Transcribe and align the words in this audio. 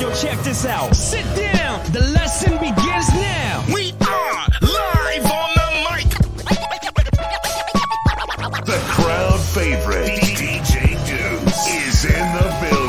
Yo, 0.00 0.12
check 0.12 0.38
this 0.40 0.66
out. 0.66 0.94
Sit 0.94 1.24
down. 1.34 1.80
The 1.92 2.00
lesson 2.12 2.52
begins 2.58 3.08
now. 3.14 3.64
We 3.72 3.92
are 4.06 4.46
live 4.60 5.24
on 5.24 5.54
the 5.54 5.68
mic. 5.88 6.08
The 8.66 8.78
crowd 8.88 9.40
favorite, 9.40 10.20
DJ 10.20 10.92
Duss, 11.06 11.68
is 11.70 12.04
in 12.04 12.12
the 12.12 12.48
building. 12.60 12.86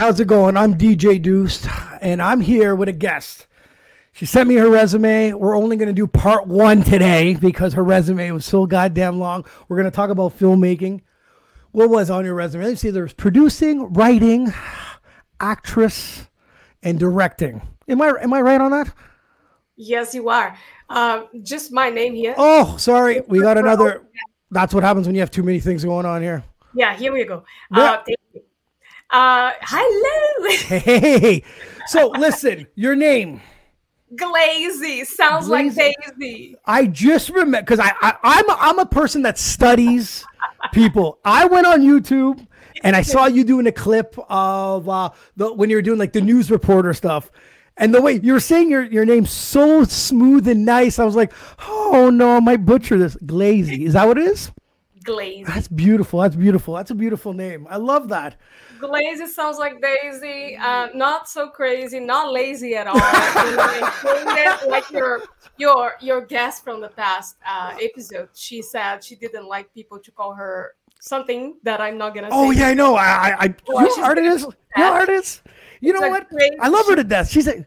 How's 0.00 0.20
it 0.20 0.26
going? 0.26 0.56
I'm 0.56 0.74
DJ 0.78 1.20
Duss, 1.20 1.68
and 2.00 2.22
I'm 2.22 2.40
here 2.40 2.74
with 2.74 2.88
a 2.88 2.92
guest. 2.92 3.46
She 4.18 4.26
sent 4.26 4.48
me 4.48 4.56
her 4.56 4.68
resume. 4.68 5.32
We're 5.34 5.56
only 5.56 5.76
going 5.76 5.86
to 5.86 5.92
do 5.92 6.08
part 6.08 6.48
one 6.48 6.82
today 6.82 7.36
because 7.36 7.74
her 7.74 7.84
resume 7.84 8.32
was 8.32 8.44
so 8.44 8.66
goddamn 8.66 9.20
long. 9.20 9.44
We're 9.68 9.76
going 9.76 9.88
to 9.88 9.94
talk 9.94 10.10
about 10.10 10.36
filmmaking. 10.36 11.02
What 11.70 11.88
was 11.88 12.10
on 12.10 12.24
your 12.24 12.34
resume? 12.34 12.64
Let's 12.64 12.80
see. 12.80 12.90
There's 12.90 13.12
producing, 13.12 13.92
writing, 13.92 14.52
actress, 15.38 16.26
and 16.82 16.98
directing. 16.98 17.62
Am 17.86 18.02
I 18.02 18.08
am 18.20 18.32
I 18.32 18.40
right 18.40 18.60
on 18.60 18.72
that? 18.72 18.92
Yes, 19.76 20.12
you 20.16 20.28
are. 20.30 20.58
Uh, 20.90 21.26
just 21.44 21.70
my 21.70 21.88
name 21.88 22.16
here. 22.16 22.34
Oh, 22.36 22.76
sorry. 22.76 23.20
We 23.28 23.40
got 23.40 23.56
another. 23.56 24.02
That's 24.50 24.74
what 24.74 24.82
happens 24.82 25.06
when 25.06 25.14
you 25.14 25.20
have 25.20 25.30
too 25.30 25.44
many 25.44 25.60
things 25.60 25.84
going 25.84 26.06
on 26.06 26.22
here. 26.22 26.42
Yeah, 26.74 26.96
here 26.96 27.12
we 27.12 27.22
go. 27.24 27.44
Uh, 27.72 27.98
thank 27.98 28.18
you. 28.34 28.40
Uh, 29.10 29.52
hello, 29.60 30.50
Hey, 30.80 31.44
so 31.86 32.08
listen, 32.08 32.66
your 32.74 32.96
name. 32.96 33.40
Gleyse. 34.14 35.08
Sounds 35.08 35.48
like 35.48 35.74
Daisy. 35.74 36.56
I 36.64 36.86
just 36.86 37.28
remember 37.30 37.60
because 37.60 37.80
I, 37.80 37.92
I 38.00 38.16
I'm 38.22 38.48
a, 38.48 38.56
I'm 38.58 38.78
a 38.78 38.86
person 38.86 39.22
that 39.22 39.38
studies 39.38 40.24
people. 40.72 41.18
I 41.24 41.46
went 41.46 41.66
on 41.66 41.82
YouTube 41.82 42.46
and 42.82 42.96
I 42.96 43.02
saw 43.02 43.26
you 43.26 43.44
doing 43.44 43.66
a 43.66 43.72
clip 43.72 44.18
of 44.28 44.88
uh, 44.88 45.10
the 45.36 45.52
when 45.52 45.70
you 45.70 45.76
were 45.76 45.82
doing 45.82 45.98
like 45.98 46.12
the 46.12 46.20
news 46.20 46.50
reporter 46.50 46.94
stuff. 46.94 47.30
And 47.76 47.94
the 47.94 48.02
way 48.02 48.14
you 48.14 48.32
were 48.32 48.40
saying 48.40 48.70
your, 48.70 48.82
your 48.82 49.04
name 49.04 49.24
so 49.24 49.84
smooth 49.84 50.48
and 50.48 50.64
nice, 50.64 50.98
I 50.98 51.04
was 51.04 51.14
like, 51.14 51.32
oh 51.68 52.10
no, 52.12 52.36
I 52.36 52.40
might 52.40 52.66
butcher 52.66 52.98
this. 52.98 53.14
Gleyse. 53.24 53.68
Is 53.68 53.92
that 53.92 54.08
what 54.08 54.18
it 54.18 54.26
is? 54.26 54.50
Gleyse. 55.04 55.46
That's 55.46 55.68
beautiful. 55.68 56.20
That's 56.20 56.34
beautiful. 56.34 56.74
That's 56.74 56.90
a 56.90 56.96
beautiful 56.96 57.32
name. 57.34 57.68
I 57.70 57.76
love 57.76 58.08
that. 58.08 58.36
Gleyse 58.78 59.34
sounds 59.34 59.58
like 59.58 59.80
Daisy. 59.80 60.56
Uh, 60.56 60.88
not 60.94 61.28
so 61.28 61.48
crazy, 61.48 62.00
not 62.00 62.32
lazy 62.32 62.74
at 62.76 62.86
all. 62.86 62.96
You 62.96 63.56
know, 63.56 63.86
included, 63.86 64.68
like 64.68 64.90
your 64.90 65.22
your 65.56 65.94
your 66.00 66.20
guest 66.20 66.64
from 66.64 66.80
the 66.80 66.88
past 66.88 67.36
uh, 67.46 67.76
episode, 67.80 68.28
she 68.34 68.62
said 68.62 69.04
she 69.04 69.16
didn't 69.16 69.46
like 69.46 69.72
people 69.74 69.98
to 69.98 70.10
call 70.10 70.34
her 70.34 70.74
something 71.00 71.56
that 71.62 71.80
I'm 71.80 71.98
not 71.98 72.14
gonna. 72.14 72.30
Say. 72.30 72.36
Oh 72.36 72.52
say. 72.52 72.60
yeah, 72.60 72.68
I 72.68 72.74
know. 72.74 72.94
I 72.96 73.04
I, 73.04 73.36
I 73.40 73.54
Well, 73.66 73.84
you 73.84 73.88
she's 73.90 73.98
know 73.98 74.08
what 74.08 74.18
it 74.18 74.24
is? 74.24 74.42
You 74.76 74.82
know 74.84 74.92
what 74.92 75.08
it 75.08 75.12
is? 75.12 75.42
You 75.80 75.92
It's 75.92 76.00
know 76.00 76.08
what? 76.08 76.26
I 76.60 76.68
love 76.68 76.86
her 76.86 76.96
to 76.96 77.04
death. 77.04 77.30
She's 77.30 77.48
a 77.48 77.64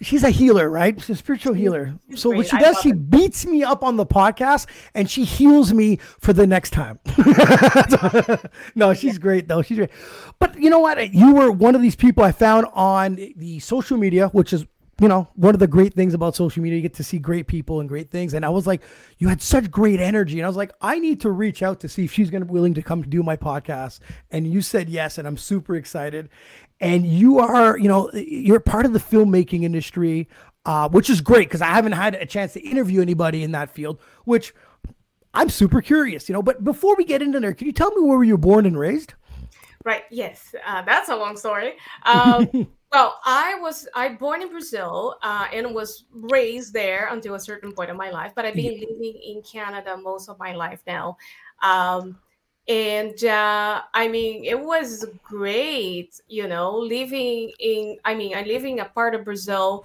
she's 0.00 0.24
a 0.24 0.30
healer, 0.30 0.68
right? 0.68 0.98
She's 1.00 1.10
a 1.10 1.16
spiritual 1.16 1.54
healer. 1.54 1.98
she's 2.10 2.22
So 2.22 2.30
what 2.30 2.46
she 2.46 2.58
does, 2.58 2.78
she 2.80 2.92
beats 2.92 3.46
me 3.46 3.62
up 3.62 3.82
on 3.82 3.96
the 3.96 4.06
podcast 4.06 4.66
and 4.94 5.10
she 5.10 5.24
heals 5.24 5.72
me 5.72 5.98
for 6.20 6.32
the 6.32 6.46
next 6.46 6.70
time. 6.70 6.98
no, 8.74 8.94
she's 8.94 9.18
great 9.18 9.48
though. 9.48 9.62
She's 9.62 9.78
great. 9.78 9.90
But 10.38 10.58
you 10.58 10.70
know 10.70 10.80
what? 10.80 11.12
You 11.14 11.34
were 11.34 11.50
one 11.50 11.74
of 11.74 11.82
these 11.82 11.96
people 11.96 12.24
I 12.24 12.32
found 12.32 12.66
on 12.72 13.16
the 13.36 13.58
social 13.60 13.96
media, 13.96 14.28
which 14.28 14.52
is 14.52 14.66
you 14.98 15.08
know, 15.08 15.28
one 15.34 15.54
of 15.54 15.58
the 15.58 15.66
great 15.66 15.92
things 15.92 16.14
about 16.14 16.34
social 16.34 16.62
media, 16.62 16.76
you 16.76 16.82
get 16.82 16.94
to 16.94 17.04
see 17.04 17.18
great 17.18 17.46
people 17.46 17.80
and 17.80 17.88
great 17.88 18.10
things. 18.10 18.32
And 18.32 18.46
I 18.46 18.48
was 18.48 18.66
like, 18.66 18.80
you 19.18 19.28
had 19.28 19.42
such 19.42 19.70
great 19.70 20.00
energy. 20.00 20.38
And 20.38 20.46
I 20.46 20.48
was 20.48 20.56
like, 20.56 20.72
I 20.80 20.98
need 20.98 21.20
to 21.20 21.30
reach 21.30 21.62
out 21.62 21.80
to 21.80 21.88
see 21.88 22.04
if 22.04 22.12
she's 22.12 22.30
gonna 22.30 22.46
be 22.46 22.52
willing 22.52 22.72
to 22.74 22.82
come 22.82 23.02
do 23.02 23.22
my 23.22 23.36
podcast. 23.36 24.00
And 24.30 24.50
you 24.50 24.62
said 24.62 24.88
yes, 24.88 25.18
and 25.18 25.28
I'm 25.28 25.36
super 25.36 25.76
excited. 25.76 26.30
And 26.80 27.06
you 27.06 27.38
are, 27.38 27.78
you 27.78 27.88
know, 27.88 28.10
you're 28.12 28.60
part 28.60 28.84
of 28.84 28.92
the 28.92 28.98
filmmaking 28.98 29.62
industry, 29.62 30.28
uh, 30.66 30.88
which 30.88 31.08
is 31.08 31.20
great 31.20 31.48
because 31.48 31.62
I 31.62 31.68
haven't 31.68 31.92
had 31.92 32.14
a 32.14 32.26
chance 32.26 32.52
to 32.52 32.60
interview 32.60 33.00
anybody 33.00 33.42
in 33.42 33.52
that 33.52 33.70
field, 33.70 33.98
which 34.24 34.52
I'm 35.32 35.48
super 35.48 35.80
curious, 35.80 36.28
you 36.28 36.32
know. 36.32 36.42
But 36.42 36.64
before 36.64 36.96
we 36.96 37.04
get 37.04 37.22
into 37.22 37.40
there, 37.40 37.54
can 37.54 37.66
you 37.66 37.72
tell 37.72 37.90
me 37.92 38.02
where 38.02 38.22
you 38.24 38.34
were 38.34 38.38
born 38.38 38.66
and 38.66 38.78
raised? 38.78 39.14
Right. 39.84 40.02
Yes. 40.10 40.54
Uh, 40.66 40.82
that's 40.82 41.08
a 41.10 41.16
long 41.16 41.36
story. 41.36 41.74
Um, 42.04 42.48
well, 42.92 43.20
I 43.24 43.56
was 43.60 43.86
I 43.94 44.08
born 44.08 44.42
in 44.42 44.50
Brazil 44.50 45.16
uh, 45.22 45.46
and 45.52 45.74
was 45.74 46.04
raised 46.12 46.72
there 46.72 47.08
until 47.12 47.34
a 47.34 47.40
certain 47.40 47.70
point 47.72 47.90
in 47.90 47.96
my 47.96 48.10
life. 48.10 48.32
But 48.34 48.46
I've 48.46 48.54
been 48.54 48.80
living 48.80 49.20
in 49.22 49.42
Canada 49.42 49.96
most 49.96 50.28
of 50.28 50.38
my 50.38 50.54
life 50.54 50.80
now. 50.86 51.16
Um, 51.62 52.18
and 52.68 53.24
uh, 53.24 53.82
I 53.94 54.08
mean, 54.08 54.44
it 54.44 54.58
was 54.58 55.06
great, 55.22 56.20
you 56.28 56.48
know, 56.48 56.76
living 56.76 57.52
in. 57.60 57.98
I 58.04 58.14
mean, 58.14 58.36
I 58.36 58.42
live 58.42 58.64
in 58.64 58.80
a 58.80 58.84
part 58.84 59.14
of 59.14 59.24
Brazil 59.24 59.84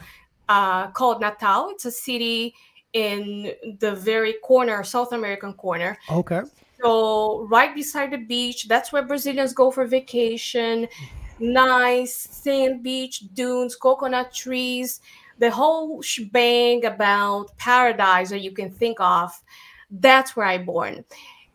uh, 0.49 0.87
called 0.87 1.21
Natal. 1.21 1.69
It's 1.69 1.85
a 1.85 1.91
city 1.91 2.55
in 2.93 3.53
the 3.79 3.95
very 3.95 4.33
corner, 4.43 4.83
South 4.83 5.13
American 5.13 5.53
corner. 5.53 5.97
Okay. 6.09 6.41
So 6.81 7.47
right 7.49 7.73
beside 7.75 8.11
the 8.11 8.17
beach, 8.17 8.67
that's 8.67 8.91
where 8.91 9.03
Brazilians 9.03 9.53
go 9.53 9.69
for 9.69 9.85
vacation. 9.85 10.87
Nice 11.39 12.13
sand 12.13 12.83
beach, 12.83 13.23
dunes, 13.33 13.75
coconut 13.75 14.33
trees, 14.33 15.01
the 15.37 15.51
whole 15.51 16.01
shebang 16.01 16.85
about 16.85 17.55
paradise 17.57 18.29
that 18.31 18.41
you 18.41 18.51
can 18.51 18.71
think 18.71 18.97
of. 18.99 19.31
That's 19.89 20.35
where 20.35 20.45
I 20.45 20.57
born. 20.57 21.05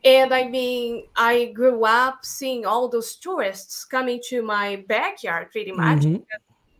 And 0.05 0.33
I 0.33 0.47
mean, 0.49 1.05
I 1.17 1.47
grew 1.47 1.85
up 1.85 2.25
seeing 2.25 2.65
all 2.67 2.89
those 2.89 3.17
tourists 3.17 3.85
coming 3.85 4.21
to 4.29 4.43
my 4.43 4.85
backyard 4.89 5.51
pretty 5.51 5.73
much. 5.73 6.01
Mhm. 6.01 6.23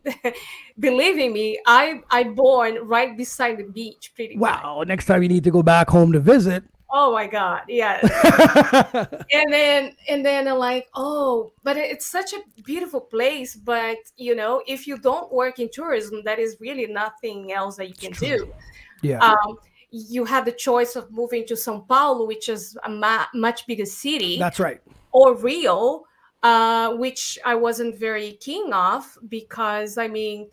Believing 0.79 1.33
me, 1.33 1.59
I 1.65 2.01
I 2.09 2.23
born 2.23 2.79
right 2.83 3.17
beside 3.17 3.57
the 3.57 3.65
beach 3.65 4.13
pretty 4.15 4.37
much. 4.37 4.63
Wow. 4.63 4.83
Next 4.87 5.05
time 5.05 5.23
you 5.23 5.29
need 5.29 5.43
to 5.43 5.51
go 5.51 5.61
back 5.61 5.89
home 5.89 6.13
to 6.13 6.19
visit. 6.19 6.63
Oh 6.89 7.11
my 7.11 7.27
god, 7.27 7.63
yeah. 7.67 7.99
and 9.33 9.51
then 9.51 9.95
and 10.07 10.25
then 10.25 10.47
I'm 10.47 10.57
like 10.57 10.87
oh 10.95 11.51
but 11.63 11.75
it's 11.75 12.05
such 12.05 12.31
a 12.31 12.39
beautiful 12.63 13.01
place 13.01 13.55
but 13.55 13.97
you 14.15 14.35
know 14.35 14.63
if 14.67 14.87
you 14.87 14.97
don't 14.97 15.31
work 15.31 15.59
in 15.59 15.69
tourism 15.69 16.23
that 16.23 16.39
is 16.39 16.55
really 16.61 16.87
nothing 16.87 17.51
else 17.51 17.75
that 17.75 17.89
you 17.89 17.93
can 17.93 18.13
do 18.13 18.53
yeah. 19.01 19.19
um, 19.19 19.57
you 19.91 20.25
have 20.25 20.45
the 20.45 20.51
choice 20.51 20.95
of 20.95 21.11
moving 21.11 21.45
to 21.45 21.55
sao 21.55 21.79
paulo 21.87 22.25
which 22.27 22.49
is 22.49 22.77
a 22.83 22.89
ma- 22.89 23.25
much 23.33 23.65
bigger 23.67 23.85
city 23.85 24.37
That's 24.37 24.59
right. 24.59 24.81
or 25.11 25.35
rio 25.35 26.03
uh, 26.43 26.93
which 26.95 27.39
i 27.45 27.55
wasn't 27.55 27.97
very 27.97 28.33
keen 28.41 28.73
of 28.73 29.17
because 29.29 29.97
i 29.97 30.07
mean 30.07 30.49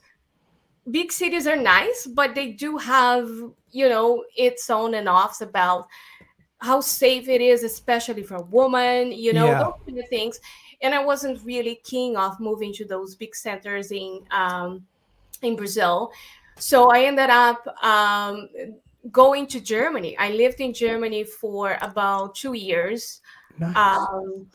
big 0.91 1.11
cities 1.13 1.47
are 1.47 1.57
nice 1.57 2.07
but 2.07 2.35
they 2.35 2.53
do 2.53 2.77
have 2.77 3.29
you 3.71 3.89
know 3.89 4.25
its 4.37 4.71
on 4.71 4.95
and 4.95 5.09
offs 5.09 5.41
about 5.41 5.87
how 6.61 6.81
safe 6.81 7.29
it 7.29 7.43
is, 7.43 7.63
especially 7.63 8.23
for 8.23 8.37
a 8.37 8.43
woman, 8.43 9.13
you 9.13 9.35
know, 9.35 9.47
Yeah. 9.47 9.65
those 9.65 9.75
kind 9.85 9.99
of 9.99 10.09
things. 10.09 10.41
And 10.81 10.95
I 10.95 11.05
wasn't 11.05 11.45
really 11.45 11.75
keen 11.85 12.17
of 12.17 12.41
moving 12.41 12.73
to 12.75 12.87
those 12.87 13.15
big 13.15 13.35
centers 13.35 13.93
in 13.93 14.21
um, 14.31 14.87
in 15.43 15.57
Brazil. 15.57 16.11
So 16.59 16.91
I 16.91 17.05
ended 17.05 17.29
up 17.29 17.67
um, 17.85 18.49
going 19.11 19.47
to 19.49 19.61
Germany. 19.61 20.17
I 20.19 20.31
lived 20.31 20.61
in 20.61 20.73
Germany 20.73 21.25
for 21.25 21.77
about 21.81 22.35
two 22.35 22.55
years. 22.55 23.21
Nice. 23.59 23.77
Um, 23.77 24.47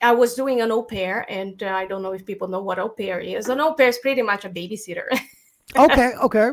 I 0.00 0.12
was 0.12 0.34
doing 0.34 0.60
an 0.60 0.70
au 0.70 0.82
pair, 0.82 1.26
and 1.28 1.62
uh, 1.62 1.66
I 1.68 1.86
don't 1.86 2.02
know 2.02 2.12
if 2.12 2.24
people 2.24 2.48
know 2.48 2.62
what 2.62 2.78
au 2.78 2.88
pair 2.88 3.20
is. 3.20 3.48
An 3.48 3.60
au 3.60 3.74
pair 3.74 3.88
is 3.88 3.98
pretty 3.98 4.22
much 4.22 4.44
a 4.44 4.48
babysitter. 4.50 5.06
okay. 5.76 6.12
Okay. 6.22 6.50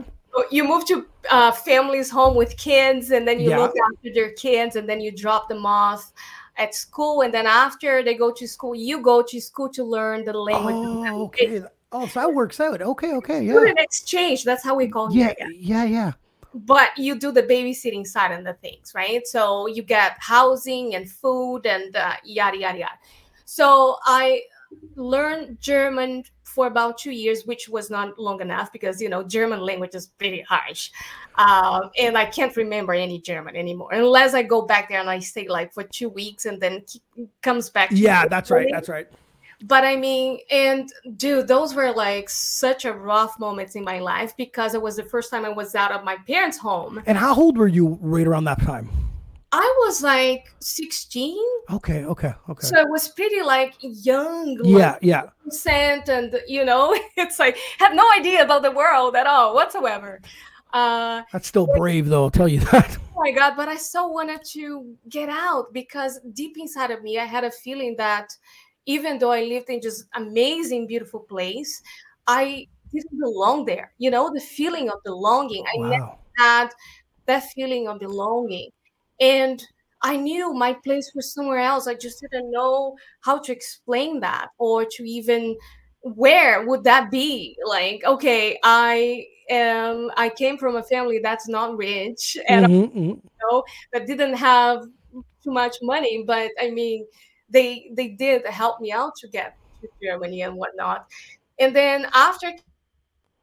you 0.51 0.63
move 0.63 0.85
to 0.85 1.05
uh, 1.31 1.51
families' 1.51 2.09
home 2.09 2.35
with 2.35 2.57
kids, 2.57 3.11
and 3.11 3.27
then 3.27 3.39
you 3.39 3.49
Yeah. 3.49 3.59
look 3.59 3.73
after 3.87 4.13
their 4.13 4.31
kids, 4.33 4.75
and 4.75 4.89
then 4.89 4.99
you 4.99 5.11
drop 5.11 5.47
them 5.47 5.65
off 5.65 6.11
at 6.57 6.73
school, 6.75 7.21
and 7.21 7.33
then 7.33 7.45
after 7.47 8.03
they 8.03 8.15
go 8.15 8.31
to 8.31 8.47
school, 8.47 8.75
you 8.75 8.99
go 9.01 9.21
to 9.21 9.39
school 9.39 9.69
to 9.69 9.83
learn 9.83 10.25
the 10.25 10.33
language. 10.33 10.75
Oh, 10.75 11.23
okay. 11.25 11.63
Oh, 11.91 12.07
so 12.07 12.19
that 12.19 12.33
works 12.33 12.59
out. 12.59 12.81
Okay. 12.81 13.13
Okay. 13.13 13.43
Yeah. 13.43 13.53
Student 13.53 13.79
exchange. 13.79 14.43
That's 14.43 14.63
how 14.63 14.75
we 14.75 14.87
call 14.89 15.13
Yeah. 15.13 15.29
it. 15.29 15.37
Yeah, 15.39 15.83
Yeah. 15.83 15.83
Yeah. 15.85 16.11
But 16.55 16.97
you 16.97 17.19
do 17.19 17.31
the 17.31 17.43
babysitting 17.43 18.07
side 18.07 18.31
and 18.31 18.47
the 18.47 18.53
things, 18.53 18.93
right? 18.95 19.27
So 19.27 19.67
you 19.67 19.83
get 19.83 20.15
housing 20.19 20.95
and 20.95 21.09
food 21.09 21.65
and 21.65 21.93
uh, 21.95 22.13
yada 22.23 22.57
yada 22.57 22.79
yada. 22.79 22.93
So 23.43 23.97
I 24.05 24.41
learned 24.95 25.59
German 25.59 26.23
for 26.43 26.67
about 26.67 26.97
two 26.97 27.11
years, 27.11 27.43
which 27.45 27.67
was 27.67 27.89
not 27.89 28.17
long 28.17 28.39
enough 28.39 28.71
because 28.71 29.01
you 29.01 29.09
know 29.09 29.21
German 29.23 29.59
language 29.59 29.93
is 29.93 30.07
pretty 30.07 30.41
harsh, 30.41 30.91
um, 31.35 31.91
and 31.99 32.17
I 32.17 32.25
can't 32.25 32.55
remember 32.55 32.93
any 32.93 33.19
German 33.19 33.57
anymore 33.57 33.89
unless 33.91 34.33
I 34.33 34.41
go 34.41 34.61
back 34.61 34.87
there 34.87 35.01
and 35.01 35.09
I 35.09 35.19
stay 35.19 35.47
like 35.49 35.73
for 35.73 35.83
two 35.83 36.07
weeks 36.07 36.45
and 36.45 36.61
then 36.61 36.85
comes 37.41 37.69
back. 37.69 37.89
to 37.89 37.95
Yeah. 37.95 38.25
That's 38.27 38.49
right. 38.49 38.69
That's 38.71 38.87
right. 38.87 39.07
But 39.67 39.83
I 39.83 39.95
mean, 39.95 40.39
and 40.51 40.91
dude, 41.17 41.47
those 41.47 41.73
were 41.73 41.91
like 41.91 42.29
such 42.29 42.85
a 42.85 42.93
rough 42.93 43.39
moments 43.39 43.75
in 43.75 43.83
my 43.83 43.97
life 43.99 44.37
because 44.37 44.75
it 44.75 44.81
was 44.81 44.95
the 44.95 45.03
first 45.03 45.31
time 45.31 45.43
I 45.43 45.49
was 45.49 45.73
out 45.73 45.91
of 45.91 46.03
my 46.03 46.17
parents' 46.27 46.57
home. 46.57 47.01
And 47.07 47.17
how 47.17 47.33
old 47.35 47.57
were 47.57 47.67
you 47.67 47.97
right 47.99 48.27
around 48.27 48.43
that 48.43 48.61
time? 48.61 48.89
I 49.51 49.75
was 49.85 50.03
like 50.03 50.53
16. 50.59 51.35
Okay, 51.71 52.05
okay, 52.05 52.33
okay. 52.47 52.67
So 52.67 52.77
I 52.79 52.83
was 52.83 53.07
pretty 53.07 53.41
like 53.41 53.73
young. 53.79 54.59
yeah, 54.63 54.97
yeah. 55.01 55.29
Innocent 55.45 56.09
and 56.09 56.39
you 56.47 56.63
know, 56.63 56.95
it's 57.17 57.39
like 57.39 57.57
had 57.79 57.95
no 57.95 58.07
idea 58.15 58.43
about 58.43 58.61
the 58.61 58.71
world 58.71 59.15
at 59.15 59.25
all 59.25 59.55
whatsoever. 59.55 60.21
Uh 60.73 61.23
That's 61.31 61.47
still 61.47 61.67
brave, 61.75 62.07
though. 62.07 62.25
I'll 62.25 62.29
tell 62.29 62.49
you 62.49 62.59
that. 62.71 62.97
oh 63.15 63.19
my 63.19 63.31
god, 63.31 63.55
but 63.55 63.67
I 63.67 63.77
so 63.77 64.05
wanted 64.07 64.43
to 64.53 64.93
get 65.09 65.29
out 65.29 65.73
because 65.73 66.19
deep 66.33 66.57
inside 66.59 66.91
of 66.91 67.01
me 67.01 67.17
I 67.17 67.25
had 67.25 67.43
a 67.45 67.51
feeling 67.51 67.95
that 67.97 68.35
even 68.85 69.19
though 69.19 69.31
I 69.31 69.43
lived 69.43 69.69
in 69.69 69.81
just 69.81 70.05
amazing, 70.15 70.87
beautiful 70.87 71.21
place, 71.21 71.81
I 72.27 72.65
didn't 72.93 73.19
belong 73.19 73.65
there. 73.65 73.93
You 73.97 74.11
know, 74.11 74.31
the 74.33 74.39
feeling 74.41 74.89
of 74.89 74.99
belonging. 75.03 75.63
I 75.65 75.77
never 75.81 76.01
had 76.37 76.69
that 77.27 77.43
feeling 77.55 77.87
of 77.87 77.99
belonging. 77.99 78.69
And 79.19 79.63
I 80.01 80.17
knew 80.17 80.53
my 80.53 80.73
place 80.83 81.11
was 81.15 81.33
somewhere 81.33 81.59
else. 81.59 81.87
I 81.87 81.95
just 81.95 82.21
didn't 82.21 82.51
know 82.51 82.95
how 83.21 83.39
to 83.39 83.51
explain 83.51 84.19
that 84.21 84.49
or 84.59 84.85
to 84.85 85.03
even 85.03 85.57
where 86.01 86.65
would 86.67 86.83
that 86.83 87.09
be? 87.09 87.57
Like, 87.65 88.03
okay, 88.05 88.59
I 88.63 89.25
am 89.49 90.11
I 90.17 90.29
came 90.29 90.57
from 90.57 90.75
a 90.75 90.83
family 90.83 91.19
that's 91.23 91.47
not 91.47 91.77
rich 91.77 92.37
and 92.47 92.65
Mhm, 92.65 92.91
mhm. 92.93 93.21
know 93.43 93.63
that 93.93 94.07
didn't 94.07 94.35
have 94.35 94.83
too 95.43 95.51
much 95.51 95.77
money, 95.81 96.23
but 96.25 96.51
I 96.59 96.71
mean 96.71 97.05
they 97.49 97.91
they 97.93 98.09
did 98.09 98.45
help 98.47 98.81
me 98.81 98.91
out 98.91 99.15
to 99.17 99.27
get 99.27 99.55
to 99.81 99.87
Germany 100.01 100.41
and 100.41 100.55
whatnot. 100.55 101.07
And 101.59 101.75
then 101.75 102.07
after 102.13 102.51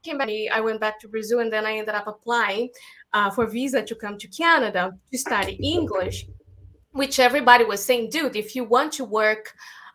came 0.03 0.19
back, 0.19 0.29
I 0.53 0.61
went 0.61 0.81
back 0.81 1.01
to 1.01 1.09
Brazil, 1.09 1.39
and 1.39 1.53
then 1.53 1.65
I 1.65 1.77
ended 1.77 1.95
up 1.95 2.07
applying 2.07 2.71
uh, 3.13 3.31
for 3.31 3.47
visa 3.47 3.83
to 3.83 3.95
come 3.95 4.19
to 4.19 4.29
Canada 4.29 4.93
to 5.13 5.19
study 5.19 5.55
English, 5.63 6.27
which 6.91 7.19
everybody 7.19 7.65
was 7.65 7.85
saying, 7.85 8.11
dude, 8.11 8.37
if 8.37 8.57
you 8.57 8.65
want 8.65 8.93
to 8.95 9.05
work 9.05 9.55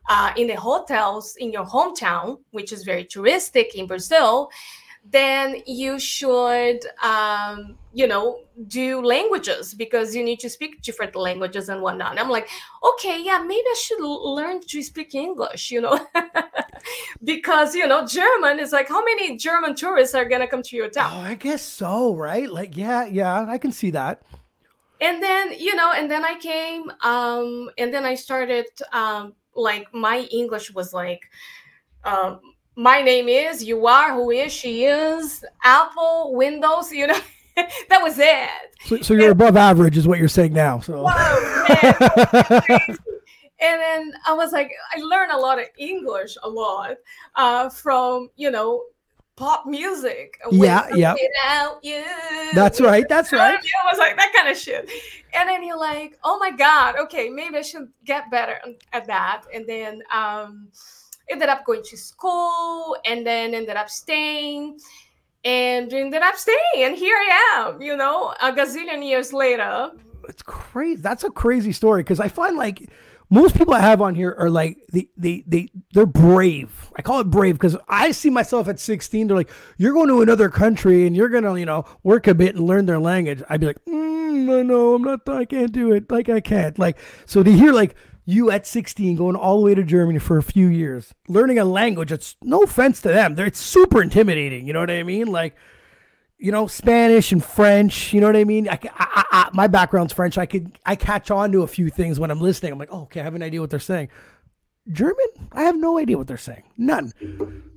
uh, 0.10 0.31
in 0.38 0.48
the 0.48 0.56
hotels 0.56 1.36
in 1.38 1.51
your 1.51 1.65
hometown, 1.65 2.38
which 2.51 2.71
is 2.71 2.83
very 2.83 3.03
touristic 3.03 3.75
in 3.75 3.86
Brazil, 3.88 4.50
then 5.09 5.62
you 5.65 6.00
should, 6.00 6.80
um, 7.04 7.77
you 7.94 8.07
know, 8.07 8.42
do 8.68 9.01
languages 9.01 9.74
because 9.74 10.15
you 10.15 10.24
need 10.24 10.39
to 10.39 10.50
speak 10.50 10.81
different 10.81 11.15
languages 11.15 11.69
and 11.69 11.81
whatnot. 11.81 12.12
And 12.12 12.19
I'm 12.19 12.30
like, 12.30 12.50
okay, 12.83 13.21
yeah, 13.24 13.39
maybe 13.39 13.65
I 13.68 13.75
should 13.80 14.01
learn 14.04 14.62
to 14.68 14.81
speak 14.83 15.15
English, 15.15 15.71
you 15.71 15.81
know, 15.81 16.00
because 17.24 17.75
you 17.75 17.88
know, 17.88 18.06
German 18.06 18.59
is 18.59 18.71
like, 18.71 18.89
how 18.89 19.04
many 19.04 19.38
German 19.38 19.75
tourists 19.75 20.15
are 20.15 20.25
gonna 20.25 20.48
come 20.48 20.63
to 20.63 20.75
your 20.75 20.89
town? 20.89 21.12
Oh, 21.13 21.19
I 21.21 21.36
guess 21.36 21.62
so, 21.62 22.15
right? 22.15 22.50
Like, 22.50 22.75
yeah, 22.75 23.06
yeah, 23.06 23.45
I 23.48 23.57
can 23.57 23.71
see 23.71 23.92
that. 23.92 24.21
and 25.00 25.21
then 25.21 25.53
you 25.60 25.75
know 25.75 25.92
and 25.94 26.10
then 26.10 26.24
i 26.25 26.36
came 26.39 26.89
um 27.03 27.69
and 27.77 27.94
then 27.94 28.03
i 28.06 28.15
started 28.15 28.65
um 28.94 29.33
like 29.56 29.86
my 29.94 30.19
english 30.31 30.74
was 30.74 30.94
like 30.94 31.21
um 32.03 32.39
my 32.77 33.01
name 33.01 33.27
is 33.27 33.63
you 33.63 33.88
are 33.88 34.13
who 34.13 34.29
is 34.29 34.53
she 34.53 34.85
is 34.85 35.44
apple 35.63 36.35
windows 36.35 36.91
you 36.91 37.07
know 37.07 37.19
that 37.89 38.00
was 38.01 38.19
it 38.19 38.50
So, 38.85 39.01
so 39.01 39.13
you're 39.15 39.31
above 39.31 39.57
average, 39.57 39.97
is 39.97 40.07
what 40.07 40.19
you're 40.19 40.27
saying 40.27 40.53
now. 40.53 40.79
So, 40.79 41.01
Whoa, 41.03 41.65
man. 41.68 42.79
and 43.59 43.81
then 43.81 44.13
i 44.27 44.33
was 44.33 44.51
like 44.51 44.71
i 44.95 45.00
learned 45.00 45.31
a 45.31 45.38
lot 45.38 45.57
of 45.57 45.65
english 45.79 46.38
a 46.44 46.50
lot 46.50 46.91
uh 47.35 47.68
from 47.69 48.29
you 48.35 48.51
know 48.51 48.83
pop 49.35 49.65
music 49.65 50.38
Yeah, 50.51 50.88
yeah. 50.95 51.15
You. 51.81 52.03
That's 52.53 52.81
right, 52.81 53.07
that's 53.07 53.31
right. 53.31 53.59
It 53.63 53.71
was 53.85 54.00
like 54.00 54.18
that 54.18 54.33
kind 54.35 54.50
of 54.50 54.57
shit. 54.57 54.89
And 55.35 55.47
then 55.47 55.63
you're 55.63 55.77
like, 55.77 56.18
oh 56.24 56.39
my 56.39 56.50
God, 56.50 56.95
okay, 57.01 57.29
maybe 57.29 57.57
I 57.57 57.62
should 57.62 57.88
get 58.03 58.31
better 58.31 58.57
at 58.94 59.06
that. 59.06 59.44
And 59.53 59.68
then 59.68 60.01
um 60.12 60.69
ended 61.29 61.50
up 61.50 61.65
going 61.65 61.83
to 61.83 61.97
school 61.97 62.97
and 63.06 63.25
then 63.25 63.53
ended 63.53 63.75
up 63.75 63.89
staying 63.89 64.79
and 65.44 65.91
ended 65.94 66.21
up 66.21 66.35
staying. 66.35 66.57
And 66.77 66.95
here 66.95 67.15
I 67.15 67.53
am, 67.56 67.81
you 67.81 67.95
know, 67.95 68.33
a 68.41 68.51
gazillion 68.51 69.07
years 69.07 69.33
later. 69.33 69.91
it's 70.27 70.44
crazy. 70.44 71.01
That's 71.01 71.24
a 71.24 71.29
crazy 71.31 71.71
story 71.71 72.03
because 72.03 72.19
I 72.19 72.27
find 72.27 72.57
like 72.57 72.89
most 73.29 73.57
people 73.57 73.74
I 73.74 73.81
have 73.81 74.01
on 74.01 74.15
here 74.15 74.35
are 74.38 74.50
like 74.50 74.77
they 74.91 75.07
they 75.18 75.44
they 75.47 75.69
they're 75.94 76.06
brave. 76.06 76.91
I 76.95 77.01
call 77.01 77.19
it 77.19 77.29
brave 77.29 77.56
because 77.56 77.75
I 77.88 78.12
see 78.12 78.29
myself 78.29 78.68
at 78.68 78.79
16. 78.79 79.27
They're 79.27 79.38
like, 79.38 79.51
you're 79.77 79.94
going 79.94 80.07
to 80.07 80.21
another 80.21 80.50
country 80.50 81.06
and 81.06 81.15
you're 81.15 81.29
gonna 81.29 81.57
you 81.57 81.65
know 81.65 81.85
work 82.03 82.27
a 82.27 82.33
bit 82.35 82.56
and 82.56 82.65
learn 82.65 82.85
their 82.85 83.00
language. 83.00 83.41
I'd 83.50 83.59
be 83.59 83.68
like, 83.68 83.83
mm, 83.85 84.45
no, 84.45 84.63
no, 84.63 84.95
I'm 84.95 85.01
not. 85.01 85.27
I 85.27 85.45
can't 85.45 85.71
do 85.71 85.91
it. 85.91 86.09
Like 86.09 86.29
I 86.29 86.39
can't. 86.39 86.79
Like 86.79 86.97
so 87.25 87.44
to 87.44 87.51
hear 87.51 87.74
like 87.74 87.95
you 88.27 88.51
at 88.51 88.68
16 88.68 89.15
going 89.15 89.35
all 89.35 89.57
the 89.57 89.65
way 89.65 89.74
to 89.74 89.83
Germany 89.83 90.19
for 90.19 90.38
a 90.38 90.44
few 90.44 90.68
years, 90.68 91.13
learning 91.27 91.57
a 91.57 91.65
language. 91.65 92.12
It's 92.12 92.35
no 92.44 92.62
offense 92.62 93.01
to 93.01 93.07
them. 93.07 93.33
They're, 93.33 93.47
it's 93.47 93.59
super 93.59 94.03
intimidating. 94.03 94.68
You 94.68 94.74
know 94.74 94.81
what 94.81 94.91
I 94.91 95.01
mean? 95.01 95.27
Like 95.27 95.56
you 96.38 96.51
know, 96.51 96.68
Spanish 96.68 97.31
and 97.31 97.44
French. 97.44 98.13
You 98.13 98.21
know 98.21 98.27
what 98.27 98.35
I 98.35 98.44
mean? 98.44 98.69
I, 98.69 98.79
I, 98.94 99.24
I, 99.31 99.50
my 99.53 99.68
background's 99.68 100.13
French. 100.13 100.38
I 100.38 100.45
could 100.45 100.77
I 100.85 100.95
catch 100.95 101.31
on 101.31 101.51
to 101.53 101.63
a 101.63 101.68
few 101.68 101.89
things 101.89 102.19
when 102.19 102.29
I'm 102.29 102.41
listening. 102.41 102.71
I'm 102.71 102.79
like, 102.79 102.89
oh, 102.91 103.03
okay, 103.03 103.21
I 103.21 103.24
have 103.24 103.35
an 103.35 103.41
idea 103.41 103.62
what 103.62 103.69
they're 103.69 103.79
saying. 103.79 104.09
German, 104.89 105.25
I 105.51 105.63
have 105.63 105.75
no 105.75 105.97
idea 105.97 106.18
what 106.18 106.27
they're 106.27 106.38
saying. 106.38 106.63
None. 106.77 107.12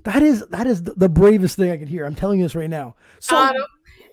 That 0.05 0.23
is 0.23 0.47
that 0.49 0.67
is 0.67 0.83
the, 0.83 1.09
bravest 1.09 1.57
thing 1.57 1.71
I 1.71 1.77
could 1.77 1.89
hear. 1.89 2.05
I'm 2.05 2.15
telling 2.15 2.39
you 2.39 2.45
this 2.45 2.55
right 2.55 2.71
now. 2.71 2.95
So 3.19 3.37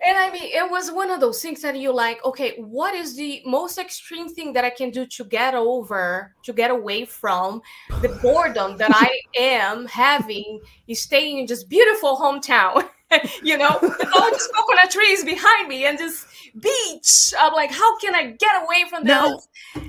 and 0.07 0.18
I 0.18 0.31
mean, 0.31 0.50
it 0.54 0.71
was 0.71 0.89
one 0.89 1.12
of 1.12 1.19
those 1.19 1.42
things 1.42 1.62
that 1.63 1.77
you 1.77 1.94
like, 1.94 2.24
okay, 2.24 2.56
what 2.57 2.95
is 2.95 3.18
the 3.18 3.42
most 3.45 3.77
extreme 3.77 4.30
thing 4.33 4.54
that 4.54 4.63
I 4.63 4.69
can 4.69 4.89
do 4.89 5.06
to 5.06 5.25
get 5.25 5.54
over, 5.54 6.33
to 6.44 6.54
get 6.54 6.71
away 6.71 7.04
from 7.04 7.62
the 8.01 8.07
boredom 8.21 8.77
that 8.77 8.92
I 8.94 9.12
am 9.38 9.86
having 9.88 10.62
is 10.88 11.01
staying 11.01 11.39
in 11.39 11.48
just 11.48 11.68
beautiful 11.68 12.15
hometown, 12.15 12.88
you 13.44 13.57
know, 13.57 13.77
with 13.81 14.07
all 14.15 14.31
these 14.31 14.48
coconut 14.56 14.92
trees 14.92 15.25
behind 15.25 15.68
me 15.68 15.86
and 15.86 15.98
this 15.98 16.25
beach. 16.62 17.33
I'm 17.38 17.51
like, 17.51 17.71
how 17.71 18.00
can 18.00 18.15
I 18.15 18.31
get 18.31 18.63
away 18.63 18.86
from 18.89 19.04
Now- 19.04 19.39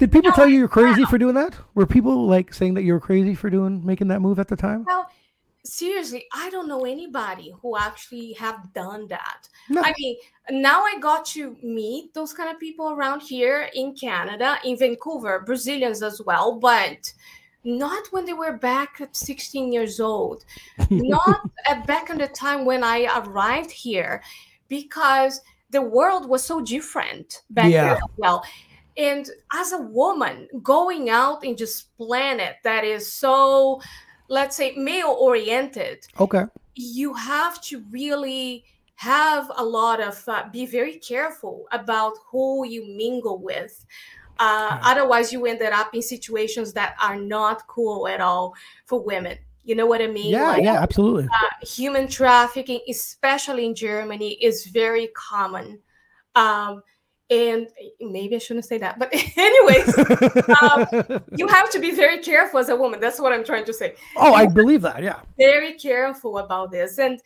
did 0.01 0.11
people 0.11 0.33
tell 0.33 0.49
you 0.49 0.59
you're 0.59 0.69
crazy 0.69 1.05
for 1.05 1.19
doing 1.19 1.37
that? 1.37 1.55
Were 1.75 1.87
people 1.87 2.27
like 2.27 2.53
saying 2.53 2.75
that 2.75 2.83
you 2.83 2.93
were 2.93 3.01
crazy 3.01 3.37
for 3.37 3.51
doing 3.51 3.87
making 3.87 4.09
that 4.09 4.21
move 4.21 4.41
at 4.41 4.49
the 4.49 4.57
time? 4.57 4.85
Well, 4.85 5.09
seriously, 5.69 6.27
I 6.33 6.49
don't 6.51 6.67
know 6.69 6.85
anybody 6.85 7.53
who 7.61 7.77
actually 7.77 8.33
have 8.35 8.73
done 8.73 9.07
that. 9.09 9.49
No. 9.69 9.83
I 9.83 9.93
mean, 9.99 10.17
now 10.51 10.83
I 10.83 10.99
got 10.99 11.27
to 11.27 11.57
meet 11.63 12.15
those 12.15 12.33
kind 12.33 12.51
of 12.51 12.59
people 12.59 12.91
around 12.91 13.21
here 13.21 13.69
in 13.75 13.95
Canada, 13.95 14.59
in 14.65 14.79
Vancouver, 14.79 15.41
Brazilians 15.45 16.03
as 16.03 16.23
well, 16.23 16.59
but 16.59 17.13
not 17.65 18.07
when 18.13 18.25
they 18.25 18.33
were 18.33 18.57
back 18.57 19.01
at 19.01 19.15
16 19.15 19.73
years 19.73 20.01
old. 20.01 20.45
not 20.91 21.41
at 21.67 21.87
back 21.87 22.09
in 22.09 22.19
the 22.19 22.29
time 22.29 22.65
when 22.65 22.83
I 22.83 23.05
arrived 23.19 23.71
here, 23.71 24.23
because 24.69 25.41
the 25.71 25.83
world 25.83 26.29
was 26.29 26.43
so 26.43 26.63
different 26.63 27.43
back 27.51 27.71
Yeah. 27.71 27.89
then 27.89 27.97
as 27.97 28.11
well. 28.17 28.43
And 28.97 29.29
as 29.53 29.73
a 29.73 29.79
woman, 29.83 30.49
going 30.63 31.09
out 31.11 31.45
in 31.45 31.57
just 31.57 31.95
planet 31.99 32.57
that 32.65 32.85
is 32.85 33.13
so, 33.13 33.81
let's 34.29 34.57
say, 34.57 34.75
male 34.77 35.17
oriented, 35.19 36.07
Okay. 36.21 36.45
you 36.75 37.13
have 37.15 37.61
to 37.63 37.83
really 37.91 38.65
have 38.95 39.51
a 39.57 39.65
lot 39.65 40.01
of 40.01 40.23
uh, 40.29 40.45
be 40.53 40.67
very 40.67 40.97
careful 40.99 41.67
about 41.73 42.15
who 42.31 42.67
you 42.67 42.85
mingle 42.97 43.39
with. 43.39 43.85
Uh, 44.41 44.79
otherwise 44.83 45.33
you 45.33 45.47
ended 45.47 45.73
up 45.73 45.95
in 45.95 46.03
situations 46.03 46.73
that 46.73 46.95
are 47.03 47.17
not 47.17 47.67
cool 47.67 48.07
at 48.07 48.21
all 48.21 48.55
for 48.87 49.03
women. 49.03 49.37
You 49.65 49.75
know 49.75 49.87
what 49.87 50.01
i 50.01 50.07
mean? 50.07 50.31
Yeah, 50.33 50.49
Like, 50.53 50.65
yeah, 50.65 50.81
absolutely. 50.83 51.25
uh, 51.25 51.67
human 51.67 52.09
trafficking 52.09 52.81
especially 52.89 53.67
in 53.67 53.75
germany 53.75 54.33
is 54.43 54.67
very 54.67 55.09
common. 55.15 55.81
Um, 56.35 56.83
and 57.31 57.69
maybe 58.01 58.37
i 58.37 58.39
shouldn't 58.39 58.65
say 58.65 58.79
that 58.79 58.99
but 58.99 59.11
anyways 59.37 59.99
um, 60.63 60.87
you 61.37 61.47
have 61.59 61.69
to 61.71 61.79
be 61.79 61.91
very 61.91 62.19
careful 62.19 62.59
as 62.59 62.69
a 62.71 62.77
woman 62.77 62.99
that's 63.01 63.21
what 63.21 63.33
i'm 63.33 63.45
trying 63.45 63.65
to 63.65 63.73
say 63.73 63.95
oh, 64.17 64.33
I 64.33 64.47
believe 64.47 64.81
that. 64.83 65.03
Yeah. 65.03 65.21
very 65.37 65.75
careful 65.75 66.39
about 66.39 66.71
this 66.71 66.99
and 66.99 67.21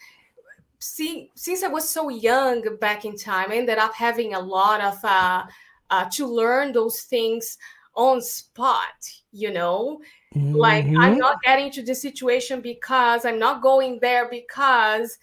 see, 0.80 1.30
since 1.34 1.62
i 1.62 1.68
was 1.68 1.88
so 1.88 2.08
young 2.08 2.64
back 2.80 3.04
in 3.04 3.16
time 3.16 3.52
i 3.52 3.56
ended 3.56 3.78
up 3.78 3.94
having 3.94 4.34
a 4.34 4.40
lot 4.40 4.80
of 4.80 4.98
uh, 5.04 5.44
uh, 5.90 6.08
to 6.12 6.26
learn 6.26 6.72
those 6.72 7.02
things 7.02 7.58
on 7.94 8.20
spot 8.20 8.88
you 9.32 9.52
know 9.52 10.00
like 10.34 10.86
i'm 10.86 11.14
Mhm. 11.14 11.18
not 11.18 11.36
getting 11.44 11.70
to 11.72 11.82
this 11.82 12.00
situation 12.00 12.60
because 12.62 13.24
i'm 13.26 13.38
not 13.38 13.62
going 13.62 13.98
there 14.00 14.28
because 14.30 15.18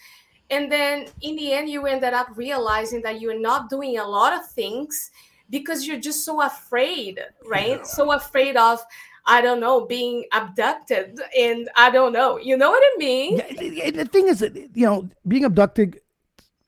and 0.50 0.72
then 0.72 1.08
in 1.22 1.36
the 1.36 1.52
end 1.54 1.70
you 1.70 1.86
ended 1.86 2.14
up 2.14 2.28
realizing 2.36 3.02
that 3.02 3.22
you're 3.22 3.40
not 3.40 3.70
doing 3.70 3.98
a 4.00 4.04
lot 4.08 4.34
of 4.34 4.46
things 4.50 5.12
because 5.50 5.86
you're 5.88 6.00
just 6.00 6.24
so 6.26 6.42
afraid 6.42 7.20
right 7.46 7.86
so 7.88 8.12
afraid 8.14 8.56
of 8.56 8.80
i 9.26 9.42
don't 9.42 9.60
know 9.60 9.86
being 9.86 10.24
abducted 10.34 11.20
and 11.38 11.70
i 11.76 11.90
don't 11.90 12.14
know 12.14 12.38
you 12.38 12.56
know 12.58 12.70
what 12.72 12.84
i 12.84 12.94
mean 12.98 13.38
Yeah, 13.38 13.92
the 13.92 14.06
thing 14.06 14.28
is 14.28 14.40
that 14.40 14.56
you 14.56 14.86
know 14.86 15.10
being 15.28 15.46
abducted, 15.46 16.00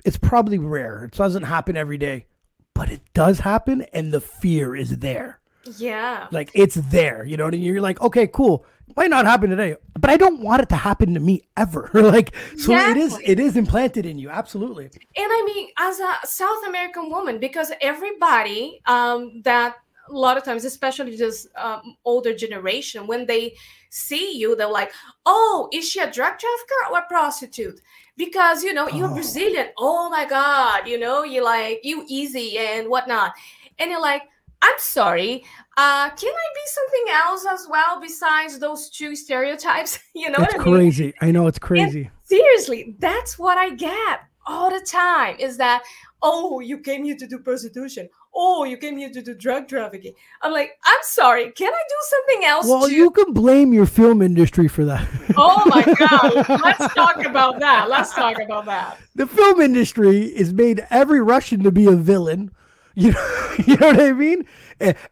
it's 0.04 0.18
probably 0.18 0.58
rare. 0.58 1.06
It 1.06 1.12
doesn't 1.12 1.44
happen 1.44 1.78
every 1.78 1.98
day. 1.98 2.26
but 2.74 2.90
it 2.90 3.02
does 3.14 3.38
happen, 3.40 3.84
and 3.94 4.12
the 4.12 4.22
fear 4.22 4.76
is 4.76 4.98
there. 4.98 5.40
Yeah. 5.78 6.28
Like 6.32 6.50
it's 6.56 6.76
there, 6.90 7.24
you 7.26 7.38
know 7.38 7.46
what 7.46 7.54
I 7.54 7.58
mean? 7.58 7.66
You're 7.66 7.82
like, 7.82 8.02
okay, 8.02 8.26
cool. 8.26 8.66
Might 8.96 9.10
not 9.10 9.26
happen 9.26 9.50
today, 9.50 9.76
but 10.00 10.10
I 10.10 10.18
don't 10.18 10.42
want 10.42 10.62
it 10.62 10.70
to 10.70 10.76
happen 10.76 11.14
to 11.14 11.20
me 11.20 11.42
ever. 11.58 11.90
like, 11.94 12.36
so 12.58 12.74
it 12.74 12.98
is 12.98 13.18
it 13.24 13.40
is 13.40 13.58
implanted 13.58 14.06
in 14.06 14.18
you, 14.18 14.30
absolutely. 14.30 14.86
and 14.86 14.92
I 15.18 15.44
mean, 15.46 15.70
as 15.78 16.00
a 16.00 16.16
South 16.26 16.66
American 16.68 17.10
woman, 17.10 17.40
because 17.40 17.72
everybody 17.82 18.82
um, 18.86 19.42
that 19.44 19.76
a 20.10 20.14
lot 20.14 20.38
of 20.38 20.44
times, 20.44 20.66
especially 20.66 21.16
just 21.16 21.48
um, 21.56 21.96
older 22.06 22.34
generation, 22.34 23.08
when 23.08 23.26
they 23.26 23.56
see 23.90 24.38
you, 24.38 24.56
they're 24.56 24.68
like, 24.68 24.92
"Oh, 25.26 25.70
is 25.72 25.90
she 25.90 26.00
a 26.00 26.12
drug 26.12 26.38
trafficker 26.40 26.92
or 26.92 27.00
a 27.00 27.06
prostitute?" 27.08 27.80
Because 28.18 28.64
you 28.64 28.74
know 28.74 28.88
you're 28.90 29.10
Oh. 29.10 29.14
Brazilian. 29.14 29.68
Oh 29.78 30.10
my 30.10 30.26
God, 30.26 30.88
you 30.88 31.00
know 31.00 31.24
you 31.24 31.44
like 31.44 31.80
you 31.84 32.04
easy 32.08 32.58
and 32.58 32.90
whatnot, 32.90 33.34
and 33.80 33.90
you're 33.92 34.02
like, 34.02 34.24
"I'm 34.62 34.74
sorry, 34.78 35.44
uh, 35.78 36.10
can 36.12 36.34
I 36.34 36.48
be 36.54 36.66
something 36.66 37.06
else 37.14 37.46
as 37.50 37.68
well 37.70 38.00
besides 38.02 38.60
those 38.60 38.90
two 38.90 39.16
stereotypes?" 39.16 40.00
you 40.16 40.30
know 40.30 40.38
It's 40.40 40.54
what 40.56 40.62
I 40.62 40.64
mean? 40.66 40.76
crazy. 40.78 41.14
I 41.22 41.32
know 41.32 41.48
it's 41.48 41.60
crazy. 41.60 42.10
seriously 42.24 42.96
that's 43.00 43.38
what 43.38 43.58
i 43.58 43.70
get 43.72 44.22
all 44.48 44.70
the 44.72 44.80
time 44.86 45.36
is 45.40 45.58
that 45.58 45.84
oh 46.22 46.60
you 46.62 46.78
came 46.78 47.04
here 47.04 47.16
to 47.16 47.28
do 47.28 47.38
prostitution 47.40 48.08
oh 48.34 48.64
you 48.64 48.78
came 48.78 48.96
here 48.98 49.10
to 49.10 49.22
do 49.22 49.34
drug 49.36 49.68
trafficking 49.68 50.14
i'm 50.42 50.54
like 50.54 50.72
i'm 50.86 51.00
sorry 51.04 51.52
can 51.52 51.72
i 51.74 51.84
do 51.90 51.96
something 52.14 52.46
else 52.48 52.66
Well, 52.68 52.88
too? 52.88 52.96
you 52.96 53.10
can 53.12 53.34
blame 53.34 53.74
your 53.74 53.86
film 53.86 54.22
industry 54.22 54.68
for 54.70 54.86
that. 54.86 55.06
oh 55.36 55.62
my 55.68 55.84
god 56.00 56.62
let's 56.64 56.94
talk 56.94 57.24
about 57.26 57.60
that 57.60 57.90
let's 57.90 58.14
talk 58.14 58.40
about 58.40 58.64
that 58.66 58.98
the 59.16 59.28
film 59.28 59.60
industry 59.60 60.22
is 60.44 60.54
made 60.54 60.86
every 60.90 61.22
Russian 61.22 61.62
to 61.64 61.72
be 61.72 61.86
a 61.88 61.98
villain. 61.98 62.52
You 62.96 63.12
know, 63.12 63.56
you 63.66 63.78
know 63.78 63.88
what 63.88 64.00
I 64.00 64.12
mean? 64.12 64.46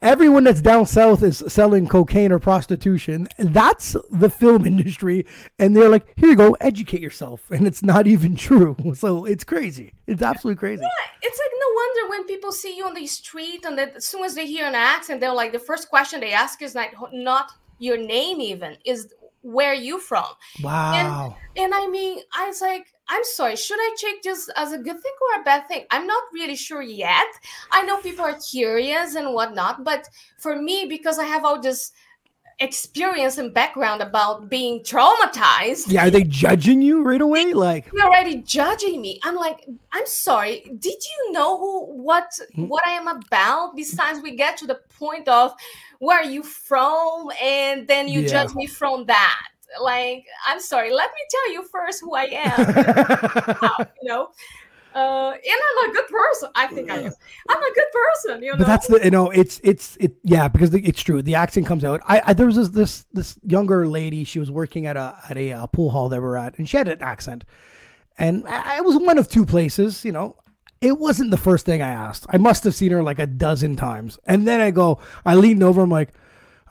Everyone 0.02 0.44
that's 0.44 0.62
down 0.62 0.86
south 0.86 1.22
is 1.22 1.44
selling 1.48 1.88
cocaine 1.88 2.32
or 2.32 2.40
prostitution. 2.40 3.28
That's 3.38 3.96
the 4.12 4.30
film 4.30 4.66
industry, 4.74 5.26
and 5.60 5.76
they're 5.76 5.90
like, 5.90 6.08
"Here 6.16 6.30
you 6.30 6.36
go, 6.36 6.58
educate 6.60 7.02
yourself," 7.02 7.50
and 7.52 7.68
it's 7.68 7.84
not 7.84 8.08
even 8.08 8.36
true. 8.36 8.76
So 9.00 9.24
it's 9.24 9.44
crazy. 9.44 9.94
It's 10.08 10.22
absolutely 10.22 10.60
crazy. 10.60 10.82
Yeah, 10.82 11.12
it's 11.22 11.40
like 11.40 11.52
no 11.60 11.68
wonder 11.74 12.10
when 12.10 12.28
people 12.28 12.52
see 12.52 12.76
you 12.76 12.86
on 12.86 12.94
the 12.94 13.08
street 13.08 13.64
and 13.66 13.78
that 13.78 13.96
as 13.96 14.06
soon 14.06 14.24
as 14.24 14.36
they 14.36 14.46
hear 14.46 14.66
an 14.66 14.76
accent 14.76 15.22
they're 15.22 15.32
like 15.32 15.54
the 15.54 15.60
first 15.60 15.90
question 15.90 16.20
they 16.20 16.34
ask 16.34 16.62
is 16.62 16.76
like 16.76 16.94
not 17.14 17.52
your 17.78 17.98
name 17.98 18.42
even 18.42 18.76
is 18.84 19.14
where 19.42 19.74
you 19.74 20.00
from 20.00 20.26
Wow. 20.62 21.38
And 21.56 21.74
I 21.74 21.88
mean, 21.88 22.20
I 22.34 22.48
was 22.48 22.62
like, 22.62 22.88
I'm 23.10 23.24
sorry, 23.24 23.56
should 23.56 23.80
I 23.80 23.96
take 24.00 24.22
this 24.22 24.50
as 24.56 24.72
a 24.72 24.78
good 24.78 25.02
thing 25.02 25.14
or 25.36 25.42
a 25.42 25.44
bad 25.44 25.68
thing? 25.68 25.86
I'm 25.90 26.06
not 26.06 26.24
really 26.32 26.56
sure 26.56 26.82
yet. 26.82 27.28
I 27.72 27.82
know 27.84 27.98
people 27.98 28.24
are 28.24 28.38
curious 28.40 29.16
and 29.16 29.34
whatnot, 29.34 29.84
but 29.84 30.08
for 30.38 30.56
me, 30.56 30.86
because 30.88 31.18
I 31.18 31.26
have 31.26 31.44
all 31.44 31.60
this 31.60 31.92
experience 32.60 33.38
and 33.38 33.54
background 33.54 34.02
about 34.02 34.50
being 34.50 34.84
traumatized, 34.84 35.86
yeah, 35.88 36.08
are 36.08 36.10
they 36.10 36.24
judging 36.24 36.82
you 36.82 37.02
right 37.02 37.22
away? 37.22 37.54
Like, 37.54 37.90
you're 37.94 38.06
already 38.06 38.42
judging 38.42 39.02
me. 39.02 39.20
I'm 39.24 39.36
like, 39.36 39.66
I'm 39.92 40.06
sorry. 40.06 40.64
Did 40.78 40.98
you 41.02 41.32
know 41.32 41.58
who 41.58 41.86
what 42.04 42.38
hmm? 42.56 42.68
what 42.68 42.86
I 42.86 42.92
am 42.92 43.08
about? 43.08 43.76
Besides, 43.76 44.20
we 44.22 44.36
get 44.36 44.58
to 44.58 44.68
the 44.68 44.80
point 45.00 45.28
of 45.28 45.54
where 46.00 46.20
are 46.20 46.26
you 46.30 46.44
from, 46.44 47.32
and 47.42 47.88
then 47.88 48.08
you 48.08 48.22
Yeah. 48.22 48.28
judge 48.28 48.54
me 48.56 48.68
from 48.68 49.06
that. 49.06 49.48
Like, 49.82 50.26
I'm 50.46 50.60
sorry. 50.60 50.94
Let 50.94 51.12
me 51.12 51.22
tell 51.30 51.54
you 51.54 51.64
first 51.64 52.02
who 52.02 52.16
I 52.16 52.24
am. 52.32 53.88
you 54.02 54.10
know. 54.10 54.30
Uh, 54.96 55.32
and 55.34 55.42
I'm 55.44 55.90
a 55.90 55.94
good 55.94 56.08
person. 56.08 56.50
I 56.56 56.68
think 56.68 56.90
I 56.90 56.98
am. 56.98 57.14
I'm 57.48 57.58
a 57.62 57.74
good 57.76 57.86
person. 57.94 58.44
You 58.44 58.52
know. 58.52 58.58
but 58.58 58.68
that's 58.68 58.88
the 58.88 59.00
you 59.04 59.12
know 59.12 59.30
it's 59.30 59.62
it's 59.64 59.96
it 59.98 60.14
yeah 60.24 60.48
because 60.48 60.72
the, 60.72 60.84
it's 60.84 61.02
true 61.02 61.22
the 61.22 61.36
accent 61.36 61.68
comes 61.68 61.84
out 61.84 62.02
i, 62.08 62.22
I 62.26 62.34
there 62.34 62.48
was 62.48 62.56
this, 62.56 62.70
this 62.70 63.06
this 63.14 63.40
younger 63.44 63.88
lady 63.88 64.24
she 64.24 64.40
was 64.40 64.50
working 64.50 64.88
at 64.88 64.98
a 64.98 65.16
at 65.30 65.38
a 65.38 65.54
uh, 65.54 65.68
pool 65.68 65.92
hall 65.92 66.10
that 66.10 66.22
we're 66.22 66.38
at 66.38 66.58
and 66.58 66.68
she 66.68 66.78
had 66.78 66.88
an 66.88 67.02
accent 67.02 67.44
and 68.18 68.48
I, 68.48 68.78
I 68.78 68.82
was 68.82 68.98
one 68.98 69.18
of 69.20 69.30
two 69.30 69.46
places 69.46 70.04
you 70.04 70.12
know 70.12 70.36
it 70.82 70.98
wasn't 70.98 71.32
the 71.32 71.38
first 71.38 71.66
thing 71.66 71.82
i 71.82 71.90
asked 71.90 72.26
i 72.30 72.38
must 72.38 72.64
have 72.64 72.74
seen 72.74 72.92
her 72.92 73.04
like 73.04 73.20
a 73.20 73.28
dozen 73.28 73.76
times 73.76 74.18
and 74.26 74.48
then 74.48 74.60
i 74.60 74.72
go 74.72 75.00
i 75.26 75.36
leaned 75.36 75.62
over 75.62 75.82
i'm 75.82 75.92
like 75.92 76.10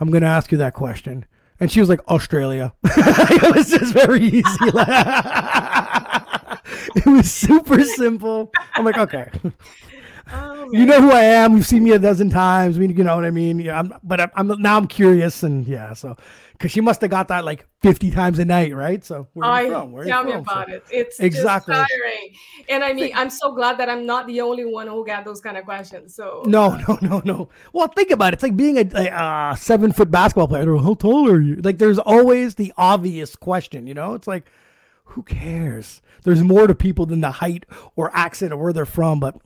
i'm 0.00 0.10
gonna 0.10 0.26
ask 0.26 0.50
you 0.50 0.58
that 0.58 0.74
question 0.74 1.24
and 1.60 1.70
she 1.70 1.80
was 1.80 1.88
like 1.88 2.00
australia 2.08 2.72
it 2.84 3.54
was 3.54 3.70
just 3.70 3.92
very 3.92 4.24
easy 4.24 4.42
it 6.96 7.06
was 7.06 7.30
super 7.30 7.82
simple 7.84 8.50
i'm 8.74 8.84
like 8.84 8.98
okay 8.98 9.30
Oh, 10.30 10.68
you 10.72 10.84
know 10.84 11.00
who 11.00 11.10
I 11.10 11.22
am. 11.22 11.56
You've 11.56 11.66
seen 11.66 11.84
me 11.84 11.92
a 11.92 11.98
dozen 11.98 12.28
times. 12.28 12.76
I 12.76 12.80
mean, 12.80 12.94
you 12.96 13.02
know 13.04 13.16
what 13.16 13.24
I 13.24 13.30
mean. 13.30 13.58
Yeah, 13.58 13.78
I'm, 13.78 13.94
but 14.02 14.20
I'm, 14.20 14.30
I'm 14.34 14.60
now 14.60 14.76
I'm 14.76 14.86
curious, 14.86 15.42
and 15.42 15.66
yeah, 15.66 15.94
so 15.94 16.16
because 16.58 16.72
she 16.72 16.80
must 16.80 17.00
have 17.02 17.10
got 17.10 17.28
that 17.28 17.44
like 17.44 17.64
50 17.82 18.10
times 18.10 18.40
a 18.40 18.44
night, 18.44 18.74
right? 18.74 19.04
So 19.04 19.28
where 19.34 19.48
are 19.48 19.62
you 19.62 19.68
I 19.68 19.70
from? 19.70 19.92
Where 19.92 20.02
are 20.02 20.06
you 20.06 20.10
tell 20.10 20.24
me 20.24 20.32
about 20.32 20.66
So- 20.68 20.74
it. 20.74 20.84
It's 20.90 21.20
Exactly. 21.20 21.72
tiring. 21.74 22.34
And 22.68 22.82
I 22.82 22.92
mean, 22.92 23.12
I'm 23.14 23.30
so 23.30 23.52
glad 23.54 23.78
that 23.78 23.88
I'm 23.88 24.04
not 24.04 24.26
the 24.26 24.40
only 24.40 24.64
one 24.64 24.88
who 24.88 25.06
got 25.06 25.24
those 25.24 25.40
kind 25.40 25.56
of 25.56 25.64
questions. 25.64 26.16
So 26.16 26.42
No, 26.46 26.76
no, 26.88 26.98
no, 27.00 27.22
no. 27.24 27.48
Well, 27.72 27.86
think 27.88 28.10
about 28.10 28.32
it. 28.32 28.34
It's 28.34 28.42
like 28.42 28.56
being 28.56 28.76
a, 28.78 28.90
a 28.96 29.08
uh, 29.14 29.54
seven 29.54 29.92
foot 29.92 30.10
basketball 30.10 30.48
player. 30.48 30.64
How 30.78 30.94
tall 30.94 31.30
are 31.30 31.40
you? 31.40 31.56
Like, 31.56 31.78
there's 31.78 32.00
always 32.00 32.56
the 32.56 32.72
obvious 32.76 33.36
question. 33.36 33.86
You 33.86 33.94
know, 33.94 34.14
it's 34.14 34.26
like, 34.26 34.50
who 35.04 35.22
cares? 35.22 36.02
There's 36.24 36.42
more 36.42 36.66
to 36.66 36.74
people 36.74 37.06
than 37.06 37.20
the 37.20 37.30
height 37.30 37.66
or 37.94 38.10
accent 38.14 38.52
or 38.52 38.56
where 38.56 38.72
they're 38.72 38.84
from, 38.84 39.20
but 39.20 39.36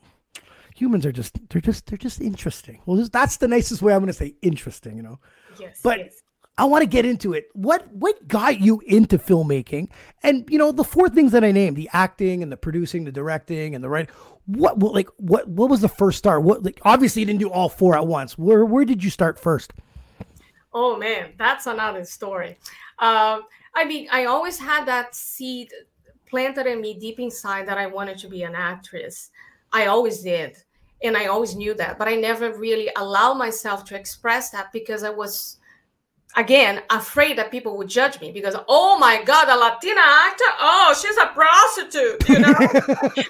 humans 0.75 1.05
are 1.05 1.13
just 1.13 1.39
they're 1.51 1.61
just 1.61 1.87
they're 1.87 1.99
just 1.99 2.21
interesting. 2.23 2.81
Well, 2.87 3.07
that's 3.13 3.37
the 3.37 3.47
nicest 3.49 3.83
way 3.83 3.93
I'm 3.93 4.01
going 4.01 4.07
to 4.09 4.13
say 4.15 4.35
interesting. 4.41 4.97
You 4.97 5.03
know. 5.03 5.19
yes, 5.61 5.79
But 5.85 5.99
yes. 5.99 6.22
I 6.59 6.65
want 6.67 6.83
to 6.83 6.87
get 6.87 7.07
into 7.07 7.33
it. 7.33 7.49
What 7.55 7.91
what 7.93 8.29
got 8.29 8.61
you 8.61 8.83
into 8.87 9.19
filmmaking? 9.19 9.89
And 10.23 10.49
you 10.51 10.59
know, 10.59 10.73
the 10.73 10.85
four 10.85 11.09
things 11.09 11.33
that 11.33 11.45
I 11.45 11.53
named: 11.53 11.77
the 11.77 11.89
acting 11.93 12.43
and 12.43 12.53
the 12.53 12.57
producing, 12.57 13.05
the 13.05 13.13
directing, 13.13 13.75
and 13.75 13.83
the 13.83 13.89
writing. 13.89 14.15
What, 14.47 14.79
what 14.79 14.93
like 14.93 15.09
what 15.17 15.49
what 15.49 15.71
was 15.71 15.81
the 15.81 15.89
first 15.89 16.19
start? 16.19 16.43
What 16.43 16.63
like 16.63 16.81
obviously 16.85 17.21
you 17.21 17.27
didn't 17.27 17.41
do 17.41 17.51
all 17.51 17.69
four 17.69 17.97
at 17.97 18.07
once. 18.07 18.37
Where 18.37 18.65
where 18.65 18.85
did 18.85 19.03
you 19.03 19.11
start 19.11 19.39
first? 19.39 19.73
Oh 20.75 20.97
man, 20.97 21.33
that's 21.39 21.67
another 21.67 22.05
story. 22.05 22.59
Um, 22.99 23.43
I 23.75 23.85
mean, 23.87 24.09
I 24.11 24.27
always 24.27 24.59
had 24.59 24.87
that 24.87 25.15
seed 25.15 25.71
planted 26.29 26.67
in 26.67 26.81
me 26.81 26.95
deep 26.95 27.21
inside 27.21 27.69
that 27.69 27.79
I 27.79 27.87
wanted 27.87 28.19
to 28.19 28.29
be 28.29 28.43
an 28.43 28.55
actress. 28.55 29.31
I 29.73 29.87
always 29.87 30.21
did. 30.21 30.57
And 31.05 31.17
I 31.17 31.27
always 31.27 31.57
knew 31.57 31.75
that, 31.75 31.99
but 31.99 32.07
I 32.09 32.15
never 32.15 32.57
really 32.57 32.89
allowed 32.97 33.35
myself 33.35 33.85
to 33.87 33.97
express 33.97 34.51
that 34.51 34.73
because 34.73 35.03
I 35.03 35.11
was, 35.11 35.59
again, 36.37 36.83
afraid 36.91 37.37
that 37.39 37.51
people 37.51 37.77
would 37.77 37.89
judge 37.89 38.21
me 38.21 38.33
because, 38.33 38.57
oh 38.69 38.99
my 38.99 39.23
God, 39.23 39.49
a 39.49 39.57
Latina 39.57 40.01
actor? 40.01 40.45
Oh, 40.61 40.95
she's 41.01 41.17
a 41.17 41.27
prostitute, 41.27 42.29
you 42.29 42.39
know? 42.39 42.55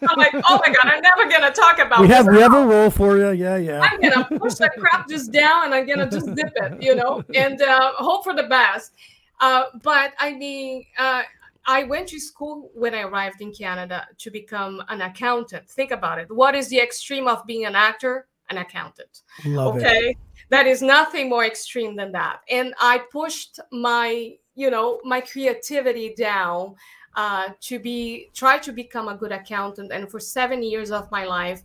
I'm 0.09 0.19
like, 0.19 0.35
oh 0.35 0.61
my 0.65 0.73
God, 0.73 0.85
I'm 0.85 1.03
never 1.03 1.29
going 1.29 1.43
to 1.43 1.53
talk 1.53 1.79
about 1.79 2.01
We 2.01 2.09
have 2.09 2.27
we 2.27 2.41
have 2.41 2.55
a 2.55 2.65
role 2.65 2.91
for 2.91 3.19
you. 3.19 3.33
Yeah, 3.33 3.57
yeah. 3.57 3.81
I'm 3.81 4.01
gonna 4.01 4.39
push 4.39 4.55
the 4.55 4.71
crap 4.79 5.09
just 5.09 5.33
down 5.33 5.67
and 5.67 5.75
I'm 5.75 5.87
gonna 5.87 6.11
just 6.11 6.27
zip 6.27 6.53
it, 6.57 6.83
you 6.83 6.95
know, 6.95 7.25
and 7.35 7.61
uh, 7.61 7.93
hope 7.97 8.25
for 8.25 8.35
the 8.35 8.45
best. 8.45 8.93
Uh, 9.41 9.65
but 9.83 10.13
I 10.19 10.35
mean, 10.35 10.85
uh, 10.99 11.23
I 11.67 11.85
went 11.85 12.09
to 12.09 12.21
school 12.21 12.71
when 12.75 12.95
I 12.95 13.03
arrived 13.03 13.41
in 13.41 13.53
Canada 13.53 14.07
to 14.19 14.31
become 14.31 14.83
an 14.89 15.01
accountant. 15.01 15.69
Think 15.69 15.91
about 15.91 16.19
it. 16.19 16.31
What 16.31 16.55
is 16.55 16.69
the 16.69 16.81
extreme 16.81 17.29
of 17.29 17.45
being 17.47 17.65
an 17.65 17.75
actor? 17.75 18.27
An 18.51 18.59
accountant. 18.59 19.23
Love 19.47 19.79
it. 19.79 20.17
That 20.53 20.67
is 20.67 20.83
nothing 20.83 21.31
more 21.31 21.47
extreme 21.47 21.97
than 21.97 22.13
that. 22.13 22.41
And 22.51 22.75
I 22.79 22.95
pushed 23.11 23.59
my, 23.73 24.35
you 24.55 24.71
know, 24.71 25.01
my 25.03 25.21
creativity 25.23 26.15
down 26.15 26.75
uh, 27.17 27.49
to 27.69 27.79
be 27.79 28.29
try 28.35 28.59
to 28.59 28.71
become 28.71 29.09
a 29.09 29.17
good 29.17 29.33
accountant. 29.33 29.93
And 29.93 30.11
for 30.11 30.21
seven 30.21 30.63
years 30.63 30.91
of 30.91 31.11
my 31.11 31.25
life, 31.25 31.63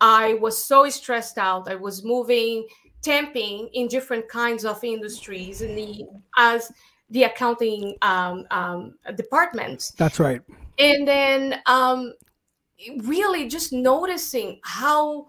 I 0.00 0.34
was 0.34 0.56
so 0.56 0.88
stressed 0.88 1.38
out. 1.38 1.68
I 1.68 1.74
was 1.74 2.04
moving, 2.04 2.66
temping 3.02 3.68
in 3.74 3.88
different 3.88 4.26
kinds 4.28 4.64
of 4.64 4.82
industries 4.82 5.60
in 5.60 5.76
the 5.76 6.04
as 6.38 6.72
the 7.10 7.24
accounting 7.24 7.94
um, 8.00 8.46
um, 8.50 8.94
department 9.14 9.92
That's 9.98 10.18
right. 10.18 10.40
and 10.78 11.06
then 11.06 11.60
um 11.66 12.14
really 13.02 13.46
just 13.48 13.72
noticing 13.72 14.58
how 14.64 15.26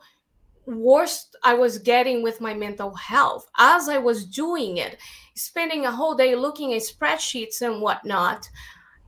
worst 0.68 1.36
i 1.44 1.54
was 1.54 1.78
getting 1.80 2.24
with 2.24 2.42
my 2.42 2.54
mental 2.54 2.94
health 2.96 3.50
as 3.58 3.88
i 3.90 3.98
was 3.98 4.26
doing 4.26 4.78
it 4.78 4.98
spending 5.36 5.86
a 5.86 5.92
whole 5.92 6.16
day 6.16 6.36
looking 6.36 6.74
at 6.74 6.82
spreadsheets 6.82 7.62
and 7.62 7.82
whatnot 7.82 8.48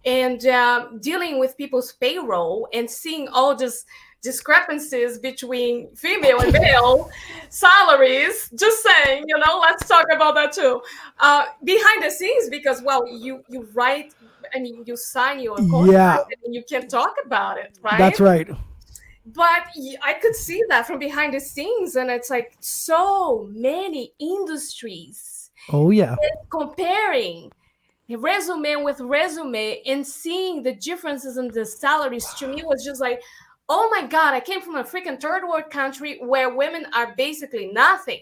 and 0.05 0.45
uh, 0.45 0.87
dealing 1.01 1.37
with 1.39 1.57
people's 1.57 1.91
payroll 1.93 2.67
and 2.73 2.89
seeing 2.89 3.27
all 3.29 3.55
this 3.55 3.85
discrepancies 4.23 5.19
between 5.19 5.93
female 5.95 6.39
and 6.41 6.51
male 6.53 7.09
salaries 7.49 8.49
just 8.55 8.83
saying 8.83 9.23
you 9.27 9.37
know 9.37 9.59
let's 9.59 9.87
talk 9.87 10.05
about 10.13 10.33
that 10.35 10.51
too 10.51 10.81
uh, 11.19 11.45
behind 11.63 12.03
the 12.03 12.09
scenes 12.09 12.49
because 12.49 12.81
well 12.81 13.07
you 13.07 13.43
you 13.47 13.67
write 13.73 14.13
i 14.55 14.59
mean 14.59 14.83
you 14.85 14.97
sign 14.97 15.39
your 15.39 15.55
contract 15.57 15.91
Yeah. 15.91 16.17
and 16.43 16.53
you 16.53 16.63
can 16.67 16.87
talk 16.87 17.15
about 17.25 17.57
it 17.57 17.77
right 17.83 17.97
That's 17.97 18.19
right. 18.19 18.49
But 19.33 19.63
I 20.03 20.13
could 20.13 20.35
see 20.35 20.63
that 20.69 20.87
from 20.87 20.99
behind 20.99 21.33
the 21.33 21.39
scenes, 21.39 21.95
and 21.95 22.09
it's 22.09 22.29
like 22.29 22.55
so 22.59 23.49
many 23.51 24.13
industries 24.19 25.37
Oh 25.69 25.89
yeah. 25.89 26.15
comparing 26.49 27.51
resume 28.09 28.83
with 28.83 28.99
resume 29.01 29.81
and 29.85 30.05
seeing 30.05 30.63
the 30.63 30.73
differences 30.75 31.37
in 31.37 31.49
the 31.49 31.65
salaries 31.65 32.25
to 32.35 32.47
me 32.47 32.63
was 32.63 32.85
just 32.85 33.01
like 33.01 33.21
oh 33.67 33.89
my 33.91 34.07
god 34.07 34.33
i 34.33 34.39
came 34.39 34.61
from 34.61 34.77
a 34.77 34.83
freaking 34.83 35.19
third 35.19 35.43
world 35.43 35.69
country 35.69 36.17
where 36.21 36.55
women 36.55 36.85
are 36.93 37.13
basically 37.17 37.67
nothing 37.73 38.21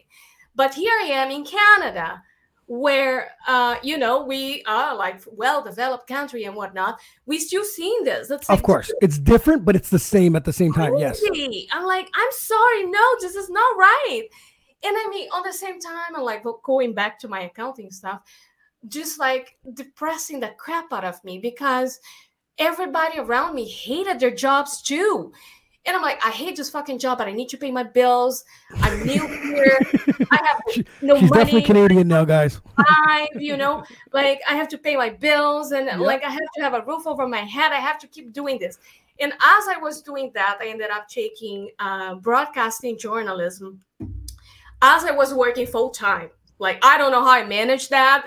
but 0.55 0.73
here 0.73 0.91
i 1.03 1.05
am 1.05 1.29
in 1.29 1.45
canada 1.45 2.19
where 2.67 3.29
uh, 3.47 3.75
you 3.83 3.97
know 3.97 4.23
we 4.23 4.63
are 4.67 4.95
like 4.95 5.21
well 5.27 5.63
developed 5.63 6.07
country 6.07 6.45
and 6.45 6.55
whatnot 6.55 6.99
we 7.27 7.37
still 7.39 7.63
seeing 7.63 8.03
this 8.03 8.31
it's 8.31 8.49
Of 8.49 8.63
course, 8.63 8.91
it's 9.01 9.17
different, 9.17 9.65
but 9.65 9.75
it's 9.75 9.89
the 9.89 9.99
same 9.99 10.35
at 10.35 10.45
the 10.45 10.53
same 10.53 10.73
time. 10.73 10.97
Yes. 10.97 11.21
I'm 11.71 11.85
like, 11.85 12.09
I'm 12.13 12.31
sorry, 12.31 12.85
no, 12.85 13.03
this 13.21 13.35
is 13.35 13.49
not 13.49 13.77
right. 13.77 14.27
And 14.83 14.95
I 14.95 15.07
mean, 15.09 15.29
on 15.33 15.43
the 15.43 15.53
same 15.53 15.79
time, 15.79 16.15
I'm 16.15 16.23
like 16.23 16.43
going 16.63 16.93
back 16.93 17.17
to 17.19 17.27
my 17.27 17.41
accounting 17.41 17.91
stuff, 17.91 18.21
just 18.87 19.19
like 19.19 19.57
depressing 19.73 20.39
the 20.39 20.49
crap 20.57 20.91
out 20.91 21.03
of 21.03 21.23
me 21.23 21.39
because 21.39 21.99
everybody 22.57 23.19
around 23.19 23.55
me 23.55 23.67
hated 23.67 24.19
their 24.19 24.35
jobs 24.35 24.81
too. 24.81 25.33
And 25.87 25.95
I'm 25.95 26.01
like, 26.01 26.19
I 26.25 26.31
hate 26.31 26.55
this 26.55 26.69
fucking 26.69 26.97
job, 26.97 27.19
but 27.19 27.27
I 27.27 27.31
need 27.31 27.47
to 27.49 27.57
pay 27.57 27.69
my 27.69 27.83
bills. 27.83 28.43
I'm 28.81 29.05
new 29.05 29.27
here. 29.27 29.79
I 30.31 30.39
have 30.43 30.85
no 31.01 31.19
She's 31.19 31.29
money 31.29 31.43
definitely 31.43 31.61
Canadian 31.61 32.07
now, 32.07 32.25
guys. 32.25 32.59
five, 33.05 33.27
you 33.35 33.55
know, 33.55 33.83
like 34.11 34.41
I 34.49 34.55
have 34.55 34.67
to 34.69 34.77
pay 34.79 34.95
my 34.95 35.09
bills 35.09 35.73
and 35.73 36.01
like 36.01 36.23
I 36.23 36.29
have 36.29 36.49
to 36.55 36.61
have 36.63 36.73
a 36.73 36.83
roof 36.85 37.05
over 37.05 37.27
my 37.27 37.41
head. 37.41 37.71
I 37.71 37.75
have 37.75 37.99
to 37.99 38.07
keep 38.07 38.33
doing 38.33 38.57
this. 38.57 38.79
And 39.19 39.31
as 39.31 39.67
I 39.67 39.77
was 39.79 40.01
doing 40.01 40.31
that, 40.33 40.57
I 40.59 40.67
ended 40.67 40.89
up 40.89 41.07
taking 41.07 41.69
uh, 41.79 42.15
broadcasting 42.15 42.97
journalism 42.97 43.79
as 44.81 45.05
I 45.05 45.11
was 45.11 45.33
working 45.33 45.67
full 45.67 45.91
time. 45.91 46.29
Like, 46.59 46.79
I 46.83 46.97
don't 46.97 47.11
know 47.11 47.23
how 47.23 47.31
I 47.31 47.45
managed 47.45 47.89
that. 47.89 48.25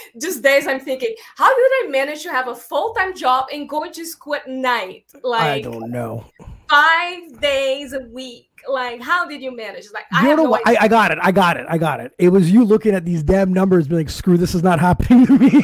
Just 0.20 0.42
days 0.42 0.66
I'm 0.66 0.80
thinking, 0.80 1.14
how 1.36 1.48
did 1.48 1.70
I 1.84 1.88
manage 1.90 2.22
to 2.24 2.30
have 2.30 2.48
a 2.48 2.54
full 2.54 2.92
time 2.94 3.16
job 3.16 3.46
and 3.52 3.68
go 3.68 3.88
to 3.88 4.04
school 4.04 4.34
at 4.34 4.48
night? 4.48 5.04
Like, 5.22 5.42
I 5.42 5.60
don't 5.60 5.90
know. 5.90 6.24
five 6.68 7.40
days 7.40 7.92
a 7.92 8.00
week. 8.00 8.46
Like, 8.68 9.00
how 9.00 9.24
did 9.26 9.40
you 9.40 9.54
manage? 9.56 9.86
Like, 9.94 10.04
I 10.12 10.22
You 10.22 10.28
have 10.30 10.38
know 10.38 10.44
no? 10.44 10.60
I, 10.66 10.76
I 10.80 10.88
got 10.88 11.12
it. 11.12 11.18
I 11.22 11.30
got 11.30 11.56
it. 11.56 11.66
I 11.68 11.78
got 11.78 12.00
it. 12.00 12.12
It 12.18 12.30
was 12.30 12.50
you 12.50 12.64
looking 12.64 12.94
at 12.94 13.04
these 13.04 13.22
damn 13.22 13.52
numbers, 13.52 13.86
being 13.86 14.00
like, 14.00 14.10
"Screw 14.10 14.36
this 14.36 14.54
is 14.54 14.64
not 14.64 14.80
happening 14.80 15.26
to 15.26 15.38
me." 15.38 15.62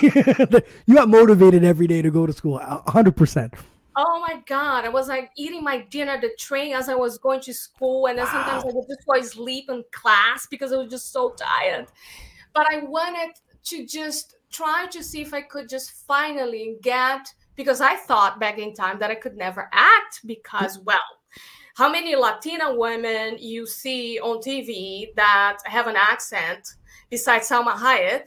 you 0.87 0.95
got 0.95 1.09
motivated 1.09 1.65
every 1.65 1.89
day 1.89 2.01
to 2.01 2.11
go 2.11 2.25
to 2.25 2.33
school. 2.33 2.59
hundred 2.87 3.17
percent. 3.17 3.53
Oh 3.97 4.21
my 4.21 4.43
god! 4.47 4.85
I 4.85 4.89
was 4.89 5.09
like 5.09 5.31
eating 5.37 5.63
my 5.63 5.83
dinner 5.83 6.13
at 6.13 6.21
the 6.21 6.35
train 6.39 6.75
as 6.75 6.89
I 6.89 6.95
was 6.95 7.19
going 7.19 7.41
to 7.43 7.55
school, 7.55 8.07
and 8.07 8.19
then 8.19 8.27
sometimes 8.27 8.65
I 8.65 8.67
would 8.67 8.87
just 8.89 9.07
go 9.07 9.15
to 9.15 9.25
sleep 9.25 9.71
in 9.71 9.85
class 9.93 10.47
because 10.51 10.73
I 10.73 10.77
was 10.77 10.91
just 10.91 11.13
so 11.13 11.31
tired. 11.31 11.87
But 12.53 12.67
I 12.73 12.79
wanted 12.85 13.35
to 13.65 13.87
just 13.87 14.37
try 14.51 14.87
to 14.87 15.03
see 15.03 15.21
if 15.21 15.33
I 15.33 15.43
could 15.43 15.69
just 15.69 15.93
finally 16.07 16.77
get 16.83 17.27
because 17.57 17.81
I 17.81 17.97
thought 17.97 18.41
back 18.41 18.59
in 18.59 18.75
time 18.75 18.99
that 18.99 19.11
I 19.11 19.15
could 19.15 19.37
never 19.37 19.69
act 19.73 20.21
because 20.27 20.79
well, 20.81 20.99
how 21.77 21.91
many 21.91 22.17
Latina 22.17 22.75
women 22.75 23.37
you 23.39 23.67
see 23.67 24.19
on 24.21 24.39
TV 24.39 25.15
that 25.17 25.59
have 25.67 25.87
an 25.87 25.97
accent 25.97 26.75
besides 27.11 27.49
Salma 27.49 27.75
Hayek? 27.75 28.27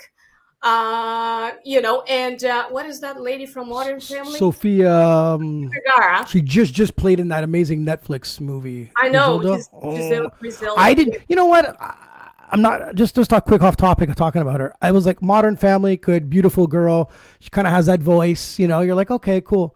Uh, 0.63 1.51
you 1.63 1.81
know, 1.81 2.01
and 2.03 2.43
uh, 2.43 2.67
what 2.69 2.85
is 2.85 2.99
that 3.01 3.21
lady 3.21 3.45
from 3.45 3.69
Modern 3.69 3.99
Family? 3.99 4.37
Sofia, 4.39 4.91
um, 4.93 5.69
Vergara. 5.69 6.27
she 6.27 6.41
just 6.41 6.73
just 6.73 6.95
played 6.95 7.19
in 7.19 7.27
that 7.29 7.43
amazing 7.43 7.85
Netflix 7.85 8.39
movie. 8.41 8.91
I 8.97 9.07
know. 9.09 9.37
Griselda. 9.39 9.57
Gis- 9.57 9.69
Oh. 9.73 10.31
Giselle- 10.43 10.73
I 10.77 10.93
didn't. 10.93 11.17
You 11.29 11.35
know 11.35 11.45
what? 11.45 11.79
I, 11.79 11.95
I'm 12.49 12.61
not 12.61 12.95
just 12.95 13.13
just 13.15 13.29
talk 13.29 13.45
quick 13.45 13.61
off 13.61 13.75
topic 13.75 14.09
of 14.09 14.15
talking 14.15 14.41
about 14.41 14.59
her. 14.61 14.73
I 14.81 14.91
was 14.91 15.05
like, 15.05 15.21
Modern 15.21 15.57
Family, 15.57 15.97
good, 15.97 16.29
beautiful 16.29 16.65
girl. 16.65 17.11
She 17.39 17.49
kind 17.49 17.67
of 17.67 17.73
has 17.73 17.85
that 17.87 17.99
voice. 17.99 18.57
You 18.57 18.67
know, 18.67 18.81
you're 18.81 18.95
like, 18.95 19.11
okay, 19.11 19.41
cool. 19.41 19.75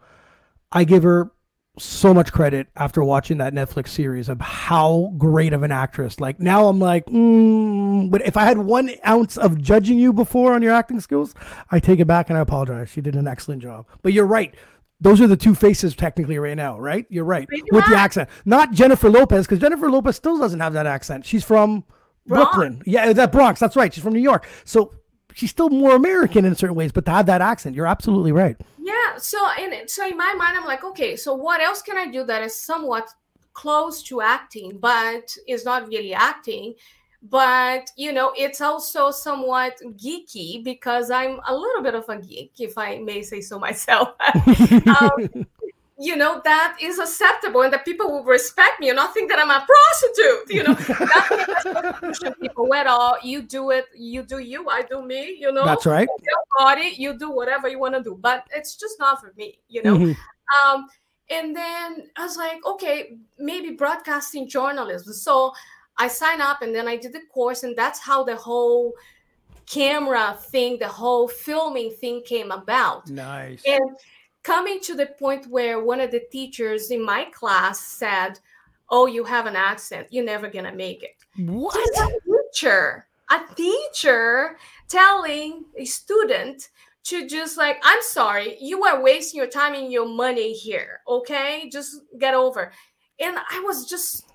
I 0.72 0.84
give 0.84 1.02
her 1.02 1.30
so 1.78 2.12
much 2.12 2.32
credit 2.32 2.68
after 2.76 3.02
watching 3.02 3.38
that 3.38 3.54
Netflix 3.54 3.88
series 3.88 4.28
of 4.28 4.40
how 4.40 5.12
great 5.16 5.52
of 5.52 5.62
an 5.62 5.72
actress. 5.72 6.20
Like 6.20 6.38
now, 6.38 6.68
I'm 6.68 6.78
like, 6.78 7.06
mm, 7.06 8.10
but 8.10 8.22
if 8.26 8.36
I 8.36 8.44
had 8.44 8.58
one 8.58 8.90
ounce 9.06 9.38
of 9.38 9.60
judging 9.60 9.98
you 9.98 10.12
before 10.12 10.52
on 10.52 10.62
your 10.62 10.72
acting 10.72 11.00
skills, 11.00 11.34
I 11.70 11.80
take 11.80 11.98
it 11.98 12.06
back 12.06 12.28
and 12.28 12.38
I 12.38 12.42
apologize. 12.42 12.90
She 12.90 13.00
did 13.00 13.16
an 13.16 13.26
excellent 13.26 13.62
job. 13.62 13.86
But 14.02 14.12
you're 14.12 14.26
right. 14.26 14.54
Those 15.00 15.20
are 15.20 15.26
the 15.26 15.36
two 15.36 15.54
faces 15.54 15.96
technically 15.96 16.38
right 16.38 16.56
now, 16.56 16.78
right? 16.78 17.06
You're 17.08 17.24
right 17.24 17.48
Pretty 17.48 17.64
with 17.72 17.86
the 17.86 17.96
accent. 17.96 18.28
Not 18.44 18.72
Jennifer 18.72 19.10
Lopez 19.10 19.46
because 19.46 19.58
Jennifer 19.58 19.90
Lopez 19.90 20.14
still 20.14 20.38
doesn't 20.38 20.60
have 20.60 20.74
that 20.74 20.86
accent. 20.86 21.26
She's 21.26 21.42
from 21.42 21.84
Bronx. 22.26 22.54
Brooklyn. 22.54 22.82
Yeah, 22.86 23.12
that 23.12 23.32
Bronx. 23.32 23.58
That's 23.58 23.74
right. 23.76 23.92
She's 23.92 24.04
from 24.04 24.12
New 24.12 24.20
York. 24.20 24.46
So 24.64 24.94
she's 25.34 25.50
still 25.50 25.70
more 25.70 25.96
American 25.96 26.44
in 26.44 26.54
certain 26.54 26.76
ways, 26.76 26.92
but 26.92 27.04
to 27.06 27.10
have 27.10 27.26
that 27.26 27.40
accent, 27.40 27.74
you're 27.74 27.86
absolutely 27.86 28.30
right. 28.30 28.56
Yeah. 28.82 29.16
So 29.16 29.38
in 29.58 29.86
so 29.86 30.06
in 30.06 30.16
my 30.16 30.34
mind, 30.34 30.56
I'm 30.56 30.64
like, 30.66 30.82
okay, 30.82 31.14
so 31.14 31.34
what 31.34 31.60
else 31.60 31.82
can 31.82 31.96
I 31.96 32.10
do 32.10 32.24
that 32.24 32.42
is 32.42 32.60
somewhat 32.60 33.08
close 33.52 34.02
to 34.04 34.20
acting, 34.20 34.78
but 34.78 35.36
is 35.46 35.64
not 35.64 35.86
really 35.86 36.12
acting? 36.12 36.74
But 37.22 37.92
you 37.96 38.12
know, 38.12 38.32
it's 38.36 38.60
also 38.60 39.12
somewhat 39.12 39.78
geeky 39.96 40.64
because 40.64 41.12
I'm 41.12 41.38
a 41.46 41.54
little 41.54 41.82
bit 41.82 41.94
of 41.94 42.08
a 42.08 42.18
geek, 42.18 42.52
if 42.58 42.76
I 42.76 42.98
may 42.98 43.22
say 43.22 43.40
so 43.40 43.58
myself. 43.68 44.08
um, 45.00 45.46
you 46.02 46.16
know 46.16 46.40
that 46.44 46.76
is 46.80 46.98
acceptable 46.98 47.62
and 47.62 47.72
that 47.72 47.84
people 47.84 48.10
will 48.10 48.24
respect 48.24 48.80
me 48.80 48.88
and 48.88 48.96
not 48.96 49.14
think 49.14 49.30
that 49.30 49.38
I'm 49.38 49.50
a 49.50 49.64
prostitute. 49.72 50.50
You 50.56 50.62
know, 50.64 50.74
That's 52.00 52.36
people 52.40 52.74
at 52.74 52.88
all. 52.88 53.16
You 53.22 53.42
do 53.42 53.70
it, 53.70 53.86
you 53.96 54.24
do 54.24 54.38
you, 54.38 54.68
I 54.68 54.82
do 54.82 55.02
me. 55.02 55.36
You 55.38 55.52
know, 55.52 55.64
That's 55.64 55.86
right. 55.86 56.08
your 56.30 56.42
body, 56.58 56.94
you 56.96 57.16
do 57.16 57.30
whatever 57.30 57.68
you 57.68 57.78
want 57.78 57.94
to 57.94 58.02
do, 58.02 58.18
but 58.20 58.44
it's 58.54 58.74
just 58.74 58.98
not 58.98 59.20
for 59.20 59.32
me, 59.36 59.60
you 59.68 59.82
know. 59.84 59.96
Mhm. 59.96 60.16
Um, 60.64 60.88
and 61.30 61.54
then 61.54 62.10
I 62.16 62.24
was 62.24 62.36
like, 62.36 62.66
okay, 62.66 63.16
maybe 63.38 63.70
broadcasting 63.70 64.48
journalism. 64.48 65.12
So 65.14 65.52
I 65.98 66.08
signed 66.08 66.42
up 66.42 66.62
and 66.62 66.74
then 66.74 66.88
I 66.88 66.96
did 66.96 67.12
the 67.12 67.22
course, 67.32 67.62
and 67.62 67.76
that's 67.76 68.00
how 68.00 68.24
the 68.24 68.34
whole 68.34 68.92
camera 69.66 70.36
thing, 70.50 70.78
the 70.78 70.88
whole 70.88 71.28
filming 71.28 71.92
thing 71.92 72.22
came 72.26 72.50
about. 72.50 73.08
Nice. 73.08 73.62
And 73.64 73.96
coming 74.42 74.80
to 74.80 74.94
the 74.94 75.06
point 75.06 75.46
where 75.46 75.82
one 75.82 76.00
of 76.00 76.10
the 76.10 76.22
teachers 76.30 76.90
in 76.90 77.04
my 77.04 77.24
class 77.26 77.80
said, 77.80 78.38
Oh, 78.90 79.06
you 79.06 79.24
have 79.24 79.46
an 79.46 79.56
accent, 79.56 80.08
you're 80.10 80.24
never 80.24 80.48
gonna 80.48 80.74
make 80.74 81.02
it. 81.02 81.16
What? 81.36 81.76
A 81.98 82.10
teacher, 82.52 83.06
a 83.30 83.40
teacher 83.54 84.58
telling 84.88 85.64
a 85.76 85.84
student 85.84 86.68
to 87.04 87.26
just 87.26 87.56
like, 87.56 87.80
I'm 87.82 88.02
sorry, 88.02 88.56
you 88.60 88.84
are 88.84 89.02
wasting 89.02 89.38
your 89.38 89.48
time 89.48 89.74
and 89.74 89.90
your 89.90 90.06
money 90.06 90.52
here. 90.52 91.00
Okay, 91.08 91.68
just 91.70 92.02
get 92.18 92.34
over. 92.34 92.72
And 93.18 93.36
I 93.38 93.60
was 93.60 93.88
just 93.88 94.26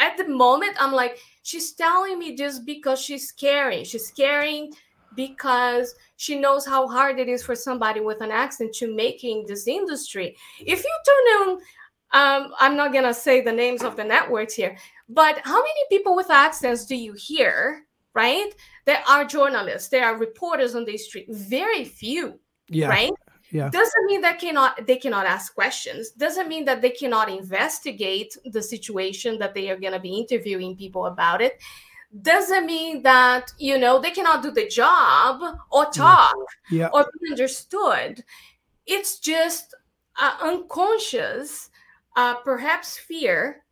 at 0.00 0.16
the 0.16 0.28
moment, 0.28 0.76
I'm 0.78 0.92
like, 0.92 1.18
she's 1.42 1.72
telling 1.72 2.18
me 2.18 2.34
this 2.36 2.58
because 2.58 3.00
she's 3.00 3.32
caring. 3.32 3.84
She's 3.84 4.10
caring 4.10 4.72
because 5.14 5.94
she 6.16 6.38
knows 6.38 6.66
how 6.66 6.88
hard 6.88 7.18
it 7.18 7.28
is 7.28 7.42
for 7.42 7.54
somebody 7.54 8.00
with 8.00 8.20
an 8.20 8.30
accent 8.30 8.74
to 8.74 8.94
making 8.94 9.46
this 9.46 9.66
industry. 9.66 10.36
If 10.60 10.82
you 10.82 10.98
turn 11.06 11.48
on, 11.48 11.58
um, 12.12 12.52
I'm 12.58 12.76
not 12.76 12.92
gonna 12.92 13.14
say 13.14 13.40
the 13.40 13.52
names 13.52 13.82
of 13.82 13.96
the 13.96 14.04
networks 14.04 14.54
here, 14.54 14.76
but 15.08 15.40
how 15.44 15.58
many 15.58 15.80
people 15.90 16.16
with 16.16 16.30
accents 16.30 16.86
do 16.86 16.96
you 16.96 17.12
hear? 17.12 17.84
Right? 18.14 18.54
There 18.86 19.02
are 19.06 19.24
journalists, 19.24 19.88
there 19.88 20.06
are 20.06 20.16
reporters 20.16 20.74
on 20.74 20.84
the 20.86 20.96
street. 20.96 21.26
Very 21.28 21.84
few, 21.84 22.40
Yeah. 22.68 22.88
right? 22.88 23.12
Yeah. 23.50 23.68
Doesn't 23.68 24.06
mean 24.06 24.20
that 24.22 24.40
cannot 24.40 24.86
they 24.86 24.96
cannot 24.96 25.26
ask 25.26 25.54
questions. 25.54 26.10
Doesn't 26.10 26.48
mean 26.48 26.64
that 26.64 26.82
they 26.82 26.90
cannot 26.90 27.28
investigate 27.28 28.36
the 28.44 28.62
situation 28.62 29.38
that 29.38 29.54
they 29.54 29.70
are 29.70 29.76
going 29.76 29.92
to 29.92 30.00
be 30.00 30.18
interviewing 30.18 30.76
people 30.76 31.06
about 31.06 31.40
it. 31.40 31.60
Doesn't 32.22 32.66
mean 32.66 33.02
that 33.02 33.52
you 33.58 33.78
know 33.78 34.00
they 34.00 34.10
cannot 34.10 34.42
do 34.42 34.50
the 34.50 34.66
job 34.68 35.42
or 35.70 35.86
talk 35.86 36.34
Yeah. 36.70 36.88
or 36.92 37.04
be 37.20 37.30
understood. 37.32 38.22
It's 38.86 39.18
just 39.18 39.74
uh, 40.18 40.36
unconscious, 40.40 41.68
uh, 42.16 42.36
perhaps 42.36 42.96
fear 42.96 43.62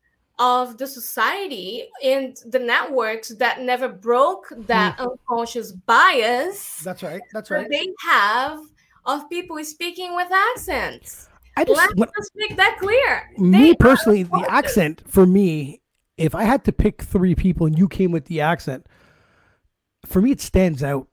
of 0.40 0.77
the 0.79 0.87
society 0.87 1.87
and 2.03 2.37
the 2.47 2.59
networks 2.59 3.29
that 3.29 3.61
never 3.62 3.88
broke 3.88 4.53
that 4.66 4.99
unconscious 4.99 5.70
bias 5.70 6.81
That's 6.83 7.05
right. 7.05 7.23
That's 7.33 7.49
that 7.51 7.55
right. 7.55 7.70
they 7.70 7.87
have 8.05 8.59
of 9.07 9.31
people 9.31 9.62
speaking 9.64 10.16
with 10.16 10.29
accents. 10.33 11.29
I 11.57 11.64
just 11.64 11.79
Let's 11.97 12.12
just 12.18 12.33
make 12.35 12.57
that 12.57 12.79
clear. 12.81 13.31
me 13.38 13.51
They 13.68 13.75
personally, 13.77 14.25
the 14.25 14.44
accent 14.49 15.03
for 15.07 15.25
me, 15.25 15.81
if 16.16 16.35
I 16.35 16.44
had 16.44 16.64
to 16.64 16.72
pick 16.72 17.03
three 17.03 17.35
people 17.35 17.66
and 17.66 17.79
you 17.79 17.88
came 17.88 18.12
with 18.12 18.27
the 18.27 18.40
accent, 18.40 18.87
for 20.07 20.20
me 20.22 20.31
it 20.33 20.40
stands 20.40 20.83
out. 20.83 21.09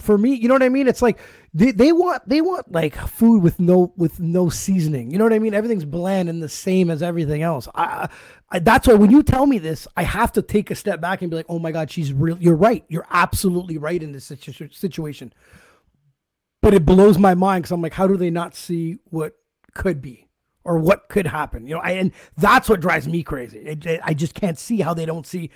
for 0.00 0.16
me. 0.18 0.34
You 0.34 0.48
know 0.48 0.54
what 0.54 0.62
I 0.62 0.68
mean? 0.70 0.88
It's 0.88 1.02
like 1.02 1.18
they, 1.52 1.72
they 1.72 1.92
want 1.92 2.26
they 2.28 2.40
want 2.40 2.72
like 2.72 2.96
food 2.96 3.42
with 3.42 3.60
no 3.60 3.92
with 3.96 4.18
no 4.20 4.48
seasoning. 4.48 5.10
You 5.10 5.18
know 5.18 5.24
what 5.24 5.32
I 5.34 5.38
mean? 5.38 5.54
Everything's 5.54 5.84
bland 5.84 6.28
and 6.28 6.42
the 6.42 6.48
same 6.48 6.90
as 6.90 7.02
everything 7.02 7.42
else. 7.42 7.68
I, 7.74 8.08
I 8.50 8.60
that's 8.60 8.88
why 8.88 8.94
when 8.94 9.10
you 9.10 9.22
tell 9.22 9.46
me 9.46 9.58
this, 9.58 9.86
I 9.96 10.04
have 10.04 10.32
to 10.32 10.42
take 10.42 10.70
a 10.70 10.74
step 10.74 11.00
back 11.00 11.22
and 11.22 11.30
be 11.30 11.36
like, 11.36 11.46
oh 11.50 11.58
my 11.58 11.72
god, 11.72 11.90
she's 11.90 12.12
real. 12.12 12.38
You're 12.40 12.56
right. 12.56 12.84
You're 12.88 13.06
absolutely 13.10 13.78
right 13.78 14.02
in 14.02 14.12
this 14.12 14.24
situ- 14.26 14.70
situation. 14.72 15.32
But 16.62 16.74
it 16.74 16.86
blows 16.86 17.18
my 17.18 17.34
mind 17.34 17.64
because 17.64 17.72
I'm 17.72 17.82
like, 17.82 17.94
how 17.94 18.06
do 18.06 18.16
they 18.16 18.30
not 18.30 18.54
see 18.56 18.98
what 19.10 19.34
could 19.74 20.00
be? 20.02 20.29
Or 20.70 20.78
what 20.78 21.08
could 21.08 21.26
happen. 21.26 21.66
You 21.66 21.74
know, 21.74 21.80
I, 21.80 21.90
and 21.92 22.12
that's 22.36 22.68
what 22.68 22.80
drives 22.80 23.08
me 23.08 23.24
crazy. 23.24 23.58
It, 23.58 23.84
it, 23.84 24.00
I 24.04 24.14
just 24.14 24.34
can't 24.34 24.56
see 24.56 24.80
how 24.80 24.94
they 24.94 25.04
don't 25.04 25.26
see 25.26 25.50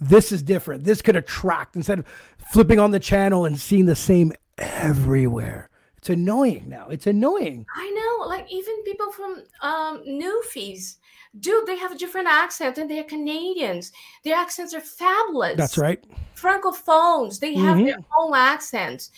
this 0.00 0.30
is 0.30 0.44
different. 0.44 0.84
This 0.84 1.02
could 1.02 1.16
attract 1.16 1.74
instead 1.74 1.98
of 1.98 2.06
flipping 2.52 2.78
on 2.78 2.92
the 2.92 3.00
channel 3.00 3.46
and 3.46 3.58
seeing 3.58 3.86
the 3.86 3.96
same 3.96 4.32
everywhere. 4.58 5.70
It's 5.98 6.08
annoying 6.08 6.66
now. 6.68 6.86
It's 6.88 7.08
annoying. 7.08 7.66
I 7.74 7.90
know, 7.90 8.28
like 8.28 8.46
even 8.50 8.80
people 8.84 9.10
from 9.10 9.42
um, 9.60 10.04
Newfies, 10.06 10.98
dude, 11.40 11.66
they 11.66 11.76
have 11.76 11.90
a 11.90 11.98
different 11.98 12.28
accent 12.28 12.78
and 12.78 12.88
they're 12.88 13.02
Canadians. 13.02 13.90
Their 14.22 14.36
accents 14.36 14.72
are 14.72 14.80
fabulous. 14.80 15.56
That's 15.56 15.78
right. 15.78 16.02
Francophones, 16.36 17.40
they 17.40 17.54
have 17.54 17.76
Mhm. 17.78 17.86
their 17.86 17.98
own 18.18 18.34
accents. 18.36 19.10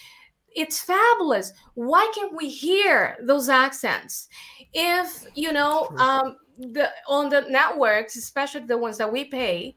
It's 0.55 0.81
fabulous. 0.81 1.53
Why 1.75 2.11
can't 2.15 2.35
we 2.35 2.49
hear 2.49 3.17
those 3.23 3.49
accents? 3.49 4.29
If 4.73 5.25
you 5.35 5.53
know, 5.53 5.89
um, 5.99 6.37
the 6.59 6.91
on 7.09 7.29
the 7.29 7.43
networks, 7.49 8.17
especially 8.17 8.63
the 8.63 8.79
ones 8.79 8.99
that 8.99 9.11
we 9.11 9.25
pay 9.25 9.77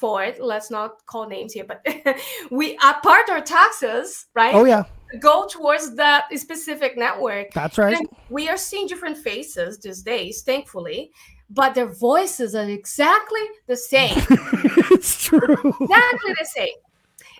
for 0.00 0.24
it. 0.24 0.42
Let's 0.42 0.70
not 0.70 1.04
call 1.06 1.28
names 1.28 1.52
here, 1.52 1.64
but 1.64 1.86
we 2.50 2.76
apart 2.76 3.28
our 3.28 3.42
taxes, 3.42 4.26
right? 4.34 4.54
Oh 4.54 4.64
yeah, 4.64 4.84
Go 5.20 5.46
towards 5.46 5.94
that 5.96 6.26
specific 6.36 6.96
network. 6.96 7.52
that's 7.52 7.78
right. 7.78 7.96
And 7.96 8.08
we 8.30 8.48
are 8.48 8.56
seeing 8.56 8.86
different 8.86 9.18
faces 9.18 9.78
these 9.78 10.02
days, 10.02 10.42
thankfully, 10.42 11.10
but 11.50 11.74
their 11.74 11.92
voices 11.92 12.54
are 12.54 12.68
exactly 12.68 13.42
the 13.66 13.76
same. 13.76 14.16
it's 14.90 15.24
true. 15.24 15.56
exactly 15.80 16.32
the 16.38 16.48
same. 16.54 16.78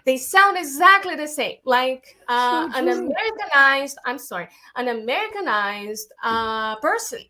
They 0.05 0.17
sound 0.17 0.57
exactly 0.59 1.15
the 1.17 1.27
same, 1.29 1.59
like 1.65 2.17
uh, 2.29 2.69
an. 2.75 2.89
Americanized. 2.89 3.99
I'm 4.07 4.19
sorry, 4.19 4.49
an 4.77 4.89
Americanized 4.89 6.13
uh, 6.25 6.77
person. 6.77 7.21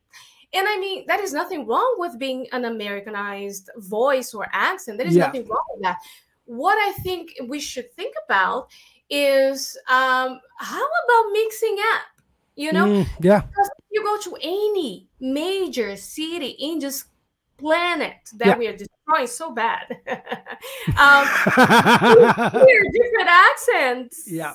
And 0.53 0.67
I 0.69 0.79
mean, 0.79 1.05
that 1.07 1.21
is 1.21 1.33
nothing 1.33 1.67
wrong 1.67 1.95
with 1.99 2.19
being 2.19 2.47
an 2.53 2.65
Americanized 2.65 3.71
voice 3.77 4.35
or 4.35 4.49
accent. 4.53 4.99
There 4.99 5.07
is 5.07 5.17
Yeah. 5.17 5.27
nothing 5.27 5.47
wrong 5.49 5.65
with 5.75 5.83
that. 5.83 5.99
What 6.45 6.77
I 6.79 6.93
think 7.03 7.31
we 7.47 7.61
should 7.61 7.93
think 7.95 8.15
about 8.25 8.69
is 9.09 9.77
um, 9.89 10.41
how 10.59 10.85
about 11.05 11.33
mixing 11.33 11.77
up? 11.95 12.03
You 12.57 12.73
know, 12.73 12.87
Mm, 12.87 13.07
yeah, 13.21 13.41
because 13.43 13.71
if 13.79 13.85
you 13.91 14.03
go 14.05 14.19
to 14.19 14.37
any 14.43 15.09
major 15.21 15.97
city 15.97 16.57
in 16.59 16.79
this 16.81 17.05
planet 17.59 18.17
that 18.37 18.49
Yeah. 18.49 18.57
we 18.59 18.67
are 18.69 18.77
destroying 19.11 19.27
so 19.27 19.53
bad, 19.53 19.87
um, 20.99 21.27
different 22.93 23.29
accents. 23.29 24.25
Yeah. 24.27 24.55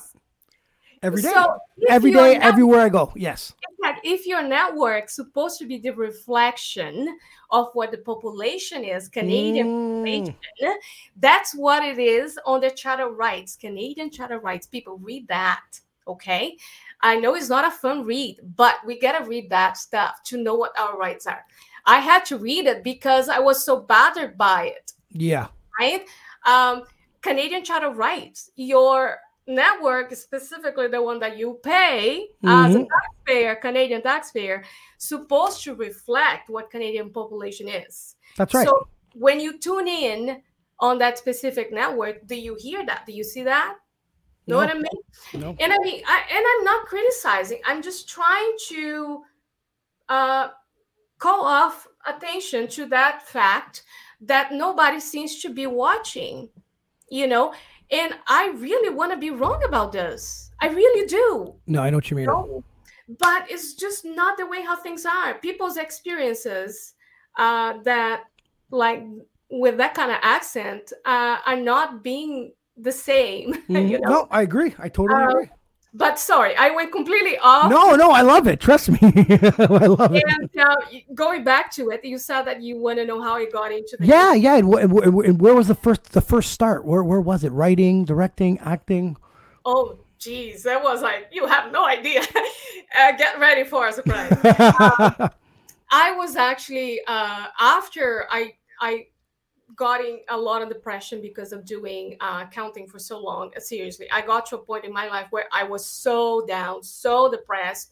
every 1.02 1.22
day, 1.22 1.32
So 1.34 1.58
every 1.90 2.12
day, 2.12 2.34
net- 2.34 2.44
everywhere 2.44 2.82
I 2.82 2.90
go. 2.90 3.12
Yes. 3.16 3.54
like, 3.82 3.98
if 4.04 4.26
your 4.26 4.42
network 4.42 5.06
is 5.06 5.16
supposed 5.16 5.60
to 5.60 5.66
be 5.66 5.78
the 5.78 5.92
reflection 5.92 7.18
of 7.52 7.70
what 7.74 7.92
the 7.92 7.98
population 8.00 8.84
is, 8.84 9.08
Canadian 9.08 9.68
Mm, 9.68 10.34
population, 10.36 10.80
that's 11.20 11.56
what 11.56 11.84
it 11.84 12.00
is 12.00 12.40
on 12.46 12.62
the 12.62 12.72
Charter 12.72 13.10
Rights, 13.10 13.56
Canadian 13.56 14.10
Charter 14.10 14.40
Rights. 14.40 14.68
People 14.68 14.98
read 14.98 15.28
that, 15.28 15.64
okay? 16.08 16.58
I 17.02 17.18
know 17.18 17.36
it's 17.36 17.50
not 17.50 17.66
a 17.66 17.72
fun 17.72 18.04
read, 18.06 18.40
but 18.56 18.76
we 18.86 19.00
gotta 19.00 19.26
read 19.26 19.50
that 19.50 19.78
stuff 19.78 20.24
to 20.26 20.38
know 20.38 20.56
what 20.56 20.78
our 20.80 20.98
rights 20.98 21.28
are. 21.28 21.44
I 21.86 22.00
had 22.00 22.26
to 22.26 22.38
read 22.38 22.66
it 22.66 22.84
because 22.84 23.30
I 23.30 23.40
was 23.40 23.64
so 23.64 23.80
bothered 23.80 24.38
by 24.38 24.68
it, 24.68 24.94
yeah. 25.12 25.48
right? 25.80 26.06
Um, 26.46 26.84
Canadian 27.22 27.64
Charter 27.64 27.88
of 27.88 27.98
Rights, 27.98 28.52
your 28.56 29.18
network, 29.48 30.14
specifically 30.16 30.88
the 30.88 31.02
one 31.02 31.20
that 31.20 31.38
you 31.38 31.60
pay 31.64 32.28
as 32.44 32.76
a 32.76 32.80
Mhm. 32.80 32.88
taxpayer, 32.90 33.56
Canadian 33.56 34.02
taxpayer, 34.02 34.64
supposed 34.98 35.64
to 35.64 35.76
reflect 35.76 36.50
what 36.50 36.72
Canadian 36.72 37.12
population 37.12 37.68
is. 37.68 38.16
That's 38.38 38.54
right. 38.54 38.68
So 38.68 38.88
when 39.14 39.40
you 39.40 39.60
tune 39.60 39.88
in 39.88 40.42
on 40.80 40.98
that 40.98 41.18
specific 41.18 41.72
network, 41.72 42.26
do 42.28 42.36
you 42.36 42.56
hear 42.60 42.86
that? 42.86 43.06
Do 43.06 43.14
you 43.14 43.24
see 43.24 43.44
that? 43.44 43.78
Know 44.48 44.58
what 44.58 44.70
I 44.70 44.74
mean? 44.76 45.02
No. 45.34 45.56
And 45.60 45.74
I 45.74 45.78
mean, 45.80 46.04
I, 46.06 46.22
and 46.32 46.46
I'm 46.48 46.64
not 46.64 46.86
criticizing. 46.86 47.62
I'm 47.66 47.82
just 47.82 48.08
trying 48.08 48.56
to 48.68 49.24
uh, 50.10 50.50
call 51.26 51.46
off 51.46 51.88
attention 52.08 52.68
to 52.68 52.86
that 52.86 53.28
fact 53.28 53.84
that 54.22 54.52
nobody 54.52 55.00
seems 55.00 55.42
to 55.42 55.50
be 55.50 55.66
watching. 55.68 56.50
You 57.10 57.28
know, 57.28 57.54
and 57.92 58.16
I 58.28 58.44
really 58.56 58.90
want 58.90 59.12
to 59.12 59.18
be 59.18 59.30
wrong 59.30 59.62
about 59.64 59.92
this. 59.92 60.52
I 60.60 60.68
really 60.70 61.06
do. 61.08 61.54
No, 61.68 61.82
I 61.82 61.90
know 61.90 61.98
what 61.98 62.10
you 62.10 62.18
mean. 62.18 62.26
No, 62.26 62.64
but 63.20 63.42
it's 63.50 63.76
just 63.76 64.06
not 64.06 64.38
the 64.38 64.48
way 64.48 64.62
how 64.64 64.76
things 64.76 65.06
are. 65.06 65.36
People's 65.36 65.78
experiences 65.78 66.96
uh, 67.38 67.74
that, 67.84 68.24
like, 68.72 69.04
with 69.52 69.78
that 69.78 69.94
kind 69.94 70.12
of 70.12 70.18
accent, 70.24 70.92
uh, 71.06 71.38
are 71.46 71.62
not 71.74 72.04
being 72.04 72.54
the 72.78 72.92
same. 72.92 73.48
You 73.68 74.00
know. 74.00 74.10
No, 74.10 74.28
I 74.32 74.42
agree. 74.42 74.74
I 74.80 74.90
totally 74.90 75.24
Uh, 75.24 75.30
agree. 75.30 75.50
But 75.98 76.20
sorry, 76.20 76.54
I 76.58 76.72
went 76.72 76.92
completely 76.92 77.38
off. 77.38 77.72
No, 77.72 77.96
no, 77.96 78.12
I 78.12 78.22
love 78.22 78.48
it. 78.48 78.60
Trust 78.60 78.90
me, 78.90 79.00
I 79.02 79.86
love 79.88 80.14
it. 80.14 80.24
And 80.28 80.50
uh, 80.60 80.76
going 81.14 81.46
back 81.46 81.72
to 81.76 81.90
it, 81.92 82.04
you 82.04 82.18
said 82.18 82.42
that 82.44 82.62
you 82.62 82.78
want 82.78 83.00
to 83.00 83.06
know 83.06 83.22
how 83.22 83.36
I 83.36 83.46
got 83.46 83.72
into 83.72 83.96
the 83.98 84.06
Yeah, 84.06 84.34
yeah. 84.34 84.58
And, 84.58 84.74
wh- 84.74 84.82
and 84.82 84.92
wh- 84.92 85.26
and 85.26 85.40
where 85.40 85.56
was 85.56 85.70
the 85.70 85.76
first 85.76 86.12
the 86.12 86.20
first 86.20 86.52
start? 86.52 86.84
Where 86.84 87.02
where 87.02 87.22
was 87.22 87.46
it? 87.46 87.52
Writing, 87.54 88.04
directing, 88.04 88.60
acting. 88.60 89.16
Oh, 89.64 89.98
geez, 90.20 90.64
that 90.64 90.84
was 90.84 91.02
like 91.02 91.30
you 91.32 91.48
have 91.48 91.72
no 91.72 91.86
idea. 91.88 92.22
uh, 93.00 93.12
get 93.14 93.40
ready 93.40 93.64
for 93.64 93.88
a 93.88 93.94
surprise. 93.94 94.38
I 95.90 96.12
was 96.12 96.36
actually 96.36 97.00
uh, 97.08 97.46
after 97.58 98.26
I 98.30 98.54
I 98.82 99.08
got 99.76 100.02
in 100.02 100.20
a 100.30 100.38
lot 100.38 100.62
of 100.62 100.70
depression 100.70 101.22
because 101.22 101.52
of 101.52 101.66
doing 101.66 102.18
uh, 102.22 102.46
accounting 102.48 102.88
for 102.88 103.00
so 103.00 103.20
long. 103.20 103.52
uh, 103.56 103.60
Seriously, 103.60 104.08
I 104.12 104.22
got 104.22 104.46
to 104.48 104.58
a 104.58 104.60
point 104.60 104.86
in 104.86 104.94
my 104.94 105.08
life 105.08 105.28
where 105.32 105.46
I 105.52 105.64
was 105.64 105.86
so 105.86 106.46
down, 106.46 106.84
so 106.84 107.32
depressed 107.32 107.92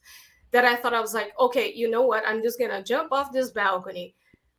that 0.51 0.65
I 0.65 0.75
thought 0.75 0.93
I 0.93 0.99
was 0.99 1.13
like, 1.13 1.33
okay, 1.39 1.73
you 1.73 1.89
know 1.89 2.03
what? 2.03 2.23
I'm 2.27 2.43
just 2.43 2.59
gonna 2.59 2.83
jump 2.83 3.11
off 3.11 3.33
this 3.33 3.49
balcony. 3.51 4.13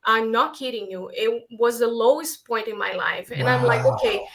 I'm 0.04 0.32
not 0.32 0.56
kidding 0.56 0.90
you. 0.90 1.10
It 1.14 1.46
was 1.58 1.78
the 1.78 1.86
lowest 1.86 2.46
point 2.46 2.68
in 2.68 2.76
my 2.76 2.92
life, 2.92 3.30
and 3.30 3.48
I'm 3.48 3.64
like, 3.64 3.84
okay, 3.84 4.26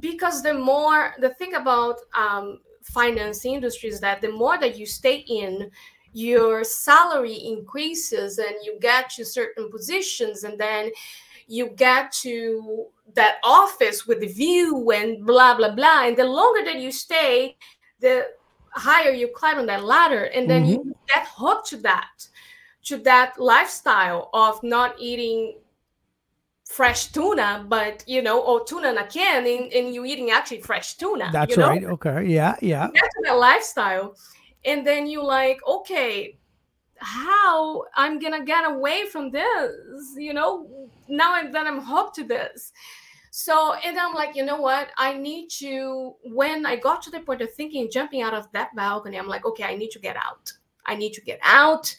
because 0.00 0.42
the 0.42 0.54
more 0.54 1.14
the 1.18 1.30
thing 1.30 1.54
about 1.54 1.96
um, 2.16 2.60
finance 2.82 3.44
industry 3.44 3.88
is 3.88 4.00
that 4.00 4.20
the 4.20 4.30
more 4.30 4.58
that 4.58 4.78
you 4.78 4.86
stay 4.86 5.16
in 5.28 5.70
your 6.12 6.62
salary 6.62 7.34
increases 7.34 8.38
and 8.38 8.54
you 8.62 8.78
get 8.80 9.10
to 9.10 9.24
certain 9.24 9.68
positions 9.68 10.44
and 10.44 10.58
then 10.58 10.90
you 11.46 11.68
get 11.70 12.12
to 12.12 12.86
that 13.14 13.36
office 13.44 14.06
with 14.06 14.20
the 14.20 14.28
view 14.28 14.90
and 14.90 15.24
blah 15.26 15.54
blah 15.54 15.74
blah 15.74 16.06
and 16.06 16.16
the 16.16 16.24
longer 16.24 16.64
that 16.64 16.80
you 16.80 16.90
stay 16.90 17.56
the 18.00 18.26
higher 18.70 19.10
you 19.10 19.28
climb 19.28 19.58
on 19.58 19.66
that 19.66 19.84
ladder 19.84 20.24
and 20.34 20.50
then 20.50 20.66
you 20.66 20.78
mm-hmm. 20.80 20.90
get 21.06 21.26
hooked 21.28 21.68
to 21.68 21.76
that 21.76 22.26
to 22.82 22.96
that 22.98 23.38
lifestyle 23.38 24.30
of 24.34 24.62
not 24.62 24.94
eating 24.98 25.54
fresh 26.66 27.06
tuna 27.12 27.64
but 27.68 28.02
you 28.06 28.20
know 28.20 28.40
or 28.40 28.64
tuna 28.64 28.90
in 28.90 28.98
a 28.98 29.06
can 29.06 29.46
and, 29.46 29.72
and 29.72 29.94
you 29.94 30.04
eating 30.04 30.30
actually 30.30 30.60
fresh 30.60 30.94
tuna 30.94 31.30
That's 31.32 31.52
you 31.52 31.56
know? 31.58 31.68
right. 31.68 31.84
Okay. 31.84 32.26
Yeah, 32.26 32.56
yeah. 32.60 32.86
to 32.88 33.22
that 33.24 33.38
lifestyle 33.38 34.16
and 34.64 34.84
then 34.86 35.06
you 35.06 35.22
like 35.22 35.60
okay 35.66 36.36
how 36.98 37.84
i'm 37.96 38.18
gonna 38.18 38.44
get 38.44 38.64
away 38.64 39.06
from 39.06 39.30
this 39.30 40.14
you 40.16 40.32
know 40.32 40.66
now 41.08 41.38
and 41.38 41.54
then 41.54 41.66
i'm 41.66 41.80
hooked 41.80 42.14
to 42.16 42.24
this. 42.24 42.72
So 43.30 43.74
and 43.84 43.98
i'm 43.98 44.14
like 44.14 44.36
you 44.36 44.44
know 44.44 44.60
what? 44.60 44.88
I 44.96 45.14
need 45.14 45.48
to 45.58 46.14
when 46.22 46.64
i 46.64 46.76
got 46.76 47.02
to 47.02 47.10
the 47.10 47.20
point 47.20 47.42
of 47.42 47.52
thinking 47.52 47.90
jumping 47.90 48.22
out 48.22 48.32
of 48.32 48.50
that 48.52 48.74
balcony 48.76 49.18
i'm 49.18 49.26
like 49.26 49.44
okay 49.44 49.64
i 49.64 49.74
need 49.74 49.90
to 49.90 49.98
get 49.98 50.16
out. 50.16 50.52
I 50.86 50.94
need 50.94 51.12
to 51.14 51.20
get 51.20 51.40
out 51.42 51.94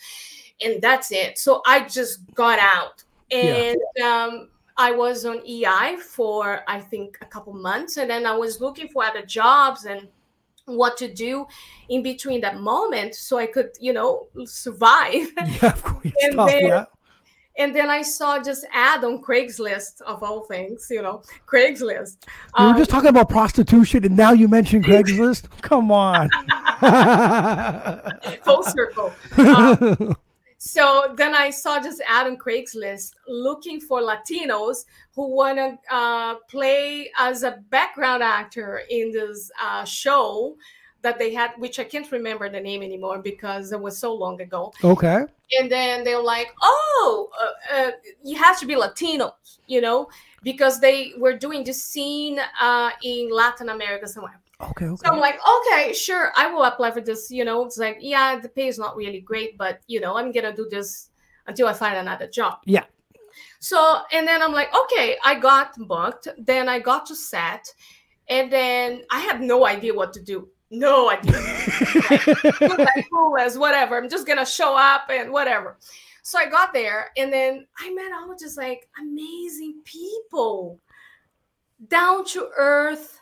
and 0.64 0.82
that's 0.82 1.12
it. 1.12 1.38
So 1.38 1.62
i 1.66 1.86
just 1.86 2.20
got 2.34 2.60
out. 2.60 3.04
Yeah. 3.30 3.74
and 3.74 4.04
um 4.04 4.50
I 4.78 4.92
was 4.92 5.26
on 5.26 5.42
EI 5.48 5.98
for 5.98 6.62
I 6.68 6.82
think 6.82 7.18
a 7.22 7.26
couple 7.26 7.54
months, 7.54 7.98
and 7.98 8.10
then 8.10 8.26
I 8.26 8.36
was 8.36 8.60
looking 8.60 8.90
for 8.90 9.04
other 9.06 9.26
jobs 9.26 9.86
and 9.86 10.08
what 10.66 10.98
to 10.98 11.08
do 11.14 11.46
in 11.90 12.02
between 12.04 12.42
that 12.42 12.60
moment 12.60 13.16
so 13.16 13.38
I 13.38 13.46
could, 13.48 13.70
you 13.80 13.94
know, 13.94 14.28
survive. 14.46 15.28
Yeah, 15.62 15.72
of 15.74 15.84
course. 15.84 16.12
And 16.24 16.36
tough, 16.36 16.50
then- 16.50 16.66
yeah. 16.68 16.86
And 17.58 17.74
then 17.74 17.90
I 17.90 18.02
saw 18.02 18.38
just 18.44 18.66
ad 18.74 19.06
on 19.06 19.22
Craigslist 19.24 20.02
of 20.02 20.22
all 20.24 20.44
things, 20.44 20.88
you 20.92 21.02
know, 21.02 21.22
Craigslist. 21.48 22.18
We 22.60 22.66
were 22.66 22.72
Um, 22.72 22.78
just 22.78 22.90
talking 22.90 23.08
about 23.08 23.30
prostitution, 23.30 24.04
and 24.04 24.18
now 24.18 24.34
you 24.34 24.50
mention 24.50 24.84
Craigslist. 24.90 25.46
Come 25.62 25.90
on. 25.90 26.30
full 28.44 28.62
circle. 28.64 29.14
Um, 29.38 30.18
so 30.66 31.14
then 31.16 31.36
I 31.36 31.52
saw 31.52 31.78
this 31.78 32.02
ad 32.08 32.26
on 32.26 32.38
Craigslist 32.38 33.12
looking 33.28 33.80
for 33.80 34.02
Latinos 34.02 34.86
who 35.14 35.30
want 35.30 35.60
to 35.60 35.78
uh, 35.96 36.36
play 36.50 37.12
as 37.20 37.44
a 37.44 37.64
background 37.70 38.24
actor 38.24 38.82
in 38.90 39.12
this 39.12 39.52
uh, 39.62 39.86
show 39.86 40.56
that 41.04 41.20
they 41.20 41.32
had, 41.36 41.52
which 41.60 41.78
I 41.78 41.84
can't 41.84 42.12
remember 42.12 42.50
the 42.50 42.60
name 42.60 42.82
anymore 42.82 43.20
because 43.20 43.72
it 43.74 43.80
was 43.80 44.00
so 44.00 44.12
long 44.12 44.42
ago. 44.42 44.74
okay. 44.84 45.26
And 45.60 45.72
then 45.72 46.04
they 46.04 46.16
were 46.16 46.24
like, 46.24 46.52
"Oh, 46.64 47.30
uh, 47.40 47.76
uh, 47.76 47.92
you 48.24 48.36
have 48.38 48.60
to 48.60 48.66
be 48.66 48.76
Latino," 48.76 49.36
you 49.68 49.82
know, 49.82 50.10
because 50.42 50.80
they 50.80 51.14
were 51.20 51.38
doing 51.38 51.64
this 51.64 51.84
scene 51.84 52.40
uh, 52.60 52.90
in 53.04 53.30
Latin 53.30 53.70
America 53.70 54.08
somewhere. 54.08 54.42
Okay. 54.62 54.86
Okay. 54.86 54.96
So 55.04 55.12
I'm 55.12 55.20
like, 55.20 55.40
okay, 55.58 55.94
sure, 55.94 56.32
I 56.36 56.48
will 56.48 56.64
apply 56.64 56.92
for 56.92 57.02
this. 57.02 57.30
You 57.30 57.44
know, 57.44 57.66
it's 57.66 57.78
like, 57.78 57.98
yeah, 58.00 58.40
the 58.40 58.50
pay 58.50 58.68
is 58.68 58.80
not 58.80 58.96
really 58.96 59.20
great, 59.20 59.58
but 59.58 59.82
you 59.88 60.00
know, 60.00 60.16
I'm 60.16 60.32
gonna 60.32 60.56
do 60.56 60.68
this 60.70 61.10
until 61.48 61.68
I 61.68 61.74
find 61.74 61.98
another 61.98 62.28
job. 62.28 62.60
Yeah. 62.66 62.86
So 63.60 64.00
and 64.14 64.28
then 64.28 64.42
I'm 64.42 64.54
like, 64.54 64.74
okay, 64.74 65.18
I 65.24 65.36
got 65.36 65.76
booked. 65.88 66.30
Then 66.38 66.70
I 66.70 66.80
got 66.80 67.06
to 67.08 67.16
set, 67.16 67.68
and 68.30 68.52
then 68.52 69.02
I 69.12 69.20
had 69.20 69.42
no 69.42 69.66
idea 69.66 69.94
what 69.94 70.14
to 70.14 70.22
do. 70.22 70.50
No 70.72 71.10
idea. 71.10 71.34
like, 71.38 73.08
clueless, 73.12 73.58
whatever. 73.58 73.98
I'm 73.98 74.10
just 74.10 74.26
gonna 74.26 74.46
show 74.46 74.76
up 74.76 75.10
and 75.10 75.32
whatever. 75.32 75.78
So 76.24 76.40
I 76.40 76.48
got 76.48 76.74
there, 76.74 77.12
and 77.18 77.32
then 77.32 77.68
I 77.78 77.94
met 77.94 78.12
all 78.14 78.36
just 78.40 78.58
like 78.58 78.88
amazing 79.00 79.82
people, 79.84 80.80
down 81.88 82.26
to 82.28 82.50
earth 82.56 83.22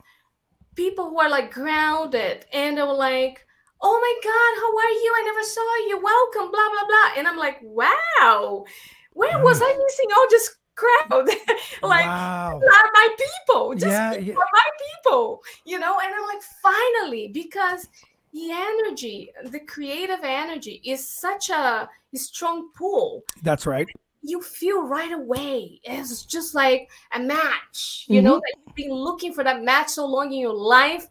people 0.76 1.10
who 1.10 1.20
are 1.20 1.30
like 1.30 1.54
grounded, 1.54 2.46
and 2.54 2.78
they 2.78 2.82
were 2.82 2.94
like, 2.94 3.46
"Oh 3.82 4.00
my 4.00 4.16
God, 4.24 4.52
how 4.62 4.72
are 4.78 4.94
you? 5.02 5.14
I 5.16 5.24
never 5.26 5.44
saw 5.44 5.76
you. 5.88 6.02
Welcome, 6.02 6.52
blah 6.52 6.70
blah 6.70 6.88
blah." 6.88 7.10
And 7.18 7.28
I'm 7.28 7.38
like, 7.38 7.60
"Wow, 7.62 8.66
where 9.14 9.44
was 9.44 9.62
I 9.62 9.66
mm. 9.66 9.84
missing 9.84 10.10
all 10.16 10.28
this 10.30 10.56
crowd? 10.76 11.28
like, 11.84 12.06
wow. 12.06 12.60
not 12.64 12.86
my 12.94 13.16
people. 13.18 13.74
Just 13.76 13.88
Yeah, 13.88 14.12
people 14.12 14.26
yeah. 14.26 14.34
are 14.34 14.48
my 14.54 14.70
people, 15.04 15.44
you 15.66 15.80
know. 15.80 16.00
And 16.00 16.14
I'm 16.14 16.28
like, 16.28 16.42
finally, 16.62 17.28
because 17.28 17.88
the 18.34 18.52
energy, 18.52 19.32
the 19.46 19.60
creative 19.60 20.24
energy, 20.24 20.82
is 20.86 21.08
such 21.08 21.50
a 21.50 21.90
strong 22.16 22.70
pull. 22.76 23.24
That's 23.42 23.66
right. 23.66 23.88
You 24.24 24.42
feel 24.42 24.84
right 24.84 25.12
away. 25.12 25.82
It's 25.84 26.24
just 26.26 26.56
like 26.56 26.90
a 27.14 27.20
match, 27.20 28.06
you 28.08 28.22
know, 28.22 28.36
mm-hmm. 28.36 28.40
that 28.40 28.56
you've 28.66 28.76
been 28.76 28.94
looking 28.94 29.34
for 29.34 29.44
that 29.44 29.64
match 29.64 29.90
so 29.90 30.06
long 30.06 30.32
in 30.32 30.40
your 30.40 30.54
life, 30.54 31.08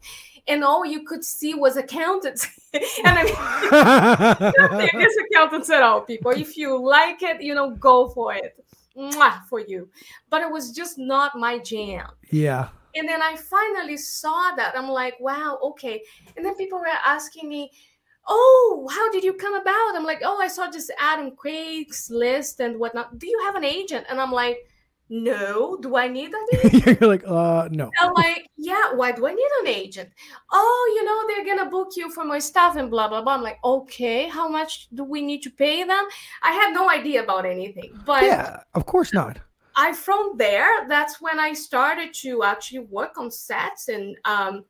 and 0.47 0.63
all 0.63 0.85
you 0.85 1.05
could 1.05 1.23
see 1.23 1.53
was 1.53 1.77
accountants. 1.77 2.47
and 2.73 2.83
I 3.05 3.23
mean, 3.23 3.33
nothing 4.71 4.89
against 4.93 5.19
accountants 5.31 5.69
at 5.69 5.83
all, 5.83 6.01
people. 6.01 6.31
If 6.31 6.57
you 6.57 6.77
like 6.83 7.21
it, 7.21 7.41
you 7.41 7.53
know, 7.53 7.71
go 7.71 8.09
for 8.09 8.33
it. 8.33 8.55
Mwah, 8.97 9.43
for 9.45 9.59
you. 9.59 9.89
But 10.29 10.41
it 10.41 10.51
was 10.51 10.71
just 10.71 10.97
not 10.97 11.35
my 11.35 11.59
jam. 11.59 12.07
yeah. 12.29 12.69
And 12.95 13.09
then 13.09 13.23
I 13.23 13.35
finally 13.35 13.97
saw 13.97 14.51
that. 14.55 14.77
I'm 14.77 14.87
like, 14.87 15.19
wow, 15.19 15.57
okay. 15.63 16.03
And 16.37 16.45
then 16.45 16.55
people 16.55 16.77
were 16.77 16.85
asking 16.85 17.49
me, 17.49 17.71
oh, 18.27 18.87
how 18.91 19.11
did 19.11 19.23
you 19.23 19.33
come 19.33 19.55
about? 19.55 19.95
I'm 19.95 20.05
like, 20.05 20.21
oh, 20.23 20.39
I 20.39 20.47
saw 20.47 20.67
this 20.67 20.89
ad 20.99 21.19
on 21.19 21.31
Craigslist 21.35 22.59
and 22.59 22.79
whatnot. 22.79 23.17
Do 23.19 23.27
you 23.27 23.39
have 23.43 23.55
an 23.55 23.63
agent? 23.63 24.05
And 24.09 24.19
I'm 24.19 24.31
like, 24.31 24.59
no. 25.09 25.77
Do 25.81 25.95
I 25.95 26.07
need 26.07 26.31
an 26.33 26.45
agent? 26.63 26.99
You're 26.99 27.09
like, 27.09 27.23
uh, 27.27 27.67
no. 27.71 27.91
I'm 27.99 28.13
like, 28.13 28.47
yeah, 28.57 28.93
why 28.93 29.11
do 29.11 29.27
I 29.27 29.33
need 29.33 29.49
an 29.61 29.67
agent? 29.67 30.09
Oh, 30.51 30.93
you 30.95 31.03
know, 31.03 31.27
they're 31.27 31.55
gonna 31.55 31.69
book 31.69 31.89
you 31.95 32.09
for 32.11 32.25
my 32.25 32.39
stuff 32.39 32.77
and 32.77 32.89
blah 32.89 33.07
blah 33.07 33.21
blah. 33.21 33.35
I'm 33.35 33.43
like, 33.43 33.59
okay, 33.63 34.27
how 34.27 34.47
much 34.47 34.87
do 34.93 35.03
we 35.03 35.21
need 35.21 35.41
to 35.43 35.51
pay 35.51 35.83
them? 35.83 36.05
I 36.41 36.51
had 36.51 36.73
no 36.73 36.89
idea 36.89 37.23
about 37.23 37.45
anything. 37.45 37.91
But 38.05 38.23
Yeah, 38.23 38.61
of 38.73 38.85
course 38.85 39.13
not. 39.13 39.39
I 39.75 39.93
from 39.93 40.33
there, 40.37 40.87
that's 40.87 41.19
when 41.21 41.39
I 41.39 41.53
started 41.53 42.13
to 42.15 42.43
actually 42.43 42.79
work 42.79 43.17
on 43.17 43.29
sets 43.29 43.89
and 43.89 44.15
um 44.25 44.65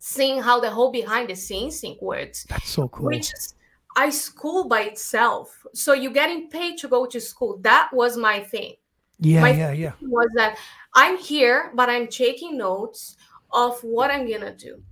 seeing 0.00 0.42
how 0.42 0.58
the 0.60 0.70
whole 0.70 0.90
behind 0.90 1.30
the 1.30 1.36
scenes 1.36 1.80
thing 1.80 1.96
works. 2.00 2.44
That's 2.48 2.68
so 2.68 2.88
cool. 2.88 3.06
Which 3.06 3.32
is 3.32 3.54
I 3.96 4.10
school 4.10 4.68
by 4.68 4.82
itself. 4.82 5.64
So 5.74 5.92
you're 5.94 6.12
getting 6.12 6.50
paid 6.50 6.78
to 6.78 6.88
go 6.88 7.06
to 7.06 7.20
school. 7.20 7.58
That 7.62 7.90
was 7.92 8.16
my 8.16 8.40
thing 8.40 8.74
yeah, 9.20 9.40
my 9.42 9.50
yeah, 9.50 9.72
yeah. 9.72 9.92
was 10.00 10.28
that 10.34 10.58
I'm 10.94 11.18
here, 11.18 11.72
but 11.74 11.90
I'm 11.90 12.08
taking 12.08 12.56
notes 12.56 13.16
of 13.52 13.78
what 13.82 14.10
I'm 14.10 14.28
gonna 14.28 14.56
do. 14.56 14.82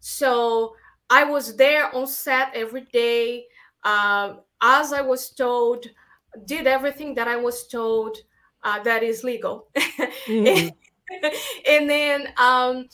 So 0.00 0.74
I 1.10 1.24
was 1.24 1.56
there 1.56 1.94
on 1.94 2.06
set 2.06 2.54
every 2.54 2.86
day, 2.92 3.46
um, 3.84 4.40
as 4.62 4.92
I 4.92 5.02
was 5.02 5.30
told, 5.30 5.86
did 6.46 6.66
everything 6.66 7.14
that 7.16 7.28
I 7.28 7.36
was 7.36 7.66
told 7.68 8.16
uh, 8.64 8.82
that 8.84 9.02
is 9.02 9.24
legal. 9.24 9.68
Mhm. 10.26 10.72
and 11.66 11.88
then, 11.88 12.28
um, 12.36 12.88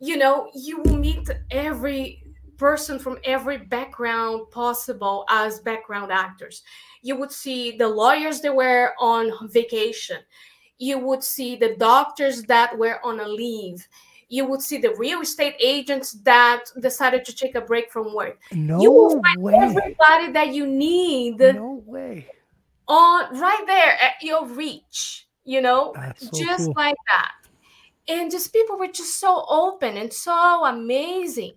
you 0.00 0.16
know, 0.16 0.50
you 0.54 0.80
will 0.82 0.96
meet 0.96 1.28
every 1.50 2.22
person 2.56 2.98
from 2.98 3.18
every 3.24 3.58
background 3.58 4.50
possible 4.50 5.24
as 5.30 5.60
background 5.60 6.10
actors. 6.12 6.62
You 7.02 7.16
would 7.16 7.30
see 7.32 7.76
the 7.76 7.88
lawyers 7.88 8.40
that 8.40 8.54
were 8.54 8.94
on 9.00 9.32
vacation. 9.50 10.18
You 10.78 10.98
would 10.98 11.22
see 11.22 11.56
the 11.56 11.76
doctors 11.76 12.42
that 12.44 12.76
were 12.76 13.04
on 13.04 13.20
a 13.20 13.28
leave. 13.28 13.86
You 14.28 14.44
would 14.46 14.60
see 14.60 14.78
the 14.78 14.94
real 14.96 15.20
estate 15.22 15.54
agents 15.58 16.12
that 16.24 16.64
decided 16.80 17.24
to 17.24 17.34
take 17.34 17.54
a 17.54 17.60
break 17.60 17.90
from 17.90 18.14
work. 18.14 18.38
No 18.52 18.80
you 18.80 18.90
will 18.92 19.22
find 19.22 19.42
way. 19.42 19.54
everybody 19.54 20.32
that 20.32 20.52
you 20.54 20.66
need 20.66 21.38
No 21.38 21.82
way. 21.86 22.26
on 22.86 23.38
right 23.38 23.64
there 23.66 23.96
at 24.02 24.20
your 24.20 24.46
reach, 24.46 25.26
you 25.44 25.60
know, 25.62 25.92
That's 25.94 26.28
so 26.30 26.44
just 26.44 26.66
cool. 26.66 26.74
like 26.76 26.96
that. 27.14 27.32
And 28.08 28.30
just 28.30 28.52
people 28.52 28.78
were 28.78 28.88
just 28.88 29.20
so 29.20 29.44
open 29.48 29.96
and 29.96 30.12
so 30.12 30.64
amazing. 30.64 31.52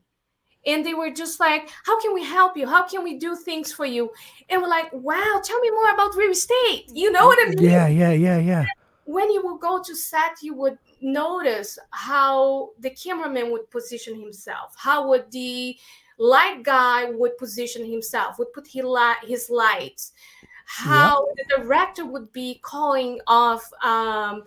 And 0.65 0.85
they 0.85 0.93
were 0.93 1.09
just 1.09 1.39
like, 1.39 1.69
How 1.85 1.99
can 2.01 2.13
we 2.13 2.23
help 2.23 2.55
you? 2.55 2.67
How 2.67 2.87
can 2.87 3.03
we 3.03 3.17
do 3.17 3.35
things 3.35 3.73
for 3.73 3.85
you? 3.85 4.11
And 4.49 4.61
we're 4.61 4.67
like, 4.67 4.91
Wow, 4.93 5.41
tell 5.43 5.59
me 5.59 5.71
more 5.71 5.93
about 5.93 6.15
real 6.15 6.31
estate. 6.31 6.85
You 6.93 7.11
know 7.11 7.25
what 7.25 7.39
I 7.41 7.49
mean? 7.49 7.63
Yeah, 7.63 7.87
yeah, 7.87 8.11
yeah, 8.11 8.37
yeah. 8.37 8.65
When 9.05 9.31
you 9.31 9.45
would 9.45 9.59
go 9.59 9.81
to 9.81 9.95
set, 9.95 10.41
you 10.41 10.53
would 10.55 10.77
notice 11.01 11.79
how 11.89 12.69
the 12.79 12.91
cameraman 12.91 13.51
would 13.51 13.69
position 13.71 14.19
himself, 14.19 14.73
how 14.77 15.07
would 15.09 15.31
the 15.31 15.75
light 16.21 16.61
guy 16.61 17.09
would 17.09 17.37
position 17.37 17.83
himself, 17.83 18.37
would 18.37 18.53
put 18.53 18.67
his, 18.67 19.49
lights, 19.49 20.13
how 20.65 21.25
the 21.35 21.57
director 21.57 22.05
would 22.05 22.31
be 22.31 22.59
calling 22.61 23.19
off 23.25 23.67
um, 23.83 24.43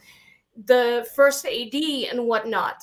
the 0.67 1.07
first 1.15 1.47
AD 1.47 1.75
and 1.75 2.27
whatnot. 2.27 2.77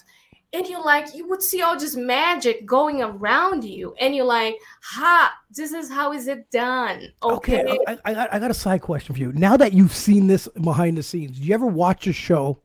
And 0.54 0.68
you're 0.68 0.84
like, 0.84 1.16
you 1.16 1.30
would 1.30 1.42
see 1.42 1.62
all 1.62 1.80
this 1.80 1.96
magic 1.96 2.66
going 2.66 3.02
around 3.02 3.64
you, 3.64 3.96
and 4.02 4.14
you're 4.14 4.26
like, 4.26 4.58
"Ha! 4.82 5.34
This 5.50 5.72
is 5.72 5.90
how 5.90 6.12
is 6.12 6.28
it 6.28 6.52
done?" 6.52 7.08
Okay, 7.24 7.62
Okay, 7.62 7.80
I, 7.88 7.98
I, 8.04 8.14
got, 8.14 8.34
I 8.34 8.40
got 8.40 8.52
a 8.52 8.54
side 8.54 8.82
question 8.82 9.16
for 9.16 9.22
you. 9.22 9.32
Now 9.32 9.56
that 9.56 9.72
you've 9.72 9.96
seen 9.96 10.28
this 10.28 10.50
behind 10.62 10.98
the 10.98 11.04
scenes, 11.04 11.40
do 11.40 11.48
you 11.48 11.54
ever 11.54 11.68
watch 11.68 12.06
a 12.08 12.12
show 12.12 12.60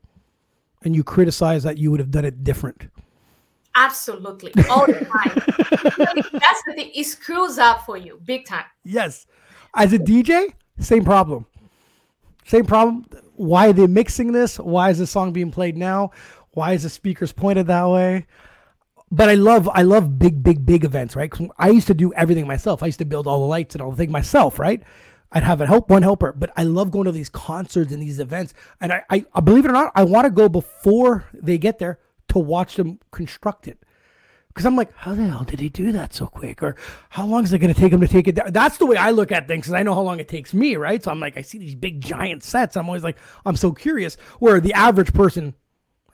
and 0.83 0.93
you 0.93 1.03
criticize 1.03 1.63
that 1.63 1.77
you 1.77 1.89
would 1.89 2.01
have 2.01 2.11
done 2.11 2.25
it 2.25 2.43
different? 2.43 2.89
absolutely, 3.77 4.51
all 4.69 4.85
the 4.85 4.93
time. 5.05 6.31
That's 6.33 6.63
the 6.65 6.73
thing; 6.75 6.91
it 6.93 7.05
screws 7.05 7.57
up 7.57 7.85
for 7.85 7.95
you 7.95 8.19
big 8.25 8.45
time. 8.45 8.65
Yes. 8.83 9.27
As 9.75 9.93
a 9.93 9.99
DJ, 9.99 10.53
same 10.79 11.05
problem. 11.05 11.45
Same 12.45 12.65
problem. 12.65 13.05
Why 13.37 13.69
are 13.69 13.73
they 13.73 13.87
mixing 13.87 14.31
this? 14.31 14.57
Why 14.57 14.89
is 14.89 14.97
the 14.97 15.07
song 15.07 15.31
being 15.31 15.51
played 15.51 15.77
now? 15.77 16.11
Why 16.51 16.73
is 16.73 16.83
the 16.83 16.89
speakers 16.89 17.31
pointed 17.31 17.67
that 17.67 17.87
way? 17.87 18.25
But 19.11 19.29
I 19.29 19.35
love 19.35 19.69
I 19.69 19.83
love 19.83 20.19
big, 20.19 20.43
big, 20.43 20.65
big 20.65 20.83
events, 20.83 21.15
right? 21.15 21.31
I 21.57 21.69
used 21.69 21.87
to 21.87 21.93
do 21.93 22.11
everything 22.13 22.47
myself. 22.47 22.83
I 22.83 22.87
used 22.87 22.99
to 22.99 23.05
build 23.05 23.27
all 23.27 23.39
the 23.39 23.45
lights 23.45 23.75
and 23.75 23.81
all 23.81 23.91
the 23.91 23.97
thing 23.97 24.11
myself, 24.11 24.59
right? 24.59 24.81
I'd 25.31 25.43
have 25.43 25.61
a 25.61 25.67
help 25.67 25.89
one 25.89 26.03
helper, 26.03 26.33
but 26.33 26.51
I 26.57 26.63
love 26.63 26.89
going 26.89 27.05
to 27.05 27.11
these 27.11 27.29
concerts 27.29 27.91
and 27.91 28.01
these 28.01 28.19
events. 28.19 28.53
And 28.81 28.91
I, 28.91 29.03
I, 29.09 29.25
I 29.33 29.41
believe 29.41 29.65
it 29.65 29.69
or 29.69 29.73
not, 29.73 29.91
I 29.93 30.03
want 30.03 30.25
to 30.25 30.31
go 30.31 30.49
before 30.49 31.25
they 31.33 31.57
get 31.57 31.79
there 31.79 31.99
to 32.29 32.39
watch 32.39 32.75
them 32.75 32.99
construct 33.11 33.67
it. 33.67 33.77
Because 34.57 34.65
I'm 34.65 34.75
like, 34.75 34.91
how 34.95 35.13
the 35.13 35.27
hell 35.27 35.43
did 35.43 35.59
he 35.59 35.69
do 35.69 35.91
that 35.91 36.15
so 36.15 36.25
quick? 36.25 36.63
Or 36.63 36.75
how 37.09 37.27
long 37.27 37.43
is 37.43 37.53
it 37.53 37.59
going 37.59 37.71
to 37.71 37.79
take 37.79 37.93
him 37.93 38.01
to 38.01 38.07
take 38.07 38.27
it 38.27 38.33
down? 38.33 38.51
That's 38.51 38.77
the 38.77 38.87
way 38.87 38.97
I 38.97 39.11
look 39.11 39.31
at 39.31 39.47
things 39.47 39.65
because 39.65 39.75
I 39.75 39.83
know 39.83 39.93
how 39.93 40.01
long 40.01 40.19
it 40.19 40.27
takes 40.27 40.51
me, 40.51 40.77
right? 40.77 41.03
So 41.03 41.11
I'm 41.11 41.19
like, 41.19 41.37
I 41.37 41.43
see 41.43 41.59
these 41.59 41.75
big 41.75 42.01
giant 42.01 42.43
sets. 42.43 42.75
I'm 42.75 42.87
always 42.87 43.03
like, 43.03 43.19
I'm 43.45 43.55
so 43.55 43.71
curious. 43.71 44.15
Where 44.39 44.59
the 44.59 44.73
average 44.73 45.13
person 45.13 45.53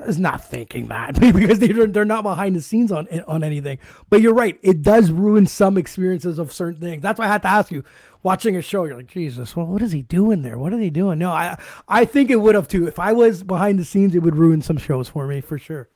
is 0.06 0.20
not 0.20 0.44
thinking 0.44 0.88
that 0.88 1.18
because 1.34 1.60
they're 1.60 1.88
they're 1.88 2.04
not 2.04 2.24
behind 2.24 2.58
the 2.58 2.62
scenes 2.62 2.92
on 2.92 3.08
on 3.30 3.46
anything. 3.46 3.80
But 4.10 4.20
you're 4.20 4.34
right; 4.34 4.60
it 4.62 4.82
does 4.82 5.10
ruin 5.10 5.48
some 5.48 5.78
experiences 5.78 6.38
of 6.38 6.52
certain 6.52 6.82
things. 6.82 7.02
That's 7.02 7.20
why 7.20 7.26
I 7.28 7.30
had 7.30 7.44
to 7.44 7.48
ask 7.48 7.72
you. 7.72 7.86
Watching 8.24 8.58
a 8.58 8.62
show, 8.62 8.84
you're 8.84 8.98
like, 8.98 9.08
Jesus, 9.08 9.56
well, 9.56 9.68
what 9.68 9.82
is 9.82 9.94
he 9.94 10.02
doing 10.02 10.42
there? 10.42 10.58
What 10.58 10.74
are 10.74 10.78
they 10.78 10.90
doing? 10.90 11.18
No, 11.18 11.32
I 11.32 11.58
I 11.88 12.04
think 12.04 12.30
it 12.30 12.42
would 12.42 12.56
have 12.56 12.68
too. 12.68 12.88
If 12.88 13.00
I 13.00 13.14
was 13.14 13.42
behind 13.42 13.80
the 13.80 13.86
scenes, 13.86 14.16
it 14.16 14.20
would 14.20 14.36
ruin 14.36 14.62
some 14.62 14.78
shows 14.78 15.08
for 15.08 15.28
me 15.28 15.40
for 15.40 15.58
sure. 15.58 15.90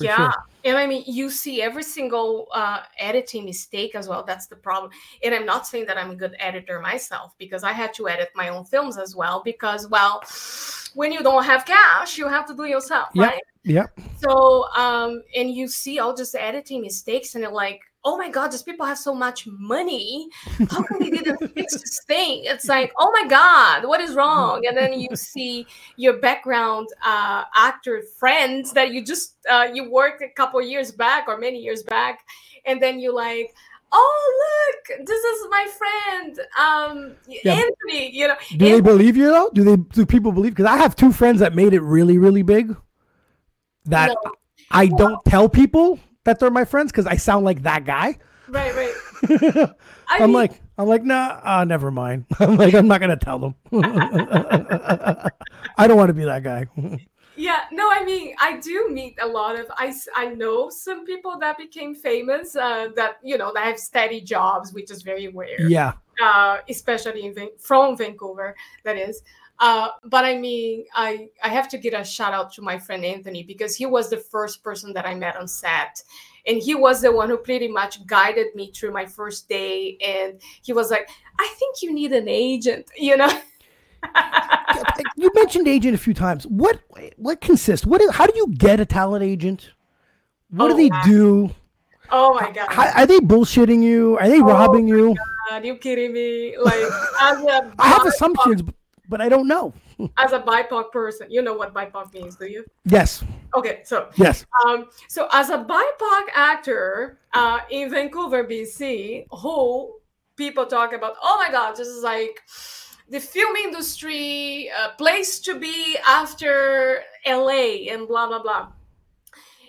Yeah 0.00 0.16
sure. 0.16 0.34
and 0.64 0.76
i 0.76 0.86
mean 0.86 1.04
you 1.06 1.30
see 1.30 1.62
every 1.62 1.82
single 1.82 2.48
uh, 2.52 2.80
editing 2.98 3.44
mistake 3.44 3.94
as 3.94 4.08
well 4.08 4.24
that's 4.24 4.46
the 4.46 4.56
problem 4.56 4.90
and 5.22 5.34
i'm 5.34 5.46
not 5.46 5.66
saying 5.66 5.86
that 5.86 5.96
i'm 5.96 6.10
a 6.10 6.16
good 6.16 6.34
editor 6.38 6.80
myself 6.80 7.34
because 7.38 7.62
i 7.64 7.72
had 7.72 7.92
to 7.94 8.08
edit 8.08 8.28
my 8.34 8.48
own 8.48 8.64
films 8.64 8.98
as 8.98 9.14
well 9.14 9.42
because 9.44 9.88
well 9.88 10.22
when 10.94 11.12
you 11.12 11.22
don't 11.22 11.44
have 11.44 11.64
cash 11.64 12.18
you 12.18 12.26
have 12.28 12.46
to 12.46 12.54
do 12.54 12.64
it 12.64 12.70
yourself 12.70 13.08
Yep. 13.14 13.30
right 13.30 13.42
Yep. 13.64 14.00
so 14.16 14.64
um 14.76 15.22
and 15.36 15.50
you 15.54 15.68
see 15.68 15.98
all 15.98 16.14
just 16.14 16.34
editing 16.34 16.80
mistakes 16.80 17.34
and 17.34 17.42
you're 17.42 17.52
like 17.52 17.82
oh 18.04 18.16
my 18.16 18.28
god 18.28 18.48
these 18.48 18.62
people 18.62 18.86
have 18.86 18.98
so 18.98 19.14
much 19.14 19.46
money 19.46 20.28
how 20.70 20.82
come 20.82 20.98
they 21.00 21.10
didn't 21.10 21.38
fix 21.54 21.72
this 21.74 22.00
thing 22.06 22.42
it's 22.44 22.68
like 22.68 22.92
oh 22.98 23.10
my 23.10 23.28
god 23.28 23.86
what 23.86 24.00
is 24.00 24.14
wrong 24.14 24.64
and 24.66 24.76
then 24.76 24.98
you 24.98 25.08
see 25.14 25.66
your 25.96 26.18
background 26.18 26.88
uh 27.04 27.44
actor 27.54 28.02
friends 28.18 28.72
that 28.72 28.92
you 28.92 29.04
just 29.04 29.36
uh 29.50 29.66
you 29.72 29.90
worked 29.90 30.22
a 30.22 30.28
couple 30.36 30.60
years 30.62 30.92
back 30.92 31.26
or 31.26 31.38
many 31.38 31.58
years 31.58 31.82
back 31.82 32.20
and 32.66 32.80
then 32.80 33.00
you 33.00 33.12
like 33.12 33.54
oh 33.90 34.76
look 34.88 35.06
this 35.06 35.24
is 35.24 35.46
my 35.50 35.66
friend 35.78 36.40
um 36.58 37.16
Yeah. 37.26 37.54
anthony 37.54 38.10
you 38.14 38.28
know 38.28 38.36
Do 38.56 38.68
they 38.70 38.80
believe 38.80 39.16
you 39.16 39.30
though? 39.30 39.50
Do 39.52 39.64
they? 39.64 39.76
Do 39.76 40.04
people 40.06 40.30
believe? 40.32 40.54
Because 40.54 40.66
I 40.66 40.76
have 40.76 40.94
two 40.94 41.12
friends 41.12 41.40
that 41.40 41.54
made 41.54 41.72
it 41.72 41.80
really, 41.80 42.18
really 42.18 42.42
big. 42.42 42.76
That 43.86 44.08
No. 44.08 44.32
I 44.70 44.86
don't 44.88 45.24
tell 45.24 45.48
people 45.48 45.98
that 46.28 46.38
they're 46.38 46.50
my 46.50 46.66
friends 46.66 46.92
because 46.92 47.06
I 47.06 47.16
sound 47.16 47.46
like 47.46 47.62
that 47.62 47.84
guy. 47.86 48.18
right 48.48 48.74
right 48.76 48.94
I'm 50.10 50.20
mean- 50.28 50.32
like, 50.32 50.60
I'm 50.76 50.86
like, 50.86 51.02
nah, 51.04 51.40
uh, 51.42 51.64
never 51.64 51.90
mind. 51.90 52.26
I'm 52.38 52.56
like, 52.56 52.74
I'm 52.74 52.86
not 52.86 53.00
gonna 53.00 53.16
tell 53.16 53.38
them. 53.38 53.54
I 55.78 55.86
don't 55.86 55.96
want 55.96 56.08
to 56.08 56.14
be 56.14 56.24
that 56.24 56.42
guy. 56.42 56.66
Yeah, 57.36 57.60
no, 57.72 57.88
I 57.90 58.04
mean, 58.04 58.34
I 58.40 58.58
do 58.58 58.88
meet 58.90 59.16
a 59.20 59.26
lot 59.26 59.58
of 59.58 59.66
I 59.76 59.94
I 60.14 60.26
know 60.26 60.70
some 60.70 61.04
people 61.06 61.38
that 61.38 61.56
became 61.56 61.94
famous 61.94 62.56
uh, 62.56 62.88
that 62.96 63.18
you 63.22 63.38
know 63.38 63.52
that 63.54 63.64
have 63.64 63.78
steady 63.78 64.20
jobs, 64.20 64.72
which 64.72 64.90
is 64.90 65.02
very 65.02 65.28
rare. 65.28 65.66
yeah, 65.68 65.92
uh, 66.22 66.58
especially 66.68 67.24
in 67.26 67.34
from 67.58 67.96
Vancouver, 67.96 68.54
that 68.84 68.96
is. 68.96 69.22
Uh, 69.60 69.88
but 70.04 70.24
I 70.24 70.38
mean, 70.38 70.84
I 70.94 71.28
I 71.42 71.48
have 71.48 71.68
to 71.70 71.78
give 71.78 71.92
a 71.94 72.04
shout 72.04 72.32
out 72.32 72.52
to 72.54 72.62
my 72.62 72.78
friend 72.78 73.04
Anthony 73.04 73.42
because 73.42 73.74
he 73.74 73.86
was 73.86 74.08
the 74.08 74.16
first 74.18 74.62
person 74.62 74.92
that 74.92 75.04
I 75.06 75.14
met 75.14 75.36
on 75.36 75.48
set, 75.48 76.02
and 76.46 76.58
he 76.62 76.74
was 76.76 77.00
the 77.02 77.10
one 77.10 77.28
who 77.28 77.36
pretty 77.38 77.66
much 77.68 78.06
guided 78.06 78.54
me 78.54 78.70
through 78.72 78.92
my 78.92 79.04
first 79.04 79.48
day. 79.48 79.98
And 80.04 80.40
he 80.62 80.72
was 80.72 80.90
like, 80.90 81.08
"I 81.40 81.48
think 81.58 81.82
you 81.82 81.92
need 81.92 82.12
an 82.12 82.28
agent," 82.28 82.86
you 82.96 83.16
know. 83.16 83.30
you 85.16 85.30
mentioned 85.34 85.66
agent 85.66 85.94
a 85.94 85.98
few 85.98 86.14
times. 86.14 86.44
What 86.46 86.78
what 87.16 87.40
consists? 87.40 87.84
What? 87.84 88.00
is- 88.00 88.12
How 88.14 88.26
do 88.26 88.32
you 88.36 88.46
get 88.56 88.78
a 88.80 88.86
talent 88.86 89.24
agent? 89.24 89.70
What 90.50 90.68
do 90.68 90.74
Oh, 90.74 90.76
they 90.76 90.88
wow. 90.88 91.02
do? 91.04 91.50
oh 92.10 92.34
my 92.34 92.50
god! 92.52 92.68
How, 92.70 92.88
are 92.92 93.06
they 93.06 93.18
bullshitting 93.18 93.82
you? 93.82 94.16
Are 94.18 94.28
they 94.28 94.40
robbing 94.40 94.86
you? 94.88 95.16
God, 95.50 95.64
you 95.64 95.74
kidding 95.76 96.12
me? 96.12 96.56
Like 96.56 96.74
I 97.20 97.66
have 97.80 98.06
assumptions, 98.06 98.62
but 99.08 99.20
I 99.20 99.28
don't 99.28 99.48
know. 99.48 99.72
as 100.18 100.32
a 100.32 100.40
BIPOC 100.40 100.92
person, 100.92 101.30
you 101.30 101.42
know 101.42 101.54
what 101.54 101.74
BIPOC 101.74 102.12
means, 102.14 102.36
do 102.36 102.46
you? 102.46 102.64
Yes, 102.84 103.24
Okay, 103.54 103.80
so 103.84 104.08
yes. 104.16 104.44
um, 104.66 104.88
so 105.08 105.26
as 105.32 105.48
a 105.50 105.58
BIPOC 105.58 106.22
actor 106.34 107.18
uh, 107.32 107.60
in 107.70 107.90
Vancouver, 107.90 108.44
BC, 108.44 109.26
who 109.30 109.94
people 110.36 110.66
talk 110.66 110.92
about, 110.92 111.14
oh 111.22 111.42
my 111.44 111.50
God, 111.50 111.74
this 111.74 111.88
is 111.88 112.02
like 112.02 112.42
the 113.08 113.18
film 113.18 113.56
industry 113.56 114.70
uh, 114.78 114.90
place 114.98 115.40
to 115.40 115.58
be 115.58 115.96
after 116.06 117.02
LA 117.26 117.88
and 117.90 118.06
blah 118.06 118.26
blah 118.28 118.42
blah. 118.42 118.68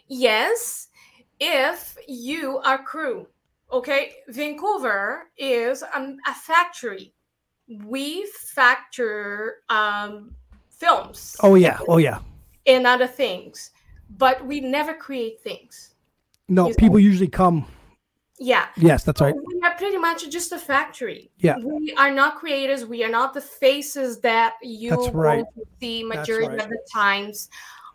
Yes, 0.07 0.89
if 1.39 1.97
you 2.07 2.57
are 2.59 2.83
crew, 2.83 3.27
okay. 3.71 4.15
Vancouver 4.27 5.29
is 5.37 5.83
um, 5.93 6.17
a 6.27 6.33
factory. 6.33 7.13
We 7.69 8.25
factor 8.27 9.57
um, 9.69 10.35
films 10.69 11.35
Oh 11.41 11.55
yeah, 11.55 11.79
oh 11.87 11.97
yeah. 11.97 12.19
and 12.65 12.87
other 12.87 13.07
things, 13.07 13.71
but 14.17 14.43
we 14.45 14.59
never 14.59 14.93
create 14.93 15.41
things. 15.41 15.93
No, 16.47 16.69
You- 16.69 16.75
people 16.75 16.99
usually 16.99 17.27
come. 17.29 17.65
Yeah. 18.41 18.67
Yes, 18.77 19.03
that's 19.03 19.19
right. 19.19 19.35
We 19.35 19.61
are 19.63 19.75
pretty 19.75 19.97
much 19.97 20.29
just 20.29 20.53
a 20.53 20.57
factory. 20.57 21.29
Yeah. 21.39 21.57
We 21.57 21.93
are 21.97 22.09
not 22.09 22.37
creators. 22.37 22.85
We 22.85 23.03
are 23.03 23.09
not 23.09 23.33
the 23.33 23.41
faces 23.41 24.21
that 24.21 24.53
you 24.63 24.91
That's 24.91 25.09
right. 25.09 25.43
want 25.43 25.47
to 25.55 25.63
see 25.81 26.03
majority 26.05 26.47
right. 26.47 26.61
of 26.61 26.69
the 26.69 26.79
times 26.91 27.49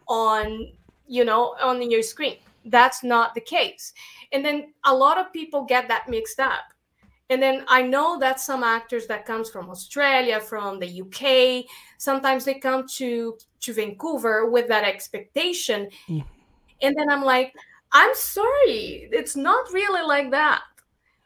on, 0.07 0.71
you 1.09 1.25
know, 1.25 1.57
on 1.63 1.91
your 1.91 2.03
screen. 2.03 2.37
That's 2.67 3.03
not 3.03 3.35
the 3.35 3.41
case. 3.41 3.95
And 4.33 4.45
then 4.45 4.75
a 4.85 4.95
lot 4.95 5.17
of 5.17 5.33
people 5.33 5.65
get 5.65 5.89
that 5.89 6.11
mixed 6.11 6.39
up. 6.39 6.74
And 7.31 7.43
then 7.43 7.65
I 7.69 7.83
know 7.83 8.19
that 8.19 8.39
some 8.39 8.63
actors 8.63 9.07
that 9.07 9.25
comes 9.25 9.49
from 9.49 9.71
Australia, 9.71 10.41
from 10.41 10.79
the 10.79 11.03
UK, 11.03 11.65
sometimes 11.99 12.45
they 12.45 12.55
come 12.55 12.87
to 12.97 13.39
to 13.61 13.73
Vancouver 13.73 14.51
with 14.51 14.69
that 14.69 14.85
expectation. 14.85 15.89
Mm. 16.09 16.25
And 16.83 16.95
then 16.97 17.09
I'm 17.09 17.25
like, 17.25 17.55
I'm 17.93 18.15
sorry, 18.15 19.09
it's 19.11 19.37
not 19.37 19.73
really 19.73 20.07
like 20.07 20.31
that. 20.33 20.63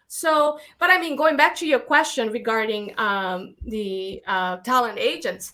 So, 0.06 0.58
but 0.78 0.90
I 0.90 0.98
mean, 1.00 1.16
going 1.16 1.36
back 1.36 1.54
to 1.56 1.66
your 1.66 1.80
question 1.80 2.30
regarding 2.30 2.94
um, 2.98 3.56
the 3.66 4.22
uh, 4.26 4.58
talent 4.58 4.98
agents, 4.98 5.52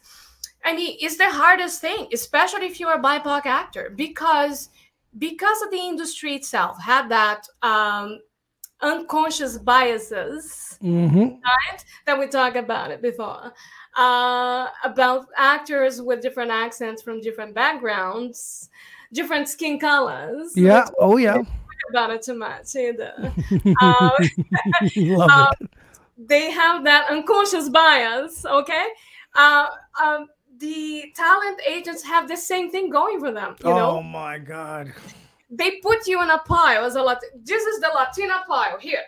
I 0.64 0.74
mean, 0.74 0.96
it's 1.00 1.16
the 1.16 1.30
hardest 1.30 1.80
thing, 1.80 2.09
especially 2.12 2.66
if 2.66 2.78
you're 2.78 2.94
a 2.94 3.02
BIPOC 3.02 3.46
actor, 3.46 3.92
because 3.96 4.70
because 5.18 5.62
of 5.62 5.70
the 5.70 5.78
industry 5.78 6.35
itself 6.35 6.80
had 6.80 7.09
that 7.09 7.46
um, 7.62 8.20
unconscious 8.84 9.58
biases 9.58 10.78
hmm 10.80 11.28
that 12.06 12.18
we 12.18 12.26
talked 12.26 12.56
about 12.56 12.90
it 12.90 13.00
before 13.00 13.52
uh, 13.96 14.68
about 14.82 15.26
actors 15.36 16.00
with 16.02 16.20
different 16.20 16.50
accents 16.50 17.02
from 17.02 17.20
different 17.20 17.54
backgrounds, 17.54 18.70
different 19.12 19.48
skin 19.48 19.78
colors. 19.78 20.52
Yeah. 20.56 20.88
Oh 20.98 21.16
yeah. 21.16 21.42
about 21.90 22.10
it 22.10 22.22
too 22.22 22.34
much 22.34 22.74
either. 22.76 23.12
um, 23.80 24.10
Love 24.96 25.30
um, 25.30 25.46
it. 25.60 25.70
they 26.18 26.50
have 26.50 26.84
that 26.84 27.08
unconscious 27.10 27.68
bias. 27.68 28.44
Okay, 28.44 28.86
uh, 29.34 29.68
um, 30.02 30.28
the 30.58 31.12
talent 31.14 31.60
agents 31.66 32.02
have 32.02 32.28
the 32.28 32.36
same 32.36 32.70
thing 32.70 32.90
going 32.90 33.20
for 33.20 33.32
them. 33.32 33.56
You 33.60 33.70
oh 33.70 33.76
know, 33.76 34.02
my 34.02 34.38
god. 34.38 34.92
They 35.50 35.78
put 35.83 36.07
you 36.07 36.22
in 36.22 36.30
a 36.30 36.38
pile 36.38 36.85
as 36.85 36.96
a 36.96 37.02
Lat- 37.02 37.22
This 37.42 37.62
is 37.64 37.80
the 37.80 37.90
Latina 37.94 38.44
pile 38.48 38.78
here. 38.78 39.02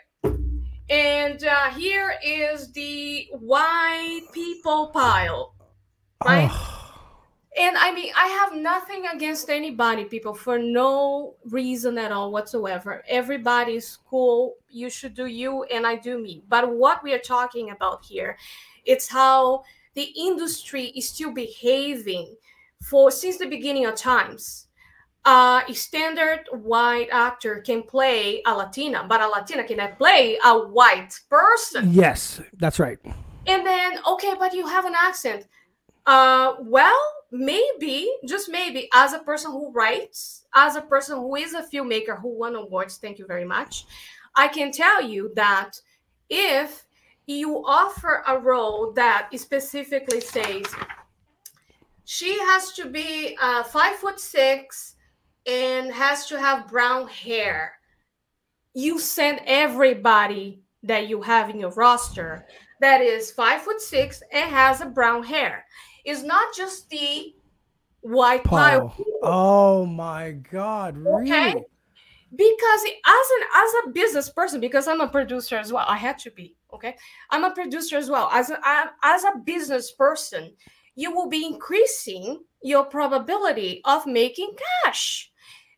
And 0.88 1.42
uh, 1.44 1.70
here 1.70 2.14
is 2.24 2.70
the 2.72 3.26
white 3.32 4.22
people 4.32 4.88
pile, 4.88 5.54
right? 6.24 6.48
Oh, 6.48 6.72
And 7.58 7.76
I 7.76 7.92
mean, 7.92 8.12
I 8.16 8.28
have 8.28 8.54
nothing 8.54 9.06
against 9.12 9.50
anybody, 9.50 10.04
people, 10.04 10.32
for 10.32 10.58
no 10.58 11.34
reason 11.46 11.98
at 11.98 12.12
all 12.12 12.30
whatsoever. 12.30 13.02
Everybody's 13.08 13.98
cool. 14.08 14.54
You 14.68 14.88
should 14.88 15.14
do 15.14 15.26
you, 15.26 15.64
and 15.64 15.84
I 15.84 15.96
do 15.96 16.18
me. 16.18 16.44
But 16.48 16.72
what 16.72 17.02
we 17.02 17.12
are 17.14 17.18
talking 17.18 17.70
about 17.70 18.04
here, 18.04 18.36
it's 18.84 19.08
how 19.08 19.64
the 19.94 20.04
industry 20.16 20.92
is 20.94 21.08
still 21.08 21.32
behaving 21.32 22.36
for 22.82 23.10
since 23.10 23.38
the 23.38 23.48
beginning 23.48 23.86
of 23.86 23.96
times. 23.96 24.65
Uh, 25.26 25.60
a 25.68 25.74
standard 25.74 26.46
white 26.52 27.08
actor 27.10 27.60
can 27.60 27.82
play 27.82 28.40
a 28.46 28.54
Latina, 28.54 29.04
but 29.08 29.20
a 29.20 29.26
Latina 29.26 29.64
cannot 29.64 29.98
play 29.98 30.38
a 30.44 30.56
white 30.56 31.18
person. 31.28 31.92
yes, 31.92 32.40
that's 32.58 32.78
right. 32.78 32.98
And 33.48 33.66
then, 33.66 33.98
okay, 34.06 34.34
but 34.38 34.54
you 34.54 34.68
have 34.68 34.84
an 34.84 34.94
accent. 34.96 35.48
Uh, 36.06 36.54
well, 36.60 36.96
maybe, 37.32 38.08
just 38.24 38.48
maybe, 38.48 38.88
as 38.94 39.14
a 39.14 39.18
person 39.18 39.50
who 39.50 39.72
writes, 39.72 40.46
as 40.54 40.76
a 40.76 40.82
person 40.82 41.16
who 41.16 41.34
is 41.34 41.54
a 41.54 41.62
filmmaker 41.62 42.20
who 42.20 42.28
won 42.38 42.54
awards, 42.54 42.96
thank 42.96 43.18
you 43.18 43.26
very 43.26 43.44
much, 43.44 43.84
I 44.36 44.46
can 44.46 44.70
tell 44.70 45.02
you 45.02 45.32
that 45.34 45.72
if 46.30 46.86
you 47.26 47.64
offer 47.66 48.22
a 48.28 48.38
role 48.38 48.92
that 48.92 49.30
specifically 49.34 50.20
says 50.20 50.66
she 52.04 52.38
has 52.38 52.72
to 52.74 52.88
be 52.88 53.36
uh, 53.40 53.64
five 53.64 53.96
foot 53.96 54.20
six 54.20 54.94
and 55.46 55.92
has 55.92 56.26
to 56.26 56.38
have 56.38 56.68
brown 56.68 57.08
hair, 57.08 57.72
you 58.74 58.98
send 58.98 59.40
everybody 59.46 60.60
that 60.82 61.08
you 61.08 61.22
have 61.22 61.50
in 61.50 61.60
your 61.60 61.72
roster 61.72 62.46
that 62.80 63.00
is 63.00 63.30
five 63.32 63.62
foot 63.62 63.80
six 63.80 64.22
and 64.32 64.50
has 64.50 64.80
a 64.80 64.86
brown 64.86 65.22
hair. 65.22 65.64
It's 66.04 66.22
not 66.22 66.54
just 66.54 66.88
the 66.90 67.34
white 68.00 68.44
pile. 68.44 68.94
Oh 69.22 69.86
my 69.86 70.32
God! 70.32 70.96
Really? 70.96 71.30
Okay. 71.30 71.64
because 72.34 72.80
as 72.84 73.26
an 73.38 73.48
as 73.54 73.70
a 73.84 73.90
business 73.90 74.28
person 74.28 74.60
because 74.60 74.88
i'm 74.88 75.00
a 75.00 75.08
producer 75.08 75.56
as 75.56 75.72
well 75.72 75.84
i 75.88 75.96
had 75.96 76.18
to 76.18 76.30
be 76.32 76.56
okay 76.74 76.96
i'm 77.30 77.44
a 77.44 77.54
producer 77.54 77.96
as 77.96 78.10
well 78.10 78.28
as 78.32 78.50
a, 78.50 78.58
as 79.04 79.22
a 79.22 79.38
business 79.44 79.92
person 79.92 80.52
you 80.96 81.14
will 81.14 81.28
be 81.28 81.46
increasing 81.46 82.42
your 82.62 82.84
probability 82.84 83.80
of 83.84 84.06
making 84.06 84.50
cash 84.84 85.30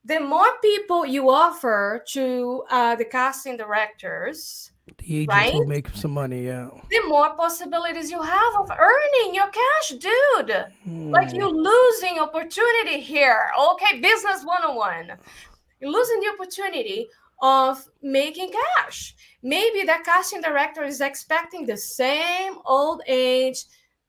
the 0.08 0.18
more 0.20 0.52
people 0.62 1.04
you 1.06 1.28
offer 1.30 2.02
to 2.08 2.64
uh, 2.70 2.94
the 2.96 3.04
casting 3.04 3.56
directors 3.56 4.72
The 5.04 5.10
agents 5.20 5.52
will 5.54 5.66
make 5.76 5.88
some 6.02 6.12
money. 6.22 6.40
Yeah. 6.52 6.68
the 6.94 7.02
more 7.14 7.30
possibilities 7.44 8.08
you 8.10 8.22
have 8.22 8.52
of 8.62 8.68
earning 8.90 9.28
your 9.38 9.50
cash 9.60 9.88
dude 10.06 10.52
like 11.16 11.30
you're 11.36 11.56
losing 11.70 12.14
opportunity 12.26 12.98
here 13.00 13.42
okay 13.70 13.92
business 14.00 14.40
101 14.44 15.12
you're 15.80 15.92
losing 15.98 16.18
the 16.20 16.30
opportunity 16.34 17.00
of 17.42 17.72
making 18.02 18.50
cash 18.60 19.14
maybe 19.42 19.80
that 19.90 20.02
casting 20.04 20.40
director 20.40 20.82
is 20.92 21.00
expecting 21.10 21.62
the 21.66 21.76
same 21.76 22.52
old 22.64 23.02
age 23.06 23.58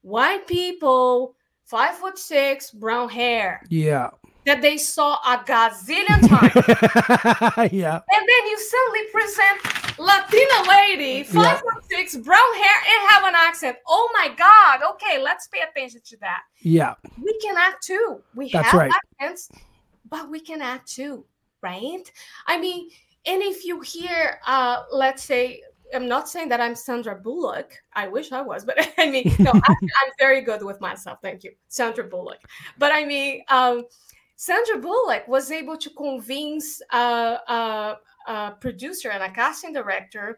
white 0.01 0.47
people 0.47 1.35
five 1.65 1.93
foot 1.99 2.17
six 2.17 2.71
brown 2.71 3.07
hair 3.09 3.61
Yeah. 3.69 4.09
That 4.45 4.61
they 4.61 4.77
saw 4.77 5.15
a 5.25 5.37
gazillion 5.45 6.19
times 6.27 7.71
yeah. 7.73 7.99
and 8.11 8.27
then 8.27 8.47
you 8.47 8.59
suddenly 8.59 9.01
present 9.11 9.99
Latina 9.99 10.69
lady, 10.69 11.23
five 11.23 11.43
Yeah. 11.43 11.57
foot 11.73 11.83
six, 11.89 12.15
brown 12.15 12.53
hair, 12.55 12.77
and 12.87 13.09
have 13.09 13.23
an 13.25 13.33
accent. 13.35 13.77
Oh 13.85 14.09
my 14.13 14.33
God! 14.35 14.81
Okay, 14.93 15.21
let's 15.21 15.47
pay 15.47 15.59
attention 15.69 16.01
to 16.05 16.17
that. 16.21 16.41
Yeah. 16.61 16.95
We 17.21 17.37
can 17.39 17.57
act 17.57 17.83
too. 17.83 18.21
We 18.33 18.49
That's 18.49 18.69
have 18.69 18.79
right. 18.79 18.91
accents, 19.19 19.49
but 20.09 20.29
we 20.29 20.39
can 20.39 20.61
act 20.61 20.89
too, 20.89 21.25
right? 21.61 22.09
I 22.47 22.57
mean, 22.57 22.89
and 23.25 23.41
if 23.43 23.65
you 23.65 23.81
hear, 23.81 24.39
uh, 24.47 24.83
let's 24.91 25.23
say, 25.23 25.61
I'm 25.93 26.07
not 26.07 26.29
saying 26.29 26.47
that 26.49 26.61
I'm 26.61 26.75
Sandra 26.75 27.15
Bullock. 27.15 27.73
I 27.93 28.07
wish 28.07 28.31
I 28.31 28.41
was, 28.41 28.63
but 28.63 28.77
I 28.97 29.09
mean, 29.09 29.35
no, 29.37 29.51
I, 29.53 29.73
I'm 29.81 30.11
very 30.17 30.41
good 30.41 30.63
with 30.63 30.79
myself. 30.79 31.19
Thank 31.21 31.43
you, 31.43 31.51
Sandra 31.67 32.05
Bullock. 32.05 32.39
But 32.77 32.93
I 32.93 33.03
mean, 33.03 33.43
um, 33.49 33.83
Sandra 34.39 34.77
Bullock 34.77 35.27
was 35.27 35.51
able 35.51 35.75
to 35.75 35.89
convince 35.89 36.81
a, 36.93 36.97
a, 36.97 37.97
a 38.25 38.51
producer 38.61 39.09
and 39.09 39.21
a 39.21 39.29
casting 39.29 39.73
director 39.73 40.37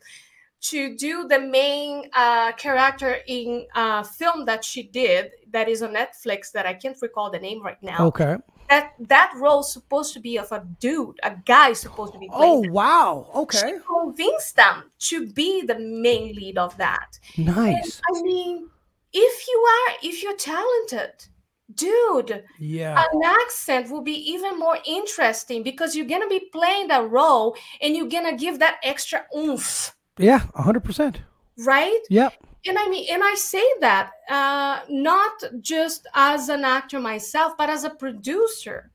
to 0.61 0.97
do 0.97 1.27
the 1.27 1.39
main 1.39 2.09
uh, 2.13 2.51
character 2.53 3.17
in 3.27 3.67
a 3.75 4.03
film 4.03 4.43
that 4.45 4.65
she 4.65 4.81
did 4.81 5.29
that 5.51 5.69
is 5.69 5.83
on 5.83 5.93
Netflix 5.93 6.51
that 6.51 6.65
I 6.65 6.73
can't 6.73 6.97
recall 6.99 7.29
the 7.29 7.37
name 7.37 7.61
right 7.61 7.81
now. 7.83 8.07
Okay. 8.07 8.37
That 8.69 8.93
that 9.07 9.33
role 9.35 9.61
supposed 9.61 10.13
to 10.15 10.19
be 10.19 10.39
of 10.39 10.51
a 10.51 10.65
dude, 10.79 11.19
a 11.21 11.35
guy 11.45 11.73
supposed 11.73 12.13
to 12.13 12.19
be 12.19 12.27
Oh 12.33 12.37
playing. 12.37 12.61
that. 12.63 12.71
wow. 12.71 13.27
She 13.33 13.37
Okay. 13.41 13.73
convinced 13.85 14.55
them 14.55 14.89
to 15.09 15.27
be 15.27 15.61
the 15.61 15.77
main 15.77 16.33
lead 16.33 16.57
of 16.57 16.75
that. 16.77 17.19
Nice. 17.37 18.01
I 18.11 18.21
mean, 18.23 18.67
if 19.13 19.47
you 19.47 19.57
are, 19.75 19.95
if 20.01 20.23
you're 20.23 20.37
talented, 20.37 21.25
dude, 21.75 22.43
Yeah. 22.59 23.03
an 23.13 23.21
accent 23.23 23.89
will 23.89 24.01
be 24.01 24.13
even 24.31 24.57
more 24.59 24.77
interesting 24.85 25.63
because 25.63 25.95
you're 25.95 26.05
gonna 26.07 26.27
be 26.27 26.49
playing 26.51 26.87
that 26.89 27.09
role 27.09 27.55
and 27.81 27.95
you're 27.95 28.07
gonna 28.09 28.35
give 28.37 28.59
that 28.59 28.77
extra 28.83 29.25
oomph, 29.35 29.95
Yeah. 30.17 30.39
hundred 30.55 30.83
percent. 30.83 31.21
right? 31.57 31.99
Yep. 32.09 32.33
And 32.65 32.77
I 32.79 32.87
mean, 32.89 33.07
and 33.11 33.23
I 33.23 33.35
say 33.35 33.63
that 33.81 34.11
uh, 34.29 34.79
not 34.89 35.43
just 35.61 36.07
as 36.15 36.49
an 36.49 36.63
actor 36.63 36.99
myself, 36.99 37.53
but 37.57 37.69
as 37.69 37.83
a 37.83 37.89
producer, 37.89 38.91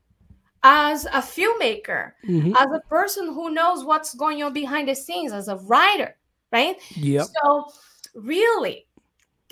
as 0.63 1.05
a 1.07 1.21
filmmaker, 1.21 2.13
Mhm. 2.27 2.55
as 2.57 2.67
a 2.73 2.81
person 2.89 3.27
who 3.35 3.51
knows 3.51 3.85
what's 3.85 4.15
going 4.15 4.43
on 4.43 4.53
behind 4.53 4.89
the 4.89 4.95
scenes, 4.95 5.33
as 5.33 5.49
a 5.49 5.57
writer, 5.57 6.17
right? 6.53 6.77
yeah 6.97 7.23
So, 7.25 7.67
really, 8.15 8.86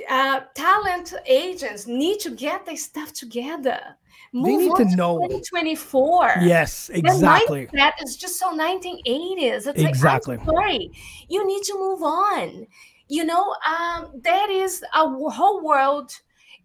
uh, 0.08 0.40
talent 0.54 1.14
agents 1.26 1.86
need 1.86 2.20
to 2.20 2.30
get 2.30 2.66
their 2.66 2.76
stuff 2.76 3.12
together. 3.12 3.80
Move 4.32 4.62
need 4.62 4.70
on 4.70 4.76
to 4.90 4.96
know. 4.96 5.18
2024. 5.18 6.34
Yes. 6.42 6.90
Exactly. 6.92 7.68
That 7.72 7.94
is 8.02 8.16
just 8.16 8.38
so 8.38 8.52
1980s. 8.52 9.66
It's 9.68 9.82
Exactly. 9.82 10.36
like, 10.36 10.46
sorry, 10.46 10.90
you 11.28 11.46
need 11.46 11.62
to 11.64 11.74
move 11.78 12.02
on. 12.02 12.66
You 13.08 13.24
know, 13.24 13.54
um, 13.68 14.20
there 14.24 14.50
is 14.50 14.82
a 14.94 15.08
whole 15.08 15.62
world 15.62 16.12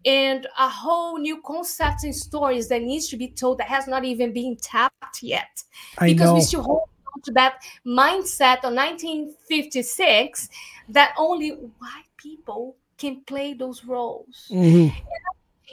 and 0.04 0.46
a 0.58 0.68
whole 0.68 1.18
new 1.18 1.40
concepts 1.42 2.04
and 2.04 2.14
stories 2.14 2.68
that 2.68 2.82
needs 2.82 3.08
to 3.08 3.16
be 3.16 3.28
told 3.28 3.58
that 3.58 3.68
has 3.68 3.86
not 3.86 4.04
even 4.04 4.32
been 4.32 4.56
tapped 4.56 5.22
yet 5.22 5.62
I 5.98 6.06
because 6.06 6.26
know. 6.26 6.34
we 6.34 6.40
still 6.40 6.62
hold 6.62 6.88
on 7.14 7.22
to 7.22 7.32
that 7.32 7.60
mindset 7.86 8.64
of 8.64 8.72
1956 8.72 10.48
that 10.88 11.14
only 11.18 11.50
white 11.50 12.08
people 12.16 12.76
can 13.00 13.22
play 13.26 13.54
those 13.54 13.84
roles 13.84 14.46
Mhm. 14.50 14.92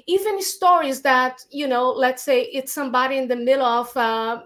even 0.05 0.41
stories 0.41 1.01
that 1.01 1.43
you 1.51 1.67
know 1.67 1.89
let's 1.91 2.23
say 2.23 2.43
it's 2.43 2.73
somebody 2.73 3.17
in 3.17 3.27
the 3.27 3.35
middle 3.35 3.65
of 3.65 3.95
uh, 3.97 4.41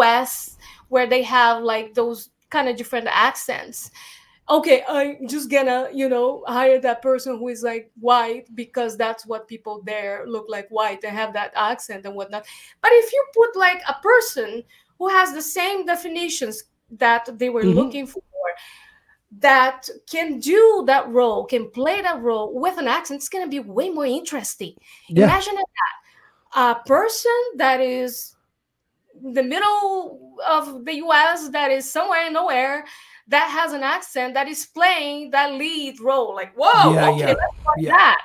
us 0.00 0.56
where 0.88 1.06
they 1.06 1.22
have 1.22 1.62
like 1.62 1.94
those 1.94 2.30
kind 2.50 2.68
of 2.68 2.76
different 2.76 3.06
accents 3.10 3.90
okay 4.48 4.84
i'm 4.88 5.26
just 5.26 5.50
gonna 5.50 5.88
you 5.92 6.08
know 6.08 6.44
hire 6.46 6.80
that 6.80 7.02
person 7.02 7.36
who 7.38 7.48
is 7.48 7.62
like 7.62 7.90
white 8.00 8.46
because 8.54 8.96
that's 8.96 9.26
what 9.26 9.48
people 9.48 9.82
there 9.84 10.24
look 10.26 10.46
like 10.48 10.68
white 10.68 11.02
and 11.04 11.16
have 11.16 11.32
that 11.32 11.52
accent 11.56 12.06
and 12.06 12.14
whatnot 12.14 12.44
but 12.80 12.90
if 12.92 13.12
you 13.12 13.24
put 13.34 13.56
like 13.56 13.82
a 13.88 13.94
person 14.02 14.62
who 14.98 15.08
has 15.08 15.32
the 15.32 15.42
same 15.42 15.84
definitions 15.84 16.64
that 16.90 17.28
they 17.38 17.50
were 17.50 17.64
Mhm. 17.64 17.74
looking 17.74 18.06
for 18.06 18.22
that 19.40 19.88
can 20.10 20.40
do 20.40 20.84
that 20.86 21.08
role, 21.08 21.44
can 21.44 21.70
play 21.70 22.00
that 22.02 22.22
role 22.22 22.58
with 22.58 22.78
an 22.78 22.88
accent, 22.88 23.18
it's 23.18 23.28
going 23.28 23.44
to 23.44 23.50
be 23.50 23.60
way 23.60 23.90
more 23.90 24.06
interesting. 24.06 24.74
Yeah. 25.08 25.24
Imagine 25.24 25.54
that 25.54 26.76
a 26.78 26.80
person 26.86 27.32
that 27.56 27.80
is 27.80 28.34
in 29.22 29.32
the 29.34 29.42
middle 29.42 30.36
of 30.46 30.84
the 30.84 30.94
US, 30.96 31.48
that 31.50 31.70
is 31.70 31.90
somewhere 31.90 32.30
nowhere, 32.30 32.84
that 33.28 33.50
has 33.50 33.72
an 33.72 33.82
accent 33.82 34.34
that 34.34 34.48
is 34.48 34.66
playing 34.66 35.30
that 35.30 35.54
lead 35.54 36.00
role. 36.00 36.34
Like, 36.34 36.54
whoa, 36.56 36.92
Yeah, 36.92 37.10
okay, 37.10 37.20
yeah, 37.20 37.26
let's 37.26 37.38
yeah. 37.78 37.90
that. 37.90 38.24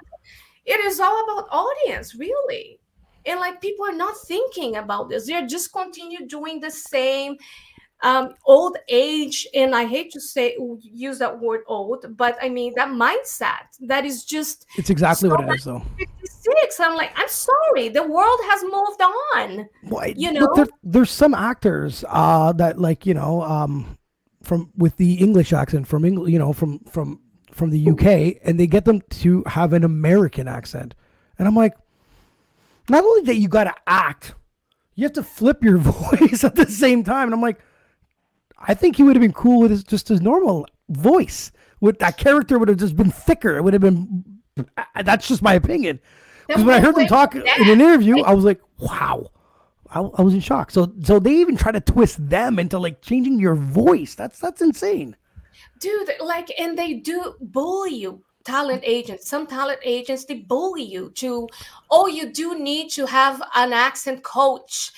It 0.65 0.79
is 0.81 0.99
all 0.99 1.23
about 1.23 1.49
audience, 1.51 2.15
really. 2.15 2.79
And 3.25 3.39
like 3.39 3.61
people 3.61 3.85
are 3.85 3.95
not 3.95 4.15
thinking 4.25 4.77
about 4.77 5.09
this. 5.09 5.27
They're 5.27 5.45
just 5.47 5.71
continue 5.71 6.27
doing 6.27 6.59
the 6.59 6.71
same 6.71 7.37
um, 8.03 8.33
old 8.45 8.77
age, 8.89 9.47
and 9.53 9.75
I 9.75 9.85
hate 9.85 10.11
to 10.13 10.21
say 10.21 10.57
use 10.81 11.19
that 11.19 11.39
word 11.39 11.61
old, 11.67 12.17
but 12.17 12.37
I 12.41 12.49
mean 12.49 12.73
that 12.75 12.89
mindset 12.89 13.67
that 13.81 14.05
is 14.05 14.23
just 14.25 14.65
It's 14.77 14.89
exactly 14.89 15.29
what 15.29 15.41
it 15.47 15.53
is, 15.55 15.65
though. 15.65 15.83
56. 15.97 16.79
I'm 16.79 16.95
like, 16.95 17.11
I'm 17.15 17.29
sorry, 17.29 17.89
the 17.89 18.03
world 18.03 18.39
has 18.49 18.63
moved 18.63 19.01
on. 19.35 19.69
Well, 19.83 20.09
You 20.09 20.33
but 20.39 20.55
there, 20.55 20.65
know? 20.65 20.71
there's 20.83 21.11
some 21.11 21.33
actors 21.33 22.03
uh, 22.09 22.53
that 22.53 22.79
like 22.79 23.05
you 23.05 23.13
know 23.13 23.43
um, 23.43 23.97
from 24.41 24.71
with 24.75 24.97
the 24.97 25.13
English 25.15 25.53
accent 25.53 25.87
from 25.87 26.03
England, 26.05 26.33
you 26.33 26.39
know, 26.39 26.53
from 26.53 26.79
from 26.85 27.19
from 27.51 27.69
the 27.69 27.89
UK, 27.89 28.41
and 28.43 28.59
they 28.59 28.65
get 28.67 28.85
them 28.85 29.01
to 29.09 29.43
have 29.45 29.73
an 29.73 29.83
American 29.83 30.47
accent, 30.47 30.95
and 31.37 31.47
I'm 31.47 31.55
like, 31.55 31.73
not 32.89 33.03
only 33.03 33.21
that 33.23 33.35
you 33.35 33.47
got 33.47 33.65
to 33.65 33.75
act, 33.85 34.33
you 34.95 35.03
have 35.03 35.13
to 35.13 35.23
flip 35.23 35.63
your 35.63 35.77
voice 35.93 36.43
at 36.43 36.55
the 36.55 36.65
same 36.65 37.03
time, 37.03 37.25
and 37.27 37.33
I'm 37.35 37.41
like, 37.41 37.59
I 38.67 38.73
think 38.73 38.95
he 38.95 39.03
would 39.03 39.15
have 39.15 39.21
been 39.21 39.33
cool 39.33 39.61
with 39.61 39.71
his, 39.71 39.83
just 39.83 40.07
his 40.07 40.21
normal 40.21 40.67
voice. 40.89 41.51
With 41.79 41.99
that 41.99 42.17
character 42.17 42.59
would 42.59 42.67
have 42.67 42.77
just 42.77 42.95
been 42.95 43.11
thicker. 43.11 43.57
It 43.57 43.63
would 43.63 43.73
have 43.73 43.81
been. 43.81 44.23
That's 45.03 45.27
just 45.27 45.41
my 45.41 45.53
opinion. 45.53 45.99
Because 46.47 46.63
when 46.63 46.75
I 46.75 46.79
heard 46.79 46.95
them 46.95 47.07
talk 47.07 47.35
in 47.35 47.43
an 47.47 47.81
interview, 47.81 48.21
I 48.21 48.33
was 48.33 48.45
like, 48.45 48.61
wow. 48.77 49.31
I, 49.89 49.99
I 49.99 50.21
was 50.21 50.33
in 50.33 50.39
shock. 50.39 50.71
So 50.71 50.93
so 51.03 51.19
they 51.19 51.33
even 51.35 51.57
try 51.57 51.71
to 51.71 51.81
twist 51.81 52.29
them 52.29 52.59
into 52.59 52.77
like 52.79 53.01
changing 53.01 53.39
your 53.39 53.55
voice. 53.55 54.15
That's 54.15 54.39
that's 54.39 54.61
insane. 54.61 55.15
dude 55.81 56.11
like 56.19 56.49
and 56.57 56.77
they 56.77 56.93
do 56.93 57.35
bully 57.41 57.95
you 57.95 58.21
talent 58.43 58.81
agents 58.85 59.29
some 59.29 59.45
talent 59.45 59.79
agents 59.83 60.25
they 60.25 60.35
bully 60.35 60.83
you 60.83 61.09
to 61.11 61.47
oh 61.89 62.07
you 62.07 62.31
do 62.31 62.57
need 62.57 62.89
to 62.89 63.05
have 63.05 63.41
an 63.55 63.73
accent 63.73 64.23
coach 64.23 64.91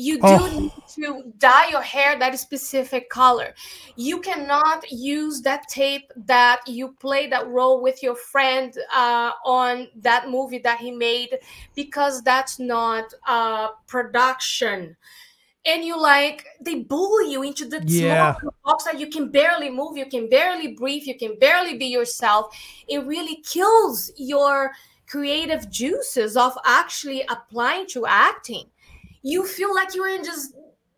you 0.00 0.22
do 0.22 0.38
Oh. 0.38 0.48
need 0.48 0.72
to 0.86 1.32
dye 1.38 1.68
your 1.70 1.82
hair 1.82 2.16
that 2.18 2.38
specific 2.38 3.10
color 3.10 3.52
you 3.96 4.20
cannot 4.20 4.84
use 4.90 5.42
that 5.42 5.66
tape 5.68 6.12
that 6.16 6.60
you 6.68 6.92
play 7.00 7.26
that 7.26 7.46
role 7.48 7.82
with 7.82 8.00
your 8.02 8.14
friend 8.14 8.74
uh, 8.94 9.32
on 9.44 9.88
that 9.96 10.30
movie 10.30 10.58
that 10.58 10.78
he 10.78 10.92
made 10.92 11.36
because 11.74 12.22
that's 12.22 12.60
not 12.60 13.12
uh, 13.26 13.68
production 13.88 14.96
and 15.66 15.84
you 15.84 16.00
like 16.00 16.46
they 16.60 16.76
bully 16.76 17.32
you 17.32 17.42
into 17.42 17.68
the 17.68 17.82
Yeah. 17.84 18.34
small 18.34 18.54
box 18.64 18.84
that 18.84 18.98
you 18.98 19.08
can 19.08 19.30
barely 19.30 19.70
move, 19.70 19.96
you 19.96 20.06
can 20.06 20.28
barely 20.28 20.74
breathe, 20.74 21.02
you 21.04 21.18
can 21.18 21.38
barely 21.38 21.76
be 21.76 21.86
yourself. 21.86 22.56
It 22.88 23.04
really 23.06 23.42
kills 23.42 24.10
your 24.16 24.72
creative 25.06 25.70
juices 25.70 26.36
of 26.36 26.56
actually 26.64 27.22
applying 27.28 27.86
to 27.88 28.06
acting 28.06 28.70
you 29.32 29.40
feel 29.56 29.72
like 29.74 29.90
you're 29.94 30.08
in 30.18 30.22
just 30.24 30.54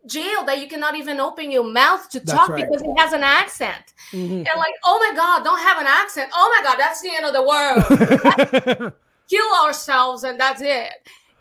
jail 0.06 0.40
that 0.48 0.58
you 0.60 0.66
cannot 0.72 0.94
even 0.96 1.20
open 1.20 1.50
your 1.50 1.64
mouth 1.80 2.08
to 2.10 2.18
That's 2.20 2.32
talk 2.32 2.48
right. 2.50 2.64
because 2.64 2.82
it 2.82 2.94
has 3.02 3.12
an 3.12 3.22
accent. 3.40 3.84
Mhm. 4.12 4.38
and 4.50 4.56
like 4.66 4.76
oh 4.90 4.98
my 5.04 5.12
god 5.22 5.38
don't 5.44 5.60
have 5.70 5.78
an 5.84 5.86
accent. 6.02 6.28
Oh 6.40 6.48
my 6.54 6.60
god 6.66 6.76
that's 6.82 7.00
the 7.02 7.10
end 7.16 7.24
of 7.30 7.34
the 7.38 7.44
world. 7.52 8.92
Kill 9.32 9.50
ourselves 9.64 10.24
and 10.24 10.38
that's 10.40 10.62
it. 10.62 10.92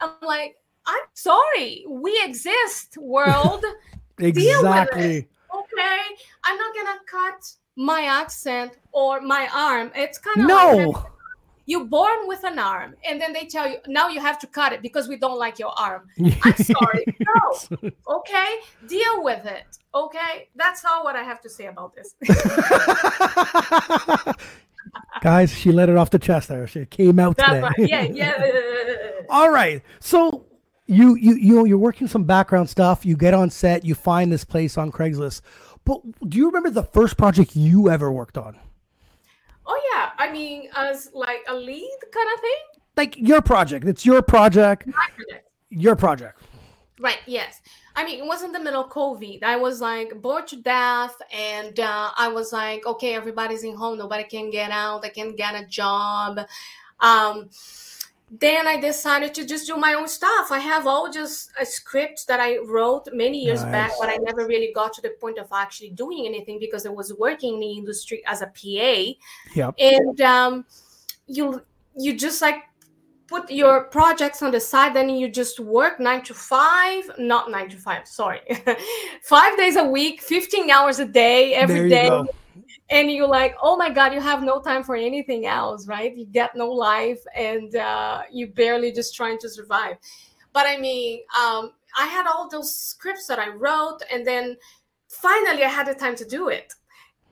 I'm 0.01 0.11
like 0.21 0.51
i'm 0.85 1.05
sorry. 1.13 1.85
We 1.87 2.11
exist 2.29 2.97
world. 2.97 3.63
Exactly. 4.21 5.27
okay? 5.59 5.99
I'm 6.43 6.57
not 6.63 6.71
gonna 6.75 6.99
cut 7.09 7.39
my 7.77 8.01
accent 8.21 8.71
or 8.91 9.21
my 9.21 9.47
arm. 9.53 9.91
It's 9.95 10.17
kind 10.17 10.41
of 10.41 10.49
like 10.49 10.77
No. 10.77 11.05
You're 11.69 11.85
born 11.85 12.17
with 12.25 12.43
an 12.43 12.57
arm 12.57 12.95
and 13.07 13.21
then 13.21 13.31
they 13.31 13.45
tell 13.45 13.69
you 13.69 13.77
now 13.87 14.09
you 14.09 14.19
have 14.19 14.39
to 14.39 14.47
cut 14.47 14.73
it 14.73 14.81
because 14.81 15.07
we 15.07 15.15
don't 15.15 15.37
like 15.37 15.59
your 15.59 15.71
arm 15.79 16.09
i'm 16.43 16.55
sorry 16.55 17.05
no 17.19 17.91
okay 18.07 18.55
deal 18.87 19.23
with 19.23 19.45
it 19.45 19.65
okay 19.93 20.49
that's 20.55 20.83
all 20.83 21.03
what 21.03 21.15
i 21.15 21.21
have 21.21 21.39
to 21.39 21.49
say 21.49 21.67
about 21.67 21.93
this 21.95 22.15
Guys, 25.21 25.53
she 25.53 25.71
let 25.71 25.89
it 25.89 25.97
off 25.97 26.09
the 26.09 26.19
chest 26.19 26.47
there. 26.47 26.65
She 26.65 26.85
came 26.85 27.19
out 27.19 27.37
today. 27.37 27.61
right 27.61 27.73
yeah 27.77 28.03
yeah 28.03 28.51
All 29.29 29.51
right. 29.51 29.83
So 29.99 30.45
you 30.87 31.15
you 31.15 31.35
you 31.35 31.65
you're 31.65 31.77
working 31.77 32.07
some 32.07 32.23
background 32.23 32.69
stuff. 32.69 33.05
You 33.05 33.15
get 33.15 33.33
on 33.33 33.49
set. 33.49 33.83
You 33.83 33.95
find 33.95 34.31
this 34.31 34.45
place 34.45 34.77
on 34.77 34.91
Craigslist. 34.91 35.41
But 35.85 36.01
do 36.27 36.37
you 36.37 36.47
remember 36.47 36.69
the 36.69 36.83
first 36.83 37.17
project 37.17 37.55
you 37.55 37.89
ever 37.89 38.11
worked 38.11 38.37
on? 38.37 38.57
Oh 39.69 39.79
yeah 39.93 40.09
i 40.17 40.31
mean 40.31 40.67
as 40.75 41.09
like 41.13 41.43
a 41.47 41.55
lead 41.55 41.99
kind 42.11 42.29
of 42.35 42.39
thing 42.41 42.61
Like 42.99 43.15
your 43.15 43.41
project. 43.41 43.85
It's 43.87 44.05
your 44.05 44.21
project. 44.21 44.85
My 44.87 45.07
project. 45.15 45.47
Your 45.69 45.95
project. 45.95 46.35
Right. 46.99 47.21
Yes. 47.25 47.61
I 47.95 48.03
mean, 48.03 48.19
it 48.19 48.25
was 48.25 48.43
in 48.43 48.51
the 48.51 48.59
middle 48.59 48.83
of 48.83 48.89
COVID. 48.91 49.41
I 49.41 49.55
was 49.55 49.79
like 49.79 50.21
bored 50.21 50.47
to 50.47 50.57
death, 50.57 51.15
and 51.31 51.79
uh, 51.79 52.11
I 52.17 52.27
was 52.27 52.51
like, 52.51 52.85
okay, 52.85 53.15
everybody's 53.15 53.63
in 53.63 53.75
home. 53.75 53.97
Nobody 53.97 54.25
can 54.25 54.49
get 54.51 54.71
out. 54.71 55.05
I 55.05 55.09
can't 55.09 55.37
get 55.37 55.55
a 55.55 55.65
job. 55.65 56.41
Um, 56.99 57.49
then 58.31 58.67
I 58.67 58.79
decided 58.79 59.33
to 59.35 59.45
just 59.45 59.65
do 59.65 59.75
my 59.75 59.93
own 59.93 60.07
stuff. 60.07 60.51
I 60.51 60.59
have 60.59 60.85
all 60.85 61.09
just 61.09 61.49
a 61.59 61.65
script 61.65 62.27
that 62.27 62.39
I 62.39 62.59
wrote 62.59 63.09
many 63.11 63.43
years 63.43 63.63
back, 63.63 63.91
but 63.99 64.09
I 64.09 64.17
never 64.17 64.45
really 64.45 64.71
got 64.73 64.93
to 64.93 65.01
the 65.01 65.09
point 65.19 65.39
of 65.39 65.47
actually 65.51 65.89
doing 65.91 66.27
anything 66.27 66.59
because 66.59 66.85
I 66.85 66.89
was 66.89 67.13
working 67.15 67.55
in 67.55 67.59
the 67.59 67.71
industry 67.71 68.21
as 68.27 68.41
a 68.41 68.47
PA 68.47 69.13
Yep. 69.55 69.75
and 69.79 70.21
um, 70.21 70.65
you 71.25 71.61
you 71.97 72.15
just 72.15 72.41
like 72.41 72.63
put 73.27 73.49
your 73.51 73.85
projects 73.85 74.41
on 74.41 74.51
the 74.51 74.59
side 74.59 74.95
then 74.95 75.09
you 75.09 75.29
just 75.29 75.59
work 75.59 75.99
nine 75.99 76.23
to 76.23 76.33
five 76.33 77.09
not 77.19 77.51
nine 77.51 77.69
to 77.69 77.77
five 77.77 78.07
sorry 78.07 78.41
five 79.23 79.55
days 79.57 79.75
a 79.75 79.83
week 79.83 80.21
15 80.21 80.69
hours 80.71 80.97
a 80.99 81.05
day 81.05 81.53
every 81.53 81.89
day 81.89 82.09
go. 82.09 82.27
And 82.89 83.11
you're 83.11 83.27
like 83.27 83.55
oh 83.61 83.77
my 83.77 83.89
god 83.89 84.13
you 84.13 84.19
have 84.19 84.43
no 84.43 84.59
time 84.59 84.83
for 84.83 84.95
anything 84.95 85.45
else 85.45 85.87
right? 85.87 86.15
You 86.15 86.25
get 86.25 86.55
no 86.55 86.69
life 86.69 87.21
and 87.35 87.75
uh, 87.75 88.23
you 88.31 88.47
barely 88.47 88.91
just 88.91 89.15
trying 89.15 89.37
to 89.39 89.49
survive. 89.49 89.97
But 90.53 90.65
i 90.65 90.77
mean 90.77 91.21
um, 91.39 91.71
i 91.97 92.05
had 92.05 92.27
all 92.27 92.49
those 92.49 92.75
scripts 92.75 93.27
that 93.27 93.39
i 93.39 93.49
wrote 93.49 93.99
and 94.11 94.25
then 94.25 94.57
finally 95.07 95.63
i 95.63 95.69
had 95.69 95.87
the 95.87 95.93
time 95.93 96.15
to 96.15 96.25
do 96.25 96.49
it. 96.49 96.73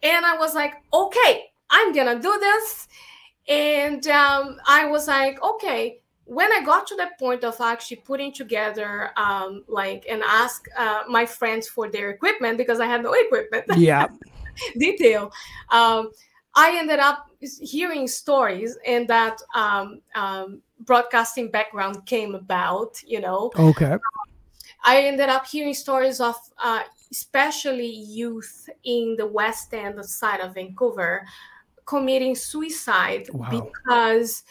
And 0.04 0.26
i 0.26 0.38
was 0.38 0.54
like 0.54 0.76
okay 0.94 1.46
i'm 1.70 1.94
gonna 1.94 2.20
do 2.20 2.38
this. 2.40 2.88
And 3.48 4.06
um, 4.08 4.60
i 4.68 4.86
was 4.86 5.08
like 5.08 5.42
okay. 5.44 6.02
When 6.30 6.52
i 6.52 6.62
got 6.62 6.86
to 6.88 6.96
the 6.96 7.08
point 7.18 7.46
of 7.46 7.56
actually 7.62 7.98
putting 7.98 8.34
together 8.34 9.12
um, 9.16 9.64
like 9.70 10.06
and 10.10 10.22
ask 10.24 10.68
uh, 10.78 11.04
my 11.08 11.26
friends 11.26 11.70
for 11.70 11.90
their 11.90 12.10
equipment 12.10 12.58
because 12.58 12.82
i 12.82 12.86
had 12.86 13.02
no 13.02 13.14
equipment. 13.14 13.64
Yeah. 13.78 14.08
detail. 14.78 15.32
Um, 15.70 16.12
I 16.56 16.78
ended 16.78 17.00
up 17.00 17.30
hearing 17.62 18.08
stories, 18.08 18.78
and 18.86 19.08
that 19.08 19.38
um, 19.54 20.02
um, 20.16 20.62
broadcasting 20.80 21.52
background 21.52 22.06
came 22.06 22.36
about. 22.36 23.02
You 23.06 23.22
know, 23.22 23.52
Okay. 23.56 23.98
I 24.84 25.02
ended 25.04 25.30
up 25.30 25.46
hearing 25.46 25.74
stories 25.74 26.20
of 26.20 26.36
uh, 26.58 26.84
especially 27.12 27.88
youth 27.90 28.70
in 28.84 29.16
the 29.18 29.26
West 29.26 29.74
End 29.74 30.04
side 30.06 30.40
of 30.40 30.54
Vancouver 30.54 31.26
committing 31.86 32.36
suicide 32.36 33.30
Wow. 33.34 33.50
because 33.50 34.44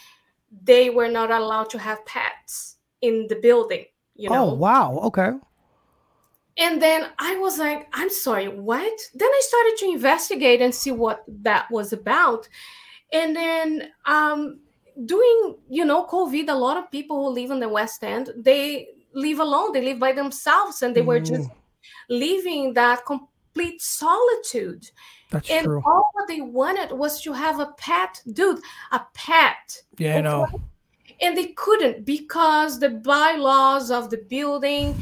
they 0.65 0.91
were 0.91 1.09
not 1.09 1.31
allowed 1.31 1.71
to 1.71 1.79
have 1.79 2.05
pets 2.07 2.77
in 3.01 3.27
the 3.29 3.37
building. 3.37 3.85
You 4.15 4.31
know, 4.31 4.49
Oh 4.51 4.55
wow. 4.55 4.99
Okay. 5.05 5.33
And 6.59 6.81
then 6.81 7.09
I 7.19 7.37
was 7.39 7.59
like, 7.59 7.87
I'm 7.93 8.11
sorry, 8.11 8.49
what? 8.49 8.99
Then 9.15 9.29
I 9.29 9.41
started 9.43 9.77
to 9.79 9.91
investigate 9.91 10.63
and 10.63 10.75
see 10.75 10.91
what 10.93 11.23
that 11.43 11.71
was 11.71 11.93
about. 11.93 12.49
And 13.13 13.37
then 13.37 13.91
um 14.07 14.61
during, 15.05 15.57
you 15.69 15.85
know, 15.85 16.07
COVID, 16.07 16.49
a 16.49 16.55
lot 16.55 16.79
of 16.79 16.91
people 16.91 17.17
who 17.23 17.35
live 17.35 17.51
in 17.51 17.61
the 17.61 17.69
West 17.69 18.03
End, 18.03 18.31
they 18.37 18.89
live 19.13 19.41
alone, 19.41 19.73
they 19.73 19.83
live 19.83 19.99
by 19.99 20.13
themselves, 20.13 20.83
and 20.83 20.95
they 20.95 21.03
were 21.03 21.21
just 21.21 21.51
living 22.09 22.73
that 22.75 23.05
complete 23.05 23.83
solitude. 23.83 24.91
That's 25.31 25.51
and 25.51 25.65
true. 25.65 25.83
all 25.85 26.05
they 26.29 26.41
wanted 26.41 26.93
was 26.93 27.21
to 27.23 27.33
have 27.33 27.61
a 27.61 27.73
pet, 27.79 28.23
dude, 28.33 28.61
a 28.93 29.01
pet 29.13 29.83
Yeah, 29.99 30.19
I 30.19 30.21
know. 30.23 30.47
and 31.21 31.37
they 31.37 31.49
couldn't 31.49 32.05
because 32.07 32.79
the 32.79 32.91
bylaws 32.91 33.91
of 33.91 34.09
the 34.09 34.19
building 34.19 34.95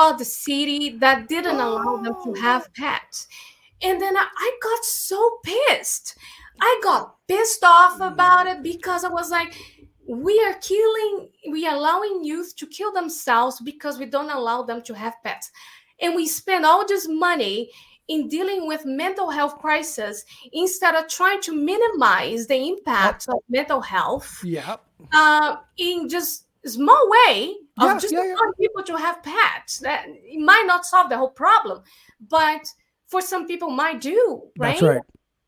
or 0.00 0.16
the 0.16 0.24
city 0.24 0.90
that 0.98 1.28
didn't 1.28 1.56
allow 1.60 1.96
them 2.02 2.14
to 2.24 2.32
have 2.40 2.72
pets. 2.74 3.26
And 3.82 4.00
then 4.00 4.16
I, 4.16 4.26
I 4.36 4.52
got 4.62 4.84
so 4.84 5.38
pissed. 5.44 6.16
I 6.60 6.80
got 6.82 7.16
pissed 7.26 7.64
off 7.64 8.00
about 8.00 8.46
it 8.46 8.62
because 8.62 9.02
i 9.04 9.08
was 9.08 9.30
like 9.30 9.54
we 10.06 10.38
are 10.46 10.54
killing 10.60 11.28
we 11.50 11.66
are 11.66 11.74
allowing 11.74 12.22
youth 12.22 12.54
to 12.56 12.66
kill 12.66 12.92
themselves 12.92 13.60
because 13.64 13.98
we 13.98 14.04
don't 14.06 14.30
allow 14.30 14.62
them 14.62 14.82
to 14.82 14.94
have 14.94 15.14
pets. 15.24 15.50
And 16.00 16.14
we 16.14 16.26
spend 16.26 16.64
all 16.66 16.86
this 16.86 17.08
money 17.08 17.70
in 18.08 18.28
dealing 18.28 18.66
with 18.66 18.84
mental 18.84 19.30
health 19.30 19.58
crisis 19.58 20.24
instead 20.52 20.94
of 20.94 21.08
trying 21.08 21.40
to 21.42 21.54
minimize 21.54 22.46
the 22.46 22.56
impact 22.68 23.26
of 23.28 23.36
mental 23.48 23.80
health 23.80 24.40
Yeah. 24.44 24.76
uh, 25.14 25.56
in 25.78 26.08
just 26.08 26.44
small 26.66 27.10
way 27.10 27.56
of 27.78 27.84
Yeah, 27.86 27.98
just 27.98 28.12
yeah, 28.12 28.24
yeah. 28.24 28.36
people 28.60 28.82
to 28.84 28.96
have 28.96 29.22
pets. 29.22 29.78
That 29.78 30.06
it 30.08 30.40
might 30.40 30.64
not 30.66 30.84
solve 30.84 31.08
the 31.08 31.16
whole 31.16 31.30
problem, 31.30 31.82
but 32.28 32.66
for 33.06 33.20
some 33.20 33.46
people 33.46 33.70
might 33.70 34.00
do. 34.00 34.42
Right? 34.58 34.80
That's 34.80 34.82
right. 34.82 34.98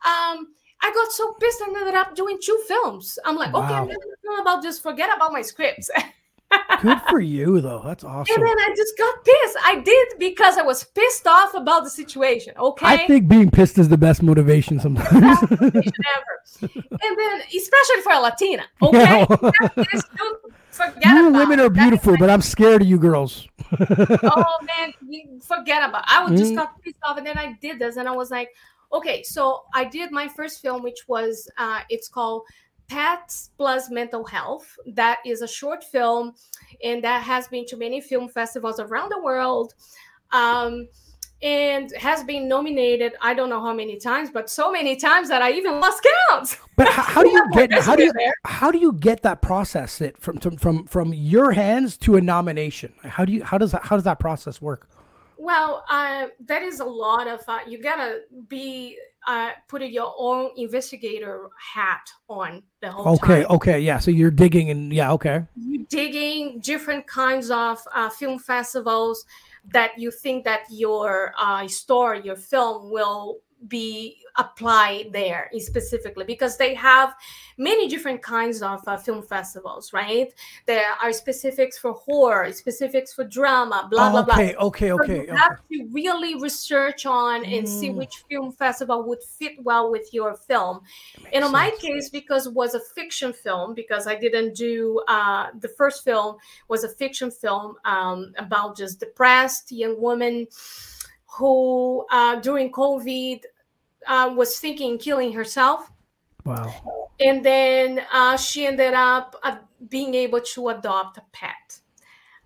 Um, 0.05 0.49
I 0.83 0.93
got 0.93 1.11
so 1.13 1.33
pissed 1.41 1.61
and 1.63 1.77
ended 1.77 1.95
up 1.95 2.15
doing 2.15 2.39
two 2.43 2.63
films. 2.69 3.19
I'm 3.25 3.37
like, 3.37 3.55
okay, 3.55 3.75
I'm 3.75 3.87
gonna 3.87 3.99
film 4.23 4.41
about 4.41 4.63
just 4.63 4.83
forget 4.83 5.15
about 5.15 5.33
my 5.33 5.43
scripts. 5.43 5.91
Good 6.83 7.01
for 7.09 7.21
you 7.21 7.61
though. 7.61 7.81
That's 7.85 8.05
awesome. 8.05 8.35
and 8.37 8.47
then 8.47 8.59
I 8.59 8.75
just 8.77 8.97
got 8.99 9.25
pissed. 9.25 9.57
I 9.65 9.81
did 9.81 10.09
because 10.19 10.59
I 10.59 10.63
was 10.63 10.85
pissed 10.85 11.27
off 11.27 11.55
about 11.55 11.85
the 11.85 11.91
situation. 11.91 12.55
Okay. 12.59 12.87
I 12.87 13.07
think 13.07 13.29
being 13.29 13.51
pissed 13.51 13.79
is 13.79 13.89
the 13.89 13.97
best 13.99 14.23
motivation 14.23 14.79
sometimes. 14.79 15.39
ever. 15.43 15.83
and 16.63 17.19
then 17.19 17.41
especially 17.57 18.03
for 18.03 18.13
a 18.13 18.21
Latina. 18.21 18.65
Okay. 18.83 19.25
That 19.29 19.89
is- 19.93 20.05
don't 20.17 20.39
forget 20.71 21.07
you 21.17 21.31
women 21.31 21.61
are 21.61 21.71
beautiful, 21.71 22.17
but 22.19 22.29
I'm 22.31 22.43
scared 22.43 22.83
of 22.83 22.89
you 22.89 22.99
girls. 22.99 23.49
oh 23.81 24.59
man, 24.67 24.93
forget 25.41 25.89
about. 25.89 26.05
It. 26.05 26.11
I 26.13 26.25
was 26.29 26.39
just 26.39 26.53
Mhm. 26.53 26.57
got 26.57 26.81
pissed 26.83 26.97
off, 27.03 27.17
and 27.17 27.27
then 27.27 27.39
I 27.39 27.57
did 27.63 27.79
this, 27.79 27.97
and 27.97 28.07
I 28.09 28.13
was 28.13 28.31
like, 28.31 28.51
okay, 28.93 29.23
so 29.23 29.65
I 29.75 29.85
did 29.85 30.13
my 30.13 30.29
first 30.29 30.61
film, 30.63 30.83
which 30.83 31.01
was 31.09 31.49
uh, 31.59 31.81
it's 31.89 32.09
called 32.09 32.43
Pets 32.89 33.51
Plus 33.57 33.91
Mental 33.91 34.25
Health. 34.25 34.77
That 34.87 35.19
is 35.25 35.43
a 35.43 35.49
short 35.49 35.85
film, 35.85 36.35
and 36.83 37.03
that 37.05 37.23
has 37.23 37.49
been 37.49 37.67
to 37.67 37.77
many 37.77 38.01
film 38.01 38.29
festivals 38.29 38.81
around 38.81 39.11
the 39.11 39.21
world. 39.21 39.75
Um, 40.33 40.89
and 41.43 41.93
has 41.93 42.25
been 42.25 42.49
nominated 42.49 43.13
I 43.21 43.35
don't 43.35 43.51
know 43.51 43.61
how 43.61 43.75
many 43.75 43.99
times, 43.99 44.31
but 44.31 44.49
so 44.49 44.73
many 44.73 44.97
times 44.97 45.29
that 45.29 45.43
I 45.43 45.53
even 45.53 45.81
lost 45.81 46.07
count. 46.31 46.59
But 46.77 46.89
how, 46.89 47.03
how 47.03 47.23
do 47.23 47.29
you 47.29 47.45
get 47.53 47.73
how 47.73 47.95
do 47.95 48.05
you 48.05 48.13
how 48.45 48.71
do 48.71 48.79
you 48.79 48.93
get 48.95 49.23
that 49.23 49.43
process 49.43 50.01
it 50.01 50.19
from 50.19 50.39
from 50.39 50.57
from 50.57 50.87
from 50.87 51.13
your 51.13 51.53
hands 51.53 51.97
to 51.99 52.17
a 52.17 52.21
nomination? 52.21 52.93
How 53.03 53.25
do 53.25 53.33
you 53.33 53.45
how 53.45 53.59
does 53.59 53.73
that 53.73 53.85
how 53.85 53.97
does 53.97 54.05
that 54.05 54.19
process 54.19 54.63
work? 54.63 54.89
Well, 55.39 55.85
uh, 55.91 56.29
that 56.47 56.63
is 56.63 56.81
a 56.81 56.85
lot 56.85 57.29
of 57.29 57.41
uh, 57.47 57.59
you 57.67 57.83
gotta 57.83 58.23
be 58.49 58.99
uh, 59.27 59.51
putting 59.69 59.93
your 59.93 60.15
own 60.19 60.51
investigator 60.57 61.49
hat 61.75 62.09
on 62.29 62.63
the 62.81 62.91
whole 62.91 63.15
Okay, 63.15 63.43
time. 63.43 63.53
okay, 63.57 63.81
yeah. 63.81 63.99
So 63.99 64.11
you're 64.11 64.31
digging 64.31 64.71
and 64.71 64.93
yeah, 64.93 65.13
okay. 65.13 65.43
You're 65.57 65.85
digging 65.89 66.61
different 66.61 67.07
kinds 67.07 67.51
of 67.51 67.81
uh, 67.93 68.09
film 68.09 68.39
festivals 68.39 69.25
that 69.73 69.99
you 69.99 70.11
think 70.11 70.45
that 70.45 70.61
your 70.71 71.33
uh, 71.39 71.67
story, 71.67 72.23
your 72.23 72.37
film 72.37 72.91
will 72.91 73.39
be 73.69 74.19
applied 74.37 75.07
there 75.13 75.51
specifically 75.59 76.25
because 76.25 76.57
they 76.59 76.75
have 76.75 77.15
many 77.57 77.89
different 77.89 78.23
kinds 78.23 78.61
of 78.61 78.87
uh, 78.87 78.97
film 78.97 79.23
festivals 79.23 79.93
right 79.95 80.35
there 80.67 80.93
are 81.03 81.13
specifics 81.13 81.79
for 81.79 81.93
horror 81.93 82.53
specifics 82.53 83.15
for 83.15 83.25
drama 83.25 83.89
blah 83.91 84.11
blah 84.11 84.23
blah 84.23 84.35
okay, 84.35 84.55
okay, 84.57 84.89
so 84.89 85.03
okay, 85.03 85.27
you 85.27 85.35
have 85.35 85.59
to 85.71 85.89
really 85.91 86.35
research 86.41 87.07
on 87.07 87.45
and 87.45 87.67
see 87.69 87.87
Mm. 87.91 87.97
which 87.97 88.25
film 88.29 88.53
festival 88.53 89.03
would 89.05 89.23
fit 89.23 89.53
well 89.63 89.91
with 89.91 90.13
your 90.13 90.35
film. 90.35 90.81
And 91.33 91.45
in 91.45 91.53
my 91.53 91.71
case, 91.79 92.09
because 92.11 92.47
it 92.47 92.55
was 92.55 92.75
a 92.75 92.81
fiction 92.81 93.33
film, 93.33 93.75
because 93.75 94.07
I 94.07 94.15
didn't 94.15 94.55
do 94.55 95.03
uh, 95.09 95.49
the 95.59 95.69
first 95.69 96.05
film 96.05 96.37
was 96.69 96.85
a 96.85 96.89
fiction 96.89 97.31
film 97.31 97.77
um, 97.85 98.33
about 98.39 98.77
just 98.77 99.01
depressed 99.01 99.73
young 99.73 100.01
woman 100.01 100.47
who 101.37 102.05
uh, 102.11 102.37
during 102.41 102.71
COVID 102.71 103.41
uh, 104.07 104.33
was 104.37 104.59
thinking 104.59 104.99
killing 104.99 105.33
herself 105.33 105.91
Wow. 106.45 107.11
and 107.19 107.45
then 107.45 108.01
uh, 108.13 108.37
she 108.37 108.67
ended 108.67 108.95
up 108.95 109.35
uh, 109.43 109.57
being 109.89 110.15
able 110.15 110.41
to 110.41 110.69
adopt 110.69 111.19
a 111.19 111.23
pet 111.33 111.81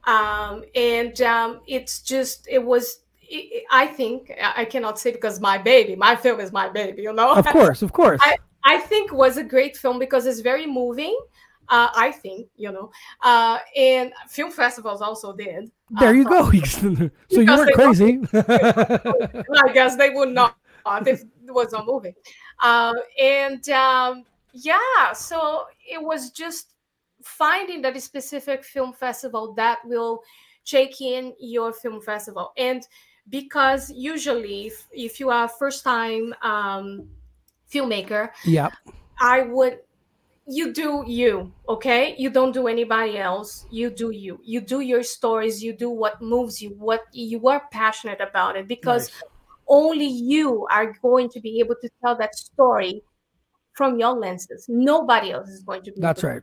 um, 0.04 0.64
and 0.74 1.20
um, 1.20 1.60
it's 1.66 2.00
just 2.00 2.48
it 2.48 2.64
was 2.64 3.00
i 3.32 3.62
I 3.82 3.86
think 3.86 4.32
I 4.42 4.64
cannot 4.64 4.98
say 4.98 5.12
because 5.12 5.40
my 5.40 5.56
baby, 5.58 5.94
my 5.94 6.16
film 6.16 6.40
is 6.40 6.50
my 6.52 6.68
baby, 6.68 7.02
you 7.02 7.12
know. 7.12 7.32
Of 7.34 7.46
course, 7.46 7.80
of 7.82 7.92
course. 7.92 8.20
I, 8.24 8.36
I 8.64 8.78
think 8.78 9.12
was 9.12 9.36
a 9.36 9.44
great 9.44 9.76
film 9.76 9.98
because 9.98 10.26
it's 10.26 10.40
very 10.40 10.66
moving. 10.66 11.16
Uh, 11.70 11.88
I 11.94 12.10
think 12.10 12.48
you 12.56 12.72
know, 12.72 12.90
uh, 13.22 13.58
and 13.76 14.12
film 14.28 14.50
festivals 14.50 15.00
also 15.00 15.34
did. 15.34 15.70
there 16.00 16.10
uh, 16.10 16.12
you 16.12 16.24
go. 16.24 16.50
so 16.50 17.08
you 17.30 17.46
weren't 17.46 17.74
crazy. 17.74 18.20
I 18.34 19.72
guess 19.72 19.96
they 19.96 20.10
would 20.10 20.30
not 20.30 20.56
if 21.06 21.22
it 21.22 21.54
was 21.54 21.72
not 21.72 21.86
moving. 21.86 22.14
Um, 22.62 22.96
and 23.20 23.68
um, 23.70 24.24
yeah, 24.52 25.12
so 25.12 25.64
it 25.88 26.02
was 26.02 26.30
just 26.30 26.74
finding 27.22 27.82
that 27.82 28.00
specific 28.00 28.64
film 28.64 28.92
festival 28.92 29.54
that 29.54 29.78
will 29.84 30.22
take 30.64 31.00
in 31.00 31.34
your 31.38 31.72
film 31.72 32.00
festival. 32.00 32.52
And 32.56 32.86
because 33.28 33.90
usually, 33.90 34.66
if, 34.66 34.86
if 34.92 35.20
you 35.20 35.30
are 35.30 35.44
a 35.44 35.48
first 35.48 35.84
time 35.84 36.34
um, 36.42 37.08
filmmaker, 37.72 38.30
yeah. 38.44 38.70
I 39.20 39.42
would 39.42 39.80
you 40.46 40.72
do 40.72 41.04
you 41.06 41.52
okay 41.68 42.14
you 42.18 42.30
don't 42.30 42.52
do 42.52 42.66
anybody 42.66 43.18
else 43.18 43.66
you 43.70 43.90
do 43.90 44.10
you 44.10 44.40
you 44.42 44.60
do 44.60 44.80
your 44.80 45.02
stories 45.02 45.62
you 45.62 45.72
do 45.72 45.90
what 45.90 46.20
moves 46.20 46.60
you 46.60 46.70
what 46.70 47.02
you 47.12 47.46
are 47.46 47.62
passionate 47.70 48.20
about 48.20 48.56
it 48.56 48.66
because 48.66 49.08
Nice. 49.08 49.22
only 49.68 50.06
you 50.06 50.66
are 50.70 50.92
going 51.02 51.28
to 51.30 51.40
be 51.40 51.60
able 51.60 51.76
to 51.80 51.88
tell 52.02 52.16
that 52.16 52.34
story 52.34 53.02
from 53.74 53.98
your 53.98 54.12
lenses 54.12 54.66
nobody 54.68 55.30
else 55.32 55.48
is 55.48 55.62
going 55.62 55.82
to 55.82 55.92
be 55.92 56.00
That's 56.00 56.24
right. 56.24 56.42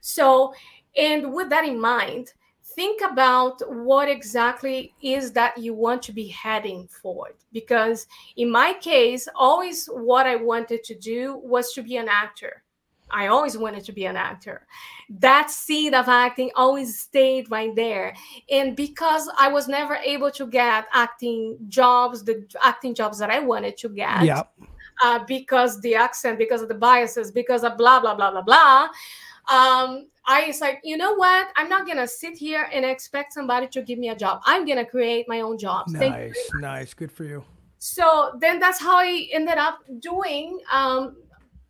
so, 0.00 0.54
and 0.96 1.32
with 1.32 1.50
that 1.50 1.64
in 1.64 1.80
mind, 1.80 2.32
think 2.74 3.00
about 3.02 3.60
what 3.68 4.08
exactly 4.08 4.94
is 5.02 5.32
that 5.32 5.56
you 5.58 5.74
want 5.74 6.02
to 6.02 6.12
be 6.12 6.28
heading 6.28 6.88
forward. 6.88 7.34
Because 7.52 8.06
in 8.36 8.50
my 8.50 8.74
case, 8.74 9.28
always 9.34 9.86
what 9.86 10.26
I 10.26 10.36
wanted 10.36 10.84
to 10.84 10.94
do 10.94 11.40
was 11.42 11.72
to 11.74 11.82
be 11.82 11.96
an 11.96 12.08
actor. 12.08 12.61
I 13.12 13.26
always 13.28 13.56
wanted 13.58 13.84
to 13.84 13.92
be 13.92 14.06
an 14.06 14.16
actor. 14.16 14.66
That 15.10 15.50
seed 15.50 15.94
of 15.94 16.08
acting 16.08 16.50
always 16.56 16.98
stayed 16.98 17.50
right 17.50 17.74
there. 17.74 18.14
And 18.50 18.74
because 18.74 19.30
I 19.38 19.48
was 19.48 19.68
never 19.68 19.96
able 19.96 20.30
to 20.32 20.46
get 20.46 20.86
acting 20.92 21.58
jobs, 21.68 22.24
the 22.24 22.46
acting 22.62 22.94
jobs 22.94 23.18
that 23.18 23.30
I 23.30 23.38
wanted 23.40 23.76
to 23.78 23.88
get, 23.88 24.22
Yeah. 24.24 24.42
uh, 25.02 25.20
because 25.26 25.80
the 25.80 25.94
accent, 25.94 26.38
because 26.38 26.62
of 26.62 26.68
the 26.68 26.74
biases, 26.74 27.30
because 27.30 27.64
of 27.64 27.76
blah 27.76 28.00
blah 28.00 28.14
blah 28.14 28.30
blah 28.30 28.42
blah. 28.42 28.88
Um, 29.48 30.08
I 30.24 30.46
was 30.46 30.60
like, 30.60 30.80
you 30.84 30.96
know 30.96 31.14
what? 31.14 31.48
I'm 31.56 31.68
not 31.68 31.86
gonna 31.86 32.06
sit 32.06 32.38
here 32.38 32.68
and 32.72 32.84
expect 32.84 33.32
somebody 33.32 33.66
to 33.68 33.82
give 33.82 33.98
me 33.98 34.08
a 34.10 34.16
job. 34.16 34.40
I'm 34.44 34.64
gonna 34.64 34.86
create 34.86 35.28
my 35.28 35.40
own 35.40 35.58
you. 35.58 35.88
Nice. 35.88 36.50
Nice. 36.60 36.94
Good 36.94 37.10
for 37.10 37.24
you. 37.24 37.44
So 37.78 38.32
then 38.38 38.60
that's 38.60 38.80
how 38.80 38.98
I 38.98 39.28
ended 39.32 39.58
up 39.58 39.80
doing, 39.98 40.60
um, 40.70 41.16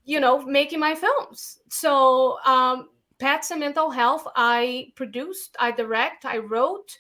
you 0.05 0.21
know, 0.21 0.43
making 0.43 0.81
my 0.81 0.95
films. 0.95 1.61
So 1.69 2.39
um, 2.45 2.89
Pets 3.19 3.51
and 3.51 3.61
Mental 3.61 3.91
Health, 3.91 4.27
I 4.35 4.93
produced, 4.97 5.57
I 5.59 5.71
direct, 5.71 6.25
I 6.25 6.39
wrote, 6.39 6.97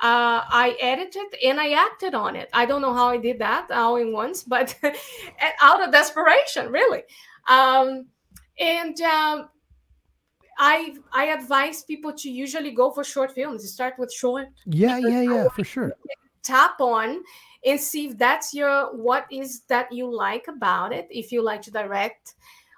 uh, 0.00 0.44
I 0.48 0.76
edited, 0.80 1.26
and 1.44 1.58
I 1.58 1.70
acted 1.72 2.14
on 2.14 2.36
it. 2.36 2.48
I 2.52 2.66
don't 2.66 2.82
know 2.82 2.92
how 2.92 3.08
I 3.08 3.16
did 3.16 3.38
that 3.38 3.70
all 3.70 3.96
in 3.96 4.12
once, 4.12 4.44
but 4.44 4.78
out 5.62 5.82
of 5.82 5.90
desperation, 5.90 6.70
really. 6.70 7.02
Um, 7.48 8.06
and 8.58 9.00
um, 9.02 9.48
I 10.58 10.96
I 11.12 11.26
advise 11.26 11.82
people 11.82 12.12
to 12.12 12.30
usually 12.30 12.72
go 12.72 12.90
for 12.90 13.04
short 13.04 13.32
films. 13.32 13.70
Start 13.70 13.94
with 13.98 14.12
short 14.12 14.48
Yeah, 14.66 14.98
yeah, 14.98 15.22
yeah, 15.22 15.48
for 15.48 15.64
sure. 15.64 15.92
tap 16.42 16.80
on 16.80 17.22
and 17.66 17.78
see 17.80 18.06
if 18.06 18.16
that's 18.18 18.54
your 18.54 18.94
what 18.96 19.26
is 19.30 19.60
that 19.68 19.90
you 19.92 20.10
like 20.14 20.46
about 20.48 20.92
it 20.92 21.06
if 21.10 21.32
you 21.32 21.42
like 21.42 21.60
to 21.62 21.70
direct 21.70 22.34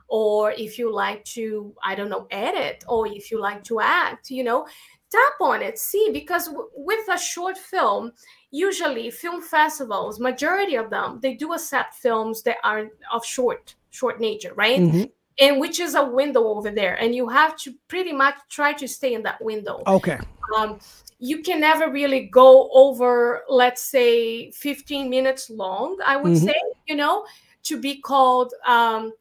or 0.09 0.53
if 0.53 0.79
you 0.79 0.93
like 0.93 1.23
to 1.25 1.73
i 1.85 1.95
don't 1.95 2.09
know 2.09 2.27
edit 2.31 2.83
or 2.89 3.07
if 3.07 3.31
you 3.31 3.39
like 3.41 3.63
to 3.63 3.81
act 3.81 4.31
you 4.31 4.43
know 4.43 4.67
tap 5.11 5.33
on 5.41 5.63
it 5.63 5.79
see 5.79 6.11
because 6.13 6.47
w- 6.47 6.69
with 6.75 7.07
a 7.11 7.19
short 7.19 7.57
film 7.57 8.13
usually 8.51 9.11
film 9.11 9.41
festivals 9.43 10.19
majority 10.19 10.75
of 10.77 10.91
them 10.91 11.19
they 11.23 11.35
do 11.35 11.53
accept 11.53 11.95
films 11.95 12.43
that 12.43 12.57
are 12.65 12.89
of 13.13 13.25
short 13.25 13.75
short 13.91 14.21
nature 14.21 14.53
right 14.55 14.81
Mhm. 14.81 15.11
and 15.41 15.61
which 15.61 15.81
is 15.81 15.95
a 15.95 16.05
window 16.05 16.49
over 16.49 16.71
there 16.71 16.95
and 17.01 17.15
you 17.15 17.29
have 17.29 17.57
to 17.59 17.73
pretty 17.89 18.13
much 18.13 18.37
try 18.49 18.73
to 18.73 18.89
stay 18.89 19.13
in 19.15 19.23
that 19.23 19.43
window 19.43 19.83
Okay. 19.87 20.19
um, 20.57 20.79
you 21.19 21.43
can 21.43 21.61
never 21.61 21.91
really 21.91 22.27
go 22.27 22.71
over 22.73 23.43
let's 23.49 23.83
say 23.83 24.51
15 24.53 25.11
minutes 25.11 25.51
long 25.51 25.99
i 26.07 26.17
would 26.17 26.33
Mhm. 26.33 26.45
say 26.45 26.55
you 26.87 26.95
know 26.97 27.25
to 27.65 27.81
be 27.81 28.01
called 28.01 28.55
um, 28.67 29.13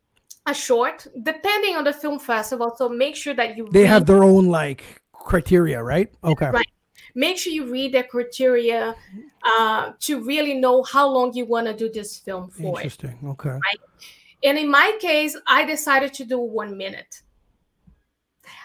a 0.45 0.54
short 0.54 1.08
depending 1.24 1.76
on 1.76 1.84
the 1.84 1.93
film 1.93 2.20
festival 2.20 2.74
so 2.78 2.88
make 2.88 3.16
sure 3.16 3.34
that 3.34 3.58
you 3.58 3.68
They 3.72 3.82
read, 3.82 3.89
have 3.89 4.06
their 4.06 4.24
own 4.24 4.45
like 4.48 4.84
criteria, 5.12 5.84
right? 5.84 6.10
Okay. 6.24 6.50
Right. 6.52 6.72
make 7.16 7.38
sure 7.38 7.52
you 7.52 7.66
read 7.70 7.93
the 7.93 8.04
criteria 8.04 8.95
uh, 9.43 9.91
to 10.00 10.24
really 10.24 10.54
know 10.54 10.84
how 10.84 11.08
long 11.10 11.34
you 11.34 11.45
want 11.45 11.66
to 11.68 11.74
do 11.74 11.89
this 11.91 12.18
film 12.20 12.50
for 12.50 12.78
Interesting. 12.80 13.18
Okay. 13.26 13.58
and 14.43 14.58
in 14.58 14.70
my 14.70 14.95
case 15.02 15.36
i 15.48 15.66
decided 15.66 16.14
to 16.14 16.24
do 16.24 16.38
one 16.39 16.78
minute 16.78 17.24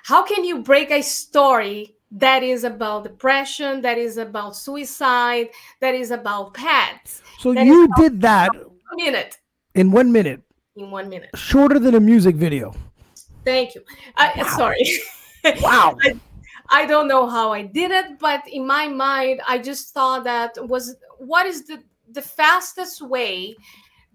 how 0.05 0.22
can 0.22 0.45
you 0.45 0.62
break 0.62 0.91
a 0.91 1.03
story 1.03 1.97
that 2.14 2.42
is 2.42 2.64
about 2.64 3.04
depression 3.04 3.80
that 3.82 3.96
is 3.98 4.16
about 4.18 4.54
suicide 4.56 5.48
that 5.80 5.94
is 5.94 6.10
about 6.10 6.52
pets. 6.54 7.22
So 7.38 7.54
That 7.54 7.64
you 7.66 7.88
did 7.96 8.20
that 8.20 8.50
minute. 8.94 9.38
in 9.74 9.90
one 9.90 10.12
minute, 10.12 10.42
in 10.76 10.90
one 10.90 11.08
minute. 11.08 11.30
Shorter 11.34 11.78
than 11.78 11.94
a 11.94 12.00
music 12.00 12.36
video. 12.36 12.74
thank 13.44 13.74
you. 13.74 13.82
Uh, 14.16 14.44
sorry. 14.56 14.84
Wow. 15.60 15.96
I, 16.04 16.14
I 16.70 16.86
don't 16.86 17.08
know 17.08 17.26
how 17.28 17.52
I 17.52 17.62
did 17.62 17.90
it, 17.90 18.18
but 18.20 18.46
in 18.46 18.64
my 18.64 18.86
mind, 18.86 19.40
I 19.48 19.58
just 19.58 19.92
thought 19.92 20.22
that 20.24 20.52
was 20.68 20.94
what 21.18 21.46
is 21.46 21.64
the 21.66 21.82
the 22.12 22.22
fastest 22.22 23.02
way 23.02 23.56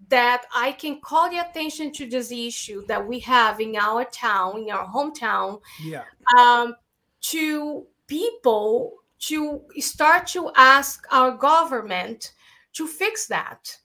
that 0.08 0.46
I 0.54 0.72
can 0.72 1.00
call 1.02 1.28
the 1.28 1.38
attention 1.38 1.92
to 1.98 2.08
this 2.08 2.30
issue 2.32 2.86
that 2.86 3.06
we 3.06 3.18
have 3.20 3.60
in 3.60 3.76
our 3.76 4.04
town, 4.06 4.50
in 4.62 4.70
our 4.70 4.86
hometown, 4.86 5.60
Yeah. 5.84 6.04
um, 6.38 6.74
to 7.20 7.86
people 8.06 8.94
to 9.20 9.64
start 9.78 10.26
to 10.28 10.50
ask 10.56 11.04
our 11.10 11.32
government 11.36 12.32
to 12.74 12.86
fix 12.86 13.26
that. 13.26 13.76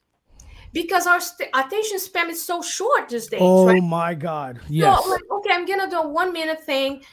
Because 0.71 1.05
our 1.05 1.19
st- 1.19 1.49
attention 1.53 1.99
span 1.99 2.29
is 2.29 2.43
so 2.43 2.61
short 2.61 3.09
these 3.09 3.27
days, 3.27 3.41
Oh 3.41 3.65
right? 3.65 3.83
my 3.83 4.13
God. 4.15 4.59
So 4.59 4.65
Yes. 4.69 5.03
I'm 5.03 5.09
like, 5.09 5.21
okay, 5.31 5.49
I'm 5.53 5.65
gonna 5.65 5.89
do 5.89 5.97
a 5.97 6.07
one 6.07 6.33
minute 6.33 6.63
thing. 6.63 7.03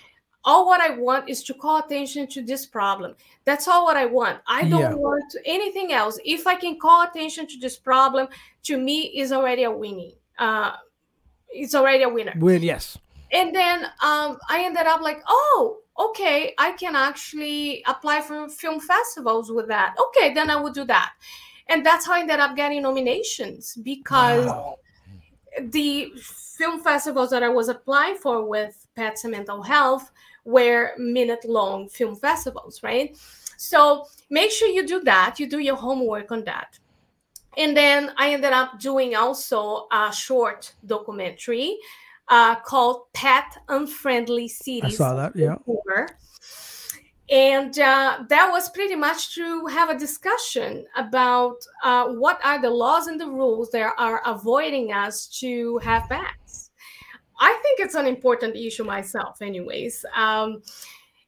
All 0.44 0.64
what 0.64 0.80
I 0.80 0.96
want 0.96 1.28
is 1.28 1.42
to 1.44 1.54
call 1.54 1.80
attention 1.84 2.26
to 2.28 2.42
this 2.42 2.64
problem. 2.64 3.14
That's 3.44 3.68
all 3.68 3.84
what 3.84 3.98
I 3.98 4.06
want. 4.06 4.40
I 4.46 4.64
don't 4.64 4.80
Yeah. 4.80 4.94
want 4.94 5.34
anything 5.44 5.92
else. 5.92 6.18
If 6.24 6.46
I 6.46 6.54
can 6.54 6.78
call 6.78 7.02
attention 7.02 7.46
to 7.48 7.58
this 7.58 7.76
problem, 7.76 8.28
to 8.64 8.78
me 8.78 9.18
is 9.20 9.32
already 9.32 9.64
a 9.64 9.70
winning. 9.70 10.12
Uh, 10.38 10.76
it's 11.50 11.74
already 11.74 12.04
a 12.04 12.08
winner. 12.08 12.32
Win. 12.38 12.62
Yes. 12.62 12.96
And 13.32 13.54
then 13.54 13.84
um, 14.02 14.38
I 14.48 14.64
ended 14.64 14.86
up 14.86 15.02
like, 15.02 15.22
oh, 15.28 15.79
okay, 16.00 16.54
I 16.58 16.72
can 16.72 16.96
actually 16.96 17.82
apply 17.86 18.22
for 18.22 18.48
film 18.48 18.80
festivals 18.80 19.50
with 19.52 19.68
that. 19.68 19.94
Okay, 20.08 20.34
then 20.34 20.50
I 20.50 20.56
would 20.56 20.74
do 20.74 20.84
that. 20.86 21.12
And 21.68 21.84
that's 21.86 22.06
how 22.06 22.14
I 22.14 22.20
ended 22.20 22.40
up 22.40 22.56
getting 22.56 22.82
nominations 22.82 23.76
because 23.82 24.46
Wow. 24.46 24.78
the 25.60 26.12
film 26.56 26.80
festivals 26.82 27.30
that 27.30 27.42
I 27.42 27.48
was 27.48 27.68
applying 27.68 28.16
for 28.16 28.44
with 28.48 28.86
Pets 28.96 29.24
and 29.24 29.32
Mental 29.32 29.62
Health 29.62 30.10
were 30.44 30.92
minute 30.98 31.44
long 31.44 31.88
film 31.88 32.16
festivals, 32.16 32.82
right? 32.82 33.16
So 33.56 34.06
make 34.30 34.50
sure 34.50 34.68
you 34.68 34.86
do 34.86 35.00
that. 35.04 35.38
You 35.38 35.48
do 35.48 35.58
your 35.58 35.76
homework 35.76 36.32
on 36.32 36.44
that. 36.44 36.78
and 37.58 37.76
then 37.76 38.12
I 38.16 38.32
ended 38.34 38.52
up 38.52 38.78
doing 38.80 39.16
also 39.16 39.86
a 39.92 40.12
short 40.12 40.74
documentary 40.86 41.78
uh, 42.30 42.54
called 42.56 43.12
Pet 43.12 43.58
Unfriendly 43.68 44.48
Cities. 44.48 44.84
I 44.84 44.90
saw 44.90 45.14
that. 45.14 45.36
Yeah. 45.36 45.56
Vancouver. 45.66 46.16
And 47.30 47.78
uh, 47.78 48.24
that 48.28 48.50
was 48.50 48.70
pretty 48.70 48.96
much 48.96 49.34
to 49.36 49.66
have 49.66 49.88
a 49.88 49.96
discussion 49.96 50.84
about 50.96 51.56
uh, 51.84 52.08
what 52.08 52.40
are 52.44 52.60
the 52.60 52.70
laws 52.70 53.06
and 53.06 53.20
the 53.20 53.28
rules 53.28 53.70
that 53.70 53.94
are 53.98 54.20
avoiding 54.26 54.92
us 54.92 55.28
to 55.40 55.78
have 55.78 56.08
pets. 56.08 56.70
I 57.38 57.56
think 57.62 57.80
it's 57.80 57.94
an 57.94 58.06
important 58.06 58.56
issue 58.56 58.84
myself, 58.84 59.42
anyways. 59.42 60.04
Um, 60.14 60.62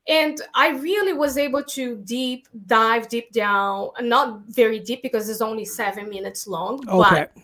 and 0.09 0.41
I 0.55 0.71
really 0.71 1.13
was 1.13 1.39
able 1.39 1.63
to 1.63 1.97
deep 1.99 2.49
dive 2.67 3.09
deep 3.09 3.31
down, 3.33 3.91
not 4.01 4.43
very 4.49 4.81
deep 4.81 5.03
because 5.03 5.29
it's 5.29 5.41
only 5.41 5.65
seven 5.65 6.11
minutes 6.11 6.49
long. 6.49 6.87
Okay. 6.89 7.29
But 7.35 7.43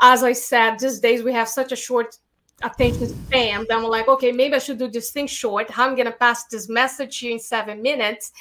as 0.00 0.24
I 0.24 0.32
said, 0.32 0.80
these 0.80 0.98
days 0.98 1.22
we 1.22 1.32
have 1.32 1.48
such 1.48 1.70
a 1.70 1.76
short 1.76 2.18
attention 2.62 3.08
span 3.08 3.66
that 3.68 3.76
I'm 3.76 3.84
like, 3.84 4.08
okay, 4.08 4.32
maybe 4.32 4.54
I 4.54 4.58
should 4.58 4.78
do 4.78 4.88
this 4.88 5.10
thing 5.10 5.26
short. 5.26 5.70
How 5.70 5.86
I'm 5.86 5.96
gonna 5.96 6.12
pass 6.12 6.44
this 6.44 6.68
message 6.68 7.18
here 7.18 7.32
in 7.32 7.38
seven 7.38 7.82
minutes, 7.82 8.32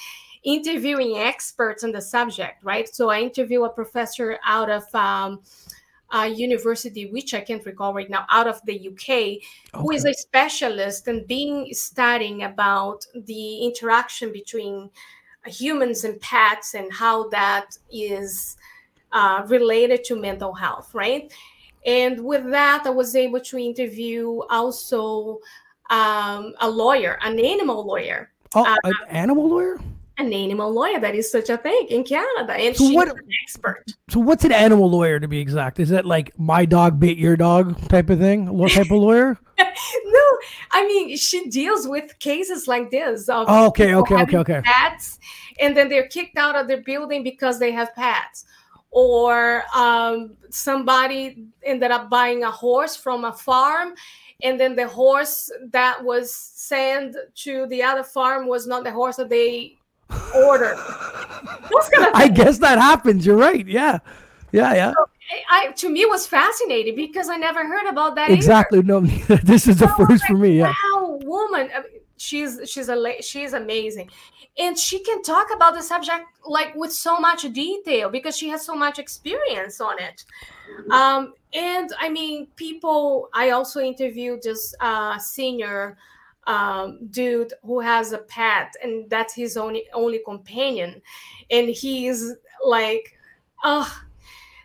interviewing 0.44 1.18
experts 1.18 1.84
on 1.84 1.92
the 1.92 2.02
subject, 2.02 2.64
right? 2.64 2.88
So 2.94 3.10
I 3.10 3.20
interview 3.22 3.64
a 3.64 3.70
professor 3.70 4.40
out 4.46 4.70
of 4.70 4.84
um, 4.96 5.42
a 6.12 6.28
university, 6.28 7.08
which 7.08 7.34
I 7.34 7.42
can't 7.42 7.66
recall 7.66 7.94
right 7.94 8.10
now, 8.10 8.26
out 8.30 8.48
of 8.48 8.62
the 8.66 8.90
UK, 8.90 9.82
who 9.82 9.92
is 9.92 10.06
a 10.06 10.14
specialist 10.14 11.08
and 11.08 11.28
being 11.28 11.74
studying 11.74 12.44
about 12.44 13.06
the 13.14 13.66
interaction 13.66 14.32
between 14.32 14.90
humans 15.46 16.04
and 16.04 16.20
pets 16.22 16.74
and 16.74 16.92
how 16.94 17.28
that 17.30 17.78
is 17.92 18.56
uh, 19.12 19.44
related 19.48 20.04
to 20.06 20.16
mental 20.16 20.54
health, 20.54 20.94
right? 20.94 21.34
And 21.86 22.24
with 22.26 22.50
that, 22.52 22.84
I 22.86 22.90
was 22.90 23.16
able 23.16 23.40
to 23.42 23.58
interview 23.58 24.42
also 24.50 25.40
um, 25.90 26.54
a 26.62 26.70
lawyer, 26.70 27.18
an 27.22 27.40
animal 27.40 27.86
lawyer, 27.86 28.32
Oh, 28.56 28.64
Uh, 28.66 28.76
an 28.86 28.94
animal 29.10 29.48
lawyer. 29.50 29.80
an 30.18 30.32
animal 30.34 30.72
lawyer. 30.74 31.00
That 31.00 31.14
is 31.14 31.30
such 31.32 31.50
a 31.50 31.58
thing 31.58 31.88
in 31.90 32.04
Canada, 32.04 32.54
and 32.54 32.76
So 32.76 32.86
she's 32.88 32.96
what- 32.96 33.10
an 33.10 33.20
expert. 33.44 33.84
So 34.10 34.20
what's 34.20 34.46
an 34.46 34.52
animal 34.54 34.90
lawyer 34.90 35.20
to 35.20 35.28
be 35.28 35.40
exact? 35.40 35.80
Is 35.80 35.90
that 35.90 36.06
like 36.06 36.32
my 36.40 36.66
dog 36.66 37.00
bit 37.00 37.18
your 37.18 37.36
dog 37.36 37.78
type 37.90 38.10
of 38.10 38.18
thing? 38.20 38.52
What 38.58 38.72
type 38.72 38.86
of 38.92 38.98
lawyer? 38.98 39.38
no, 39.60 40.26
I 40.72 40.88
mean 40.88 41.18
she 41.18 41.50
deals 41.50 41.88
with 41.88 42.18
cases 42.20 42.68
like 42.68 42.90
this. 42.92 43.28
Of 43.30 43.46
Oh, 43.50 43.68
okay, 43.68 43.94
okay, 43.94 44.16
okay, 44.24 44.38
okay. 44.38 44.62
Pets, 44.64 45.20
and 45.60 45.76
then 45.78 45.90
they're 45.90 46.08
kicked 46.08 46.38
out 46.38 46.56
of 46.56 46.68
their 46.68 46.82
building 46.82 47.22
because 47.24 47.60
they 47.60 47.72
have 47.72 47.94
pets, 47.94 48.46
or 48.92 49.64
um, 49.76 50.38
somebody 50.50 51.46
ended 51.64 51.92
up 51.92 52.10
buying 52.10 52.44
a 52.44 52.52
horse 52.52 52.96
from 52.96 53.26
a 53.26 53.34
farm, 53.34 53.94
and 54.44 54.60
then 54.60 54.76
the 54.76 54.88
horse 54.88 55.52
that 55.72 56.04
was 56.04 56.34
sent 56.34 57.16
to 57.36 57.66
the 57.68 57.84
other 57.84 58.04
farm 58.04 58.48
was 58.48 58.68
not 58.68 58.84
the 58.84 58.92
horse 58.92 59.18
that 59.18 59.30
they 59.30 59.78
ordered. 60.36 60.78
Those 61.72 61.90
kind 61.90 62.08
of 62.08 62.16
I 62.16 62.28
guess 62.28 62.58
that 62.60 62.78
happens. 62.78 63.26
You're 63.26 63.38
right. 63.38 63.68
Yeah, 63.68 64.00
yeah, 64.52 64.74
yeah. 64.74 64.94
I, 65.50 65.72
to 65.72 65.90
me 65.90 66.06
was 66.06 66.28
fascinating 66.28 66.96
because 66.96 67.30
I 67.30 67.38
never 67.38 67.66
heard 67.66 67.88
about 67.88 68.16
that. 68.16 68.30
either. 68.30 68.36
Exactly. 68.36 68.82
No, 68.84 69.00
this 69.44 69.68
is 69.68 69.80
the 69.80 69.88
I 69.88 69.96
was 69.98 70.08
first 70.08 70.26
for 70.26 70.38
me. 70.38 70.60
Yeah. 70.60 70.74
Wow, 70.94 71.20
woman, 71.24 71.70
I 71.76 71.80
mean, 71.82 72.02
she's 72.18 72.60
she's 72.70 72.90
a 72.90 73.22
she's 73.22 73.54
amazing, 73.54 74.10
and 74.58 74.78
she 74.78 75.00
can 75.00 75.22
talk 75.22 75.48
about 75.54 75.74
the 75.76 75.82
subject 75.82 76.26
like 76.46 76.76
with 76.76 76.92
so 76.94 77.20
much 77.20 77.42
detail 77.54 78.10
because 78.10 78.38
she 78.38 78.50
has 78.50 78.66
so 78.66 78.76
much 78.76 79.00
experience 79.00 79.82
on 79.82 79.96
it. 80.00 80.24
Um, 80.92 81.34
and 81.54 81.90
I 82.00 82.10
mean, 82.10 82.48
people. 82.56 83.30
I 83.34 83.52
also 83.52 83.80
interviewed 83.80 84.44
this 84.44 84.74
uh, 84.80 85.18
senior 85.20 85.98
um, 86.48 87.08
dude 87.10 87.54
who 87.64 87.80
has 87.80 88.12
a 88.12 88.20
pet, 88.20 88.74
and 88.84 89.10
that's 89.10 89.34
his 89.34 89.58
only 89.58 89.86
only 89.94 90.20
companion, 90.26 91.02
and 91.50 91.70
he's 91.70 92.34
like, 92.66 93.18
oh 93.64 94.05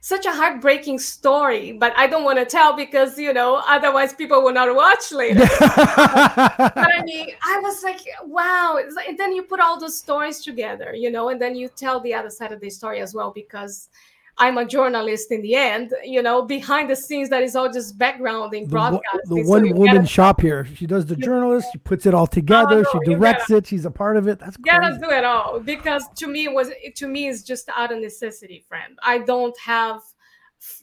such 0.00 0.24
a 0.24 0.32
heartbreaking 0.32 0.98
story, 0.98 1.72
but 1.72 1.92
I 1.96 2.06
don't 2.06 2.24
want 2.24 2.38
to 2.38 2.44
tell 2.46 2.74
because 2.74 3.18
you 3.18 3.32
know 3.32 3.62
otherwise 3.66 4.14
people 4.14 4.42
will 4.42 4.52
not 4.52 4.74
watch 4.74 5.12
later. 5.12 5.40
but 5.60 6.76
I 6.76 7.02
mean, 7.04 7.28
I 7.42 7.58
was 7.60 7.82
like, 7.82 8.00
wow. 8.24 8.78
Like- 8.94 9.08
And 9.08 9.18
then 9.18 9.32
you 9.32 9.42
put 9.42 9.60
all 9.60 9.78
those 9.78 9.98
stories 9.98 10.40
together, 10.40 10.94
you 10.94 11.10
know, 11.10 11.28
and 11.28 11.40
then 11.40 11.54
you 11.54 11.68
tell 11.68 12.00
the 12.00 12.14
other 12.14 12.30
side 12.30 12.52
of 12.52 12.60
the 12.60 12.70
story 12.70 13.00
as 13.00 13.14
well 13.14 13.30
because 13.30 13.88
I'm 14.38 14.56
a 14.58 14.64
journalist 14.64 15.30
in 15.32 15.42
the 15.42 15.54
end, 15.54 15.92
you 16.04 16.22
know, 16.22 16.42
behind 16.42 16.88
the 16.88 16.96
scenes 16.96 17.28
that 17.28 17.42
is 17.42 17.54
all 17.56 17.70
just 17.70 17.98
backgrounding 17.98 18.68
the, 18.70 18.76
one- 18.76 18.92
broadcasting. 18.92 19.36
the 19.36 19.44
So 19.44 19.50
one 19.50 19.66
you 19.66 19.74
woman 19.74 19.96
gotta- 19.96 20.06
shop 20.06 20.40
here. 20.40 20.66
She 20.74 20.86
does 20.86 21.04
the 21.06 21.16
journalist. 21.16 21.68
She 21.72 21.78
puts 21.78 22.06
it 22.06 22.14
all 22.14 22.26
together. 22.26 22.82
no, 22.82 22.84
she 22.92 23.10
you 23.10 23.16
directs 23.16 23.50
it. 23.50 23.66
She's 23.66 23.84
a 23.84 23.90
part 23.90 24.16
of 24.16 24.28
it. 24.28 24.38
That's 24.38 24.56
gotta 24.58 24.98
do 24.98 25.10
it 25.10 25.24
all 25.24 25.60
because 25.60 26.04
to 26.16 26.26
me 26.26 26.44
it 26.44 26.52
was 26.54 26.70
to 26.96 27.06
me 27.08 27.28
it's 27.28 27.42
just 27.42 27.68
out 27.76 27.92
of 27.92 27.98
necessity 27.98 28.64
friend 28.68 28.98
i 29.02 29.18
don't 29.18 29.56
have 29.58 30.00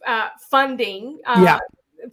uh, 0.05 0.29
funding 0.49 1.19
uh, 1.25 1.41
Yeah. 1.43 1.59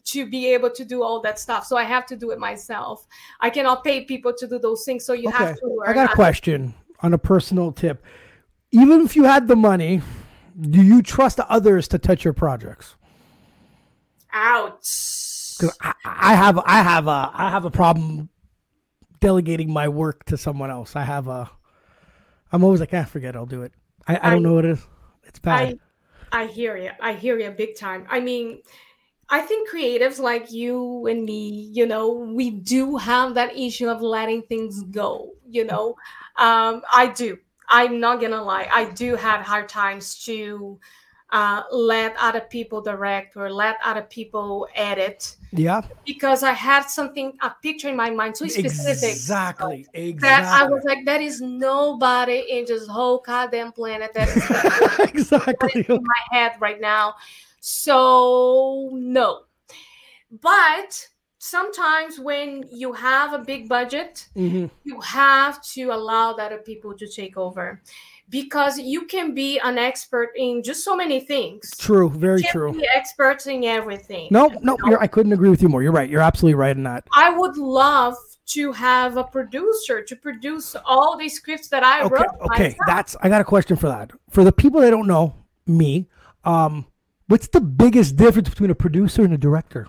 to 0.05 0.26
be 0.26 0.53
able 0.55 0.70
to 0.70 0.85
do 0.85 1.03
all 1.03 1.20
that 1.22 1.39
stuff 1.39 1.66
so 1.66 1.76
i 1.76 1.82
have 1.85 2.07
to 2.07 2.16
do 2.16 2.30
it 2.30 2.39
myself 2.39 3.07
i 3.41 3.49
cannot 3.51 3.85
pay 3.85 4.05
people 4.05 4.32
to 4.37 4.47
do 4.47 4.59
those 4.59 4.85
things 4.85 5.05
so 5.05 5.12
you 5.12 5.28
Okay. 5.28 5.45
have 5.45 5.57
to 5.57 5.82
I 5.87 5.93
got 5.93 6.11
a 6.12 6.14
question 6.14 6.74
on 7.01 7.12
a 7.12 7.18
personal 7.18 7.70
tip. 7.72 8.03
Even 8.70 9.03
if 9.03 9.14
you 9.16 9.24
had 9.24 9.47
the 9.47 9.57
money, 9.57 10.01
do 10.61 10.82
you 10.82 11.02
trust 11.02 11.40
others 11.40 11.88
to 11.88 11.98
touch 11.98 12.24
your 12.24 12.32
projects? 12.34 12.96
ouch 14.32 15.57
'Cause 15.59 15.76
I, 15.80 15.94
I 16.05 16.34
have 16.34 16.59
I 16.59 16.82
have 16.82 17.07
a 17.07 17.30
I 17.32 17.50
have 17.50 17.64
a 17.64 17.70
problem 17.70 18.28
delegating 19.20 19.72
my 19.72 19.88
work 19.88 20.24
to 20.26 20.36
someone 20.36 20.70
else. 20.70 20.96
I 20.96 21.05
have 21.05 21.28
a 21.28 21.50
I'm 22.52 22.62
always 22.62 22.80
like, 22.80 22.94
ah, 22.94 23.05
forget, 23.05 23.34
it, 23.34 23.38
I'll 23.38 23.46
do 23.46 23.62
it. 23.62 23.72
I, 24.07 24.18
I 24.22 24.30
don't 24.30 24.42
know 24.42 24.55
what 24.55 24.64
it 24.64 24.72
is. 24.72 24.86
It's 25.24 25.38
bad. 25.38 25.78
I 26.32 26.42
I 26.44 26.46
hear 26.46 26.76
you. 26.76 26.90
I 27.00 27.14
hear 27.14 27.38
you 27.38 27.50
big 27.50 27.76
time. 27.76 28.07
I 28.09 28.20
mean, 28.20 28.61
I 29.28 29.40
think 29.40 29.70
creatives 29.70 30.18
like 30.18 30.52
you 30.52 31.07
and 31.07 31.24
me, 31.24 31.70
you 31.72 31.86
know, 31.86 32.11
we 32.12 32.50
do 32.50 32.96
have 32.96 33.34
that 33.34 33.57
issue 33.57 33.88
of 33.88 34.02
letting 34.02 34.42
things 34.42 34.82
go. 34.84 35.32
You 35.48 35.64
know, 35.64 35.94
um, 36.36 36.82
I 36.92 37.12
do. 37.14 37.38
I'm 37.68 38.00
not 38.00 38.20
gonna 38.20 38.42
lie. 38.42 38.68
I 38.72 38.86
do 38.86 39.16
have 39.16 39.40
hard 39.40 39.68
times 39.68 40.22
to 40.24 40.78
uh, 41.30 41.62
let 41.72 42.14
other 42.18 42.40
people 42.40 42.80
direct 42.80 43.36
or 43.36 43.50
let 43.50 43.76
other 43.84 44.02
people 44.02 44.68
edit 44.76 45.36
yeah, 45.52 45.82
because 46.06 46.42
I 46.42 46.52
had 46.52 46.84
something 46.84 47.36
a 47.42 47.50
picture 47.62 47.88
in 47.88 47.96
my 47.96 48.10
mind 48.10 48.36
so 48.36 48.46
specific 48.46 49.10
exactly, 49.10 49.86
that 50.20 50.44
I 50.44 50.68
was 50.68 50.84
like, 50.84 51.04
that 51.06 51.20
is 51.20 51.40
nobody 51.40 52.44
in 52.50 52.66
this 52.66 52.86
whole 52.86 53.18
goddamn 53.18 53.72
planet 53.72 54.12
that 54.14 54.28
is 54.28 54.98
exactly. 55.14 55.86
in 55.88 56.02
my 56.04 56.38
head 56.38 56.52
right 56.60 56.80
now. 56.80 57.14
So 57.60 58.90
no. 58.92 59.42
But 60.40 61.08
sometimes 61.45 62.18
when 62.18 62.64
you 62.72 62.92
have 62.95 63.34
a 63.34 63.38
big 63.38 63.68
budget, 63.68 64.26
Mhm. 64.34 64.70
you 64.84 64.99
have 65.01 65.62
to 65.74 65.90
allow 65.90 66.32
the 66.32 66.42
other 66.42 66.59
people 66.59 66.95
to 66.95 67.07
take 67.07 67.36
over 67.36 67.82
because 68.30 68.78
you 68.78 69.03
can 69.07 69.34
be 69.34 69.59
an 69.59 69.76
expert 69.76 70.30
in 70.36 70.62
just 70.62 70.82
so 70.82 70.97
many 70.97 71.20
things. 71.20 71.70
True, 71.76 72.09
very 72.09 72.42
true. 72.42 72.72
Be 72.72 72.86
experts 72.97 73.47
in 73.47 73.62
everything. 73.64 74.28
No, 74.30 74.49
no, 74.62 74.78
you're, 74.86 75.01
I 75.03 75.07
couldn't 75.07 75.34
agree 75.34 75.51
with 75.51 75.61
you 75.62 75.68
more. 75.68 75.82
You're 75.82 75.92
right. 75.92 76.09
You're 76.09 76.22
absolutely 76.22 76.55
right 76.55 76.74
in 76.74 76.82
that. 76.84 77.05
I 77.14 77.28
would 77.30 77.59
love 77.59 78.16
to 78.47 78.72
have 78.72 79.16
a 79.18 79.24
producer 79.24 80.03
to 80.03 80.16
produce 80.16 80.74
all 80.86 81.16
these 81.18 81.34
scripts 81.34 81.68
that 81.68 81.82
I 81.84 82.03
Okay, 82.03 82.14
wrote. 82.14 82.26
okay, 82.53 82.62
myself. 82.68 82.78
that's. 82.86 83.16
I 83.22 83.28
got 83.28 83.40
a 83.42 83.45
question 83.45 83.76
for 83.76 83.88
that. 83.88 84.11
For 84.30 84.45
the 84.45 84.53
people 84.53 84.80
that 84.80 84.90
don't 84.90 85.07
know 85.07 85.34
me, 85.66 86.09
um, 86.45 86.86
what's 87.28 87.49
the 87.49 87.61
biggest 87.61 88.16
difference 88.16 88.49
between 88.49 88.70
a 88.70 88.74
producer 88.74 89.22
and 89.24 89.34
a 89.34 89.38
director? 89.38 89.88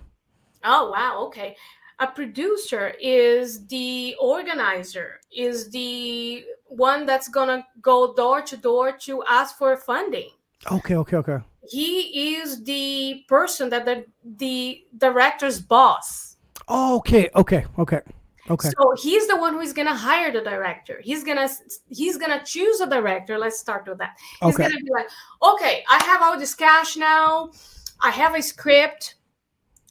Oh 0.65 0.91
wow, 0.91 1.23
okay. 1.27 1.55
A 1.99 2.07
producer 2.07 2.93
is 2.99 3.65
the 3.67 4.15
organizer, 4.19 5.21
is 5.31 5.69
the 5.69 6.43
one 6.65 7.05
that's 7.05 7.29
gonna 7.29 7.65
go 7.81 8.13
door 8.13 8.41
to 8.41 8.57
door 8.57 8.91
to 8.91 9.23
ask 9.29 9.57
for 9.57 9.77
funding. 9.77 10.29
Okay, 10.71 10.95
okay, 10.95 11.17
okay. 11.17 11.37
He 11.67 12.35
is 12.35 12.63
the 12.63 13.23
person 13.27 13.69
that 13.69 13.85
the 13.85 14.05
the 14.37 14.83
director's 14.97 15.61
boss. 15.61 16.37
Oh, 16.67 16.97
okay, 16.97 17.29
okay, 17.35 17.65
okay, 17.79 18.01
okay. 18.49 18.69
So 18.77 18.93
he's 19.01 19.27
the 19.27 19.37
one 19.37 19.53
who 19.53 19.61
is 19.61 19.71
gonna 19.71 19.95
hire 19.95 20.31
the 20.31 20.41
director. 20.41 20.99
He's 21.01 21.23
gonna 21.23 21.49
he's 21.89 22.17
gonna 22.17 22.43
choose 22.43 22.81
a 22.81 22.87
director. 22.89 23.37
Let's 23.37 23.59
start 23.59 23.87
with 23.87 23.99
that. 23.99 24.17
He's 24.41 24.55
Okay. 24.55 24.63
gonna 24.63 24.81
be 24.83 24.91
like, 24.91 25.07
okay, 25.41 25.83
I 25.89 26.03
have 26.03 26.21
all 26.21 26.37
this 26.37 26.55
cash 26.55 26.97
now. 26.97 27.51
I 28.01 28.11
have 28.11 28.35
a 28.35 28.41
script, 28.41 29.15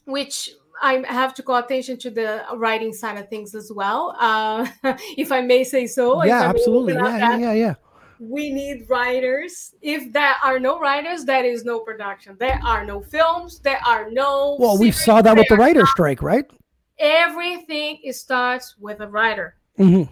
which 0.04 0.50
I 0.82 1.04
have 1.08 1.34
to 1.34 1.42
call 1.42 1.56
attention 1.56 1.98
to 1.98 2.10
the 2.10 2.44
writing 2.56 2.92
side 2.92 3.18
of 3.18 3.28
things 3.28 3.54
as 3.54 3.70
well, 3.72 4.16
uh, 4.18 4.66
if 5.16 5.30
I 5.32 5.40
may 5.40 5.64
say 5.64 5.86
so. 5.86 6.24
yeah, 6.24 6.42
absolutely. 6.42 6.94
Yeah, 6.94 7.16
yeah, 7.18 7.36
yeah, 7.38 7.52
yeah. 7.52 7.74
we 8.18 8.50
need 8.52 8.88
writers. 8.88 9.74
If 9.82 10.12
there 10.12 10.34
are 10.42 10.58
no 10.58 10.78
writers, 10.80 11.24
there 11.24 11.44
is 11.44 11.64
no 11.64 11.80
production. 11.80 12.36
There 12.38 12.60
are 12.64 12.84
no 12.84 13.00
films. 13.02 13.60
There 13.60 13.80
are 13.86 14.10
no. 14.10 14.56
Well, 14.58 14.78
we 14.78 14.90
saw 14.90 15.22
that 15.22 15.36
with 15.36 15.48
the 15.48 15.56
writer's 15.56 15.90
strike, 15.90 16.22
right? 16.22 16.44
everything 16.98 17.98
starts 18.12 18.76
with 18.78 19.00
a 19.00 19.08
writer 19.08 19.56
Mhm. 19.78 20.08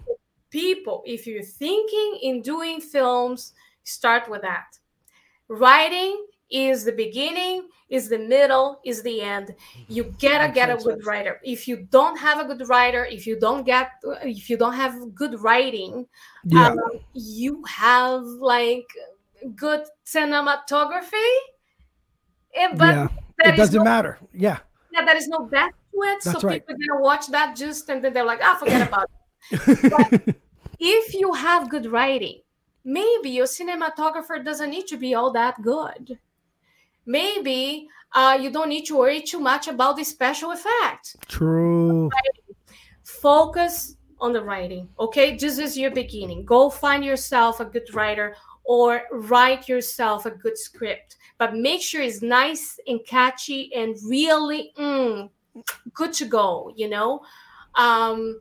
people 0.51 1.01
if 1.07 1.29
you're 1.29 1.45
thinking 1.45 2.19
in 2.23 2.43
doing 2.43 2.81
films 2.81 3.53
start 3.85 4.29
with 4.29 4.43
that 4.43 4.67
writing 5.47 6.27
is 6.53 6.85
the 6.85 6.93
beginning 6.93 7.69
is 7.89 8.09
the 8.09 8.19
middle 8.19 8.81
is 8.85 9.03
the 9.03 9.21
end 9.21 9.55
you 9.89 10.05
gotta 10.21 10.53
get 10.53 10.71
a 10.71 10.77
good 10.77 11.05
writer 11.07 11.41
if 11.43 11.67
you 11.67 11.87
don't 11.91 12.17
have 12.17 12.39
a 12.39 12.45
good 12.45 12.69
writer 12.69 13.05
if 13.07 13.27
you 13.27 13.39
don't 13.39 13.65
get 13.65 13.91
if 14.23 14.49
you 14.49 14.57
don't 14.57 14.75
have 14.75 15.15
good 15.15 15.41
writing 15.41 16.07
Yeah. 16.45 16.69
um, 16.69 16.79
you 17.15 17.65
have 17.65 18.23
like 18.23 18.87
good 19.57 19.85
cinematography 20.07 21.33
and, 22.55 22.79
but 22.79 22.95
yeah. 22.95 23.09
It 23.45 23.57
doesn't 23.57 23.79
no 23.79 23.85
matter. 23.85 24.19
Yeah. 24.33 24.59
yeah, 24.93 25.05
there 25.05 25.17
is 25.17 25.29
no 25.29 25.49
depth 25.49 25.75
to 25.93 26.03
it. 26.03 26.23
That's 26.23 26.41
so 26.41 26.47
right. 26.47 26.67
people 26.67 26.81
gonna 26.87 27.03
watch 27.03 27.27
that 27.29 27.57
just 27.57 27.89
and 27.89 28.03
then 28.03 28.13
they're 28.13 28.25
like, 28.25 28.41
ah, 28.43 28.57
forget 28.59 28.87
about 28.87 29.11
it. 29.51 30.37
If 30.85 31.15
you 31.15 31.33
have 31.33 31.71
good 31.71 31.87
writing, 31.87 32.41
maybe 32.85 33.31
your 33.31 33.47
cinematographer 33.47 34.45
doesn't 34.45 34.69
need 34.69 34.89
to 34.89 34.97
be 34.97 35.15
all 35.15 35.33
that 35.33 35.63
good. 35.63 36.19
Maybe 37.07 37.89
uh, 38.15 38.39
you 38.41 38.51
don't 38.51 38.69
need 38.69 38.85
to 38.87 38.97
worry 38.97 39.23
too 39.23 39.41
much 39.41 39.69
about 39.69 39.97
the 39.97 40.05
special 40.05 40.53
effect. 40.53 41.17
True. 41.29 42.11
Focus 43.05 43.97
on 44.21 44.33
the 44.33 44.43
writing. 44.43 44.89
Okay, 44.99 45.37
this 45.37 45.59
is 45.59 45.77
your 45.77 45.91
beginning. 45.91 46.45
Go 46.45 46.71
find 46.71 47.05
yourself 47.05 47.61
a 47.61 47.65
good 47.65 47.93
writer 47.95 48.37
or 48.65 49.03
write 49.11 49.69
yourself 49.69 50.27
a 50.27 50.31
good 50.31 50.57
script, 50.57 51.17
but 51.39 51.57
make 51.57 51.83
sure 51.83 52.01
it's 52.01 52.23
nice 52.23 52.79
and 52.87 53.01
catchy 53.07 53.75
and 53.75 53.97
really 54.07 54.73
mm, 54.79 55.29
good 55.93 56.13
to 56.13 56.25
go. 56.25 56.73
You 56.77 56.89
know, 56.89 57.23
um, 57.75 58.41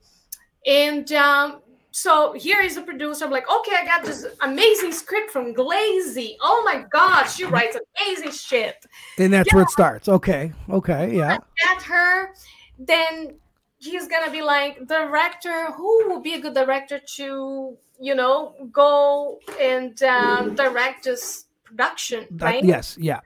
and 0.68 1.12
um, 1.14 1.62
so 1.92 2.32
here 2.34 2.62
is 2.62 2.76
the 2.76 2.82
producer. 2.82 3.26
I'm 3.26 3.32
like, 3.32 3.50
okay, 3.52 3.76
I 3.76 3.86
got 3.86 4.04
this 4.04 4.26
amazing 4.42 4.94
script 4.94 5.30
from 5.30 5.54
Gleyse. 5.54 6.38
Oh 6.40 6.62
my 6.66 6.86
god, 6.92 7.26
she 7.26 7.44
writes 7.44 7.78
amazing 8.00 8.32
shit. 8.32 8.86
And 9.18 9.34
that's 9.34 9.54
where 9.54 9.64
it 9.64 9.70
starts. 9.70 10.08
Okay. 10.08 10.54
Okay. 10.70 11.16
Yeah. 11.16 11.38
At 11.70 11.82
her, 11.84 12.34
then 12.80 13.36
he's 13.78 14.08
gonna 14.08 14.32
be 14.32 14.42
like 14.42 14.88
director 14.88 15.72
who 15.74 16.08
will 16.08 16.22
be 16.22 16.36
a 16.36 16.40
good 16.40 16.54
director 16.54 17.00
to 17.16 17.78
you 18.00 18.16
know 18.16 18.56
go 18.72 19.40
and 19.60 20.02
um, 20.04 20.56
direct 20.56 21.04
this 21.04 21.46
production 21.64 22.28
That- 22.32 22.46
right 22.46 22.64
yes. 22.64 22.98
Yeah. 23.00 23.20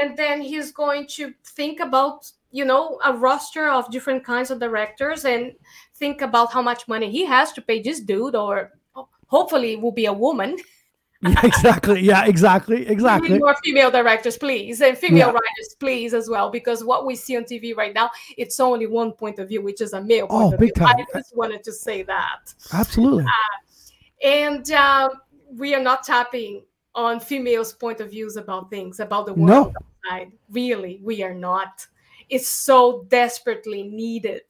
and 0.00 0.16
then 0.16 0.40
he's 0.40 0.72
going 0.72 1.06
to 1.08 1.34
think 1.44 1.80
about 1.80 2.30
you 2.50 2.64
know 2.64 2.98
a 3.04 3.12
roster 3.12 3.68
of 3.68 3.90
different 3.90 4.24
kinds 4.24 4.50
of 4.50 4.58
directors 4.60 5.24
and 5.24 5.52
think 5.98 6.20
about 6.22 6.52
how 6.52 6.62
much 6.62 6.86
money 6.88 7.10
he 7.10 7.24
has 7.24 7.52
to 7.52 7.60
pay 7.62 7.80
this 7.82 8.00
dude 8.00 8.34
or 8.34 8.72
hopefully 9.28 9.72
it 9.74 9.80
will 9.80 9.92
be 9.92 10.06
a 10.06 10.12
woman 10.12 10.56
Yeah, 11.22 11.40
exactly. 11.50 12.00
Yeah. 12.02 12.26
Exactly. 12.26 12.86
Exactly. 12.96 13.30
need 13.30 13.40
more 13.40 13.56
female 13.64 13.90
directors 13.90 14.36
please 14.38 14.82
and 14.82 14.96
female 14.98 15.28
Yeah. 15.28 15.38
writers 15.38 15.70
please 15.80 16.12
as 16.20 16.28
well 16.28 16.50
because 16.50 16.84
what 16.84 17.06
we 17.08 17.14
see 17.16 17.36
on 17.38 17.44
tv 17.44 17.74
right 17.82 17.94
now 17.94 18.10
it's 18.36 18.60
only 18.60 18.86
one 18.86 19.12
point 19.12 19.38
of 19.38 19.48
view 19.48 19.62
which 19.68 19.80
is 19.80 19.92
a 19.94 20.02
male 20.02 20.26
point 20.28 20.42
Oh, 20.44 20.52
of 20.52 20.60
big 20.60 20.74
view 20.76 20.86
time. 20.86 20.96
i 20.98 21.18
just 21.18 21.34
wanted 21.34 21.62
to 21.64 21.72
say 21.72 22.02
that 22.14 22.42
Absolutely. 22.72 23.24
and 24.22 24.70
um, 24.72 25.10
we 25.56 25.74
are 25.74 25.82
not 25.82 26.04
tapping 26.04 26.62
on 26.94 27.20
females 27.20 27.72
point 27.72 28.00
of 28.00 28.10
views 28.10 28.36
about 28.36 28.70
things 28.70 29.00
about 29.00 29.24
the 29.26 29.34
No. 29.34 29.44
world 29.44 29.74
outside 30.04 30.32
really 30.50 31.00
we 31.02 31.22
are 31.22 31.34
not 31.34 31.86
it's 32.28 32.48
so 32.48 33.04
desperately 33.08 33.82
needed 33.84 34.42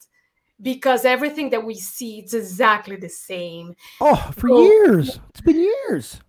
because 0.62 1.04
everything 1.04 1.50
that 1.50 1.64
we 1.64 1.74
see 1.74 2.18
it's 2.20 2.34
exactly 2.34 2.96
the 2.96 3.08
same 3.08 3.74
Oh, 4.00 4.16
for 4.36 4.48
So- 4.48 4.62
years. 4.62 5.20
It's 5.30 5.40
been 5.40 5.60
years. 5.60 6.20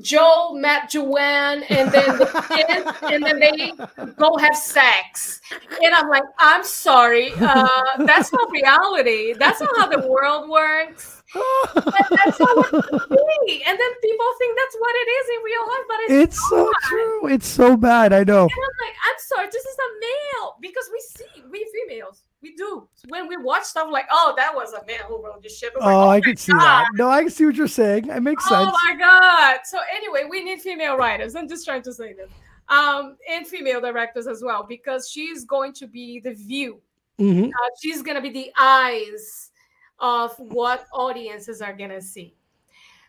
Joe 0.00 0.52
met 0.54 0.88
Joanne, 0.88 1.64
and 1.64 1.90
then 1.90 2.16
the 2.16 2.26
kid, 2.48 3.12
and 3.12 3.24
then 3.24 3.40
they 3.40 3.72
go 4.16 4.36
have 4.38 4.54
sex. 4.56 5.40
And 5.82 5.92
I'm 5.92 6.08
like, 6.08 6.22
I'm 6.38 6.62
sorry, 6.62 7.32
uh, 7.40 7.66
that's 7.98 8.32
not 8.32 8.50
reality. 8.52 9.32
That's 9.34 9.60
not 9.60 9.76
how 9.76 9.88
the 9.88 10.06
world 10.08 10.48
works. 10.48 11.22
That- 11.34 12.06
that's 12.10 12.38
not 12.40 12.56
what 12.56 12.72
it 12.72 12.84
should 12.84 13.08
be. 13.46 13.64
And 13.66 13.78
then 13.78 13.90
people 14.00 14.26
think 14.38 14.56
that's 14.58 14.76
what 14.78 14.94
it 14.94 15.08
is 15.18 15.26
in 15.34 15.42
real 15.42 15.66
life, 15.66 15.86
but 15.88 15.96
it's, 16.02 16.12
It's 16.38 16.48
so 16.50 16.72
true. 16.84 17.26
It's 17.26 17.46
so 17.48 17.76
bad. 17.76 18.12
I 18.12 18.22
know. 18.22 18.42
And 18.42 18.50
I'm 18.52 18.86
like, 18.86 18.96
I'm 19.08 19.18
sorry, 19.18 19.46
this 19.50 19.64
is 19.64 19.76
a 19.76 19.90
male 20.00 20.56
because 20.60 20.88
we 20.92 21.00
see 21.00 21.42
we 21.50 21.66
females, 21.88 22.22
we 22.42 22.54
do 22.54 22.88
when 23.08 23.28
we 23.28 23.36
watch 23.36 23.64
stuff 23.64 23.88
like, 23.90 24.06
oh, 24.10 24.34
that 24.36 24.54
was 24.54 24.72
a 24.72 24.84
man 24.86 25.00
who 25.08 25.22
wrote 25.22 25.42
this 25.42 25.58
shit. 25.58 25.72
Like, 25.78 25.94
Oh, 25.94 26.08
I 26.08 26.18
my 26.18 26.20
can 26.20 26.36
see 26.36 26.52
God. 26.52 26.60
that. 26.60 26.86
No, 26.94 27.08
I 27.08 27.22
can 27.22 27.30
see 27.30 27.44
what 27.44 27.54
you're 27.54 27.68
saying. 27.68 28.08
It 28.08 28.22
makes 28.22 28.44
Oh 28.46 28.54
sense. 28.54 28.70
Oh 28.74 28.78
my 28.88 28.98
god! 28.98 29.60
So 29.64 29.78
anyway, 29.94 30.24
we 30.28 30.42
need 30.42 30.60
female 30.60 30.96
writers. 30.96 31.34
I'm 31.36 31.48
just 31.48 31.64
trying 31.66 31.82
to 31.82 31.92
say 31.92 32.12
this, 32.14 32.30
um, 32.68 33.16
and 33.30 33.46
female 33.46 33.80
directors 33.80 34.26
as 34.26 34.42
well 34.42 34.64
because 34.68 35.10
she's 35.10 35.44
going 35.44 35.72
to 35.74 35.86
be 35.86 36.20
the 36.20 36.32
view. 36.34 36.80
hmm 37.18 37.44
Uh, 37.44 37.68
she's 37.82 38.02
going 38.02 38.16
to 38.16 38.22
be 38.22 38.30
the 38.30 38.50
eyes 38.58 39.50
of 39.98 40.34
what 40.38 40.86
audiences 40.94 41.60
are 41.60 41.74
going 41.74 41.90
to 41.90 42.00
see. 42.00 42.34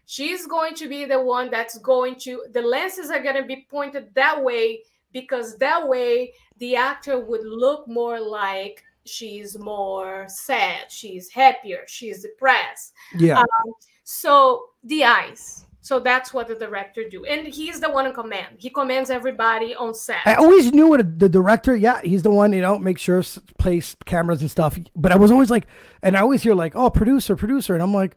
She's 0.06 0.46
going 0.46 0.76
to 0.76 0.90
be 0.90 1.06
the 1.06 1.22
one 1.22 1.50
that's 1.50 1.78
going 1.78 2.16
to 2.20 2.44
the 2.52 2.62
lenses 2.62 3.10
are 3.10 3.22
going 3.24 3.38
to 3.38 3.44
be 3.44 3.66
pointed 3.70 4.14
that 4.16 4.44
way 4.44 4.82
because 5.14 5.58
that 5.58 5.88
way 5.88 6.34
the 6.58 6.76
actor 6.76 7.20
would 7.20 7.46
look 7.46 7.88
more 7.88 8.20
like 8.20 8.84
she's 9.06 9.58
more 9.58 10.26
sad, 10.28 10.91
she's 10.91 11.30
happier, 11.30 11.84
she's 11.88 12.22
depressed. 12.22 12.93
Yeah. 13.18 13.39
Um, 13.39 13.74
so 14.04 14.66
the 14.84 15.04
eyes. 15.04 15.66
So 15.84 15.99
that's 15.99 16.32
what 16.32 16.47
the 16.47 16.54
director 16.54 17.10
do, 17.10 17.26
and 17.26 17.47
he's 17.47 17.80
the 17.80 17.89
one 17.89 18.06
in 18.06 18.14
command. 18.14 18.58
He 18.60 18.70
commands 18.70 19.10
everybody 19.10 19.74
on 19.74 19.95
set. 19.95 20.20
I 20.28 20.36
always 20.36 20.72
knew 20.72 20.88
what 20.88 21.18
the 21.18 21.28
director, 21.28 21.76
yeah, 21.76 22.02
he's 22.04 22.22
the 22.22 22.30
one, 22.30 22.54
you 22.54 22.62
know, 22.62 22.78
make 22.78 22.99
sure 22.99 23.24
place 23.58 23.95
cameras 24.06 24.41
and 24.41 24.52
stuff. 24.52 24.78
But 24.95 25.12
I 25.12 25.16
was 25.16 25.32
always 25.32 25.49
like, 25.49 25.66
and 26.04 26.16
I 26.16 26.22
always 26.22 26.43
hear 26.43 26.54
like, 26.54 26.76
oh, 26.76 26.91
producer, 26.91 27.36
producer. 27.36 27.74
And 27.74 27.82
I'm 27.82 27.95
like, 27.95 28.16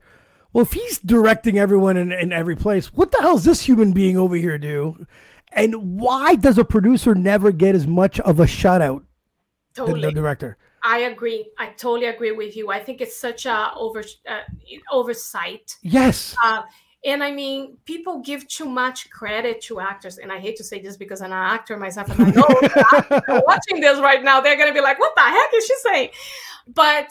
well, 0.53 0.62
if 0.62 0.74
he's 0.74 0.99
directing 0.99 1.59
everyone 1.59 1.97
in, 1.97 2.12
in 2.12 2.35
every 2.35 2.55
place, 2.55 2.93
what 2.93 3.11
the 3.11 3.22
hell 3.22 3.39
is 3.39 3.45
this 3.45 3.62
human 3.62 3.93
being 3.93 4.18
over 4.18 4.37
here 4.37 4.59
do? 4.59 5.07
And 5.53 5.99
why 5.99 6.35
does 6.35 6.59
a 6.59 6.64
producer 6.66 7.14
never 7.14 7.51
get 7.51 7.74
as 7.74 7.87
much 7.87 8.20
of 8.20 8.41
a 8.41 8.45
shutout 8.45 9.05
than 9.74 9.87
totally, 9.87 10.03
the 10.03 10.12
director? 10.12 10.59
I 10.85 10.99
agree. 11.01 11.51
I 11.59 11.68
totally 11.68 12.07
agree 12.07 12.32
with 12.32 12.57
you. 12.57 12.70
I 12.70 12.78
think 12.78 13.01
it's 13.01 13.18
such 13.18 13.47
a 13.47 13.72
over 13.74 14.05
uh, 14.28 14.41
oversight. 14.93 15.76
Yes. 15.82 16.37
Uh, 16.45 16.62
and 17.07 17.24
I 17.24 17.32
mean, 17.32 17.78
people 17.87 18.20
give 18.20 18.47
too 18.49 18.66
much 18.66 19.11
credit 19.11 19.61
to 19.62 19.80
actors, 19.80 20.18
and 20.18 20.30
I 20.30 20.39
hate 20.39 20.57
to 20.57 20.64
say 20.64 20.80
this 20.80 20.97
because 20.97 21.20
I'm 21.22 21.32
an 21.32 21.32
actor 21.32 21.76
myself, 21.78 22.11
and 22.11 22.22
I 22.22 22.30
know 22.30 23.22
are 23.35 23.43
watching 23.47 23.80
this 23.80 23.99
right 24.01 24.22
now, 24.22 24.41
they're 24.41 24.59
gonna 24.59 24.74
be 24.74 24.80
like, 24.80 24.99
"What 24.99 25.14
the 25.16 25.22
heck 25.22 25.51
is 25.55 25.66
she 25.66 25.74
saying?" 25.76 26.11
But, 26.68 27.11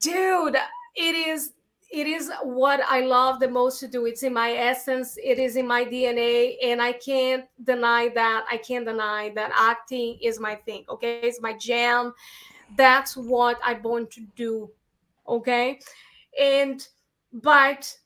dude, 0.00 0.56
it 0.96 1.14
is 1.14 1.52
it 1.90 2.06
is 2.06 2.30
what 2.42 2.80
I 2.88 3.00
love 3.00 3.40
the 3.40 3.48
most 3.48 3.78
to 3.80 3.88
do. 3.88 4.06
It's 4.06 4.22
in 4.22 4.34
my 4.34 4.52
essence. 4.52 5.16
It 5.22 5.38
is 5.38 5.56
in 5.56 5.66
my 5.66 5.84
DNA, 5.84 6.56
and 6.64 6.82
I 6.82 6.92
can't 6.92 7.44
deny 7.62 8.10
that. 8.14 8.44
I 8.50 8.56
can't 8.56 8.84
deny 8.84 9.32
that 9.34 9.52
acting 9.54 10.18
is 10.20 10.40
my 10.40 10.56
thing. 10.56 10.84
Okay, 10.88 11.20
it's 11.22 11.40
my 11.40 11.54
jam. 11.56 12.12
That's 12.74 13.16
what 13.16 13.58
I 13.64 13.74
want 13.74 14.10
to 14.12 14.22
do. 14.34 14.70
Okay, 15.28 15.80
and 16.40 16.86
but 17.32 17.96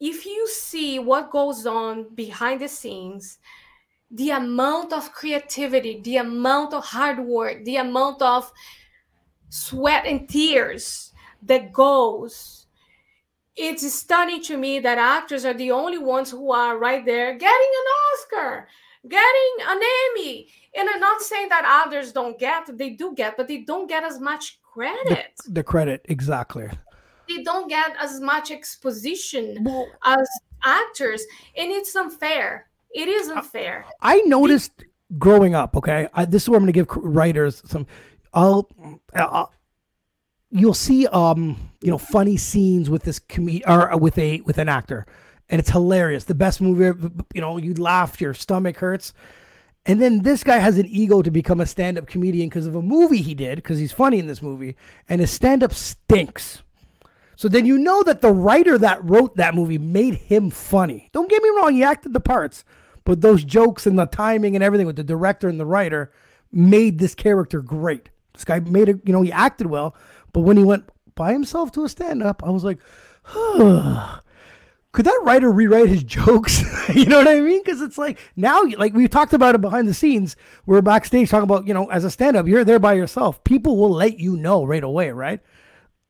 if 0.00 0.24
you 0.24 0.48
see 0.48 0.98
what 0.98 1.30
goes 1.30 1.66
on 1.66 2.14
behind 2.14 2.60
the 2.60 2.68
scenes, 2.68 3.38
the 4.10 4.30
amount 4.30 4.92
of 4.92 5.12
creativity, 5.12 6.00
the 6.00 6.18
amount 6.18 6.72
of 6.72 6.84
hard 6.84 7.18
work, 7.18 7.64
the 7.64 7.76
amount 7.76 8.22
of 8.22 8.50
sweat 9.50 10.06
and 10.06 10.28
tears 10.28 11.12
that 11.42 11.72
goes, 11.72 12.66
it's 13.56 13.92
stunning 13.92 14.42
to 14.42 14.56
me 14.56 14.78
that 14.78 14.98
actors 14.98 15.44
are 15.44 15.54
the 15.54 15.72
only 15.72 15.98
ones 15.98 16.30
who 16.30 16.52
are 16.52 16.78
right 16.78 17.04
there 17.04 17.32
getting 17.32 17.48
an 17.50 17.86
Oscar, 18.12 18.68
getting 19.06 19.54
an 19.66 19.80
Emmy. 20.10 20.48
And 20.76 20.88
I'm 20.88 21.00
not 21.00 21.20
saying 21.20 21.48
that 21.50 21.84
others 21.86 22.12
don't 22.12 22.38
get, 22.38 22.76
they 22.76 22.90
do 22.90 23.14
get, 23.14 23.36
but 23.36 23.48
they 23.48 23.58
don't 23.58 23.86
get 23.86 24.04
as 24.04 24.20
much 24.20 24.60
credit. 24.62 25.32
The 25.48 25.62
credit, 25.62 26.04
exactly. 26.08 26.68
They 27.28 27.42
don't 27.42 27.68
get 27.68 27.94
as 28.00 28.20
much 28.20 28.50
exposition 28.50 29.58
Well, 29.62 29.86
as 30.04 30.28
actors 30.64 31.22
and 31.56 31.70
it's 31.70 31.94
unfair 31.94 32.68
it 32.92 33.06
is 33.08 33.28
unfair 33.28 33.84
I 34.00 34.22
noticed 34.22 34.72
growing 35.16 35.54
up. 35.54 35.76
Okay, 35.76 36.08
I, 36.12 36.24
this 36.24 36.42
is 36.42 36.48
where 36.48 36.58
I'm 36.58 36.64
going 36.64 36.72
to 36.72 36.78
give 36.78 36.88
writers 37.02 37.62
some. 37.64 37.86
I'll, 38.34 38.68
I'll, 39.14 39.52
you'll 40.50 40.74
see, 40.74 41.06
um, 41.08 41.70
you 41.80 41.90
know, 41.90 41.98
funny 41.98 42.36
scenes 42.36 42.90
with 42.90 43.04
this 43.04 43.18
com- 43.18 43.60
or 43.66 43.96
with 43.96 44.18
a 44.18 44.40
with 44.42 44.58
an 44.58 44.68
actor, 44.68 45.06
and 45.48 45.58
it's 45.58 45.70
hilarious. 45.70 46.24
The 46.24 46.34
best 46.34 46.60
movie, 46.60 46.98
you 47.34 47.40
know, 47.40 47.56
you 47.56 47.74
laugh, 47.74 48.20
your 48.20 48.34
stomach 48.34 48.76
hurts. 48.76 49.12
And 49.86 50.02
then 50.02 50.22
this 50.22 50.44
guy 50.44 50.58
has 50.58 50.76
an 50.76 50.86
ego 50.86 51.22
to 51.22 51.30
become 51.30 51.60
a 51.60 51.66
stand-up 51.66 52.06
comedian 52.06 52.48
because 52.48 52.66
of 52.66 52.74
a 52.74 52.82
movie 52.82 53.22
he 53.22 53.34
did, 53.34 53.56
because 53.56 53.78
he's 53.78 53.92
funny 53.92 54.18
in 54.18 54.26
this 54.26 54.42
movie, 54.42 54.76
and 55.08 55.20
his 55.20 55.30
stand-up 55.30 55.72
stinks. 55.72 56.62
So 57.36 57.48
then 57.48 57.64
you 57.64 57.78
know 57.78 58.02
that 58.02 58.20
the 58.20 58.32
writer 58.32 58.76
that 58.78 59.02
wrote 59.02 59.36
that 59.36 59.54
movie 59.54 59.78
made 59.78 60.14
him 60.14 60.50
funny. 60.50 61.08
Don't 61.12 61.30
get 61.30 61.42
me 61.42 61.48
wrong, 61.50 61.72
he 61.72 61.84
acted 61.84 62.12
the 62.12 62.20
parts, 62.20 62.64
but 63.04 63.20
those 63.22 63.44
jokes 63.44 63.86
and 63.86 63.98
the 63.98 64.06
timing 64.06 64.54
and 64.54 64.62
everything 64.62 64.86
with 64.86 64.96
the 64.96 65.04
director 65.04 65.48
and 65.48 65.58
the 65.58 65.64
writer 65.64 66.12
made 66.52 66.98
this 66.98 67.14
character 67.14 67.62
great. 67.62 68.10
This 68.34 68.44
guy 68.44 68.60
made 68.60 68.88
it, 68.88 69.00
you 69.04 69.12
know, 69.12 69.22
he 69.22 69.32
acted 69.32 69.68
well, 69.68 69.94
but 70.32 70.40
when 70.40 70.56
he 70.56 70.64
went 70.64 70.90
by 71.14 71.32
himself 71.32 71.72
to 71.72 71.84
a 71.84 71.88
stand-up, 71.88 72.42
I 72.44 72.50
was 72.50 72.64
like, 72.64 72.78
could 74.92 75.06
that 75.06 75.20
writer 75.22 75.50
rewrite 75.50 75.88
his 75.88 76.02
jokes? 76.04 76.62
you 76.94 77.06
know 77.06 77.18
what 77.18 77.28
I 77.28 77.40
mean? 77.40 77.62
Because 77.62 77.80
it's 77.80 77.98
like 77.98 78.18
now, 78.36 78.62
like 78.76 78.94
we've 78.94 79.10
talked 79.10 79.32
about 79.32 79.54
it 79.54 79.60
behind 79.60 79.88
the 79.88 79.94
scenes. 79.94 80.36
We're 80.66 80.82
backstage 80.82 81.30
talking 81.30 81.44
about, 81.44 81.66
you 81.66 81.74
know, 81.74 81.90
as 81.90 82.04
a 82.04 82.10
stand-up, 82.10 82.46
you're 82.46 82.64
there 82.64 82.78
by 82.78 82.94
yourself. 82.94 83.42
People 83.44 83.76
will 83.76 83.90
let 83.90 84.18
you 84.18 84.36
know 84.36 84.64
right 84.64 84.84
away, 84.84 85.10
right? 85.10 85.40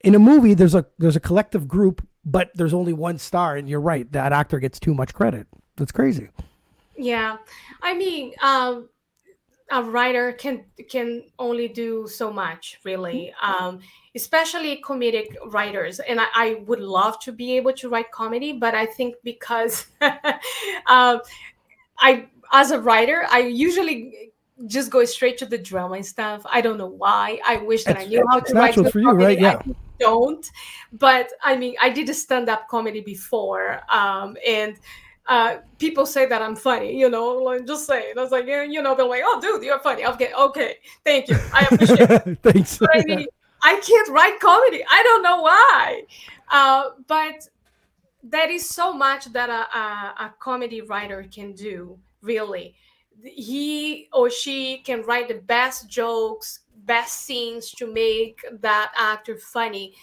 In 0.00 0.14
a 0.14 0.18
movie, 0.18 0.54
there's 0.54 0.74
a 0.74 0.86
there's 0.98 1.16
a 1.16 1.20
collective 1.20 1.66
group, 1.66 2.06
but 2.24 2.50
there's 2.54 2.74
only 2.74 2.92
one 2.92 3.18
star, 3.18 3.56
and 3.56 3.68
you're 3.68 3.80
right, 3.80 4.10
that 4.12 4.32
actor 4.32 4.60
gets 4.60 4.78
too 4.78 4.94
much 4.94 5.12
credit. 5.12 5.48
That's 5.76 5.90
crazy. 5.90 6.28
Yeah, 6.96 7.38
I 7.82 7.94
mean, 7.94 8.32
um, 8.40 8.88
a 9.70 9.82
writer 9.82 10.32
can 10.32 10.64
can 10.88 11.24
only 11.38 11.68
do 11.68 12.08
so 12.08 12.32
much, 12.32 12.78
really. 12.84 13.32
Um, 13.42 13.80
especially 14.18 14.82
comedic 14.82 15.28
writers. 15.46 16.00
And 16.00 16.20
I, 16.20 16.26
I, 16.34 16.54
would 16.66 16.80
love 16.80 17.20
to 17.20 17.30
be 17.30 17.56
able 17.56 17.72
to 17.74 17.88
write 17.88 18.10
comedy, 18.10 18.52
but 18.52 18.74
I 18.74 18.84
think 18.84 19.14
because 19.22 19.86
uh, 20.00 20.10
I, 21.98 22.26
as 22.52 22.70
a 22.72 22.80
writer, 22.80 23.26
I 23.30 23.40
usually 23.40 24.32
just 24.66 24.90
go 24.90 25.04
straight 25.04 25.38
to 25.38 25.46
the 25.46 25.58
drama 25.58 25.94
and 25.96 26.06
stuff. 26.06 26.42
I 26.46 26.60
don't 26.60 26.78
know 26.78 26.94
why. 27.04 27.40
I 27.46 27.58
wish 27.58 27.84
that 27.84 27.96
I 27.96 28.06
knew 28.06 28.24
how 28.30 28.40
to 28.40 28.54
write 28.54 28.74
for 28.74 28.98
you, 28.98 29.12
right? 29.12 29.38
Yeah. 29.38 29.62
I 29.64 29.74
don't, 30.00 30.44
but 30.92 31.30
I 31.42 31.56
mean, 31.56 31.74
I 31.80 31.90
did 31.90 32.08
a 32.08 32.14
stand-up 32.14 32.68
comedy 32.68 33.00
before, 33.00 33.80
um, 33.88 34.36
and 34.46 34.76
uh, 35.28 35.58
people 35.78 36.06
say 36.06 36.26
that 36.26 36.40
I'm 36.40 36.56
funny, 36.56 36.98
you 36.98 37.10
know, 37.10 37.34
like 37.34 37.66
just 37.66 37.86
saying. 37.86 38.14
I 38.16 38.22
was 38.22 38.32
like, 38.32 38.46
yeah, 38.46 38.62
you 38.62 38.82
know, 38.82 38.94
they're 38.94 39.06
like, 39.06 39.22
oh, 39.24 39.38
dude, 39.40 39.62
you're 39.62 39.78
funny. 39.80 40.06
Okay, 40.06 40.32
okay, 40.32 40.76
thank 41.04 41.28
you. 41.28 41.36
I 41.52 41.68
appreciate 41.70 42.10
it. 42.10 42.38
Thanks. 42.42 42.78
But 42.78 42.90
I 42.94 43.02
mean, 43.04 43.26
I 43.62 43.78
can't 43.80 44.08
write 44.08 44.40
comedy. 44.40 44.82
I 44.90 45.02
don't 45.02 45.22
know 45.22 45.42
why. 45.42 46.02
Uh, 46.50 46.90
but 47.06 47.46
that 48.24 48.50
is 48.50 48.68
so 48.68 48.92
much 48.92 49.26
that 49.32 49.50
a, 49.50 49.78
a, 49.78 50.26
a, 50.26 50.34
comedy 50.38 50.80
writer 50.80 51.26
can 51.30 51.52
do, 51.52 51.98
really. 52.22 52.74
He 53.22 54.08
or 54.14 54.30
she 54.30 54.78
can 54.78 55.02
write 55.02 55.28
the 55.28 55.34
best 55.34 55.90
jokes, 55.90 56.60
best 56.84 57.24
scenes 57.24 57.70
to 57.72 57.92
make 57.92 58.40
that 58.60 58.92
actor 58.96 59.36
funny. 59.36 59.94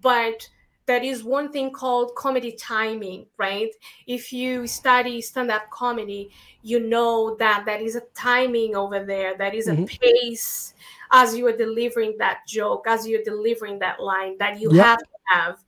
But 0.00 0.48
there 0.88 1.02
is 1.02 1.22
one 1.22 1.52
thing 1.52 1.70
called 1.70 2.14
comedy 2.16 2.52
timing, 2.52 3.26
right? 3.36 3.70
If 4.06 4.32
you 4.32 4.66
study 4.66 5.20
stand 5.20 5.50
up 5.50 5.70
comedy, 5.70 6.30
you 6.62 6.80
know 6.80 7.36
that 7.38 7.64
there 7.66 7.78
is 7.78 7.94
a 7.94 8.00
timing 8.14 8.74
over 8.74 9.04
there, 9.04 9.36
there 9.36 9.54
is 9.54 9.68
a 9.68 9.72
mm-hmm. 9.72 9.84
pace 9.84 10.72
as 11.12 11.36
you 11.36 11.46
are 11.46 11.56
delivering 11.56 12.16
that 12.18 12.38
joke, 12.48 12.86
as 12.88 13.06
you're 13.06 13.22
delivering 13.22 13.78
that 13.80 14.00
line 14.00 14.38
that 14.38 14.60
you 14.60 14.72
yep. 14.72 14.86
have 14.86 14.98
to 14.98 15.06
have. 15.30 15.58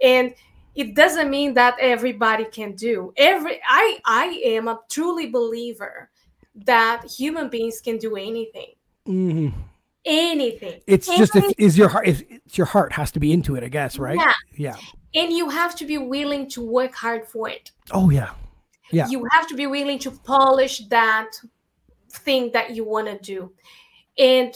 And 0.00 0.34
it 0.74 0.94
doesn't 0.94 1.28
mean 1.28 1.52
that 1.54 1.76
everybody 1.78 2.46
can 2.46 2.72
do. 2.72 3.12
Every 3.18 3.60
I 3.68 3.98
I 4.06 4.40
am 4.44 4.68
a 4.68 4.80
truly 4.88 5.28
believer 5.28 6.08
that 6.64 7.04
human 7.04 7.50
beings 7.50 7.82
can 7.82 7.98
do 7.98 8.16
anything. 8.16 8.72
Mm-hmm. 9.06 9.60
Anything. 10.06 10.80
It's 10.86 11.08
anything. 11.08 11.26
just 11.26 11.36
if 11.36 11.54
is 11.58 11.78
your 11.78 11.88
heart 11.88 12.06
if 12.06 12.22
it's 12.28 12.58
your 12.58 12.66
heart 12.66 12.92
has 12.92 13.10
to 13.12 13.20
be 13.20 13.32
into 13.32 13.56
it, 13.56 13.64
I 13.64 13.68
guess, 13.68 13.98
right? 13.98 14.18
Yeah. 14.18 14.32
Yeah. 14.56 14.76
And 15.14 15.32
you 15.32 15.48
have 15.48 15.74
to 15.76 15.86
be 15.86 15.98
willing 15.98 16.48
to 16.50 16.60
work 16.60 16.94
hard 16.94 17.26
for 17.26 17.48
it. 17.48 17.70
Oh 17.92 18.10
yeah. 18.10 18.30
Yeah. 18.90 19.08
You 19.08 19.26
have 19.32 19.46
to 19.48 19.56
be 19.56 19.66
willing 19.66 19.98
to 20.00 20.10
polish 20.10 20.86
that 20.88 21.30
thing 22.10 22.50
that 22.52 22.74
you 22.76 22.84
want 22.84 23.06
to 23.06 23.18
do. 23.18 23.52
And 24.18 24.54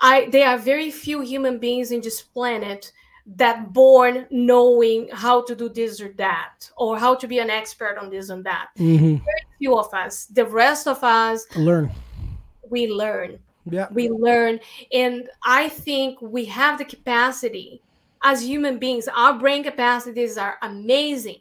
I 0.00 0.28
there 0.30 0.48
are 0.48 0.58
very 0.58 0.90
few 0.90 1.20
human 1.20 1.58
beings 1.58 1.92
in 1.92 2.00
this 2.00 2.22
planet 2.22 2.90
that 3.36 3.74
born 3.74 4.26
knowing 4.30 5.08
how 5.12 5.42
to 5.42 5.54
do 5.54 5.68
this 5.68 6.00
or 6.00 6.14
that 6.14 6.70
or 6.78 6.98
how 6.98 7.14
to 7.14 7.28
be 7.28 7.40
an 7.40 7.50
expert 7.50 7.98
on 7.98 8.08
this 8.08 8.30
and 8.30 8.42
that. 8.44 8.68
Mm-hmm. 8.78 9.16
Very 9.16 9.44
few 9.58 9.76
of 9.76 9.92
us. 9.92 10.24
The 10.26 10.46
rest 10.46 10.86
of 10.86 11.04
us 11.04 11.44
learn. 11.56 11.90
We 12.70 12.88
learn. 12.88 13.38
Yeah. 13.70 13.88
We 13.90 14.08
learn. 14.10 14.60
And 14.92 15.28
I 15.42 15.68
think 15.68 16.20
we 16.20 16.44
have 16.46 16.78
the 16.78 16.84
capacity 16.84 17.82
as 18.22 18.42
human 18.42 18.78
beings, 18.78 19.08
our 19.08 19.38
brain 19.38 19.62
capacities 19.62 20.36
are 20.36 20.58
amazing. 20.62 21.38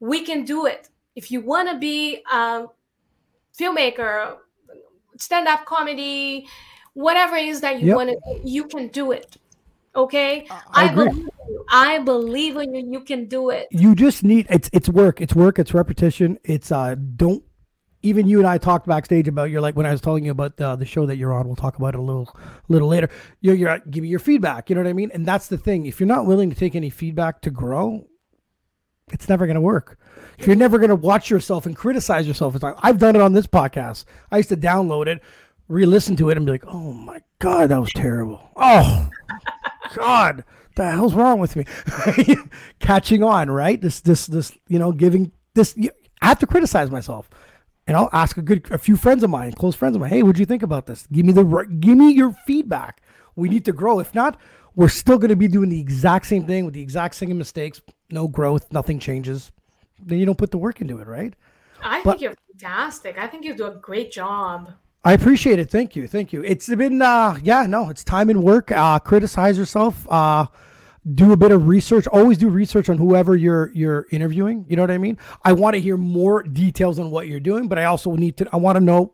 We 0.00 0.22
can 0.22 0.44
do 0.44 0.66
it. 0.66 0.88
If 1.14 1.30
you 1.30 1.40
want 1.40 1.68
to 1.70 1.78
be 1.78 2.22
a 2.30 2.66
filmmaker, 3.58 4.36
stand 5.18 5.48
up 5.48 5.64
comedy, 5.64 6.46
whatever 6.94 7.36
it 7.36 7.48
is 7.48 7.60
that 7.62 7.80
you 7.80 7.88
yep. 7.88 7.96
want 7.96 8.10
to 8.10 8.16
do, 8.16 8.40
you 8.44 8.64
can 8.66 8.88
do 8.88 9.12
it 9.12 9.36
okay 9.96 10.46
i, 10.50 10.88
I 10.88 10.94
believe 10.94 11.16
you. 11.16 11.64
i 11.70 11.98
believe 11.98 12.56
in 12.56 12.74
you 12.74 12.92
you 12.92 13.00
can 13.00 13.26
do 13.26 13.50
it 13.50 13.66
you 13.70 13.94
just 13.94 14.22
need 14.22 14.46
it's 14.50 14.68
it's 14.72 14.88
work 14.88 15.20
it's 15.20 15.34
work 15.34 15.58
it's 15.58 15.72
repetition 15.72 16.38
it's 16.44 16.70
uh 16.70 16.94
don't 17.16 17.42
even 18.06 18.28
you 18.28 18.38
and 18.38 18.46
I 18.46 18.58
talked 18.58 18.86
backstage 18.86 19.26
about 19.26 19.50
you're 19.50 19.60
like 19.60 19.76
when 19.76 19.84
I 19.86 19.90
was 19.90 20.00
telling 20.00 20.24
you 20.24 20.30
about 20.30 20.60
uh, 20.60 20.76
the 20.76 20.86
show 20.86 21.06
that 21.06 21.16
you're 21.16 21.32
on. 21.32 21.46
We'll 21.46 21.56
talk 21.56 21.76
about 21.76 21.94
it 21.94 21.98
a 21.98 22.02
little, 22.02 22.34
little 22.68 22.88
later. 22.88 23.10
You're, 23.40 23.54
you're 23.56 23.78
give 23.90 24.02
me 24.02 24.08
your 24.08 24.20
feedback. 24.20 24.70
You 24.70 24.76
know 24.76 24.82
what 24.82 24.88
I 24.88 24.92
mean? 24.92 25.10
And 25.12 25.26
that's 25.26 25.48
the 25.48 25.58
thing. 25.58 25.86
If 25.86 25.98
you're 25.98 26.06
not 26.06 26.26
willing 26.26 26.48
to 26.50 26.56
take 26.56 26.74
any 26.74 26.88
feedback 26.88 27.40
to 27.42 27.50
grow, 27.50 28.06
it's 29.12 29.28
never 29.28 29.46
going 29.46 29.56
to 29.56 29.60
work. 29.60 29.98
If 30.38 30.46
you're 30.46 30.56
never 30.56 30.78
going 30.78 30.90
to 30.90 30.96
watch 30.96 31.30
yourself 31.30 31.66
and 31.66 31.74
criticize 31.74 32.28
yourself, 32.28 32.54
it's 32.54 32.62
like 32.62 32.76
I've 32.78 32.98
done 32.98 33.16
it 33.16 33.22
on 33.22 33.32
this 33.32 33.46
podcast. 33.46 34.04
I 34.30 34.36
used 34.36 34.50
to 34.50 34.56
download 34.56 35.08
it, 35.08 35.20
re-listen 35.68 36.16
to 36.16 36.30
it 36.30 36.36
and 36.36 36.46
be 36.46 36.52
like, 36.52 36.66
"Oh 36.66 36.92
my 36.92 37.20
god, 37.38 37.70
that 37.70 37.80
was 37.80 37.92
terrible." 37.92 38.50
Oh 38.56 39.08
god, 39.96 40.44
the 40.76 40.90
hell's 40.90 41.14
wrong 41.14 41.40
with 41.40 41.56
me? 41.56 41.64
Catching 42.78 43.22
on, 43.22 43.50
right? 43.50 43.80
This 43.80 44.00
this 44.00 44.26
this, 44.26 44.52
you 44.68 44.78
know, 44.78 44.92
giving 44.92 45.32
this 45.54 45.76
I 46.22 46.26
have 46.26 46.38
to 46.40 46.46
criticize 46.46 46.90
myself. 46.90 47.30
And 47.86 47.96
I'll 47.96 48.10
ask 48.12 48.36
a 48.36 48.42
good 48.42 48.66
a 48.70 48.78
few 48.78 48.96
friends 48.96 49.22
of 49.22 49.30
mine, 49.30 49.52
close 49.52 49.76
friends 49.76 49.94
of 49.94 50.00
mine, 50.00 50.10
"Hey, 50.10 50.22
what'd 50.22 50.38
you 50.38 50.46
think 50.46 50.62
about 50.62 50.86
this? 50.86 51.06
Give 51.12 51.24
me 51.24 51.32
the 51.32 51.44
give 51.78 51.96
me 51.96 52.10
your 52.12 52.32
feedback. 52.46 53.00
We 53.36 53.48
need 53.48 53.64
to 53.66 53.72
grow. 53.72 54.00
If 54.00 54.14
not, 54.14 54.38
we're 54.74 54.88
still 54.88 55.18
going 55.18 55.30
to 55.30 55.36
be 55.36 55.48
doing 55.48 55.68
the 55.68 55.80
exact 55.80 56.26
same 56.26 56.46
thing 56.46 56.64
with 56.64 56.74
the 56.74 56.82
exact 56.82 57.14
same 57.14 57.36
mistakes. 57.38 57.80
No 58.10 58.28
growth, 58.28 58.72
nothing 58.72 58.98
changes. 58.98 59.52
Then 60.02 60.18
you 60.18 60.26
don't 60.26 60.38
put 60.38 60.50
the 60.50 60.58
work 60.58 60.80
into 60.80 60.98
it, 60.98 61.06
right? 61.06 61.34
I 61.82 62.02
but, 62.02 62.12
think 62.12 62.22
you're 62.22 62.34
fantastic. 62.52 63.18
I 63.18 63.26
think 63.26 63.44
you 63.44 63.54
do 63.54 63.66
a 63.66 63.74
great 63.74 64.10
job. 64.10 64.72
I 65.04 65.12
appreciate 65.12 65.58
it. 65.58 65.70
Thank 65.70 65.94
you. 65.94 66.08
Thank 66.08 66.32
you. 66.32 66.42
It's 66.42 66.66
been 66.66 67.00
uh 67.00 67.38
yeah, 67.42 67.66
no, 67.66 67.88
it's 67.90 68.02
time 68.02 68.28
and 68.28 68.42
work. 68.42 68.72
Uh 68.72 68.98
criticize 68.98 69.56
yourself. 69.56 70.06
Uh 70.10 70.46
do 71.14 71.32
a 71.32 71.36
bit 71.36 71.52
of 71.52 71.68
research. 71.68 72.06
Always 72.08 72.38
do 72.38 72.48
research 72.48 72.88
on 72.88 72.98
whoever 72.98 73.36
you're 73.36 73.70
you're 73.72 74.06
interviewing. 74.10 74.66
You 74.68 74.76
know 74.76 74.82
what 74.82 74.90
I 74.90 74.98
mean? 74.98 75.18
I 75.44 75.52
want 75.52 75.74
to 75.74 75.80
hear 75.80 75.96
more 75.96 76.42
details 76.42 76.98
on 76.98 77.10
what 77.10 77.28
you're 77.28 77.40
doing, 77.40 77.68
but 77.68 77.78
I 77.78 77.84
also 77.84 78.14
need 78.16 78.36
to 78.38 78.48
I 78.52 78.56
want 78.56 78.76
to 78.76 78.80
know 78.80 79.12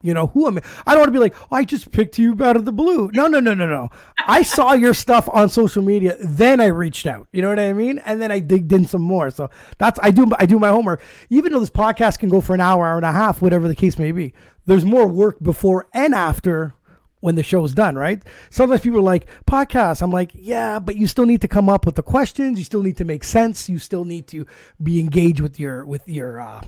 you 0.00 0.14
know 0.14 0.28
who 0.28 0.46
I'm 0.46 0.58
I? 0.86 0.92
Don't 0.92 1.00
want 1.00 1.08
to 1.08 1.12
be 1.12 1.18
like, 1.18 1.34
oh, 1.50 1.56
I 1.56 1.64
just 1.64 1.90
picked 1.90 2.18
you 2.18 2.36
out 2.42 2.56
of 2.56 2.64
the 2.64 2.72
blue. 2.72 3.10
No, 3.12 3.26
no, 3.26 3.40
no, 3.40 3.52
no, 3.52 3.66
no. 3.66 3.88
I 4.26 4.42
saw 4.42 4.72
your 4.72 4.94
stuff 4.94 5.28
on 5.32 5.48
social 5.48 5.82
media, 5.82 6.16
then 6.20 6.60
I 6.60 6.66
reached 6.66 7.06
out. 7.06 7.26
You 7.32 7.42
know 7.42 7.48
what 7.48 7.58
I 7.58 7.72
mean? 7.72 7.98
And 8.04 8.22
then 8.22 8.30
I 8.30 8.38
digged 8.38 8.72
in 8.72 8.86
some 8.86 9.02
more. 9.02 9.30
So 9.32 9.50
that's 9.78 9.98
I 10.00 10.12
do 10.12 10.30
I 10.38 10.46
do 10.46 10.58
my 10.60 10.68
homework. 10.68 11.02
Even 11.30 11.52
though 11.52 11.60
this 11.60 11.70
podcast 11.70 12.20
can 12.20 12.28
go 12.28 12.40
for 12.40 12.54
an 12.54 12.60
hour, 12.60 12.86
hour 12.86 12.96
and 12.96 13.04
a 13.04 13.12
half, 13.12 13.42
whatever 13.42 13.66
the 13.66 13.74
case 13.74 13.98
may 13.98 14.12
be. 14.12 14.34
There's 14.66 14.84
more 14.84 15.08
work 15.08 15.42
before 15.42 15.88
and 15.92 16.14
after 16.14 16.74
when 17.20 17.34
the 17.34 17.42
show's 17.42 17.74
done, 17.74 17.96
right? 17.96 18.22
Sometimes 18.50 18.80
people 18.80 19.00
are 19.00 19.02
like, 19.02 19.26
podcast. 19.46 20.02
I'm 20.02 20.10
like, 20.10 20.30
yeah, 20.34 20.78
but 20.78 20.96
you 20.96 21.06
still 21.06 21.26
need 21.26 21.40
to 21.40 21.48
come 21.48 21.68
up 21.68 21.84
with 21.84 21.96
the 21.96 22.02
questions. 22.02 22.58
You 22.58 22.64
still 22.64 22.82
need 22.82 22.96
to 22.98 23.04
make 23.04 23.24
sense. 23.24 23.68
You 23.68 23.78
still 23.78 24.04
need 24.04 24.26
to 24.28 24.46
be 24.82 25.00
engaged 25.00 25.40
with 25.40 25.58
your 25.58 25.84
with 25.84 26.06
your 26.08 26.40
uh, 26.40 26.62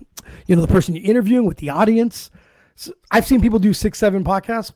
you 0.46 0.57
know 0.57 0.62
the 0.62 0.72
person 0.72 0.94
you're 0.96 1.09
interviewing, 1.09 1.46
with 1.46 1.59
the 1.59 1.70
audience. 1.70 2.30
I've 3.11 3.26
seen 3.26 3.40
people 3.40 3.59
do 3.59 3.74
six, 3.74 3.98
seven 3.98 4.24
podcasts. 4.24 4.72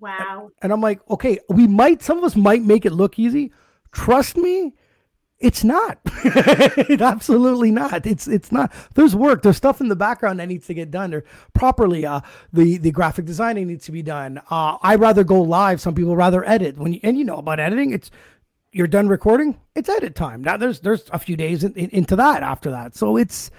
Wow. 0.00 0.50
And 0.62 0.72
I'm 0.72 0.80
like, 0.80 1.00
okay, 1.10 1.38
we 1.48 1.66
might, 1.66 2.02
some 2.02 2.18
of 2.18 2.24
us 2.24 2.36
might 2.36 2.62
make 2.62 2.86
it 2.86 2.92
look 2.92 3.18
easy. 3.18 3.52
Trust 3.92 4.36
me, 4.36 4.74
it's 5.38 5.62
not. 5.64 5.98
It 6.88 7.02
absolutely 7.02 7.70
not. 7.70 8.06
It's 8.06 8.26
it's 8.28 8.50
not. 8.52 8.72
There's 8.94 9.14
work. 9.14 9.42
There's 9.42 9.56
stuff 9.56 9.80
in 9.80 9.88
the 9.88 9.96
background 9.96 10.40
that 10.40 10.48
needs 10.48 10.66
to 10.66 10.74
get 10.74 10.90
done. 10.90 11.12
Or 11.14 11.24
properly. 11.54 12.06
Uh, 12.06 12.20
the 12.52 12.78
the 12.78 12.90
graphic 12.90 13.24
designing 13.26 13.66
needs 13.68 13.84
to 13.86 13.92
be 13.92 14.02
done. 14.02 14.40
Uh, 14.50 14.78
I 14.82 14.94
rather 14.96 15.24
go 15.24 15.40
live. 15.42 15.80
Some 15.80 15.94
people 15.94 16.16
rather 16.16 16.46
edit. 16.48 16.78
When 16.78 16.92
you, 16.94 17.00
and 17.02 17.18
you 17.18 17.24
know 17.24 17.36
about 17.38 17.60
editing, 17.60 17.92
it's 17.92 18.10
you're 18.72 18.86
done 18.86 19.08
recording, 19.08 19.58
it's 19.74 19.88
edit 19.88 20.14
time. 20.14 20.42
Now 20.42 20.56
there's 20.56 20.80
there's 20.80 21.04
a 21.10 21.18
few 21.18 21.36
days 21.36 21.64
in, 21.64 21.72
in- 21.74 21.90
into 21.90 22.16
that 22.16 22.42
after 22.42 22.70
that. 22.70 22.94
So 22.96 23.16
it's 23.16 23.50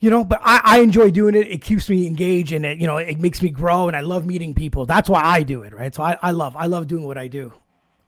you 0.00 0.10
know, 0.10 0.24
but 0.24 0.40
I, 0.44 0.60
I 0.64 0.78
enjoy 0.80 1.10
doing 1.10 1.34
it. 1.34 1.48
It 1.48 1.62
keeps 1.62 1.88
me 1.88 2.06
engaged 2.06 2.52
and 2.52 2.64
it, 2.64 2.78
you 2.78 2.86
know, 2.86 2.98
it 2.98 3.18
makes 3.18 3.42
me 3.42 3.50
grow 3.50 3.88
and 3.88 3.96
I 3.96 4.00
love 4.00 4.26
meeting 4.26 4.54
people. 4.54 4.86
That's 4.86 5.08
why 5.08 5.22
I 5.22 5.42
do 5.42 5.62
it, 5.62 5.74
right? 5.74 5.92
So 5.94 6.02
I, 6.04 6.16
I 6.22 6.30
love 6.30 6.54
I 6.56 6.66
love 6.66 6.86
doing 6.86 7.04
what 7.04 7.18
I 7.18 7.26
do. 7.28 7.52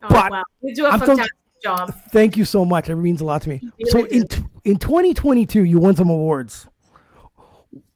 Oh, 0.02 0.08
But 0.08 0.30
wow. 0.30 0.42
You 0.62 0.74
do 0.74 0.86
a 0.86 0.90
I'm 0.90 1.00
so- 1.00 1.06
fantastic 1.06 1.34
job. 1.62 1.94
Thank 2.10 2.36
you 2.36 2.44
so 2.44 2.64
much. 2.64 2.88
It 2.88 2.96
means 2.96 3.20
a 3.20 3.24
lot 3.24 3.42
to 3.42 3.48
me. 3.48 3.60
So 3.86 4.04
in 4.06 4.26
in 4.64 4.76
2022, 4.78 5.64
you 5.64 5.78
won 5.78 5.96
some 5.96 6.10
awards. 6.10 6.66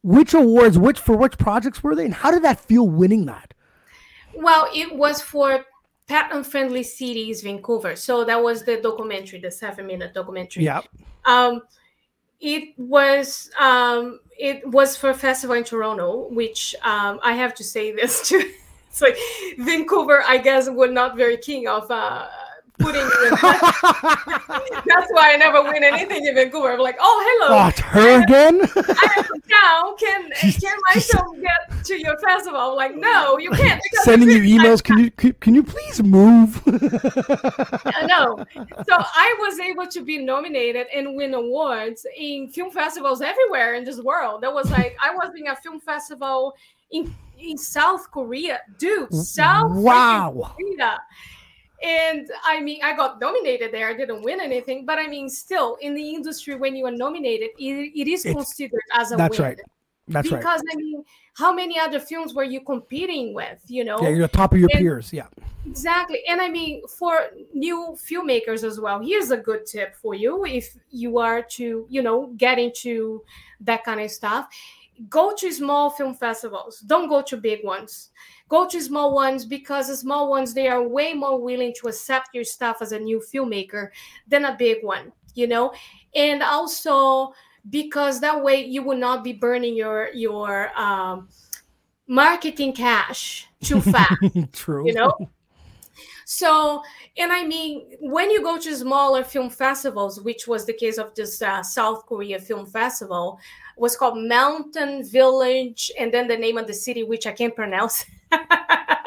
Which 0.02 0.34
awards? 0.34 0.78
Which 0.78 0.98
for 0.98 1.16
which 1.16 1.38
projects 1.38 1.82
were 1.82 1.94
they? 1.94 2.04
And 2.04 2.14
how 2.14 2.30
did 2.30 2.42
that 2.42 2.60
feel 2.60 2.88
winning 2.88 3.26
that? 3.26 3.54
Well, 4.34 4.68
it 4.74 4.94
was 4.94 5.22
for 5.22 5.64
Pet 6.06 6.30
Unfriendly 6.32 6.82
Cities 6.82 7.42
Vancouver. 7.42 7.96
So 7.96 8.24
that 8.24 8.42
was 8.42 8.64
the 8.64 8.80
documentary, 8.80 9.40
the 9.40 9.50
seven 9.50 9.86
minute 9.86 10.12
documentary. 10.12 10.64
Yeah. 10.64 10.82
Um, 11.24 11.62
it 12.40 12.74
was 12.76 13.50
um, 13.58 14.20
it 14.38 14.66
was 14.68 14.96
for 14.96 15.10
a 15.10 15.14
festival 15.14 15.56
in 15.56 15.64
Toronto, 15.64 16.28
which 16.28 16.74
um, 16.82 17.20
I 17.22 17.32
have 17.32 17.54
to 17.54 17.64
say 17.64 17.92
this 17.92 18.28
too. 18.28 18.52
It's 18.90 19.00
like 19.00 19.16
Vancouver, 19.58 20.22
I 20.24 20.38
guess, 20.38 20.68
were 20.68 20.88
not 20.88 21.16
very 21.16 21.36
keen 21.36 21.66
of 21.66 21.90
uh, 21.90 22.28
putting. 22.78 23.02
That's 23.30 25.10
why 25.10 25.32
I 25.32 25.36
never 25.38 25.62
win 25.62 25.84
anything 25.84 26.26
in 26.26 26.34
Vancouver. 26.34 26.72
I'm 26.72 26.80
like, 26.80 26.96
oh, 27.00 27.46
hello, 27.48 27.68
it's 27.68 27.80
her 27.80 28.22
again. 28.22 28.66
From. 29.54 29.96
Can 29.98 30.30
can 30.40 30.76
my 30.94 31.00
film 31.00 31.40
get 31.40 31.84
to 31.84 31.98
your 31.98 32.18
festival? 32.18 32.58
I'm 32.58 32.76
like, 32.76 32.96
no, 32.96 33.38
you 33.38 33.50
can't. 33.50 33.80
Sending 34.02 34.30
you 34.30 34.58
emails. 34.58 34.82
Can 34.82 34.98
you 34.98 35.10
can, 35.10 35.54
you 35.54 35.62
please 35.62 36.02
move? 36.02 36.64
no. 36.66 38.44
So 38.54 38.94
I 38.98 39.36
was 39.38 39.60
able 39.60 39.86
to 39.86 40.00
be 40.02 40.18
nominated 40.18 40.86
and 40.94 41.16
win 41.16 41.34
awards 41.34 42.06
in 42.16 42.48
film 42.48 42.70
festivals 42.70 43.22
everywhere 43.22 43.74
in 43.74 43.84
this 43.84 44.00
world. 44.00 44.42
That 44.42 44.52
was 44.52 44.70
like 44.70 44.96
I 45.02 45.14
was 45.14 45.32
in 45.38 45.46
a 45.46 45.56
film 45.56 45.80
festival 45.80 46.54
in 46.90 47.14
in 47.38 47.58
South 47.58 48.10
Korea, 48.10 48.60
dude. 48.78 49.12
South 49.14 49.72
wow. 49.72 50.54
Korea. 50.56 51.00
And 51.84 52.30
I 52.44 52.60
mean, 52.60 52.80
I 52.82 52.96
got 52.96 53.20
nominated 53.20 53.70
there. 53.72 53.88
I 53.88 53.94
didn't 53.94 54.22
win 54.22 54.40
anything, 54.40 54.86
but 54.86 54.98
I 54.98 55.06
mean, 55.06 55.28
still 55.28 55.76
in 55.82 55.94
the 55.94 56.14
industry, 56.14 56.54
when 56.54 56.74
you 56.74 56.86
are 56.86 56.90
nominated, 56.90 57.50
it, 57.58 57.92
it 57.94 58.08
is 58.08 58.24
It's- 58.24 58.34
considered 58.34 58.80
as 58.94 59.12
a 59.12 59.16
That's 59.16 59.38
win. 59.38 59.48
right. 59.48 59.60
That's 60.08 60.30
right. 60.30 60.38
because 60.40 60.62
I 60.70 60.76
mean, 60.76 61.02
how 61.34 61.52
many 61.52 61.78
other 61.78 61.98
films 61.98 62.34
were 62.34 62.44
you 62.44 62.60
competing 62.60 63.32
with? 63.34 63.58
You 63.68 63.84
know, 63.84 63.98
Yeah, 64.02 64.10
you're 64.10 64.26
the 64.28 64.28
top 64.28 64.52
of 64.52 64.60
your 64.60 64.68
And- 64.72 64.80
peers. 64.80 65.12
Yeah. 65.12 65.26
Exactly. 65.66 66.20
And 66.28 66.40
I 66.42 66.48
mean, 66.50 66.86
for 66.88 67.20
new 67.54 67.96
filmmakers 67.96 68.64
as 68.64 68.78
well, 68.78 69.00
here's 69.00 69.30
a 69.30 69.36
good 69.38 69.64
tip 69.66 69.94
for 69.96 70.14
you 70.14 70.44
if 70.44 70.74
you 70.90 71.18
are 71.18 71.40
to, 71.56 71.86
you 71.88 72.02
know, 72.02 72.32
get 72.36 72.58
into 72.58 73.22
that 73.60 73.82
kind 73.84 74.00
of 74.00 74.10
stuff. 74.10 74.46
Go 75.08 75.34
to 75.34 75.50
small 75.52 75.88
film 75.90 76.14
festivals. 76.14 76.80
Don't 76.80 77.08
go 77.08 77.22
to 77.22 77.36
big 77.38 77.64
ones. 77.64 78.10
Go 78.48 78.68
to 78.68 78.80
small 78.80 79.14
ones 79.14 79.44
because 79.44 79.88
the 79.88 79.96
small 79.96 80.28
ones 80.28 80.54
they 80.54 80.68
are 80.68 80.86
way 80.86 81.14
more 81.14 81.40
willing 81.40 81.72
to 81.80 81.88
accept 81.88 82.28
your 82.34 82.44
stuff 82.44 82.78
as 82.80 82.92
a 82.92 82.98
new 82.98 83.20
filmmaker 83.20 83.88
than 84.28 84.44
a 84.44 84.56
big 84.56 84.82
one, 84.82 85.12
you 85.34 85.46
know? 85.46 85.72
And 86.14 86.42
also 86.42 87.32
because 87.70 88.20
that 88.20 88.42
way 88.42 88.64
you 88.64 88.82
will 88.82 88.96
not 88.96 89.24
be 89.24 89.32
burning 89.32 89.74
your 89.74 90.10
your 90.12 90.76
um 90.78 91.28
marketing 92.06 92.72
cash 92.72 93.48
too 93.62 93.80
fast 93.92 94.12
True. 94.52 94.86
you 94.86 94.92
know 94.92 95.12
so 96.26 96.82
and 97.16 97.32
i 97.32 97.44
mean 97.44 97.86
when 98.00 98.30
you 98.30 98.42
go 98.42 98.58
to 98.58 98.76
smaller 98.76 99.24
film 99.24 99.48
festivals 99.48 100.20
which 100.20 100.46
was 100.46 100.66
the 100.66 100.72
case 100.72 100.98
of 100.98 101.14
this 101.14 101.40
uh, 101.40 101.62
south 101.62 102.04
korea 102.06 102.38
film 102.38 102.66
festival 102.66 103.38
was 103.76 103.96
called 103.96 104.18
mountain 104.18 105.04
village 105.04 105.90
and 105.98 106.12
then 106.12 106.28
the 106.28 106.36
name 106.36 106.56
of 106.58 106.66
the 106.66 106.74
city 106.74 107.02
which 107.02 107.26
i 107.26 107.32
can't 107.32 107.56
pronounce 107.56 108.04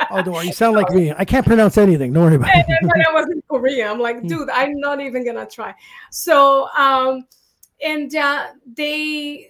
Oh, 0.10 0.22
don't 0.22 0.34
worry. 0.34 0.48
You 0.48 0.54
sound 0.54 0.76
like 0.76 0.90
me. 0.92 1.14
I 1.18 1.26
can't 1.26 1.46
pronounce 1.46 1.78
anything. 1.78 2.14
Don't 2.14 2.24
worry 2.24 2.36
about 2.36 2.50
and 2.50 2.62
it. 2.62 2.66
then 2.68 2.90
when 2.90 3.06
I 3.06 3.12
was 3.12 3.28
in 3.30 3.42
Korea, 3.50 3.92
I'm 3.92 4.00
like, 4.00 4.26
dude, 4.28 4.50
I'm 4.50 4.80
not 4.80 5.02
even 5.02 5.26
gonna 5.26 5.46
try. 5.46 5.74
So, 6.12 6.68
um, 6.70 7.26
and 7.84 8.14
uh, 8.16 8.48
they 8.76 9.50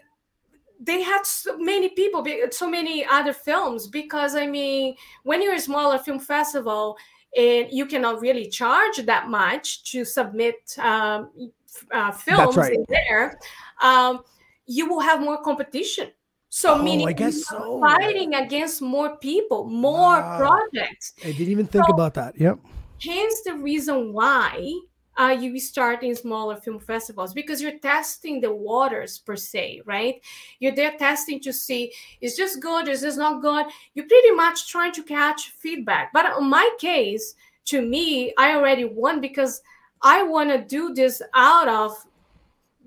they 0.80 1.02
had 1.02 1.26
so 1.26 1.58
many 1.58 1.90
people, 1.90 2.26
so 2.52 2.70
many 2.70 3.06
other 3.06 3.34
films 3.34 3.88
because 3.88 4.36
I 4.36 4.48
mean, 4.48 4.96
when 5.24 5.42
you're 5.42 5.56
a 5.56 5.60
smaller 5.60 5.98
film 5.98 6.20
festival 6.20 6.98
and 7.36 7.68
you 7.72 7.86
cannot 7.86 8.22
really 8.22 8.48
charge 8.48 8.98
that 8.98 9.30
much 9.30 9.84
to 9.92 10.06
submit 10.06 10.56
um, 10.80 11.52
uh, 11.92 12.12
films 12.12 12.58
right. 12.58 12.74
in 12.74 12.86
there, 12.88 13.40
um, 13.82 14.22
you 14.68 14.88
will 14.90 15.00
have 15.02 15.22
more 15.22 15.42
competition. 15.42 16.12
So, 16.50 16.78
Oh, 16.80 16.84
meaning 16.84 17.08
I 17.08 17.14
guess 17.14 17.46
so. 17.48 17.80
fighting 17.80 18.34
against 18.36 18.82
more 18.82 19.18
people, 19.18 19.66
more 19.66 20.24
Wow. 20.24 20.30
projects 20.36 21.14
I 21.24 21.32
didn't 21.32 21.50
even 21.52 21.68
think 21.68 21.90
about 21.90 22.14
that. 22.16 22.40
Yep. 22.40 22.60
hence 23.02 23.42
the 23.44 23.54
reason 23.56 24.14
why 24.14 24.72
uh, 25.20 25.36
you 25.40 25.60
start 25.60 26.04
in 26.04 26.16
smaller 26.16 26.56
film 26.58 26.80
festivals 26.80 27.34
because 27.34 27.62
you're 27.62 27.80
testing 27.80 28.40
the 28.42 28.52
waters 28.54 29.18
per 29.20 29.36
se 29.36 29.82
right 29.86 30.16
you're 30.60 30.76
there 30.76 30.96
testing 30.98 31.40
to 31.40 31.52
see 31.54 31.92
is 32.22 32.36
this 32.38 32.56
good 32.56 32.88
is 32.88 33.02
this 33.02 33.18
not 33.18 33.42
good 33.42 33.66
you're 33.94 34.08
pretty 34.08 34.32
much 34.32 34.68
trying 34.70 34.92
to 34.92 35.04
catch 35.04 35.50
feedback 35.52 36.12
but 36.14 36.38
in 36.40 36.50
my 36.50 36.70
case 36.80 37.36
to 37.66 37.82
me 37.82 38.34
i 38.38 38.56
already 38.56 38.86
won 38.86 39.22
because 39.22 39.62
i 40.02 40.22
want 40.24 40.50
to 40.50 40.64
do 40.66 40.94
this 40.94 41.22
out 41.34 41.68
of 41.68 41.96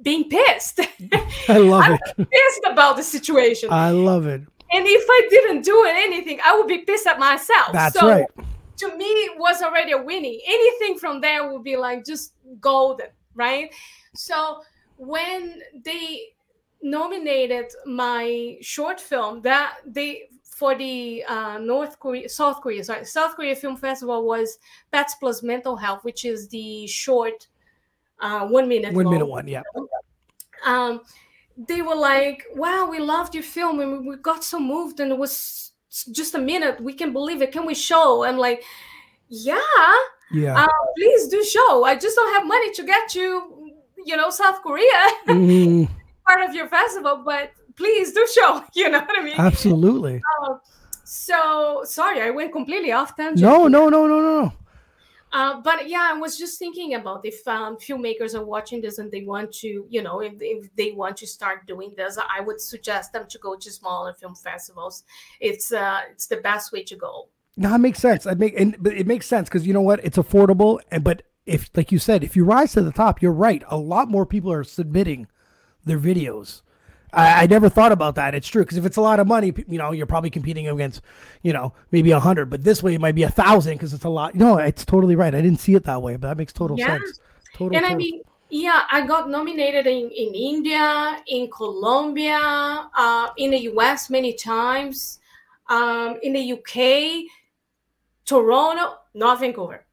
being 0.02 0.28
pissed 0.28 0.80
I 1.48 1.58
love 1.58 1.82
I'm 1.84 1.98
it. 2.16 2.28
pissed 2.30 2.60
about 2.70 2.96
the 2.96 3.02
situation 3.02 3.68
I 3.70 3.90
love 3.90 4.26
it. 4.26 4.40
and 4.72 4.84
if 4.86 5.04
i 5.08 5.26
didn't 5.30 5.62
do 5.62 5.84
anything 5.88 6.38
i 6.44 6.56
would 6.56 6.66
be 6.68 6.78
pissed 6.78 7.06
at 7.06 7.18
myself 7.18 7.72
That's 7.72 7.98
so 7.98 8.08
right. 8.08 8.26
to 8.78 8.96
me 8.96 9.04
it 9.04 9.38
was 9.38 9.60
already 9.62 9.92
a 9.92 10.02
winning. 10.02 10.40
Anything 10.46 10.98
from 10.98 11.20
there 11.20 11.52
would 11.52 11.62
be 11.64 11.76
like 11.76 12.04
just 12.06 12.32
golden, 12.60 13.08
right? 13.34 13.70
So 14.14 14.62
when 14.96 15.60
they 15.84 16.32
nominated 16.82 17.66
my 17.86 18.56
short 18.62 19.00
film, 19.00 19.42
that 19.42 19.76
they 19.86 20.28
for 20.44 20.74
the 20.74 21.24
uh, 21.28 21.58
North 21.58 21.98
Korea, 22.00 22.28
South 22.28 22.60
Korea, 22.60 22.84
sorry, 22.84 23.04
South 23.04 23.34
Korea 23.36 23.54
Film 23.56 23.76
Festival 23.76 24.26
was 24.26 24.58
Pets 24.92 25.14
Plus 25.16 25.42
Mental 25.42 25.76
Health, 25.76 26.04
which 26.04 26.24
is 26.24 26.48
the 26.48 26.86
short 26.86 27.46
uh, 28.20 28.46
one 28.46 28.68
minute. 28.68 28.94
One 28.94 29.04
long 29.06 29.14
minute 29.14 29.26
one. 29.26 29.48
Yeah. 29.48 29.62
um, 30.64 31.00
they 31.56 31.82
were 31.82 31.94
like, 31.96 32.44
"Wow, 32.54 32.88
we 32.90 32.98
loved 32.98 33.34
your 33.34 33.44
film, 33.44 33.80
and 33.80 34.06
we 34.06 34.16
got 34.16 34.44
so 34.44 34.58
moved, 34.60 35.00
and 35.00 35.10
it 35.12 35.18
was 35.18 35.72
just 36.12 36.34
a 36.34 36.38
minute. 36.38 36.80
We 36.80 36.92
can 36.92 37.12
believe 37.12 37.42
it. 37.42 37.52
Can 37.52 37.66
we 37.66 37.74
show?" 37.74 38.24
I'm 38.24 38.38
like, 38.38 38.62
"Yeah, 39.28 39.60
Yeah. 40.32 40.62
uh, 40.64 40.68
please 40.96 41.28
do 41.28 41.42
show. 41.44 41.84
I 41.84 41.96
just 41.96 42.16
don't 42.16 42.32
have 42.34 42.46
money 42.46 42.70
to 42.72 42.82
get 42.84 43.14
you, 43.14 43.72
you 44.06 44.16
know, 44.16 44.30
South 44.30 44.62
Korea 44.62 45.00
Mhm. 45.26 45.88
part 46.26 46.48
of 46.48 46.54
your 46.54 46.68
festival, 46.68 47.22
but 47.24 47.50
please 47.76 48.12
do 48.12 48.26
show. 48.36 48.62
You 48.74 48.88
know 48.90 49.00
what 49.00 49.18
I 49.18 49.22
mean?" 49.22 49.34
Absolutely. 49.38 50.20
so 51.04 51.82
sorry, 51.84 52.20
I 52.22 52.30
went 52.30 52.52
completely 52.52 52.92
off 52.92 53.16
tangent. 53.16 53.40
No, 53.40 53.66
no, 53.68 53.88
no, 53.88 54.06
no, 54.06 54.20
no. 54.20 54.52
Uh, 55.32 55.60
but 55.60 55.88
yeah, 55.88 56.10
I 56.12 56.18
was 56.18 56.36
just 56.36 56.58
thinking 56.58 56.94
about 56.94 57.24
if 57.24 57.46
um, 57.46 57.76
filmmakers 57.76 58.34
are 58.34 58.44
watching 58.44 58.80
this 58.80 58.98
and 58.98 59.12
they 59.12 59.22
want 59.22 59.52
to, 59.54 59.86
you 59.88 60.02
know, 60.02 60.20
if, 60.20 60.34
if 60.40 60.74
they 60.74 60.90
want 60.90 61.16
to 61.18 61.26
start 61.26 61.66
doing 61.66 61.94
this, 61.96 62.18
I 62.18 62.40
would 62.40 62.60
suggest 62.60 63.12
them 63.12 63.26
to 63.28 63.38
go 63.38 63.54
to 63.54 63.70
smaller 63.70 64.12
film 64.12 64.34
festivals. 64.34 65.04
It's 65.40 65.72
uh, 65.72 66.00
it's 66.10 66.26
the 66.26 66.38
best 66.38 66.72
way 66.72 66.82
to 66.84 66.96
go. 66.96 67.28
No, 67.56 67.74
it 67.74 67.78
makes 67.78 68.00
sense. 68.00 68.26
I 68.26 68.34
make 68.34 68.58
and 68.58 68.74
it 68.86 69.06
makes 69.06 69.26
sense 69.26 69.48
because 69.48 69.66
you 69.66 69.72
know 69.72 69.82
what? 69.82 70.04
It's 70.04 70.18
affordable, 70.18 70.80
and 70.90 71.04
but 71.04 71.22
if 71.46 71.70
like 71.76 71.92
you 71.92 71.98
said, 71.98 72.24
if 72.24 72.34
you 72.34 72.44
rise 72.44 72.72
to 72.72 72.82
the 72.82 72.92
top, 72.92 73.22
you're 73.22 73.32
right. 73.32 73.62
A 73.68 73.76
lot 73.76 74.08
more 74.08 74.26
people 74.26 74.50
are 74.50 74.64
submitting 74.64 75.28
their 75.84 75.98
videos. 75.98 76.62
I, 77.12 77.44
I 77.44 77.46
never 77.46 77.68
thought 77.68 77.92
about 77.92 78.14
that. 78.16 78.34
It's 78.34 78.48
true 78.48 78.62
because 78.62 78.78
if 78.78 78.84
it's 78.86 78.96
a 78.96 79.00
lot 79.00 79.20
of 79.20 79.26
money, 79.26 79.52
you 79.68 79.78
know, 79.78 79.92
you're 79.92 80.06
probably 80.06 80.30
competing 80.30 80.68
against, 80.68 81.02
you 81.42 81.52
know, 81.52 81.72
maybe 81.90 82.10
a 82.10 82.20
hundred. 82.20 82.50
But 82.50 82.64
this 82.64 82.82
way, 82.82 82.94
it 82.94 83.00
might 83.00 83.14
be 83.14 83.24
a 83.24 83.30
thousand 83.30 83.74
because 83.74 83.92
it's 83.92 84.04
a 84.04 84.08
lot. 84.08 84.34
No, 84.34 84.58
it's 84.58 84.84
totally 84.84 85.16
right. 85.16 85.34
I 85.34 85.40
didn't 85.40 85.60
see 85.60 85.74
it 85.74 85.84
that 85.84 86.02
way, 86.02 86.16
but 86.16 86.28
that 86.28 86.36
makes 86.36 86.52
total 86.52 86.78
Yeah. 86.78 86.98
sense. 86.98 87.20
Total. 87.52 87.76
And 87.76 87.86
I 87.86 87.94
mean, 87.94 88.22
yeah, 88.48 88.82
I 88.90 89.06
got 89.06 89.30
nominated 89.30 89.86
in, 89.86 90.10
in 90.10 90.34
India, 90.34 91.22
in 91.28 91.48
Colombia, 91.50 92.88
uh, 92.96 93.28
in 93.36 93.50
the 93.50 93.58
US 93.72 94.10
many 94.10 94.34
times, 94.34 95.18
um, 95.68 96.18
in 96.22 96.32
the 96.32 96.52
UK, 96.52 97.24
Toronto, 98.24 98.98
not 99.14 99.40
Vancouver. 99.40 99.84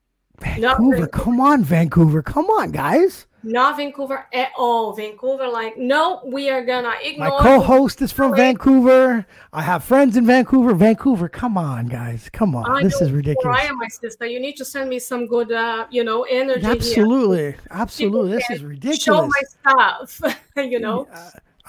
Not 0.59 0.79
Vancouver, 0.79 1.07
come 1.07 1.39
on, 1.39 1.63
Vancouver, 1.63 2.21
come 2.21 2.45
on, 2.45 2.71
guys. 2.71 3.25
Not 3.47 3.77
Vancouver 3.77 4.27
at 4.33 4.51
all. 4.57 4.93
Vancouver, 4.93 5.47
like, 5.47 5.77
no, 5.77 6.21
we 6.25 6.49
are 6.49 6.63
gonna 6.63 6.93
ignore. 7.01 7.29
My 7.29 7.37
co-host 7.39 8.01
is 8.01 8.11
from 8.11 8.35
Vancouver. 8.35 9.25
I 9.53 9.61
have 9.61 9.83
friends 9.83 10.17
in 10.17 10.25
Vancouver. 10.25 10.73
Vancouver, 10.73 11.29
come 11.29 11.57
on, 11.57 11.87
guys, 11.87 12.29
come 12.31 12.55
on. 12.55 12.69
I 12.69 12.83
this 12.83 13.01
is 13.01 13.09
where 13.09 13.17
ridiculous. 13.17 13.59
I 13.59 13.65
am, 13.65 13.77
my 13.77 13.87
sister. 13.87 14.25
You 14.25 14.39
need 14.39 14.57
to 14.57 14.65
send 14.65 14.89
me 14.89 14.99
some 14.99 15.25
good, 15.25 15.51
uh, 15.51 15.87
you 15.89 16.03
know, 16.03 16.23
energy. 16.23 16.61
here. 16.61 16.71
Absolutely, 16.71 17.55
absolutely. 17.71 18.31
This 18.31 18.49
is 18.49 18.59
Show 18.59 18.67
ridiculous. 18.67 19.31
my 19.65 20.11
stuff. 20.11 20.39
you 20.57 20.79
know. 20.79 21.07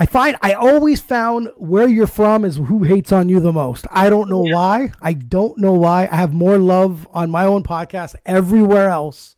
I 0.01 0.07
find 0.07 0.37
I 0.43 0.53
always 0.53 1.01
found 1.01 1.51
where 1.57 1.89
you're 1.89 2.07
from 2.07 2.45
is 2.45 2.57
who 2.57 2.85
hates 2.85 3.11
on 3.11 3.29
you 3.29 3.41
the 3.41 3.53
most. 3.53 3.85
I 3.91 4.09
don't 4.09 4.31
know 4.31 4.43
why. 4.43 4.93
I 5.03 5.13
don't 5.13 5.59
know 5.59 5.73
why. 5.73 6.09
I 6.11 6.17
have 6.17 6.33
more 6.33 6.57
love 6.57 7.09
on 7.13 7.31
my 7.31 7.45
own 7.45 7.65
podcast 7.65 8.15
everywhere 8.25 8.91
else. 8.91 9.35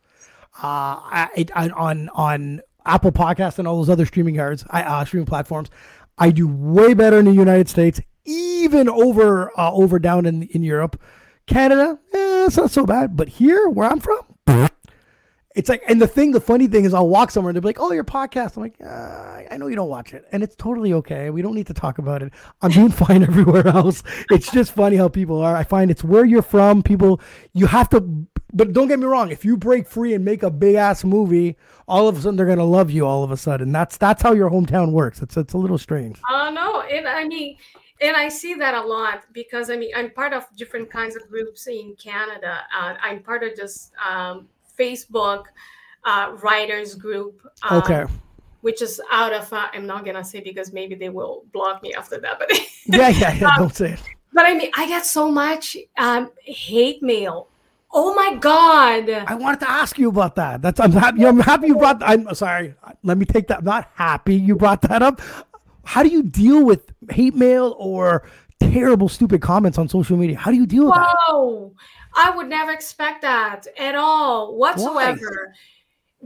Uh, 0.63 1.29
on 1.75 2.09
on 2.11 2.61
Apple 2.87 3.13
Podcasts 3.13 3.59
and 3.59 3.67
all 3.67 3.77
those 3.77 3.91
other 3.91 4.07
streaming 4.07 4.35
yards, 4.35 4.65
uh, 4.71 5.05
streaming 5.05 5.27
platforms. 5.27 5.71
I 6.19 6.31
do 6.31 6.47
way 6.49 6.95
better 6.95 7.19
in 7.19 7.25
the 7.25 7.33
United 7.33 7.69
States, 7.69 8.01
even 8.25 8.89
over 8.89 9.59
uh, 9.59 9.73
over 9.73 9.99
down 9.99 10.27
in 10.27 10.43
in 10.45 10.63
Europe. 10.63 11.01
Canada, 11.47 11.99
eh, 12.15 12.47
it's 12.47 12.57
not 12.57 12.71
so 12.71 12.87
bad, 12.87 13.17
but 13.17 13.29
here 13.29 13.69
where 13.69 13.91
I'm 13.91 14.01
from, 14.01 14.21
it's 15.57 15.69
like, 15.69 15.83
and 15.89 16.01
the 16.01 16.07
thing, 16.07 16.31
the 16.31 16.41
funny 16.41 16.69
thing 16.69 16.85
is, 16.85 16.95
I'll 16.95 17.09
walk 17.09 17.33
somewhere 17.33 17.51
and 17.51 17.57
they'll 17.57 17.63
be 17.63 17.69
like, 17.69 17.81
"Oh, 17.81 17.91
your 17.93 18.05
podcast." 18.05 18.57
I'm 18.57 18.63
like, 18.63 18.77
uh, 18.85 19.43
"I 19.51 19.57
know 19.59 19.67
you 19.67 19.75
don't 19.75 19.89
watch 19.89 20.15
it, 20.15 20.25
and 20.31 20.43
it's 20.45 20.55
totally 20.55 20.93
okay. 20.93 21.31
We 21.31 21.43
don't 21.43 21.55
need 21.55 21.67
to 21.67 21.75
talk 21.75 21.99
about 21.99 22.23
it. 22.23 22.33
I'm 22.63 22.71
doing 22.71 22.91
fine 23.05 23.23
everywhere 23.25 23.67
else. 23.67 24.03
It's 24.31 24.51
just 24.53 24.73
funny 24.73 24.97
how 24.97 25.09
people 25.09 25.41
are. 25.43 25.57
I 25.57 25.65
find 25.65 25.91
it's 25.91 26.05
where 26.05 26.25
you're 26.25 26.43
from. 26.43 26.83
People, 26.85 27.21
you 27.53 27.67
have 27.67 27.89
to, 27.91 28.01
but 28.53 28.73
don't 28.73 28.87
get 28.87 29.01
me 29.01 29.07
wrong. 29.07 29.33
If 29.33 29.45
you 29.45 29.57
break 29.57 29.89
free 29.89 30.15
and 30.15 30.25
make 30.25 30.45
a 30.45 30.51
big 30.51 30.77
ass 30.77 31.03
movie, 31.03 31.57
all 31.89 32.07
of 32.07 32.17
a 32.17 32.21
sudden 32.21 32.37
they're 32.37 32.47
gonna 32.47 32.65
love 32.65 32.91
you. 32.93 33.05
All 33.05 33.25
of 33.25 33.33
a 33.33 33.37
sudden, 33.37 33.73
that's 33.73 33.97
that's 33.97 34.23
how 34.23 34.33
your 34.33 34.51
hometown 34.51 34.93
works. 34.93 35.21
It's 35.21 35.37
it's 35.37 35.55
a 35.55 35.59
little 35.59 35.79
strange. 35.79 36.21
Uh, 36.31 36.51
no, 36.51 36.83
and 36.83 37.09
I 37.09 37.25
mean, 37.25 37.57
and 38.01 38.17
I 38.17 38.29
see 38.29 38.55
that 38.55 38.75
a 38.75 38.81
lot 38.83 39.25
because 39.33 39.69
I 39.69 39.77
mean, 39.77 39.91
I'm 39.97 40.11
part 40.13 40.33
of 40.33 40.47
different 40.57 40.91
kinds 40.91 41.17
of 41.17 41.29
groups 41.29 41.67
in 41.67 41.97
Canada. 41.97 42.61
Uh, 42.73 42.95
I'm 43.03 43.21
part 43.25 43.43
of 43.43 43.57
just. 43.57 43.91
um, 44.09 44.47
Facebook 44.81 45.45
uh, 46.05 46.33
writers 46.43 46.95
group. 46.95 47.35
um, 47.69 47.79
Okay. 47.83 48.05
Which 48.63 48.83
is 48.83 49.01
out 49.11 49.33
of, 49.33 49.51
uh, 49.53 49.69
I'm 49.73 49.87
not 49.87 50.05
gonna 50.05 50.25
say 50.25 50.41
because 50.41 50.73
maybe 50.73 50.95
they 50.95 51.09
will 51.09 51.45
block 51.53 51.83
me 51.83 51.95
after 51.95 52.19
that, 52.21 52.39
but 52.39 52.49
Yeah, 52.87 53.09
yeah, 53.09 53.33
yeah. 53.35 53.57
Don't 53.63 53.75
say 53.75 53.93
it. 53.93 54.03
but 54.35 54.45
I 54.47 54.53
mean, 54.55 54.71
I 54.77 54.87
get 54.87 55.07
so 55.07 55.31
much 55.31 55.77
um, 55.97 56.31
hate 56.45 57.03
mail. 57.03 57.49
Oh 57.93 58.15
my 58.15 58.37
god! 58.37 59.09
I 59.27 59.35
wanted 59.35 59.59
to 59.61 59.71
ask 59.71 59.99
you 59.99 60.09
about 60.11 60.37
that. 60.37 60.63
That's 60.63 60.79
I'm 60.79 60.93
happy. 60.93 61.27
I'm 61.27 61.41
happy 61.41 61.67
you 61.69 61.77
brought. 61.77 62.01
I'm 62.05 62.33
sorry. 62.37 62.75
Let 63.03 63.19
me 63.19 63.25
take 63.25 63.49
that. 63.49 63.59
I'm 63.59 63.65
not 63.65 63.89
happy 63.95 64.37
you 64.37 64.55
brought 64.55 64.83
that 64.83 65.03
up. 65.03 65.21
How 65.83 66.05
do 66.05 66.09
you 66.09 66.23
deal 66.23 66.65
with 66.65 66.83
hate 67.11 67.35
mail 67.35 67.75
or 67.81 68.31
terrible, 68.61 69.09
stupid 69.09 69.41
comments 69.43 69.77
on 69.77 69.89
social 69.89 70.17
media? 70.17 70.37
How 70.39 70.53
do 70.53 70.57
you 70.57 70.67
deal 70.67 70.85
with 70.85 70.95
that? 70.95 71.17
I 72.17 72.31
would 72.31 72.49
never 72.49 72.73
expect 72.73 73.23
that 73.23 73.67
at 73.79 73.95
all 73.95 74.57
whatsoever. 74.57 75.55